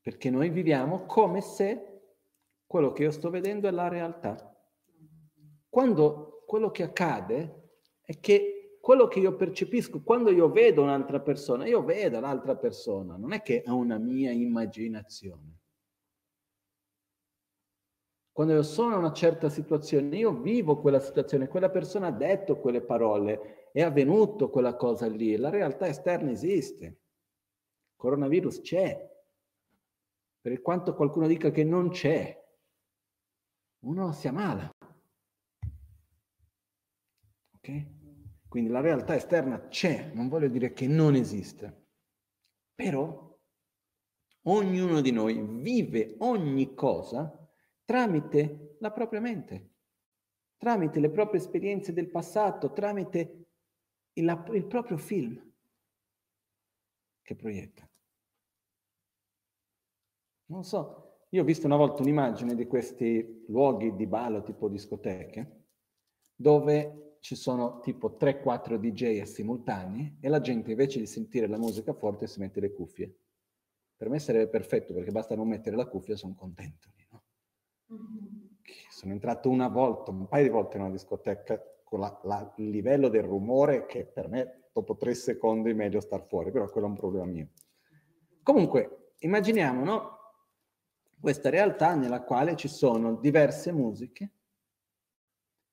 Perché 0.00 0.30
noi 0.30 0.48
viviamo 0.48 1.04
come 1.06 1.40
se 1.40 2.00
quello 2.66 2.92
che 2.92 3.04
io 3.04 3.10
sto 3.10 3.30
vedendo 3.30 3.68
è 3.68 3.70
la 3.70 3.88
realtà. 3.88 4.52
Quando 5.68 6.42
quello 6.46 6.70
che 6.70 6.82
accade 6.82 7.76
è 8.00 8.18
che 8.18 8.78
quello 8.80 9.06
che 9.06 9.20
io 9.20 9.36
percepisco, 9.36 10.02
quando 10.02 10.30
io 10.32 10.50
vedo 10.50 10.82
un'altra 10.82 11.20
persona, 11.20 11.66
io 11.66 11.84
vedo 11.84 12.18
l'altra 12.18 12.56
persona, 12.56 13.16
non 13.16 13.32
è 13.32 13.42
che 13.42 13.62
ha 13.64 13.72
una 13.72 13.98
mia 13.98 14.32
immaginazione. 14.32 15.60
Quando 18.32 18.54
io 18.54 18.62
sono 18.62 18.92
in 18.92 18.98
una 18.98 19.12
certa 19.12 19.50
situazione, 19.50 20.16
io 20.16 20.32
vivo 20.32 20.80
quella 20.80 21.00
situazione, 21.00 21.48
quella 21.48 21.68
persona 21.68 22.06
ha 22.06 22.12
detto 22.12 22.58
quelle 22.58 22.80
parole, 22.80 23.68
è 23.72 23.82
avvenuto 23.82 24.48
quella 24.48 24.74
cosa 24.74 25.06
lì, 25.06 25.36
la 25.36 25.50
realtà 25.50 25.86
esterna 25.86 26.30
esiste. 26.30 26.84
Il 26.86 26.96
coronavirus 27.96 28.62
c'è. 28.62 29.10
Per 30.40 30.62
quanto 30.62 30.94
qualcuno 30.94 31.26
dica 31.26 31.50
che 31.50 31.62
non 31.62 31.90
c'è, 31.90 32.42
uno 33.80 34.12
si 34.12 34.28
ammala. 34.28 34.70
Ok? 37.54 37.86
Quindi 38.48 38.70
la 38.70 38.80
realtà 38.80 39.14
esterna 39.14 39.68
c'è, 39.68 40.10
non 40.14 40.28
voglio 40.28 40.48
dire 40.48 40.72
che 40.72 40.86
non 40.86 41.14
esiste. 41.14 41.88
Però 42.74 43.38
ognuno 44.44 45.00
di 45.02 45.12
noi 45.12 45.38
vive 45.60 46.16
ogni 46.20 46.74
cosa 46.74 47.41
tramite 47.84 48.76
la 48.80 48.90
propria 48.90 49.20
mente, 49.20 49.70
tramite 50.56 51.00
le 51.00 51.10
proprie 51.10 51.40
esperienze 51.40 51.92
del 51.92 52.08
passato, 52.08 52.72
tramite 52.72 53.46
il, 54.14 54.44
il 54.52 54.66
proprio 54.66 54.96
film 54.96 55.52
che 57.22 57.36
proietta. 57.36 57.88
Non 60.46 60.64
so, 60.64 61.26
io 61.30 61.42
ho 61.42 61.44
visto 61.44 61.66
una 61.66 61.76
volta 61.76 62.02
un'immagine 62.02 62.54
di 62.54 62.66
questi 62.66 63.44
luoghi 63.48 63.94
di 63.94 64.06
ballo 64.06 64.42
tipo 64.42 64.68
discoteche, 64.68 65.66
dove 66.34 67.16
ci 67.20 67.36
sono 67.36 67.78
tipo 67.80 68.16
3-4 68.18 68.76
DJ 68.76 69.22
simultanei 69.22 70.18
e 70.20 70.28
la 70.28 70.40
gente 70.40 70.72
invece 70.72 70.98
di 70.98 71.06
sentire 71.06 71.46
la 71.46 71.56
musica 71.56 71.94
forte 71.94 72.26
si 72.26 72.40
mette 72.40 72.60
le 72.60 72.72
cuffie. 72.72 73.16
Per 73.96 74.08
me 74.08 74.18
sarebbe 74.18 74.48
perfetto 74.48 74.92
perché 74.92 75.12
basta 75.12 75.36
non 75.36 75.48
mettere 75.48 75.76
la 75.76 75.86
cuffia, 75.86 76.16
sono 76.16 76.34
contento. 76.34 76.90
No? 77.98 78.58
Sono 78.90 79.12
entrato 79.12 79.48
una 79.48 79.68
volta, 79.68 80.10
un 80.10 80.28
paio 80.28 80.44
di 80.44 80.50
volte 80.50 80.76
in 80.76 80.82
una 80.82 80.92
discoteca 80.92 81.60
con 81.84 82.00
la, 82.00 82.20
la, 82.24 82.54
il 82.56 82.70
livello 82.70 83.08
del 83.08 83.22
rumore 83.22 83.86
che 83.86 84.06
per 84.06 84.28
me 84.28 84.68
dopo 84.72 84.96
tre 84.96 85.14
secondi 85.14 85.70
è 85.70 85.74
meglio 85.74 86.00
star 86.00 86.26
fuori, 86.26 86.50
però 86.50 86.68
quello 86.70 86.86
è 86.86 86.90
un 86.90 86.96
problema 86.96 87.26
mio. 87.26 87.48
Comunque, 88.42 89.14
immaginiamo 89.18 89.84
no? 89.84 90.18
questa 91.20 91.50
realtà 91.50 91.94
nella 91.94 92.22
quale 92.22 92.56
ci 92.56 92.68
sono 92.68 93.14
diverse 93.14 93.70
musiche 93.70 94.32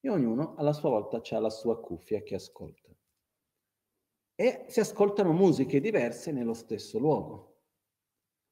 e 0.02 0.10
ognuno 0.10 0.56
alla 0.56 0.74
sua 0.74 0.90
volta 0.90 1.22
ha 1.36 1.40
la 1.40 1.50
sua 1.50 1.80
cuffia 1.80 2.22
che 2.22 2.36
ascolta. 2.36 2.90
E 4.36 4.66
si 4.68 4.80
ascoltano 4.80 5.34
musiche 5.34 5.82
diverse 5.82 6.32
nello 6.32 6.54
stesso 6.54 7.00
luogo. 7.00 7.49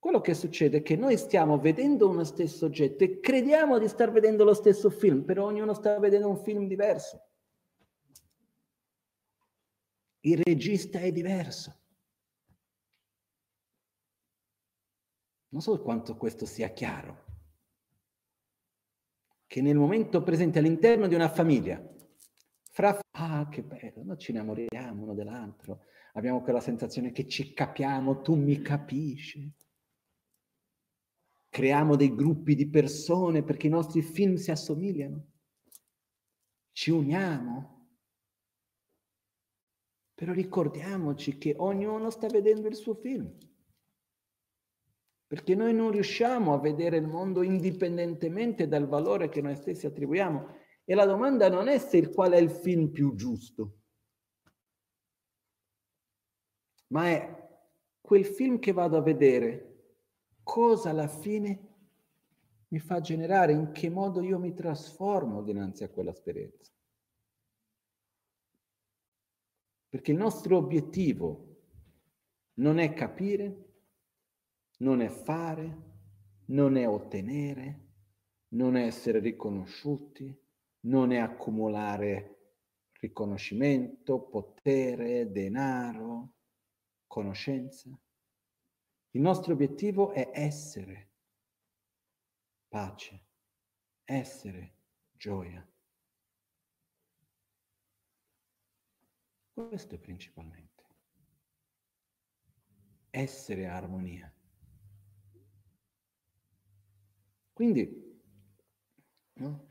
Quello 0.08 0.22
che 0.22 0.36
succede 0.36 0.78
è 0.78 0.82
che 0.84 0.96
noi 0.96 1.18
stiamo 1.18 1.60
vedendo 1.60 2.08
uno 2.08 2.24
stesso 2.24 2.66
oggetto 2.66 3.04
e 3.04 3.20
crediamo 3.20 3.78
di 3.78 3.90
star 3.90 4.10
vedendo 4.10 4.46
lo 4.46 4.54
stesso 4.54 4.90
film, 4.90 5.26
però 5.26 5.44
ognuno 5.44 5.74
sta 5.74 6.00
vedendo 6.00 6.30
un 6.30 6.38
film 6.38 6.66
diverso. 6.66 7.22
Il 10.22 10.42
regista 10.42 11.00
è 11.00 11.12
diverso. 11.12 11.78
Non 15.50 15.60
so 15.60 15.78
quanto 15.82 16.16
questo 16.16 16.46
sia 16.46 16.70
chiaro. 16.70 17.26
Che 19.46 19.62
nel 19.62 19.76
momento 19.76 20.24
presente 20.24 20.60
all'interno 20.60 21.08
di 21.08 21.16
una 21.16 21.28
famiglia, 21.28 21.86
fra 22.72 22.98
ah 23.12 23.50
che 23.50 23.62
bello, 23.62 24.04
noi 24.06 24.18
ci 24.18 24.32
innamoriamo 24.32 25.04
uno 25.04 25.14
dell'altro, 25.14 25.82
abbiamo 26.14 26.42
quella 26.42 26.62
sensazione 26.62 27.12
che 27.12 27.28
ci 27.28 27.54
capiamo, 27.54 28.22
tu 28.22 28.36
mi 28.36 28.62
capisci 28.62 29.54
creiamo 31.50 31.96
dei 31.96 32.14
gruppi 32.14 32.56
di 32.56 32.70
persone 32.70 33.44
perché 33.44 33.68
i 33.68 33.72
nostri 33.72 34.02
film 34.02 34.36
si 34.36 34.52
assomigliano, 34.52 35.26
ci 36.72 36.92
uniamo, 36.92 37.76
però 40.14 40.34
ricordiamoci 40.34 41.38
che 41.38 41.56
ognuno 41.58 42.10
sta 42.10 42.28
vedendo 42.28 42.68
il 42.68 42.76
suo 42.76 42.96
film, 42.96 43.32
perché 45.28 45.56
noi 45.56 45.74
non 45.74 45.92
riusciamo 45.92 46.54
a 46.54 46.60
vedere 46.60 46.98
il 46.98 47.08
mondo 47.08 47.44
indipendentemente 47.44 48.68
dal 48.68 48.88
valore 48.88 49.30
che 49.30 49.42
noi 49.42 49.56
stessi 49.56 49.86
attribuiamo. 49.86 50.56
E 50.86 50.96
la 50.96 51.06
domanda 51.06 51.50
non 51.50 51.68
è 51.68 51.78
se 51.80 52.10
qual 52.10 52.32
è 52.32 52.38
il 52.38 52.50
film 52.50 52.92
più 52.92 53.14
giusto, 53.14 53.82
ma 56.88 57.10
è 57.10 57.48
quel 58.00 58.26
film 58.26 58.58
che 58.58 58.72
vado 58.72 58.96
a 58.96 59.02
vedere 59.02 59.77
cosa 60.48 60.92
alla 60.92 61.10
fine 61.10 61.76
mi 62.70 62.80
fa 62.80 63.02
generare, 63.02 63.52
in 63.52 63.74
che 63.74 63.90
modo 63.90 64.22
io 64.22 64.40
mi 64.40 64.54
trasformo 64.54 65.44
dinanzi 65.44 65.84
a 65.84 65.90
quell'esperienza. 65.90 66.72
Perché 69.90 70.12
il 70.12 70.18
nostro 70.18 70.56
obiettivo 70.56 71.58
non 72.56 72.80
è 72.80 72.94
capire, 72.94 73.66
non 74.80 75.02
è 75.02 75.10
fare, 75.10 75.86
non 76.46 76.78
è 76.78 76.88
ottenere, 76.88 77.86
non 78.50 78.78
è 78.78 78.86
essere 78.86 79.20
riconosciuti, 79.20 80.34
non 80.82 81.12
è 81.12 81.18
accumulare 81.18 82.54
riconoscimento, 83.00 84.22
potere, 84.22 85.30
denaro, 85.30 86.36
conoscenza. 87.06 87.90
Il 89.12 89.22
nostro 89.22 89.54
obiettivo 89.54 90.12
è 90.12 90.30
essere 90.34 91.12
pace, 92.68 93.26
essere 94.04 94.76
gioia. 95.12 95.66
Questo 99.54 99.98
principalmente. 99.98 100.84
Essere 103.10 103.66
armonia. 103.66 104.32
Quindi 107.54 108.22
no? 109.34 109.68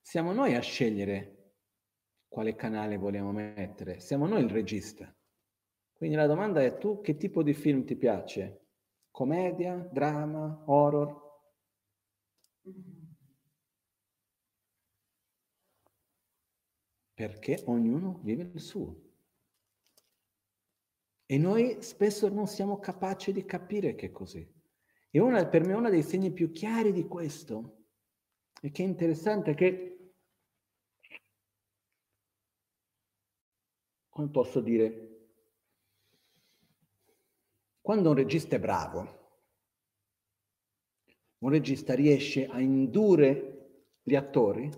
siamo 0.00 0.32
noi 0.32 0.54
a 0.54 0.60
scegliere 0.60 1.54
quale 2.28 2.54
canale 2.54 2.96
vogliamo 2.96 3.32
mettere, 3.32 3.98
siamo 3.98 4.28
noi 4.28 4.44
il 4.44 4.50
regista. 4.50 5.12
Quindi 5.98 6.14
la 6.14 6.26
domanda 6.26 6.62
è 6.62 6.78
tu 6.78 7.00
che 7.00 7.16
tipo 7.16 7.42
di 7.42 7.52
film 7.52 7.84
ti 7.84 7.96
piace? 7.96 8.66
Commedia, 9.10 9.74
drama, 9.74 10.62
horror? 10.66 11.26
Perché 17.12 17.64
ognuno 17.66 18.20
vive 18.22 18.44
il 18.44 18.60
suo. 18.60 19.06
E 21.26 21.36
noi 21.36 21.82
spesso 21.82 22.28
non 22.28 22.46
siamo 22.46 22.78
capaci 22.78 23.32
di 23.32 23.44
capire 23.44 23.96
che 23.96 24.06
è 24.06 24.12
così. 24.12 24.48
E 25.10 25.18
una, 25.18 25.44
per 25.48 25.66
me 25.66 25.72
uno 25.72 25.90
dei 25.90 26.04
segni 26.04 26.30
più 26.30 26.52
chiari 26.52 26.92
di 26.92 27.08
questo, 27.08 27.86
e 28.62 28.70
che 28.70 28.84
è 28.84 28.86
interessante, 28.86 29.50
è 29.50 29.54
che, 29.54 30.12
come 34.08 34.28
posso 34.30 34.60
dire, 34.60 35.07
quando 37.88 38.10
un 38.10 38.16
regista 38.16 38.56
è 38.56 38.60
bravo, 38.60 39.30
un 41.38 41.48
regista 41.48 41.94
riesce 41.94 42.46
a 42.46 42.60
indurre 42.60 43.86
gli 44.02 44.14
attori 44.14 44.70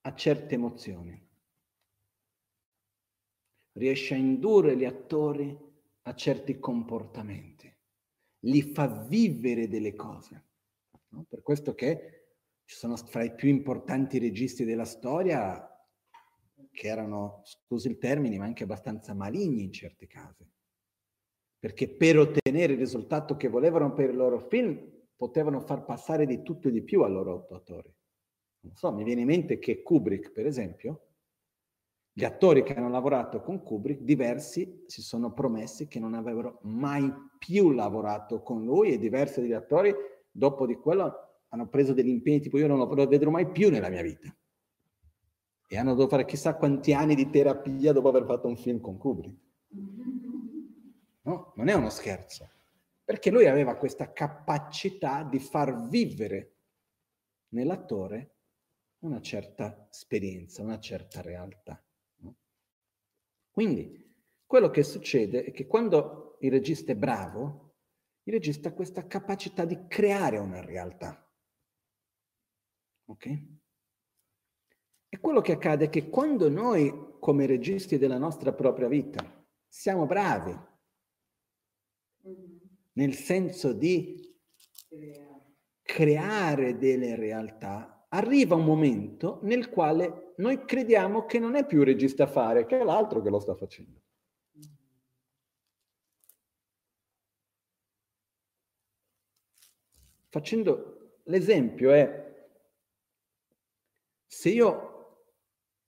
a 0.00 0.14
certe 0.16 0.56
emozioni, 0.56 1.28
riesce 3.74 4.14
a 4.14 4.16
indurre 4.16 4.76
gli 4.76 4.84
attori 4.84 5.56
a 6.02 6.14
certi 6.16 6.58
comportamenti, 6.58 7.72
li 8.46 8.62
fa 8.62 8.88
vivere 8.88 9.68
delle 9.68 9.94
cose. 9.94 10.46
No? 11.10 11.24
Per 11.28 11.40
questo 11.40 11.76
che 11.76 12.30
ci 12.64 12.74
sono 12.74 12.96
fra 12.96 13.22
i 13.22 13.32
più 13.32 13.48
importanti 13.48 14.18
registi 14.18 14.64
della 14.64 14.86
storia 14.86 15.64
che 16.72 16.88
erano, 16.88 17.42
scusi 17.44 17.86
il 17.86 17.98
termine, 17.98 18.38
ma 18.38 18.44
anche 18.44 18.64
abbastanza 18.64 19.14
maligni 19.14 19.62
in 19.62 19.72
certi 19.72 20.08
casi 20.08 20.44
perché 21.58 21.88
per 21.88 22.18
ottenere 22.18 22.74
il 22.74 22.78
risultato 22.78 23.36
che 23.36 23.48
volevano 23.48 23.92
per 23.92 24.10
il 24.10 24.16
loro 24.16 24.38
film 24.38 24.78
potevano 25.16 25.60
far 25.60 25.84
passare 25.84 26.26
di 26.26 26.42
tutto 26.42 26.68
e 26.68 26.70
di 26.70 26.82
più 26.82 27.02
al 27.02 27.12
loro 27.12 27.48
attori. 27.50 27.92
Non 28.60 28.74
so, 28.74 28.92
mi 28.92 29.02
viene 29.02 29.22
in 29.22 29.26
mente 29.26 29.58
che 29.58 29.82
Kubrick, 29.82 30.30
per 30.30 30.46
esempio, 30.46 31.06
gli 32.12 32.24
attori 32.24 32.62
che 32.62 32.74
hanno 32.74 32.88
lavorato 32.88 33.40
con 33.40 33.62
Kubrick, 33.62 34.02
diversi 34.02 34.84
si 34.86 35.02
sono 35.02 35.32
promessi 35.32 35.86
che 35.86 36.00
non 36.00 36.14
avrebbero 36.14 36.60
mai 36.62 37.12
più 37.38 37.70
lavorato 37.70 38.42
con 38.42 38.64
lui 38.64 38.92
e 38.92 38.98
diversi 38.98 39.40
degli 39.40 39.52
attori, 39.52 39.94
dopo 40.30 40.66
di 40.66 40.74
quello, 40.76 41.12
hanno 41.48 41.68
preso 41.68 41.92
degli 41.92 42.08
impegni 42.08 42.40
tipo 42.40 42.58
io 42.58 42.66
non 42.66 42.78
lo 42.78 43.06
vedrò 43.06 43.30
mai 43.30 43.50
più 43.50 43.70
nella 43.70 43.88
mia 43.88 44.02
vita. 44.02 44.34
E 45.70 45.76
hanno 45.76 45.90
dovuto 45.90 46.08
fare 46.08 46.24
chissà 46.24 46.54
quanti 46.54 46.92
anni 46.92 47.14
di 47.14 47.28
terapia 47.30 47.92
dopo 47.92 48.08
aver 48.08 48.24
fatto 48.24 48.48
un 48.48 48.56
film 48.56 48.80
con 48.80 48.96
Kubrick. 48.96 49.36
No? 51.22 51.52
Non 51.56 51.68
è 51.68 51.74
uno 51.74 51.90
scherzo, 51.90 52.48
perché 53.04 53.30
lui 53.30 53.46
aveva 53.46 53.76
questa 53.76 54.12
capacità 54.12 55.22
di 55.22 55.38
far 55.38 55.88
vivere 55.88 56.54
nell'attore 57.48 58.36
una 59.00 59.20
certa 59.20 59.88
esperienza, 59.90 60.62
una 60.62 60.80
certa 60.80 61.20
realtà. 61.20 61.82
No? 62.16 62.36
Quindi 63.50 64.14
quello 64.46 64.70
che 64.70 64.82
succede 64.82 65.44
è 65.44 65.52
che 65.52 65.66
quando 65.66 66.38
il 66.40 66.50
regista 66.50 66.92
è 66.92 66.96
bravo, 66.96 67.74
il 68.24 68.32
regista 68.32 68.68
ha 68.68 68.72
questa 68.72 69.06
capacità 69.06 69.64
di 69.64 69.86
creare 69.86 70.38
una 70.38 70.60
realtà. 70.60 71.26
Ok? 73.06 73.26
E 75.10 75.18
quello 75.20 75.40
che 75.40 75.52
accade 75.52 75.86
è 75.86 75.88
che 75.88 76.10
quando 76.10 76.50
noi, 76.50 77.16
come 77.18 77.46
registi 77.46 77.96
della 77.96 78.18
nostra 78.18 78.52
propria 78.52 78.88
vita, 78.88 79.24
siamo 79.66 80.06
bravi, 80.06 80.54
nel 82.92 83.14
senso 83.14 83.72
di 83.72 84.36
creare 85.82 86.76
delle 86.76 87.14
realtà, 87.14 88.06
arriva 88.10 88.54
un 88.54 88.64
momento 88.64 89.40
nel 89.42 89.68
quale 89.68 90.34
noi 90.36 90.64
crediamo 90.64 91.24
che 91.24 91.38
non 91.38 91.54
è 91.54 91.66
più 91.66 91.80
il 91.80 91.86
regista 91.86 92.24
a 92.24 92.28
fare, 92.28 92.66
che 92.66 92.78
è 92.78 92.84
l'altro 92.84 93.22
che 93.22 93.30
lo 93.30 93.40
sta 93.40 93.54
facendo. 93.54 94.00
Facendo 100.30 101.20
l'esempio 101.24 101.90
è, 101.92 102.50
se 104.26 104.50
io 104.50 105.22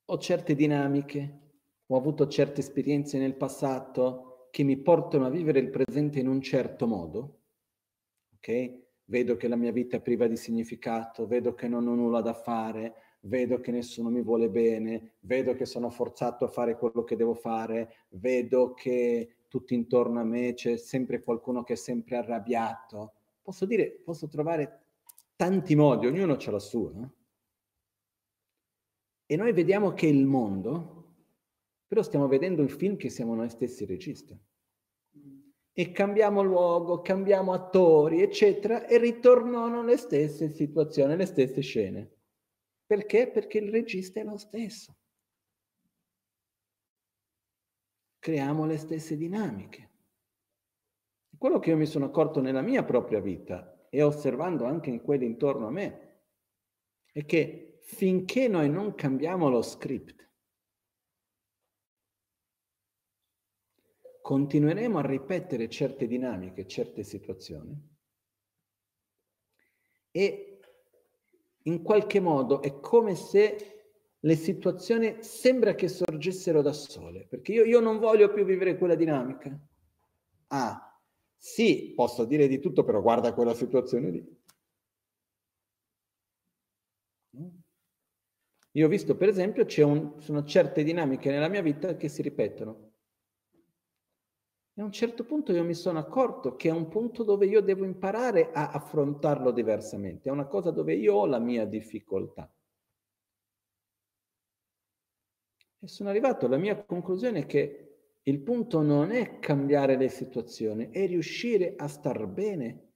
ho 0.05 0.19
certe 0.19 0.55
dinamiche, 0.55 1.39
ho 1.87 1.97
avuto 1.97 2.27
certe 2.27 2.61
esperienze 2.61 3.19
nel 3.19 3.37
passato 3.37 4.30
che 4.51 4.63
mi 4.63 4.77
portano 4.77 5.27
a 5.27 5.31
vivere 5.31 5.61
il 5.61 5.71
presente 5.71 6.19
in 6.19 6.29
un 6.29 6.41
certo 6.41 6.87
modo, 6.87 7.39
ok? 8.37 8.79
Vedo 9.05 9.37
che 9.37 9.49
la 9.49 9.57
mia 9.57 9.73
vita 9.73 9.97
è 9.97 10.01
priva 10.01 10.27
di 10.27 10.37
significato, 10.37 11.27
vedo 11.27 11.55
che 11.55 11.69
non 11.69 11.87
ho 11.87 11.95
nulla 11.95 12.21
da 12.21 12.35
fare, 12.35 12.95
vedo 13.23 13.61
che 13.61 13.71
nessuno 13.71 14.09
mi 14.09 14.23
vuole 14.23 14.49
bene, 14.49 15.15
vedo 15.21 15.55
che 15.55 15.67
sono 15.67 15.91
forzato 15.91 16.45
a 16.45 16.49
fare 16.49 16.77
quello 16.77 17.05
che 17.05 17.17
devo 17.17 17.35
fare, 17.35 18.07
vedo 18.11 18.73
che 18.75 19.37
tutto 19.49 19.75
intorno 19.75 20.21
a 20.21 20.25
me 20.25 20.55
c'è 20.55 20.77
sempre 20.77 21.23
qualcuno 21.23 21.65
che 21.65 21.73
è 21.73 21.77
sempre 21.77 22.17
arrabbiato. 22.17 23.15
Posso 23.43 23.67
dire, 23.67 24.01
posso 24.05 24.29
trovare 24.29 24.85
tanti 25.35 25.75
modi, 25.75 26.07
ognuno 26.07 26.35
ha 26.35 26.51
la 26.51 26.59
sua. 26.59 26.93
No? 26.93 27.13
E 29.27 29.37
noi 29.37 29.53
vediamo 29.53 29.93
che 29.93 30.07
il 30.07 30.25
mondo 30.25 31.00
però 31.91 32.03
stiamo 32.03 32.29
vedendo 32.29 32.63
il 32.63 32.71
film 32.71 32.97
che 32.97 33.09
siamo 33.09 33.35
noi 33.35 33.51
stessi 33.51 33.85
registi. 33.85 34.41
E 35.73 35.91
cambiamo 35.91 36.41
luogo, 36.41 37.01
cambiamo 37.01 37.53
attori, 37.53 38.23
eccetera, 38.23 38.87
e 38.87 38.97
ritornano 38.97 39.83
le 39.83 39.97
stesse 39.97 40.51
situazioni, 40.51 41.17
le 41.17 41.27
stesse 41.27 41.63
scene. 41.63 42.09
Perché? 42.87 43.29
Perché 43.29 43.59
il 43.59 43.73
regista 43.73 44.21
è 44.21 44.23
lo 44.23 44.37
stesso. 44.37 44.95
Creiamo 48.21 48.67
le 48.67 48.77
stesse 48.77 49.17
dinamiche. 49.17 49.91
Quello 51.37 51.59
che 51.59 51.71
io 51.71 51.77
mi 51.77 51.87
sono 51.87 52.05
accorto 52.05 52.41
nella 52.41 52.63
mia 52.63 52.85
propria 52.85 53.19
vita 53.19 53.89
e 53.91 54.01
osservando 54.01 54.65
anche 54.65 54.91
in 54.91 55.03
quelli 55.03 55.27
intorno 55.27 55.67
a 55.67 55.73
me 55.73 56.21
è 57.11 57.25
che 57.25 57.81
finché 57.81 58.47
noi 58.47 58.71
non 58.71 58.95
cambiamo 58.95 59.49
lo 59.49 59.63
script, 59.63 60.30
continueremo 64.31 64.99
a 64.99 65.05
ripetere 65.05 65.69
certe 65.69 66.07
dinamiche, 66.07 66.65
certe 66.69 67.03
situazioni 67.03 67.77
e 70.13 70.61
in 71.63 71.83
qualche 71.83 72.21
modo 72.21 72.63
è 72.63 72.79
come 72.79 73.17
se 73.17 73.97
le 74.21 74.37
situazioni 74.37 75.17
sembra 75.19 75.75
che 75.75 75.89
sorgessero 75.89 76.63
da 76.63 76.73
sole, 76.73 77.27
perché 77.27 77.51
io, 77.51 77.65
io 77.65 77.81
non 77.81 77.99
voglio 77.99 78.33
più 78.33 78.45
vivere 78.45 78.79
quella 78.79 78.95
dinamica. 78.95 79.51
Ah, 80.47 80.97
sì, 81.37 81.93
posso 81.97 82.25
dire 82.25 82.47
di 82.47 82.61
tutto, 82.61 82.85
però 82.85 83.03
guarda 83.03 83.35
quella 83.35 83.55
situazione 83.55 84.11
lì. 84.11 84.43
Io 88.75 88.87
ho 88.87 88.89
visto, 88.89 89.17
per 89.17 89.29
esempio, 89.29 89.67
ci 89.67 89.81
sono 89.81 90.45
certe 90.45 90.85
dinamiche 90.85 91.33
nella 91.33 91.49
mia 91.49 91.63
vita 91.63 91.97
che 91.97 92.09
si 92.09 92.23
ripetono. 92.23 92.90
E 94.81 94.83
a 94.83 94.87
un 94.87 94.93
certo 94.93 95.25
punto 95.25 95.53
io 95.53 95.63
mi 95.63 95.75
sono 95.75 95.99
accorto 95.99 96.57
che 96.57 96.71
è 96.71 96.73
un 96.73 96.89
punto 96.89 97.23
dove 97.23 97.45
io 97.45 97.61
devo 97.61 97.85
imparare 97.85 98.51
a 98.51 98.71
affrontarlo 98.71 99.51
diversamente, 99.51 100.31
è 100.31 100.33
una 100.33 100.47
cosa 100.47 100.71
dove 100.71 100.95
io 100.95 101.17
ho 101.17 101.27
la 101.27 101.39
mia 101.39 101.67
difficoltà. 101.67 102.51
E 105.81 105.87
sono 105.87 106.09
arrivato 106.09 106.47
alla 106.47 106.57
mia 106.57 106.83
conclusione 106.83 107.45
che 107.45 108.21
il 108.23 108.41
punto 108.41 108.81
non 108.81 109.11
è 109.11 109.39
cambiare 109.39 109.99
le 109.99 110.09
situazioni, 110.09 110.89
è 110.89 111.07
riuscire 111.07 111.75
a 111.77 111.87
star 111.87 112.27
bene 112.27 112.93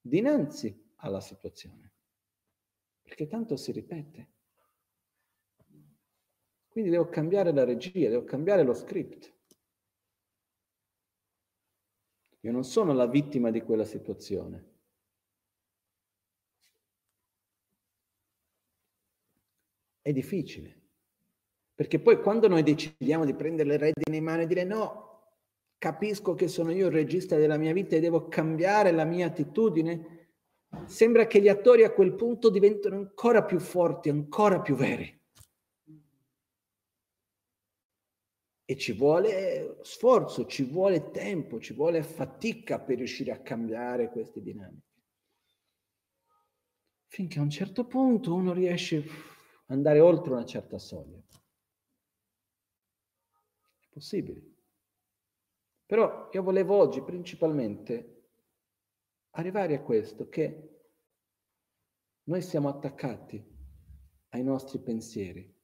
dinanzi 0.00 0.94
alla 0.96 1.20
situazione, 1.20 1.92
perché 3.02 3.28
tanto 3.28 3.54
si 3.54 3.70
ripete. 3.70 4.30
Quindi 6.66 6.90
devo 6.90 7.08
cambiare 7.08 7.52
la 7.52 7.62
regia, 7.62 8.08
devo 8.08 8.24
cambiare 8.24 8.64
lo 8.64 8.74
script. 8.74 9.32
Io 12.44 12.50
non 12.50 12.64
sono 12.64 12.92
la 12.92 13.06
vittima 13.06 13.50
di 13.50 13.60
quella 13.62 13.84
situazione. 13.84 14.70
È 20.00 20.12
difficile. 20.12 20.80
Perché 21.74 22.00
poi 22.00 22.20
quando 22.20 22.48
noi 22.48 22.64
decidiamo 22.64 23.24
di 23.24 23.34
prendere 23.34 23.68
le 23.68 23.76
redini 23.76 24.18
in 24.18 24.24
mano 24.24 24.42
e 24.42 24.46
dire 24.46 24.64
no, 24.64 25.12
capisco 25.78 26.34
che 26.34 26.48
sono 26.48 26.72
io 26.72 26.86
il 26.86 26.92
regista 26.92 27.36
della 27.36 27.56
mia 27.56 27.72
vita 27.72 27.94
e 27.94 28.00
devo 28.00 28.26
cambiare 28.26 28.90
la 28.90 29.04
mia 29.04 29.26
attitudine, 29.26 30.30
sembra 30.86 31.26
che 31.28 31.40
gli 31.40 31.48
attori 31.48 31.84
a 31.84 31.92
quel 31.92 32.14
punto 32.14 32.50
diventano 32.50 32.96
ancora 32.96 33.44
più 33.44 33.60
forti, 33.60 34.08
ancora 34.08 34.60
più 34.60 34.74
veri. 34.74 35.21
E 38.64 38.76
ci 38.76 38.92
vuole 38.92 39.78
sforzo, 39.82 40.46
ci 40.46 40.64
vuole 40.64 41.10
tempo, 41.10 41.60
ci 41.60 41.72
vuole 41.74 42.02
fatica 42.02 42.80
per 42.80 42.96
riuscire 42.96 43.32
a 43.32 43.40
cambiare 43.40 44.10
queste 44.10 44.40
dinamiche. 44.40 44.90
Finché 47.06 47.38
a 47.38 47.42
un 47.42 47.50
certo 47.50 47.86
punto 47.86 48.32
uno 48.32 48.52
riesce 48.52 48.98
ad 48.98 49.04
andare 49.66 50.00
oltre 50.00 50.32
una 50.32 50.44
certa 50.44 50.78
soglia. 50.78 51.18
È 53.80 53.88
possibile. 53.90 54.50
Però 55.84 56.30
io 56.32 56.42
volevo 56.42 56.76
oggi 56.76 57.02
principalmente 57.02 58.28
arrivare 59.32 59.74
a 59.74 59.82
questo, 59.82 60.28
che 60.28 60.68
noi 62.24 62.40
siamo 62.40 62.68
attaccati 62.68 63.44
ai 64.28 64.42
nostri 64.42 64.78
pensieri, 64.80 65.54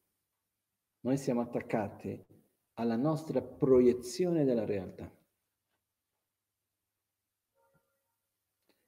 noi 1.00 1.16
siamo 1.16 1.40
attaccati 1.40 2.26
alla 2.78 2.96
nostra 2.96 3.42
proiezione 3.42 4.44
della 4.44 4.64
realtà. 4.64 5.12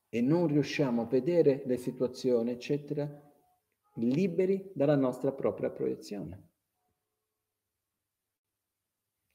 E 0.09 0.21
non 0.21 0.47
riusciamo 0.47 1.03
a 1.03 1.07
vedere 1.07 1.63
le 1.67 1.77
situazioni, 1.77 2.51
eccetera, 2.51 3.09
liberi 3.95 4.71
dalla 4.75 4.97
nostra 4.97 5.33
propria 5.33 5.71
proiezione, 5.71 6.49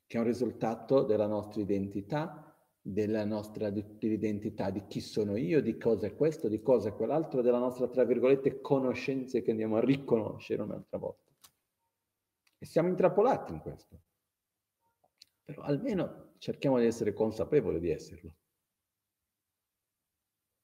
che 0.06 0.18
è 0.18 0.20
un 0.20 0.26
risultato 0.26 1.04
della 1.04 1.28
nostra 1.28 1.62
identità, 1.62 2.42
della 2.82 3.26
nostra 3.26 3.68
identità 3.68 4.70
di 4.70 4.86
chi 4.88 5.02
sono 5.02 5.36
io, 5.38 5.62
di 5.62 5.78
cosa 5.78 6.08
è 6.08 6.16
questo, 6.16 6.48
di 6.48 6.62
cosa 6.62 6.90
è 6.90 6.94
quell'altro, 6.94 7.42
della 7.42 7.60
nostra, 7.60 7.88
tra 7.88 8.04
virgolette, 8.04 8.62
conoscenze 8.62 9.42
che 9.42 9.52
andiamo 9.52 9.78
a 9.78 9.84
riconoscere 9.84 10.62
un'altra 10.62 10.98
volta. 10.98 11.32
E 12.58 12.66
siamo 12.66 12.90
intrappolati 12.90 13.54
in 13.54 13.60
questo. 13.60 14.00
Però 15.46 15.62
almeno 15.62 16.34
cerchiamo 16.40 16.80
di 16.80 16.86
essere 16.86 17.14
consapevoli 17.14 17.80
di 17.80 17.92
esserlo. 17.92 18.34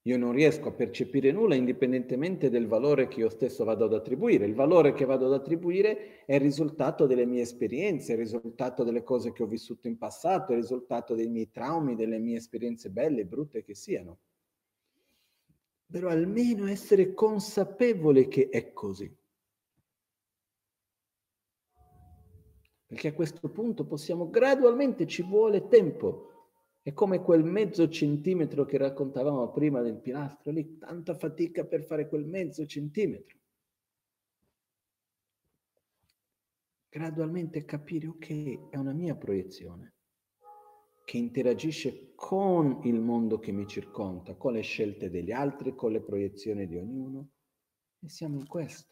Io 0.06 0.18
non 0.18 0.32
riesco 0.32 0.70
a 0.70 0.74
percepire 0.74 1.32
nulla 1.32 1.54
indipendentemente 1.54 2.50
del 2.50 2.66
valore 2.66 3.08
che 3.08 3.20
io 3.20 3.30
stesso 3.30 3.64
vado 3.64 3.86
ad 3.86 3.94
attribuire. 3.94 4.48
Il 4.48 4.56
valore 4.56 4.94
che 4.94 5.06
vado 5.06 5.28
ad 5.28 5.34
attribuire 5.34 6.26
è 6.26 6.34
il 6.34 6.42
risultato 6.42 7.06
delle 7.06 7.28
mie 7.28 7.42
esperienze, 7.42 8.14
il 8.14 8.18
risultato 8.18 8.84
delle 8.84 9.04
cose 9.04 9.32
che 9.32 9.44
ho 9.44 9.48
vissuto 9.48 9.88
in 9.88 10.00
passato, 10.00 10.54
il 10.54 10.62
risultato 10.62 11.14
dei 11.14 11.30
miei 11.30 11.52
traumi, 11.52 11.96
delle 11.96 12.18
mie 12.18 12.38
esperienze 12.38 12.90
belle 12.90 13.22
e 13.22 13.26
brutte 13.26 13.62
che 13.62 13.76
siano. 13.76 14.18
Però 15.86 16.10
almeno 16.10 16.66
essere 16.66 17.14
consapevole 17.14 18.28
che 18.28 18.50
è 18.50 18.74
così. 18.74 19.16
Perché 22.92 23.08
a 23.08 23.14
questo 23.14 23.48
punto 23.48 23.86
possiamo 23.86 24.30
gradualmente, 24.30 25.08
ci 25.08 25.22
vuole 25.22 25.70
tempo, 25.70 26.28
È 26.84 26.92
come 26.94 27.22
quel 27.22 27.44
mezzo 27.46 27.88
centimetro 27.88 28.66
che 28.66 28.78
raccontavamo 28.78 29.52
prima 29.52 29.82
del 29.82 30.02
pilastro, 30.02 30.52
lì 30.52 30.78
tanta 30.78 31.14
fatica 31.14 31.64
per 31.64 31.84
fare 31.84 32.10
quel 32.10 32.26
mezzo 32.26 32.66
centimetro. 32.66 33.40
Gradualmente 36.90 37.64
capire, 37.64 38.08
ok, 38.08 38.70
è 38.72 38.78
una 38.78 38.94
mia 38.94 39.16
proiezione 39.16 39.94
che 41.06 41.18
interagisce 41.18 42.14
con 42.16 42.82
il 42.84 43.00
mondo 43.00 43.40
che 43.40 43.52
mi 43.52 43.68
circonda, 43.68 44.36
con 44.36 44.54
le 44.54 44.62
scelte 44.62 45.10
degli 45.10 45.32
altri, 45.32 45.76
con 45.76 45.92
le 45.92 46.02
proiezioni 46.02 46.68
di 46.68 46.78
ognuno. 46.78 47.30
E 48.00 48.10
siamo 48.10 48.38
in 48.38 48.48
questo. 48.48 48.91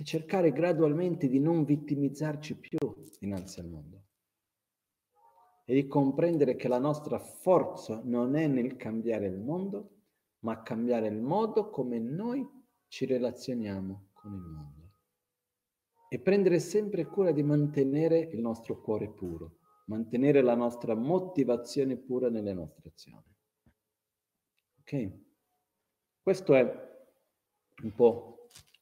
E 0.00 0.04
cercare 0.04 0.50
gradualmente 0.50 1.28
di 1.28 1.38
non 1.38 1.64
vittimizzarci 1.64 2.56
più 2.56 2.78
dinanzi 3.18 3.60
al 3.60 3.68
mondo. 3.68 4.04
E 5.66 5.74
di 5.74 5.86
comprendere 5.86 6.56
che 6.56 6.68
la 6.68 6.78
nostra 6.78 7.18
forza 7.18 8.00
non 8.02 8.34
è 8.34 8.46
nel 8.46 8.76
cambiare 8.76 9.26
il 9.26 9.38
mondo, 9.38 10.04
ma 10.38 10.62
cambiare 10.62 11.08
il 11.08 11.20
modo 11.20 11.68
come 11.68 11.98
noi 11.98 12.48
ci 12.88 13.04
relazioniamo 13.04 14.08
con 14.14 14.32
il 14.32 14.40
mondo. 14.40 14.92
E 16.08 16.18
prendere 16.18 16.60
sempre 16.60 17.04
cura 17.04 17.30
di 17.30 17.42
mantenere 17.42 18.20
il 18.20 18.40
nostro 18.40 18.80
cuore 18.80 19.10
puro 19.10 19.58
mantenere 19.84 20.40
la 20.40 20.54
nostra 20.54 20.94
motivazione 20.94 21.96
pura 21.96 22.30
nelle 22.30 22.54
nostre 22.54 22.90
azioni. 22.90 23.36
Ok? 24.78 25.10
Questo 26.22 26.54
è 26.54 26.62
un 27.82 27.92
po' 27.92 28.39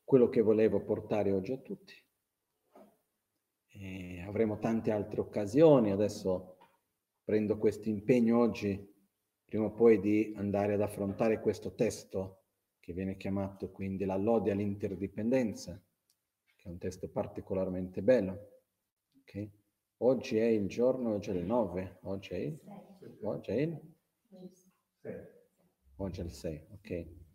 quello 0.09 0.31
che 0.31 0.41
volevo 0.41 0.81
portare 0.81 1.31
oggi 1.33 1.53
a 1.53 1.59
tutti. 1.59 1.93
E 3.67 4.23
avremo 4.23 4.59
tante 4.59 4.91
altre 4.91 5.21
occasioni, 5.21 5.91
adesso 5.91 6.57
prendo 7.23 7.59
questo 7.59 7.91
impegno 7.91 8.39
oggi, 8.39 8.91
prima 9.45 9.67
o 9.67 9.73
poi 9.75 10.01
di 10.01 10.33
andare 10.35 10.73
ad 10.73 10.81
affrontare 10.81 11.41
questo 11.41 11.75
testo 11.75 12.45
che 12.81 12.95
viene 12.95 13.19
chiamato 13.19 13.71
quindi 13.71 14.07
la 14.07 14.17
lode 14.17 14.51
all'interdipendenza, 14.51 15.79
che 16.57 16.65
è 16.65 16.69
un 16.69 16.79
testo 16.79 17.11
particolarmente 17.11 18.01
bello. 18.01 18.63
Okay? 19.21 19.53
Oggi 19.99 20.39
è 20.39 20.47
il 20.47 20.69
giorno, 20.69 21.13
oggi 21.13 21.33
è 21.33 21.35
il 21.35 21.45
9, 21.45 21.99
oggi 22.05 22.33
è 22.33 22.39
il, 22.39 22.59
oggi 23.25 23.51
è 23.51 23.61
il 23.61 23.79
6. 25.03 25.27
Oggi 25.97 26.21
è 26.23 26.25
il 26.25 26.33
6, 26.33 26.67
ok. 26.71 27.28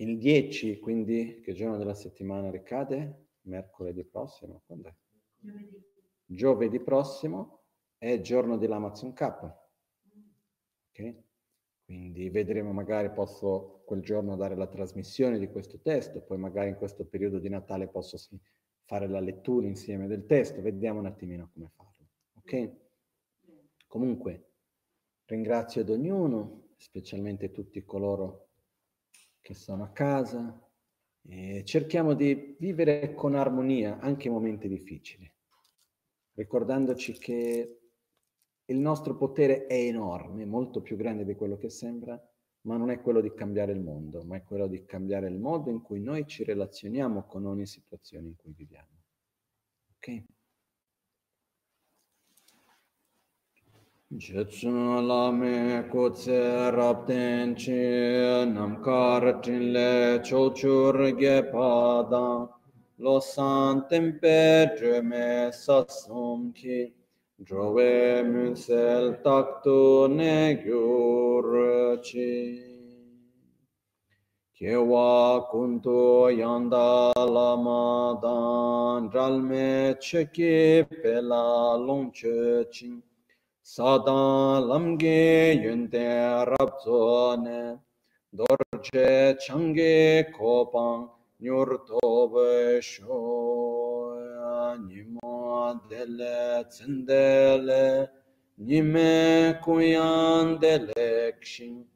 Il 0.00 0.16
10, 0.18 0.78
quindi, 0.78 1.40
che 1.42 1.52
giorno 1.54 1.76
della 1.76 1.94
settimana 1.94 2.52
ricade? 2.52 3.30
Mercoledì 3.42 4.04
prossimo, 4.04 4.62
quando 4.64 4.88
è? 4.88 4.94
Giovedì. 5.40 5.84
Giovedì 6.24 6.80
prossimo 6.80 7.62
è 7.98 8.20
giorno 8.20 8.56
dell'Amazon 8.56 9.12
Cup. 9.12 9.42
Ok? 10.90 11.14
Quindi 11.84 12.30
vedremo, 12.30 12.72
magari 12.72 13.10
posso 13.10 13.82
quel 13.84 14.00
giorno 14.00 14.36
dare 14.36 14.54
la 14.54 14.68
trasmissione 14.68 15.36
di 15.36 15.48
questo 15.48 15.80
testo, 15.80 16.20
poi 16.20 16.38
magari 16.38 16.68
in 16.68 16.76
questo 16.76 17.04
periodo 17.04 17.40
di 17.40 17.48
Natale 17.48 17.88
posso 17.88 18.18
fare 18.84 19.08
la 19.08 19.20
lettura 19.20 19.66
insieme 19.66 20.06
del 20.06 20.26
testo, 20.26 20.60
vediamo 20.60 21.00
un 21.00 21.06
attimino 21.06 21.50
come 21.52 21.70
farlo. 21.74 22.06
Ok? 22.34 22.72
Comunque, 23.88 24.50
ringrazio 25.24 25.80
ad 25.80 25.88
ognuno, 25.88 26.68
specialmente 26.76 27.50
tutti 27.50 27.82
coloro 27.84 28.47
che 29.48 29.54
sono 29.54 29.82
a 29.82 29.88
casa, 29.88 30.62
e 31.22 31.64
cerchiamo 31.64 32.12
di 32.12 32.54
vivere 32.58 33.14
con 33.14 33.34
armonia 33.34 33.98
anche 33.98 34.28
i 34.28 34.30
momenti 34.30 34.68
difficili, 34.68 35.26
ricordandoci 36.34 37.14
che 37.14 37.80
il 38.66 38.78
nostro 38.78 39.16
potere 39.16 39.64
è 39.64 39.72
enorme, 39.72 40.44
molto 40.44 40.82
più 40.82 40.96
grande 40.96 41.24
di 41.24 41.34
quello 41.34 41.56
che 41.56 41.70
sembra, 41.70 42.22
ma 42.66 42.76
non 42.76 42.90
è 42.90 43.00
quello 43.00 43.22
di 43.22 43.32
cambiare 43.32 43.72
il 43.72 43.80
mondo, 43.80 44.22
ma 44.22 44.36
è 44.36 44.42
quello 44.42 44.66
di 44.66 44.84
cambiare 44.84 45.28
il 45.28 45.38
modo 45.38 45.70
in 45.70 45.80
cui 45.80 46.00
noi 46.02 46.26
ci 46.26 46.44
relazioniamo 46.44 47.24
con 47.24 47.46
ogni 47.46 47.64
situazione 47.64 48.28
in 48.28 48.36
cui 48.36 48.52
viviamo. 48.52 49.02
Ok? 49.94 50.24
Jetsun 54.16 55.06
lame 55.06 55.84
kutse 55.90 56.72
rapten 56.74 57.54
chi 57.54 58.46
namkar 58.50 59.42
tinle 59.42 60.18
chochur 60.24 60.96
ge 61.20 61.42
pada 61.52 62.48
lo 62.98 63.20
san 63.20 63.86
tempe 63.86 64.70
dreme 64.78 65.52
sasum 65.52 66.54
ki 66.54 66.90
drove 67.44 68.24
munsel 68.24 69.20
taktu 69.22 70.08
ne 70.08 70.56
gyur 70.64 72.00
chi 72.02 72.64
Kewa 74.58 75.46
kuntu 75.52 76.32
yanda 76.34 77.12
lama 77.14 78.18
dan 78.22 79.10
dralme 79.10 79.94
cheki 80.00 80.88
pela 81.02 81.76
longche 81.76 82.64
ching 82.72 83.02
Sadan 83.74 84.68
lamge 84.68 85.52
yönde 85.64 86.08
rabzone 86.50 87.78
Dorje 88.38 89.36
çange 89.40 90.32
kopan 90.38 91.10
nyur 91.40 91.68
tobe 91.86 92.82
şoya 92.82 94.76
Nimo 94.88 95.80
dele 95.90 96.64
tsindele 96.70 98.10
Nime 98.58 99.60
kuyan 99.64 100.60
delekşin 100.62 101.90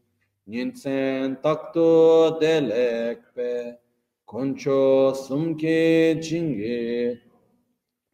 Ninsen 0.46 1.42
takto 1.42 2.38
delekpe 2.40 3.80
Konço 4.26 5.14
sumke 5.14 6.20
çingi 6.24 7.20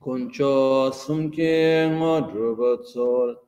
Konço 0.00 0.90
sumke 0.94 1.54
ngodrubo 1.96 2.82
tsol 2.82 3.47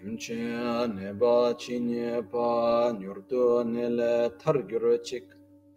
Simche 0.00 0.34
neba 0.96 1.54
chinye 1.58 2.22
pa 2.32 2.90
nyurdo 2.98 3.62
nele 3.62 4.34
targyur 4.40 4.98
chik 5.02 5.26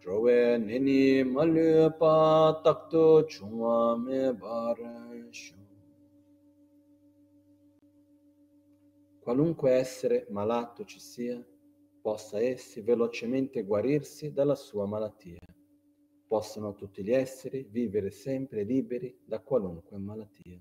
drowe 0.00 0.56
nini 0.66 1.22
malyu 1.24 1.92
pa 1.98 2.58
takto 2.64 3.26
chungwa 3.28 3.98
me. 3.98 4.32
Qualunque 9.20 9.70
essere 9.72 10.26
malato 10.30 10.84
ci 10.86 11.00
sia, 11.00 11.44
possa 12.00 12.40
essi 12.40 12.80
velocemente 12.80 13.62
guarirsi 13.62 14.32
dalla 14.32 14.54
sua 14.54 14.86
malattia. 14.86 15.40
Possano 16.26 16.72
tutti 16.74 17.02
gli 17.04 17.12
esseri 17.12 17.66
vivere 17.70 18.10
sempre 18.10 18.62
liberi 18.62 19.14
da 19.22 19.38
qualunque 19.40 19.98
malattia. 19.98 20.58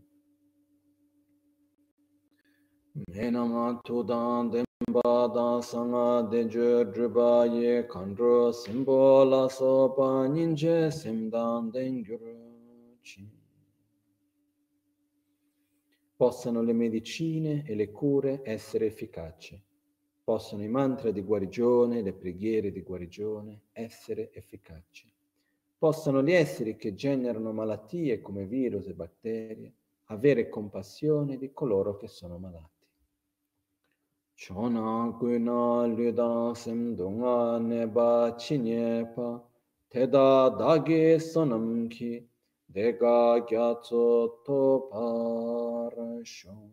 Possano 16.16 16.62
le 16.62 16.74
medicine 16.74 17.64
e 17.66 17.74
le 17.74 17.90
cure 17.90 18.42
essere 18.44 18.86
efficaci 18.86 19.60
possono 20.24 20.64
i 20.64 20.70
mantra 20.70 21.12
di 21.12 21.22
guarigione, 21.22 22.02
le 22.02 22.14
preghiere 22.14 22.72
di 22.72 22.82
guarigione 22.82 23.64
essere 23.74 24.32
efficaci. 24.34 25.12
Possono 25.78 26.24
gli 26.24 26.32
esseri 26.32 26.78
che 26.78 26.94
generano 26.94 27.52
malattie 27.52 28.22
come 28.22 28.46
virus 28.46 28.88
e 28.88 28.94
batterie 28.94 29.74
avere 30.06 30.48
compassione 30.48 31.38
di 31.38 31.52
coloro 31.52 31.98
che 31.98 32.08
sono 32.08 32.38
malati. 32.38 32.73
Chona 34.36 35.16
guna 35.20 35.88
lida 35.88 36.54
semdunga 36.56 37.60
neba 37.60 38.36
chinyepa 38.38 39.42
teda 39.90 40.50
dage 40.60 41.20
sonam 41.20 41.90
ki 41.90 42.28
dega 42.68 43.40
gyatso 43.48 44.42
to 44.46 44.88
parashon. 44.92 46.72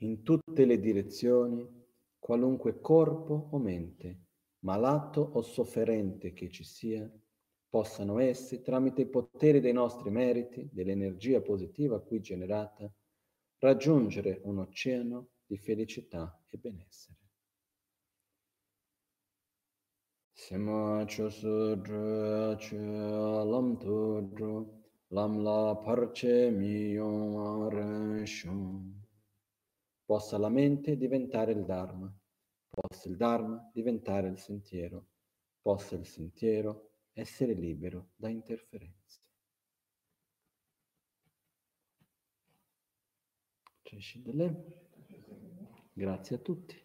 in 0.00 0.22
tutte 0.22 0.64
le 0.66 0.78
direzioni 0.78 1.66
qualunque 2.18 2.80
corpo 2.80 3.48
o 3.52 3.58
mente, 3.58 4.24
malato 4.60 5.20
o 5.20 5.42
sofferente 5.42 6.32
che 6.32 6.50
ci 6.50 6.64
sia, 6.64 7.10
possano 7.68 8.18
essi, 8.18 8.60
tramite 8.62 9.02
i 9.02 9.06
poteri 9.06 9.60
dei 9.60 9.72
nostri 9.72 10.10
meriti, 10.10 10.68
dell'energia 10.72 11.40
positiva 11.40 12.00
qui 12.00 12.20
generata, 12.20 12.92
raggiungere 13.66 14.40
un 14.44 14.58
oceano 14.58 15.30
di 15.44 15.58
felicità 15.58 16.40
e 16.48 16.56
benessere. 16.56 17.18
Sima 20.32 21.04
chusu 21.04 21.74
dru 21.74 22.54
chu 22.56 22.76
lam 22.76 23.76
tu 23.76 24.20
dru 24.32 24.84
lam 25.08 25.42
la 25.42 25.74
parce 25.82 26.50
mi 26.50 26.92
yon 26.92 28.24
shun. 28.24 29.04
Possa 30.04 30.38
la 30.38 30.48
mente 30.48 30.96
diventare 30.96 31.50
il 31.50 31.64
Dharma, 31.64 32.08
possa 32.68 33.08
il 33.08 33.16
Dharma 33.16 33.68
diventare 33.72 34.28
il 34.28 34.38
sentiero, 34.38 35.06
possa 35.60 35.96
il 35.96 36.06
sentiero 36.06 36.90
essere 37.12 37.54
libero 37.54 38.10
da 38.14 38.28
interferenze. 38.28 39.25
Grazie 45.92 46.36
a 46.36 46.38
tutti. 46.38 46.76